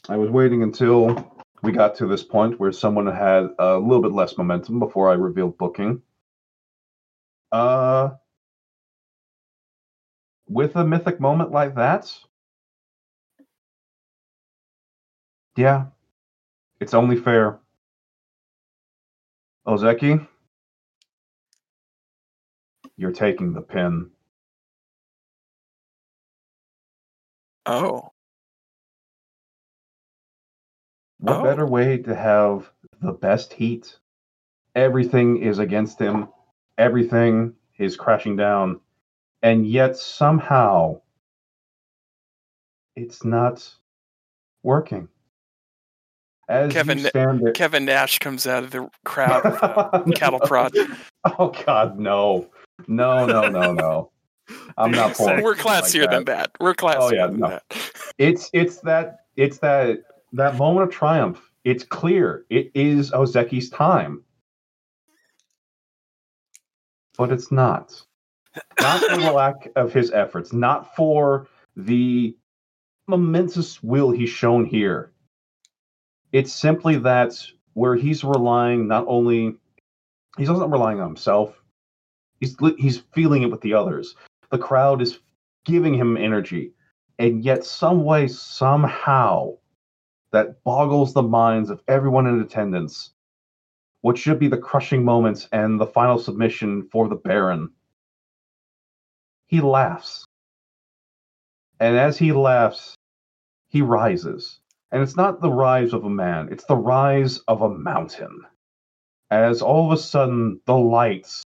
I 0.08 0.16
was 0.16 0.30
waiting 0.30 0.64
until 0.64 1.36
we 1.64 1.74
got 1.74 1.96
to 1.96 2.08
this 2.08 2.24
point 2.24 2.62
where 2.62 2.72
someone 2.72 3.08
had 3.08 3.50
a 3.60 3.78
little 3.78 4.02
bit 4.02 4.14
less 4.14 4.38
momentum 4.38 4.80
before 4.80 5.10
I 5.10 5.16
revealed 5.16 5.58
booking. 5.58 6.02
Uh, 7.52 8.12
with 10.48 10.78
a 10.78 10.86
mythic 10.86 11.20
moment 11.20 11.52
like 11.52 11.76
that, 11.76 12.18
yeah, 15.58 15.88
it's 16.80 16.96
only 16.96 17.18
fair. 17.18 17.60
Ozeki, 19.68 20.29
you're 23.00 23.12
taking 23.14 23.54
the 23.54 23.62
pin. 23.62 24.12
oh, 27.66 28.12
What 31.20 31.38
Oh. 31.38 31.44
better 31.44 31.66
way 31.66 31.98
to 31.98 32.16
have 32.16 32.72
the 33.02 33.12
best 33.12 33.54
heat? 33.54 33.98
Everything 34.76 35.38
is 35.44 35.60
against 35.60 36.00
him. 36.00 36.30
Everything 36.78 37.56
is 37.78 37.96
crashing 37.98 38.36
down. 38.38 38.80
And 39.42 39.68
yet 39.68 39.98
somehow 39.98 41.02
it's 42.96 43.24
not 43.26 43.76
working. 44.64 45.10
As 46.48 46.72
Kevin- 46.74 47.00
you 47.00 47.08
stand 47.10 47.42
there, 47.46 47.52
Kevin 47.54 47.86
Nash 47.86 48.18
comes 48.20 48.48
out 48.48 48.64
of 48.64 48.72
the 48.72 48.90
crowd 49.06 49.44
with 49.44 49.62
a 49.62 50.04
cattle 50.16 50.40
prod. 50.40 50.74
Oh 51.38 51.50
God, 51.66 52.00
no, 52.00 52.50
No, 52.90 53.26
no, 53.28 53.48
no, 53.48 53.72
no. 53.72 54.12
I'm 54.78 54.90
not 54.92 55.14
pulling. 55.16 55.44
We're 55.44 55.54
anything 55.54 55.66
like 55.72 55.84
classier 55.84 56.10
than 56.10 56.26
that. 56.26 56.52
We're 56.60 56.74
classier 56.74 56.98
Oh, 57.00 57.12
yeah, 57.14 57.28
than 57.28 57.40
no. 57.40 57.48
that. 57.50 57.64
It's 58.18 58.50
it's 58.52 58.78
that 58.80 59.20
it's 59.36 59.60
that 59.60 60.00
that 60.34 60.58
moment 60.58 60.88
of 60.88 60.94
triumph. 60.94 61.40
It's 61.64 61.84
clear. 61.84 62.46
It 62.50 62.72
is 62.74 63.12
Ozeki's 63.14 63.70
time. 63.70 64.24
But 67.16 67.32
it's 67.32 67.52
not. 67.52 68.02
Not 68.82 69.02
for 69.02 69.18
the 69.18 69.32
lack 69.32 69.70
of 69.76 69.94
his 69.94 70.10
efforts, 70.12 70.52
not 70.52 70.96
for 70.96 71.48
the 71.76 72.36
momentous 73.08 73.84
will 73.84 74.10
he's 74.10 74.30
shown 74.30 74.66
here. 74.66 75.12
It's 76.32 76.52
simply 76.54 76.96
that 76.98 77.34
where 77.74 77.96
he's 77.96 78.24
relying 78.24 78.88
not 78.88 79.06
only 79.08 79.56
he's 80.38 80.48
doesn't 80.48 80.72
relying 80.72 81.00
on 81.00 81.08
himself, 81.08 81.59
he's 82.40 82.56
he's 82.78 83.00
feeling 83.14 83.44
it 83.44 83.52
with 83.52 83.62
the 83.62 83.74
others. 83.74 84.16
The 84.52 84.58
crowd 84.58 85.02
is 85.02 85.20
giving 85.66 85.94
him 85.94 86.18
energy, 86.18 86.74
and 87.18 87.44
yet 87.44 87.66
some 87.66 88.04
way, 88.04 88.28
somehow, 88.28 89.58
that 90.32 90.64
boggles 90.64 91.14
the 91.14 91.24
minds 91.24 91.70
of 91.70 91.82
everyone 91.88 92.28
in 92.28 92.40
attendance. 92.42 93.14
What 94.02 94.18
should 94.18 94.40
be 94.40 94.48
the 94.48 94.58
crushing 94.58 95.04
moments 95.04 95.48
and 95.52 95.80
the 95.80 95.86
final 95.86 96.18
submission 96.18 96.88
for 96.92 97.10
the 97.10 97.16
Baron. 97.16 97.72
He 99.48 99.60
laughs. 99.60 100.26
And 101.80 101.98
as 101.98 102.18
he 102.18 102.32
laughs, 102.32 102.96
he 103.68 103.82
rises. 103.82 104.60
And 104.92 105.04
it's 105.04 105.16
not 105.16 105.42
the 105.42 105.52
rise 105.52 105.94
of 105.94 106.06
a 106.06 106.10
man, 106.10 106.50
it's 106.52 106.66
the 106.66 106.78
rise 106.78 107.40
of 107.40 107.62
a 107.62 107.70
mountain. 107.70 108.42
As 109.30 109.62
all 109.62 109.92
of 109.92 109.98
a 109.98 110.02
sudden 110.02 110.62
the 110.66 110.76
lights 110.76 111.44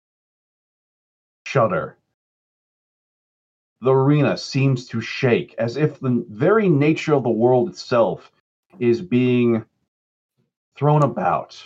shudder. 1.53 1.99
The 3.83 3.93
arena 3.93 4.39
seems 4.39 4.87
to 4.87 5.03
shake 5.03 5.55
as 5.59 5.77
if 5.77 6.01
the 6.01 6.25
very 6.31 6.69
nature 6.69 7.13
of 7.13 7.25
the 7.25 7.29
world 7.29 7.69
itself 7.69 8.33
is 8.79 9.03
being 9.03 9.63
thrown 10.79 11.03
about. 11.03 11.63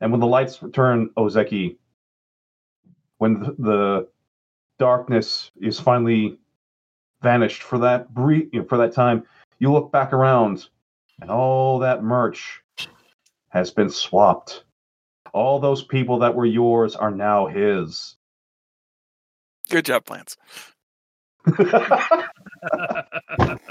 And 0.00 0.10
when 0.10 0.20
the 0.20 0.26
lights 0.26 0.62
return, 0.62 1.10
Ozeki, 1.18 1.76
when 3.18 3.40
the, 3.40 3.54
the 3.58 4.08
darkness 4.78 5.50
is 5.60 5.78
finally 5.78 6.38
vanished 7.20 7.64
for 7.64 7.78
that 7.78 8.14
brief, 8.14 8.48
you 8.52 8.60
know, 8.60 8.66
for 8.66 8.78
that 8.78 8.94
time, 8.94 9.24
you 9.58 9.70
look 9.72 9.92
back 9.92 10.14
around, 10.14 10.68
and 11.20 11.30
all 11.30 11.78
that 11.80 12.02
merch 12.02 12.62
has 13.50 13.70
been 13.70 13.90
swapped. 13.90 14.64
All 15.34 15.58
those 15.60 15.82
people 15.82 16.18
that 16.20 16.34
were 16.34 16.46
yours 16.46 16.96
are 16.96 17.10
now 17.10 17.46
his. 17.46 18.15
Good 19.68 19.84
job, 19.84 20.04
plants. 20.04 20.36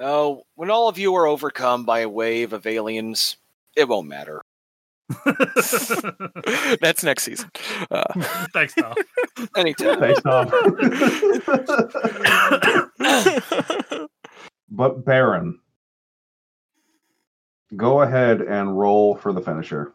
Oh, 0.00 0.44
when 0.54 0.70
all 0.70 0.88
of 0.88 0.96
you 0.96 1.16
are 1.16 1.26
overcome 1.26 1.84
by 1.84 1.98
a 2.00 2.08
wave 2.08 2.52
of 2.52 2.68
aliens, 2.68 3.36
it 3.76 3.88
won't 3.88 4.06
matter. 4.06 4.42
That's 6.80 7.02
next 7.02 7.24
season. 7.24 7.50
Uh, 7.90 8.04
Thanks, 8.52 8.74
Tom. 8.74 8.94
Anytime. 9.56 9.98
Thanks, 9.98 10.22
Tom. 10.22 10.48
but 14.70 15.04
Baron, 15.04 15.58
go 17.74 18.02
ahead 18.02 18.42
and 18.42 18.78
roll 18.78 19.16
for 19.16 19.32
the 19.32 19.40
finisher. 19.40 19.94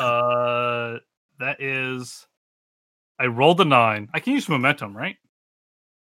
Uh, 0.00 0.98
that 1.38 1.60
is. 1.60 2.26
I 3.18 3.26
rolled 3.26 3.60
a 3.60 3.64
nine. 3.64 4.08
I 4.14 4.20
can 4.20 4.32
use 4.32 4.48
momentum, 4.48 4.96
right? 4.96 5.16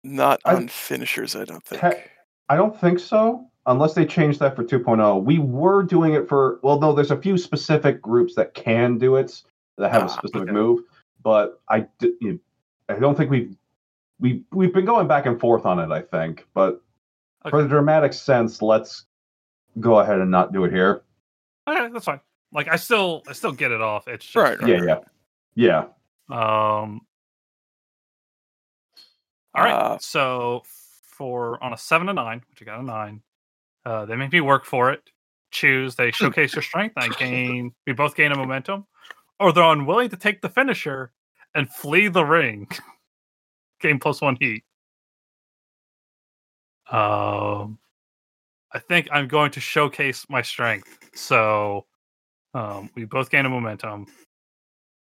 Not 0.05 0.41
I- 0.45 0.55
on 0.55 0.69
finishers, 0.69 1.35
I 1.37 1.45
don't 1.45 1.65
think. 1.65 1.81
Te- 1.81 2.03
I 2.51 2.57
don't 2.57 2.79
think 2.79 2.99
so, 2.99 3.47
unless 3.67 3.95
they 3.95 4.07
change 4.07 4.39
that 4.39 4.57
for 4.57 4.65
2.0. 4.65 5.23
We 5.23 5.39
were 5.39 5.83
doing 5.83 6.15
it 6.15 6.29
for 6.29 6.61
well, 6.63 6.81
no, 6.81 6.93
there's 6.95 7.11
a 7.11 7.17
few 7.21 7.37
specific 7.37 8.01
groups 8.01 8.35
that 8.37 8.55
can 8.55 8.97
do 8.99 9.17
it 9.17 9.43
that 9.77 9.91
have 9.91 10.03
a 10.03 10.05
Ah, 10.07 10.09
specific 10.09 10.43
okay. 10.43 10.53
move, 10.53 10.81
but 11.23 11.61
I 11.69 11.87
d- 11.99 12.15
you- 12.21 12.41
I 12.89 12.95
don't 12.99 13.15
think 13.17 13.31
we've 13.31 13.55
we 14.21 14.45
we've 14.53 14.73
been 14.73 14.87
going 14.87 15.07
back 15.09 15.27
and 15.27 15.39
forth 15.39 15.67
on 15.67 15.79
it. 15.79 15.91
I 15.93 16.01
think, 16.03 16.47
but 16.55 16.83
for 17.51 17.63
the 17.63 17.69
dramatic 17.69 18.13
sense, 18.15 18.61
let's 18.63 19.05
go 19.79 19.99
ahead 20.01 20.19
and 20.21 20.31
not 20.31 20.53
do 20.53 20.65
it 20.65 20.73
here. 20.73 21.03
Okay, 21.69 21.89
that's 21.93 22.05
fine. 22.07 22.21
Like 22.53 22.69
I 22.69 22.77
still, 22.77 23.23
I 23.29 23.33
still 23.33 23.53
get 23.53 23.71
it 23.71 23.81
off. 23.81 24.09
It's 24.09 24.25
just, 24.25 24.37
Right, 24.37 24.61
right. 24.61 24.83
Yeah, 24.83 25.01
yeah, 25.55 25.85
yeah. 26.31 26.81
Um. 26.83 27.01
All 29.55 29.65
right. 29.65 29.73
Uh, 29.73 29.99
so 30.01 30.63
for 30.65 31.63
on 31.63 31.73
a 31.73 31.77
seven 31.77 32.07
to 32.07 32.13
nine, 32.13 32.43
which 32.51 32.63
I 32.63 32.65
got 32.65 32.81
a 32.81 32.83
nine, 32.83 33.23
uh, 33.85 34.07
they 34.07 34.17
make 34.17 34.33
me 34.33 34.41
work 34.41 34.65
for 34.65 34.93
it. 34.93 35.03
Choose. 35.51 35.95
They 35.95 36.11
showcase 36.11 36.55
your 36.55 36.63
strength. 36.63 36.95
I 36.97 37.09
gain. 37.09 37.73
We 37.87 37.93
both 37.93 38.15
gain 38.15 38.33
a 38.33 38.37
momentum, 38.37 38.87
or 39.41 39.53
they're 39.53 39.65
unwilling 39.65 40.11
to 40.11 40.17
take 40.17 40.43
the 40.43 40.49
finisher 40.49 41.13
and 41.55 41.71
flee 41.71 42.09
the 42.09 42.25
ring. 42.25 42.69
gain 43.81 43.99
plus 43.99 44.21
one 44.21 44.37
heat. 44.41 44.65
Um, 46.91 47.79
I 48.73 48.79
think 48.79 49.09
I'm 49.13 49.29
going 49.29 49.51
to 49.53 49.61
showcase 49.61 50.27
my 50.29 50.43
strength. 50.43 50.99
So, 51.15 51.87
um, 52.55 52.91
we 52.95 53.05
both 53.05 53.31
gain 53.31 53.47
a 53.47 53.49
momentum, 53.49 54.07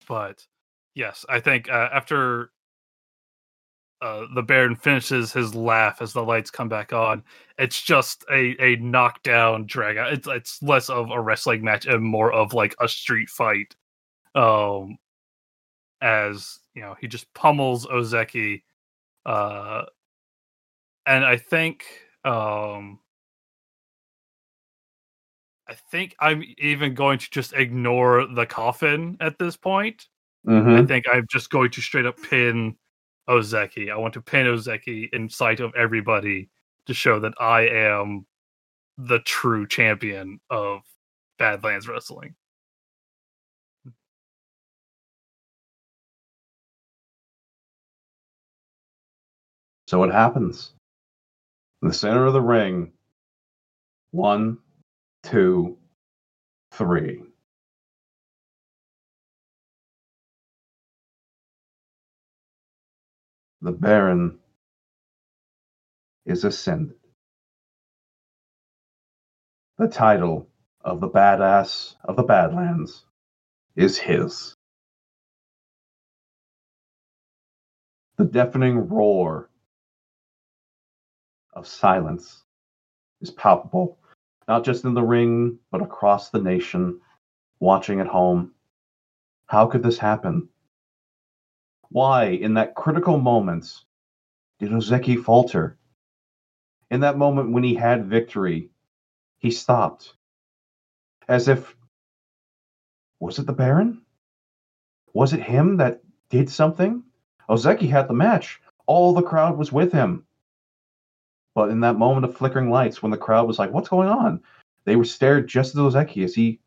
but 0.08 0.44
yes, 0.94 1.24
I 1.28 1.40
think 1.40 1.68
uh, 1.70 1.88
after 1.92 2.50
uh, 4.02 4.26
the 4.34 4.42
Baron 4.42 4.76
finishes 4.76 5.32
his 5.32 5.54
laugh 5.54 6.02
as 6.02 6.12
the 6.12 6.22
lights 6.22 6.50
come 6.50 6.68
back 6.68 6.92
on, 6.92 7.22
it's 7.58 7.82
just 7.82 8.24
a 8.30 8.56
a 8.62 8.76
knockdown 8.76 9.66
drag 9.66 9.96
out. 9.96 10.12
It's 10.12 10.28
it's 10.28 10.62
less 10.62 10.90
of 10.90 11.10
a 11.10 11.20
wrestling 11.20 11.62
match 11.64 11.86
and 11.86 12.02
more 12.02 12.32
of 12.32 12.54
like 12.54 12.74
a 12.80 12.88
street 12.88 13.28
fight. 13.30 13.74
Um, 14.34 14.98
as 16.02 16.58
you 16.74 16.82
know, 16.82 16.94
he 17.00 17.08
just 17.08 17.32
pummels 17.34 17.86
Ozeki, 17.86 18.62
uh, 19.26 19.84
and 21.06 21.24
I 21.24 21.36
think 21.36 21.84
um. 22.24 23.00
I 25.68 25.74
think 25.74 26.14
I'm 26.20 26.44
even 26.58 26.94
going 26.94 27.18
to 27.18 27.30
just 27.30 27.52
ignore 27.52 28.26
the 28.26 28.46
coffin 28.46 29.16
at 29.20 29.38
this 29.38 29.56
point. 29.56 30.06
Mhm. 30.46 30.82
I 30.82 30.86
think 30.86 31.06
I'm 31.12 31.26
just 31.28 31.50
going 31.50 31.70
to 31.72 31.80
straight 31.80 32.06
up 32.06 32.16
pin 32.22 32.76
Ozeki. 33.28 33.90
I 33.90 33.96
want 33.96 34.14
to 34.14 34.22
pin 34.22 34.46
Ozeki 34.46 35.08
in 35.12 35.28
sight 35.28 35.58
of 35.60 35.74
everybody 35.74 36.48
to 36.86 36.94
show 36.94 37.18
that 37.20 37.34
I 37.40 37.62
am 37.68 38.26
the 38.98 39.18
true 39.20 39.66
champion 39.66 40.40
of 40.50 40.82
Badlands 41.38 41.88
Wrestling. 41.88 42.36
So 49.86 50.02
it 50.04 50.12
happens. 50.12 50.72
In 51.82 51.88
the 51.88 51.94
center 51.94 52.26
of 52.26 52.32
the 52.32 52.40
ring, 52.40 52.92
one, 54.10 54.58
two, 55.26 55.76
three. 56.72 57.24
The 63.60 63.72
Baron 63.72 64.38
is 66.24 66.44
ascended. 66.44 66.96
The 69.78 69.88
title 69.88 70.48
of 70.82 71.00
the 71.00 71.08
badass 71.08 71.96
of 72.04 72.16
the 72.16 72.22
Badlands 72.22 73.04
is 73.74 73.98
his. 73.98 74.54
The 78.16 78.24
deafening 78.24 78.88
roar 78.88 79.50
of 81.52 81.66
silence 81.66 82.44
is 83.20 83.30
palpable, 83.32 83.98
not 84.48 84.64
just 84.64 84.84
in 84.84 84.94
the 84.94 85.02
ring, 85.02 85.58
but 85.70 85.82
across 85.82 86.30
the 86.30 86.40
nation, 86.40 87.00
watching 87.60 88.00
at 88.00 88.06
home. 88.06 88.52
How 89.46 89.66
could 89.66 89.82
this 89.82 89.98
happen? 89.98 90.48
Why, 91.88 92.26
in 92.26 92.54
that 92.54 92.74
critical 92.74 93.16
moment, 93.16 93.84
did 94.58 94.70
Ozeki 94.70 95.22
falter? 95.22 95.78
In 96.90 97.00
that 97.00 97.18
moment 97.18 97.52
when 97.52 97.62
he 97.62 97.74
had 97.74 98.06
victory, 98.06 98.70
he 99.38 99.50
stopped. 99.50 100.14
As 101.28 101.48
if, 101.48 101.76
was 103.20 103.38
it 103.38 103.46
the 103.46 103.52
Baron? 103.52 104.02
Was 105.14 105.32
it 105.32 105.40
him 105.40 105.76
that 105.78 106.02
did 106.28 106.50
something? 106.50 107.02
Ozeki 107.48 107.88
had 107.88 108.08
the 108.08 108.14
match. 108.14 108.60
All 108.86 109.12
the 109.12 109.22
crowd 109.22 109.56
was 109.56 109.72
with 109.72 109.92
him. 109.92 110.25
But 111.56 111.70
in 111.70 111.80
that 111.80 111.96
moment 111.96 112.26
of 112.26 112.36
flickering 112.36 112.70
lights, 112.70 113.02
when 113.02 113.10
the 113.10 113.16
crowd 113.16 113.46
was 113.46 113.58
like, 113.58 113.72
"What's 113.72 113.88
going 113.88 114.10
on?" 114.10 114.42
they 114.84 114.94
were 114.94 115.04
stared 115.04 115.48
just 115.48 115.74
at 115.74 115.80
Ozeki 115.80 116.22
as 116.22 116.34
he 116.34 116.60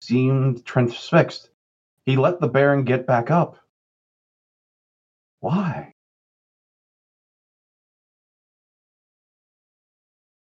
seemed 0.00 0.64
transfixed. 0.64 1.50
He 2.06 2.16
let 2.16 2.40
the 2.40 2.48
Baron 2.48 2.84
get 2.84 3.06
back 3.06 3.30
up. 3.30 3.58
Why? 5.40 5.92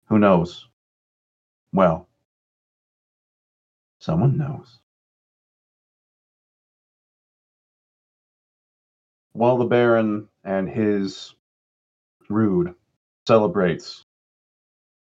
Who 0.09 0.19
knows? 0.19 0.67
Well, 1.73 2.07
someone 3.99 4.37
knows. 4.37 4.79
While 9.33 9.57
the 9.57 9.65
Baron 9.65 10.29
and 10.43 10.69
his 10.69 11.33
Rude 12.29 12.75
celebrates, 13.27 14.05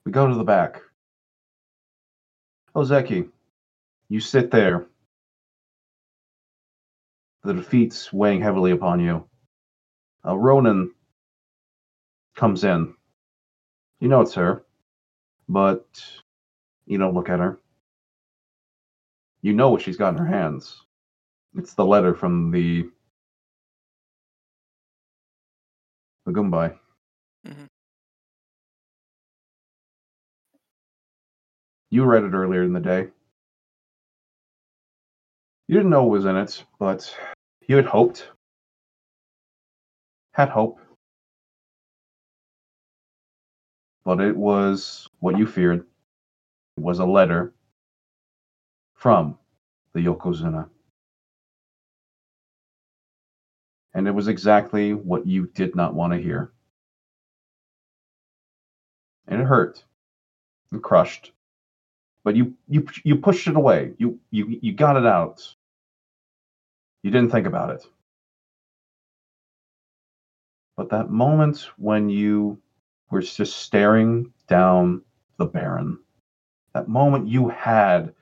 we 0.05 0.13
go 0.13 0.27
to 0.27 0.35
the 0.35 0.45
back. 0.45 0.81
Ozeki, 2.75 3.29
you 4.09 4.21
sit 4.21 4.51
there. 4.51 4.87
The 7.45 7.55
defeat's 7.55 8.13
weighing 8.13 8.41
heavily 8.41 8.73
upon 8.73 9.01
you. 9.01 9.25
Uh, 10.27 10.37
Ronan 10.37 10.93
comes 12.35 12.65
in. 12.65 12.95
You 14.01 14.09
know 14.09 14.21
it's 14.21 14.35
her, 14.35 14.65
but 15.49 15.87
you 16.87 16.99
don't 16.99 17.15
look 17.15 17.29
at 17.29 17.39
her. 17.39 17.59
You 19.43 19.53
know 19.53 19.71
what 19.71 19.81
she's 19.83 19.97
got 19.97 20.15
in 20.15 20.19
her 20.19 20.27
hands. 20.27 20.83
It's 21.57 21.75
the 21.75 21.85
letter 21.85 22.15
from 22.15 22.51
the 22.51 22.91
the. 26.27 26.75
You 31.91 32.05
read 32.05 32.25
it 32.25 32.33
earlier 32.33 32.65
in 32.65 32.73
the 32.73 32.81
day. 32.81 33.09
You 35.69 35.77
didn't 35.77 35.91
know 35.91 36.03
what 36.03 36.13
was 36.13 36.25
in 36.25 36.37
it, 36.37 36.65
but 36.79 37.17
you 37.67 37.77
had 37.77 37.87
hoped. 37.87 38.29
Had 40.33 40.49
hope. 40.49 40.81
But 44.05 44.21
it 44.21 44.37
was 44.37 45.09
what 45.21 45.39
you 45.39 45.47
feared. 45.47 45.81
It 46.77 46.83
was 46.83 46.99
a 46.99 47.07
letter 47.07 47.53
from 48.95 49.39
the 49.93 50.01
Yokozuna. 50.01 50.69
And 53.95 54.07
it 54.07 54.13
was 54.13 54.29
exactly 54.29 54.93
what 54.93 55.27
you 55.27 55.47
did 55.55 55.75
not 55.75 55.95
want 55.95 56.13
to 56.13 56.21
hear. 56.21 56.53
And 59.27 59.41
it 59.41 59.47
hurt 59.47 59.85
and 60.71 60.83
crushed. 60.83 61.33
But 62.27 62.35
you 62.35 62.57
you 62.67 62.85
you 63.05 63.15
pushed 63.15 63.47
it 63.47 63.55
away. 63.55 63.95
You 63.99 64.19
you 64.33 64.59
you 64.61 64.73
got 64.73 64.97
it 64.97 65.07
out. 65.07 65.55
You 67.05 67.13
didn't 67.13 67.31
think 67.31 67.47
about 67.47 67.71
it. 67.71 67.87
But 70.77 70.91
that 70.91 71.09
moment 71.09 71.69
when 71.79 72.09
you 72.09 72.61
were 73.11 73.21
just 73.23 73.59
staring 73.59 74.33
down 74.49 75.03
the 75.37 75.47
Baron, 75.47 76.01
that 76.75 76.89
moment 76.89 77.29
you 77.29 77.49
had 77.49 78.13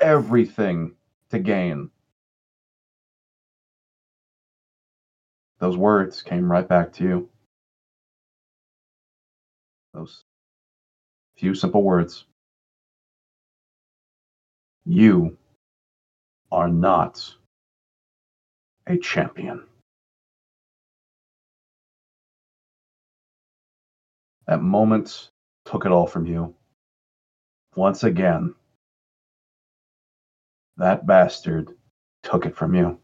everything 0.00 0.96
to 1.30 1.38
gain. 1.38 1.90
Those 5.60 5.76
words 5.76 6.22
came 6.22 6.50
right 6.50 6.66
back 6.66 6.92
to 6.94 7.04
you. 7.04 7.28
Those 9.92 10.24
few 11.36 11.54
simple 11.54 11.84
words. 11.84 12.24
You 14.84 15.36
are 16.52 16.68
not 16.68 17.34
a 18.86 18.98
champion. 18.98 19.66
That 24.46 24.60
moment 24.60 25.30
took 25.64 25.86
it 25.86 25.92
all 25.92 26.06
from 26.06 26.26
you. 26.26 26.54
Once 27.76 28.04
again, 28.04 28.54
that 30.76 31.06
bastard 31.06 31.74
took 32.22 32.44
it 32.44 32.54
from 32.54 32.74
you. 32.74 32.98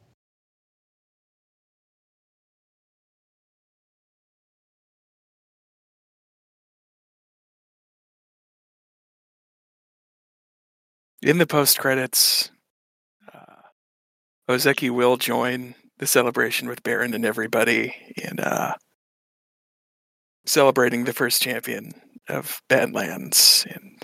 In 11.23 11.37
the 11.37 11.47
post 11.47 11.79
credits, 11.79 12.51
uh, 13.33 13.63
Ozeki 14.49 14.91
will 14.91 15.19
join 15.19 15.75
the 15.99 16.07
celebration 16.07 16.67
with 16.67 16.83
Baron 16.83 17.13
and 17.13 17.27
everybody 17.27 17.95
in 18.17 18.41
uh, 18.41 18.73
celebrating 20.47 21.05
the 21.05 21.13
first 21.13 21.43
champion 21.43 21.93
of 22.27 22.63
Badlands, 22.69 23.67
and 23.71 24.03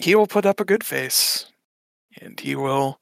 he 0.00 0.14
will 0.14 0.26
put 0.26 0.46
up 0.46 0.60
a 0.60 0.64
good 0.64 0.82
face, 0.82 1.44
and 2.18 2.40
he 2.40 2.56
will 2.56 2.98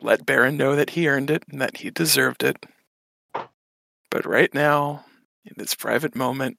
let 0.00 0.24
Baron 0.24 0.56
know 0.56 0.76
that 0.76 0.90
he 0.90 1.08
earned 1.08 1.30
it 1.30 1.42
and 1.50 1.60
that 1.60 1.78
he 1.78 1.90
deserved 1.90 2.44
it. 2.44 2.66
But 4.10 4.26
right 4.26 4.54
now, 4.54 5.06
in 5.44 5.54
this 5.56 5.74
private 5.74 6.14
moment, 6.14 6.56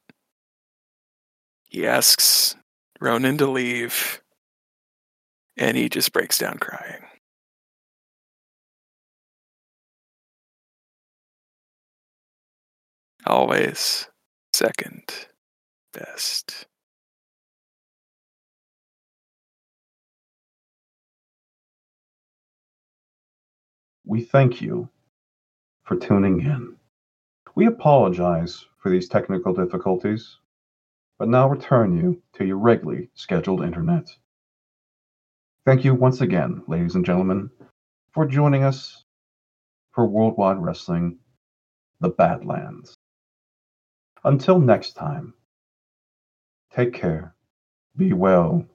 he 1.64 1.88
asks 1.88 2.58
Ronan 3.06 3.38
to 3.38 3.46
leave, 3.46 4.20
and 5.58 5.78
he 5.78 5.90
just 5.90 6.12
breaks 6.12 6.40
down 6.40 6.58
crying. 6.58 7.04
Always 13.28 14.08
second 14.54 15.04
best. 15.94 16.66
We 24.04 24.22
thank 24.24 24.64
you 24.64 24.90
for 25.84 25.96
tuning 25.96 26.42
in. 26.42 26.76
We 27.54 27.68
apologize 27.68 28.66
for 28.80 28.90
these 28.90 29.08
technical 29.08 29.54
difficulties, 29.54 30.38
but 31.18 31.30
now 31.30 31.48
return 31.48 31.96
you 31.98 32.22
to 32.34 32.46
your 32.46 32.58
regularly 32.58 33.10
scheduled 33.14 33.64
internet. 33.64 34.10
Thank 35.66 35.84
you 35.86 35.94
once 35.96 36.22
again, 36.22 36.64
ladies 36.68 36.96
and 36.96 37.06
gentlemen, 37.06 37.50
for 38.12 38.26
joining 38.26 38.64
us 38.64 39.04
for 39.94 40.06
Worldwide 40.06 40.58
Wrestling 40.58 41.18
The 42.02 42.10
Badlands. 42.10 42.96
Until 44.24 44.60
next 44.60 44.94
time, 44.94 45.34
take 46.76 46.94
care, 46.94 47.34
be 47.96 48.14
well, 48.14 48.66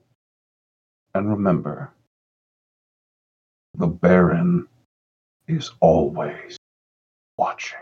and 1.13 1.29
remember 1.29 1.93
the 3.75 3.87
Baron 3.87 4.67
is 5.47 5.71
always 5.79 6.57
watching. 7.37 7.79